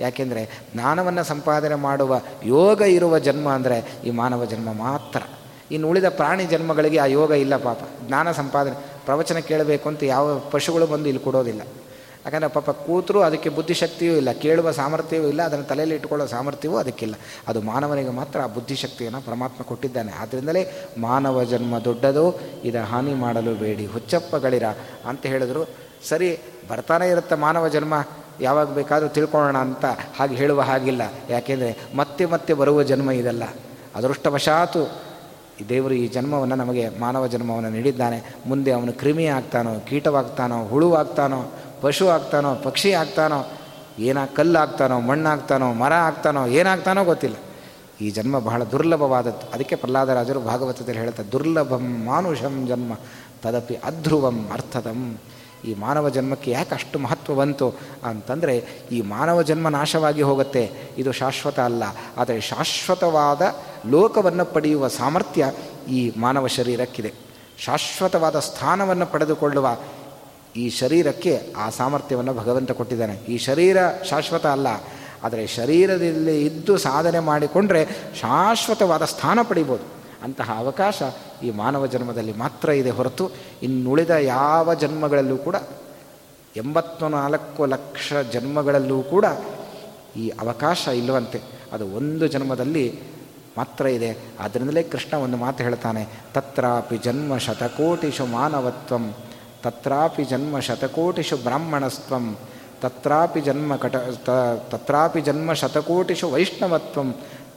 ಯಾಕೆಂದರೆ 0.00 0.66
ಜ್ಞಾನವನ್ನು 0.74 1.24
ಸಂಪಾದನೆ 1.24 1.74
ಮಾಡುವ 1.74 2.20
ಯೋಗ 2.44 2.80
ಇರುವ 2.80 3.18
ಜನ್ಮ 3.18 3.50
ಅಂದರೆ 3.50 3.84
ಈ 4.04 4.10
ಮಾನವ 4.10 4.44
ಜನ್ಮ 4.44 4.72
ಮಾತ್ರ. 4.72 5.22
ಇನ್ನು 5.70 5.88
ಉಳಿದ 5.88 6.08
ಪ್ರಾಣಿ 6.08 6.44
ಜನ್ಮಗಳಿಗೆ 6.44 6.98
ಆ 6.98 7.04
ಯೋಗ 7.04 7.30
ಇಲ್ಲ 7.30 7.56
ಪಾಪ. 7.56 7.78
ಜ್ಞಾನ 8.06 8.32
ಸಂಪಾದನೆ. 8.32 8.74
ಪ್ರವಚನ 9.04 9.38
ಕೇಳಬೇಕು 9.38 9.88
ಅಂತ 9.88 10.02
ಯಾವ 10.02 10.38
ಪಶುಗಳು 10.38 10.86
ಬಂದು 10.86 11.08
ಇಲ್ಲಿ 11.08 11.24
ಕೊಡೋದಿಲ್ಲ. 11.24 11.60
ಯಾಕಂದರೆ 12.26 12.48
ಪಾಪ 12.48 12.70
ಕೂತರು 12.70 13.22
ಅದಕ್ಕೆ 13.22 13.48
ಬುದ್ಧಿಶಕ್ತಿಯೂ 13.48 14.12
ಇಲ್ಲ. 14.12 14.32
ಕೇಳುವ 14.32 14.70
ಸಾಮರ್ಥ್ಯವೂ 14.70 15.28
ಇಲ್ಲ. 15.28 15.42
ಅದನ್ನು 15.42 15.64
ತಲೆಯಲ್ಲಿ 15.64 15.94
ಇಟ್ಟುಕೊಳ್ಳೋ 15.94 16.26
ಸಾಮರ್ಥ್ಯವೂ 16.26 16.76
ಅದಕ್ಕಿಲ್ಲ. 16.76 17.14
ಅದು 17.48 17.60
ಮಾನವನಿಗೆ 17.60 18.10
ಮಾತ್ರ 18.10 18.40
ಆ 18.40 18.46
ಬುದ್ಧಿಶಕ್ತಿಯನ್ನು 18.46 19.20
ಪರಮಾತ್ಮ 19.20 19.64
ಕೊಟ್ಟಿದ್ದಾನೆ. 19.64 20.12
ಆದ್ದರಿಂದಲೇ 20.12 20.88
ಮಾನವ 20.98 21.44
ಜನ್ಮ 21.44 21.78
ದೊಡ್ಡದು. 21.78 22.40
ಇದರ 22.64 22.80
ಹಾನಿ 22.80 23.14
ಮಾಡಲು 23.14 23.54
ಬೇಡಿ. 23.54 23.86
ಹುಚ್ಚಪ್ಪಗಳಿರ 23.86 24.64
ಅಂತ 25.04 25.26
ಹೇಳಿದ್ರು. 25.26 25.68
ಸರಿ, 26.08 26.38
ಬರ್ತಾನೆ 26.70 27.08
ಇರುತ್ತೆ 27.08 27.34
ಮಾನವ 27.34 27.68
ಜನ್ಮ. 27.68 28.04
ಯಾವಾಗ 28.40 28.74
ಬೇಕಾದರೂ 28.74 29.08
ತಿಳ್ಕೊಳ್ಳೋಣ 29.08 29.58
ಅಂತ 29.58 29.84
ಹಾಗೆ 30.18 30.34
ಹೇಳುವ 30.34 30.60
ಹಾಗಿಲ್ಲ. 30.60 31.02
ಯಾಕೆಂದರೆ 31.30 31.78
ಮತ್ತೆ 31.94 32.26
ಮತ್ತೆ 32.26 32.54
ಬರುವ 32.54 32.82
ಜನ್ಮ 32.82 33.10
ಇದಲ್ಲ. 33.10 33.42
ಅದೃಷ್ಟವಶಾತು 33.94 35.05
ದೇವರು 35.68 35.94
ಈ 35.94 36.08
ಜನ್ಮವನ್ನು 36.08 36.54
ನಮಗೆ 36.54 36.88
ಮಾನವ 36.88 37.26
ಜನ್ಮವನ್ನು 37.26 37.70
ನೀಡಿದ್ದಾನೆ. 37.70 38.36
ಮುಂದೆ 38.46 38.72
ಅವನು 38.72 38.92
ಕ್ರಿಮಿ 38.92 39.24
ಆಗ್ತಾನೋ, 39.24 39.80
ಕೀಟವಾಗ್ತಾನೋ, 39.86 40.66
ಹುಳುವಾಗ್ತಾನೋ, 40.66 41.52
ಪಶು 41.80 42.08
ಆಗ್ತಾನೋ, 42.08 42.54
ಪಕ್ಷಿ 42.54 42.92
ಆಗ್ತಾನೋ, 42.92 43.52
ಏನ 43.98 44.24
ಕಲ್ಲು 44.24 44.58
ಆಗ್ತಾನೋ 44.58 45.00
ಮಣ್ಣಾಗ್ತಾನೋ, 45.00 45.72
ಮರ 45.72 45.92
ಆಗ್ತಾನೋ, 45.92 46.46
ಏನಾಗ್ತಾನೋ 46.46 47.04
ಗೊತ್ತಿಲ್ಲ. 47.04 47.36
ಈ 48.00 48.10
ಜನ್ಮ 48.10 48.38
ಬಹಳ 48.38 48.64
ದುರ್ಲಭವಾದದ್ದು. 48.64 49.52
ಅದಕ್ಕೆ 49.54 49.76
ಪ್ರಹ್ಲಾದರಾಜರು 49.76 50.40
ಭಾಗವತದಲ್ಲಿ 50.40 51.00
ಹೇಳ್ತಾರೆ 51.00 51.32
ದುರ್ಲಭಂ 51.32 52.04
ಮಾನುಷಂ 52.04 52.66
ಜನ್ಮ, 52.66 52.92
ತದಪಿ 53.42 53.74
ಅಧ್ರುವಂ 53.74 54.48
ಅರ್ಥದಂ 54.52 55.18
ಈ 55.66 55.74
ಮಾನವ 55.74 56.08
ಜನ್ಮಕ್ಕೆ 56.08 56.50
ಯಾಕೆ 56.50 56.74
ಅಷ್ಟು 56.74 56.98
ಮಹತ್ವ 56.98 57.34
ಬಂತು 57.34 57.74
ಅಂತಂದರೆ 58.04 58.64
ಈ 58.92 59.00
ಮಾನವ 59.00 59.42
ಜನ್ಮ 59.42 59.68
ನಾಶವಾಗಿ 59.68 60.22
ಹೋಗುತ್ತೆ. 60.22 60.70
ಇದು 60.98 61.12
ಶಾಶ್ವತ 61.12 61.60
ಅಲ್ಲ. 61.60 61.82
ಆದರೆ 62.16 62.40
ಶಾಶ್ವತವಾದ 62.40 63.42
ಲೋಕವನ್ನು 63.90 64.44
ಪಡೆಯುವ 64.44 64.88
ಸಾಮರ್ಥ್ಯ 64.88 65.52
ಈ 65.90 66.12
ಮಾನವ 66.16 66.46
ಶರೀರಕ್ಕಿದೆ. 66.46 67.12
ಶಾಶ್ವತವಾದ 67.58 68.38
ಸ್ಥಾನವನ್ನು 68.38 69.06
ಪಡೆದುಕೊಳ್ಳುವ 69.06 69.76
ಈ 70.56 70.70
ಶರೀರಕ್ಕೆ 70.70 71.52
ಆ 71.56 71.70
ಸಾಮರ್ಥ್ಯವನ್ನು 71.70 72.34
ಭಗವಂತ 72.34 72.70
ಕೊಟ್ಟಿದ್ದಾನೆ. 72.70 73.12
ಈ 73.12 73.38
ಶರೀರ 73.38 73.76
ಶಾಶ್ವತ 74.10 74.46
ಅಲ್ಲ. 74.46 74.66
ಆದರೆ 75.24 75.46
ಶರೀರದಲ್ಲಿ 75.46 76.46
ಇದ್ದು 76.46 76.78
ಸಾಧನೆ 76.78 77.18
ಮಾಡಿಕೊಂಡ್ರೆ 77.18 77.86
ಶಾಶ್ವತವಾದ 78.20 79.04
ಸ್ಥಾನ 79.04 79.38
ಪಡಿಬೋದು. 79.42 79.95
ಅಂತಹ 80.22 80.54
ಅವಕಾಶ 80.58 81.02
ಈ 81.42 81.50
ಮಾನವ 81.50 81.86
ಜನ್ಮದಲ್ಲಿ 81.86 82.32
ಮಾತ್ರ 82.32 82.68
ಇದೆ 82.68 82.90
ಹೊರತು 82.90 83.30
ಇನ್ನುಳಿದ 83.62 84.10
ಯಾವ 84.10 84.74
ಜನ್ಮಗಳಲ್ಲೂ 84.74 85.36
ಕೂಡ 85.36 85.56
ಎಂಬತ್ತು 86.56 87.08
ನಾಲ್ಕು 87.08 87.66
ಲಕ್ಷ 87.66 88.12
ಜನ್ಮಗಳಲ್ಲೂ 88.32 89.02
ಕೂಡ 89.02 89.24
ಈ 90.16 90.28
ಅವಕಾಶ 90.28 90.88
ಇಲ್ಲವಂತೆ. 90.88 91.40
ಅದು 91.72 91.86
ಒಂದು 91.86 92.26
ಜನ್ಮದಲ್ಲಿ 92.26 92.98
ಮಾತ್ರ 93.58 93.86
ಇದೆ. 93.86 94.18
ಅದರಿಂದಲೇ 94.40 94.82
ಕೃಷ್ಣ 94.82 95.16
ಒಂದು 95.16 95.36
ಮಾತು 95.36 95.62
ಹೇಳ್ತಾನೆ, 95.62 96.08
ತತ್ರಾಪಿ 96.34 96.96
ಜನ್ಮ 96.96 97.36
ಶತಕೋಟಿಷು 97.36 98.26
ಮಾನವತ್ವಂ, 98.26 99.14
ತತ್ರಾಪಿ 99.62 100.24
ಜನ್ಮ 100.24 100.58
ಶತಕೋಟಿಷು 100.58 101.36
ಬ್ರಾಹ್ಮಣಸ್ತ್ವಂ, 101.36 102.36
ತತ್ರಾಪಿ 102.80 103.40
ಜನ್ಮ 103.40 103.76
ಕಟ 103.76 103.96
ತತ್ರಾಪಿ 104.70 105.20
ಜನ್ಮ 105.20 105.52
ಶತಕೋಟಿಷು 105.52 106.30
ವೈಷ್ಣವತ್ವಂ 106.30 107.14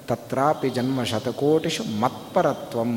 ತತ್ರಾಪಿ 0.10 0.70
ಜನ್ಮ 0.70 1.04
ಶತಕೋಟಿಷು 1.04 1.84
ಮತ್ಪರತ್ವಂ. 2.00 2.94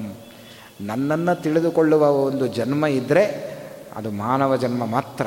ನನ್ನನ್ನು 0.80 1.42
ತಿಳಿದುಕೊಳ್ಳುವ 1.42 2.02
ಒಂದು 2.10 2.46
ಜನ್ಮ 2.46 2.86
ಇದ್ದರೆ 2.86 3.24
ಅದು 3.96 4.10
ಮಾನವ 4.10 4.56
ಜನ್ಮ 4.56 4.86
ಮಾತ್ರ. 4.86 5.26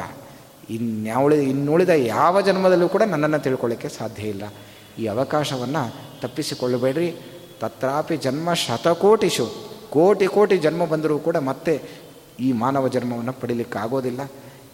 ಇನ್ಯಾವಳಿ, 0.69 1.37
ಇನ್ನುಳಿದ 1.49 1.89
ಯಾವ 1.89 2.41
ಜನ್ಮದಲ್ಲೂ 2.41 2.87
ಕೂಡ 2.89 3.01
ನನ್ನನ್ನು 3.01 3.39
ತಿಳ್ಕೊಳ್ಳಿಕ್ಕೆ 3.39 3.89
ಸಾಧ್ಯ 3.89 4.23
ಇಲ್ಲ. 4.23 4.43
ಈ 4.99 5.05
ಅವಕಾಶವನ್ನು 5.07 5.83
ತಪ್ಪಿಸಿಕೊಳ್ಳಬೇಡ್ರಿ. 6.21 7.09
ತತ್ರಾಪಿ 7.59 8.17
ಜನ್ಮ 8.17 8.53
ಶತಕೋಟಿಷು, 8.53 9.45
ಕೋಟಿ 9.89 10.27
ಕೋಟಿ 10.27 10.57
ಜನ್ಮ 10.57 10.85
ಬಂದರೂ 10.85 11.19
ಕೂಡ 11.19 11.37
ಮತ್ತೆ 11.37 11.81
ಈ 12.39 12.51
ಮಾನವ 12.51 12.87
ಜನ್ಮವನ್ನು 12.87 13.33
ಪಡೀಲಿಕ್ಕಾಗೋದಿಲ್ಲ. 13.33 14.21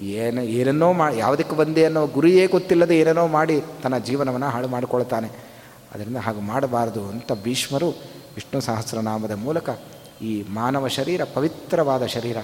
ಏನು 0.01 0.41
ಏನನ್ನೋ 0.41 0.93
ಮಾ 0.93 1.09
ಯಾವುದಕ್ಕೆ 1.09 1.55
ಬಂದೆ 1.55 1.85
ಅನ್ನೋ 1.85 2.07
ಗುರಿಯೇ 2.07 2.47
ಗೊತ್ತಿಲ್ಲದೆ 2.47 2.99
ಏನೇನೋ 2.99 3.27
ಮಾಡಿ 3.27 3.61
ತನ್ನ 3.83 3.97
ಜೀವನವನ್ನು 3.97 4.49
ಹಾಳು 4.49 4.67
ಮಾಡಿಕೊಳ್ತಾನೆ. 4.67 5.50
ಅದರಿಂದ 5.95 6.17
ಹಾಗೆ 6.17 6.41
ಮಾಡಬಾರದು 6.41 7.05
ಅಂತ 7.05 7.31
ಭೀಷ್ಮರು 7.43 7.89
ವಿಷ್ಣು 8.35 8.61
ಸಹಸ್ರನಾಮದ 8.61 9.31
ಮೂಲಕ 9.31 9.69
ಈ 10.21 10.43
ಮಾನವ 10.49 10.87
ಶರೀರ, 10.87 11.21
ಪವಿತ್ರವಾದ 11.33 12.05
ಶರೀರ, 12.05 12.37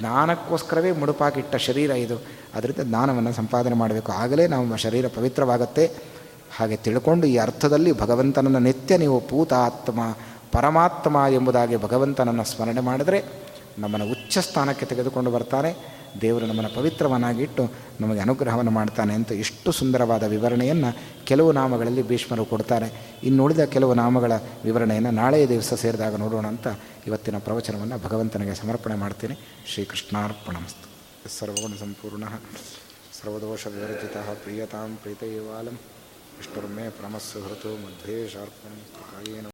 ಜ್ಞಾನಕ್ಕೋಸ್ಕರವೇ 0.00 0.92
ಮುಡುಪಾಗಿಟ್ಟ 0.92 1.56
ಶರೀರ 1.56 1.90
ಇದು. 1.90 2.16
ಅದರಿಂದ 2.54 2.82
ಜ್ಞಾನವನ್ನು 2.82 3.32
ಸಂಪಾದನೆ 3.32 3.74
ಮಾಡಬೇಕು. 3.74 4.12
ಆಗಲೇ 4.12 4.46
ನಮ್ಮ 4.46 4.76
ಶರೀರ 4.76 5.06
ಪವಿತ್ರವಾಗತ್ತೆ. 5.08 5.90
ಹಾಗೆ 6.56 6.76
ತಿಳ್ಕೊಂಡು 6.76 7.26
ಈ 7.26 7.36
ಅರ್ಥದಲ್ಲಿ 7.36 8.00
ಭಗವಂತನನ್ನು 8.00 8.58
ನಿತ್ಯ 8.58 8.96
ನೀವು 8.96 9.20
ಪೂತಾತ್ಮ, 9.20 10.00
ಪರಮಾತ್ಮ 10.52 11.16
ಎಂಬುದಾಗಿ 11.30 11.76
ಭಗವಂತನನ್ನು 11.76 12.44
ಸ್ಮರಣೆ 12.44 12.80
ಮಾಡಿದರೆ 12.80 13.24
ನಮ್ಮನ್ನು 13.78 14.10
ಉಚ್ಚ 14.10 14.38
ಸ್ಥಾನಕ್ಕೆ 14.38 14.86
ತೆಗೆದುಕೊಂಡು 14.86 15.30
ಬರ್ತಾನೆ. 15.30 15.96
ದೇವರು 16.20 16.46
ನಮ್ಮನ್ನು 16.46 16.74
ಪವಿತ್ರವನ್ನಾಗಿಟ್ಟು 16.74 17.72
ನಮಗೆ 18.00 18.20
ಅನುಗ್ರಹವನ್ನು 18.20 18.70
ಮಾಡ್ತಾನೆ 18.70 19.14
ಅಂತ 19.14 19.32
ಇಷ್ಟು 19.32 19.72
ಸುಂದರವಾದ 19.72 20.22
ವಿವರಣೆಯನ್ನು 20.22 20.90
ಕೆಲವು 21.24 21.52
ನಾಮಗಳಲ್ಲಿ 21.52 22.02
ಭೀಷ್ಮರು 22.02 22.44
ಕೊಡ್ತಾರೆ. 22.44 23.18
ಇನ್ನುಳಿದ 23.22 23.64
ಕೆಲವು 23.64 23.94
ನಾಮಗಳ 23.94 24.32
ವಿವರಣೆಯನ್ನು 24.64 25.10
ನಾಳೆಯ 25.10 25.46
ದಿವಸ 25.46 25.74
ಸೇರಿದಾಗ 25.74 26.14
ನೋಡೋಣ 26.14 26.46
ಅಂತ 26.46 26.66
ಇವತ್ತಿನ 27.06 27.38
ಪ್ರವಚನವನ್ನು 27.38 27.98
ಭಗವಂತನಿಗೆ 27.98 28.54
ಸಮರ್ಪಣೆ 28.54 28.94
ಮಾಡ್ತೀನಿ. 28.94 29.36
ಶ್ರೀಕೃಷ್ಣಾರ್ಪಣಮಸ್ತು. 29.72 30.86
ಸರ್ವಗುಣ 31.38 31.72
ಸಂಪೂರ್ಣ, 31.80 32.24
ಸರ್ವದೋಷ 33.20 33.66
ವಿವರ್ಜಿತ 33.66 34.16
ಪ್ರಿಯತಾಂ 34.16 34.98
ಪ್ರೀತೈವಾಲಂ. 35.02 35.78
ವಿಷ್ಣುರ್ಮೇ 36.38 36.88
ಪ್ರಮಸ್ಸು 36.88 37.38
ಹೃತು 37.40 37.70
ಕಾಯೇನ 38.96 39.44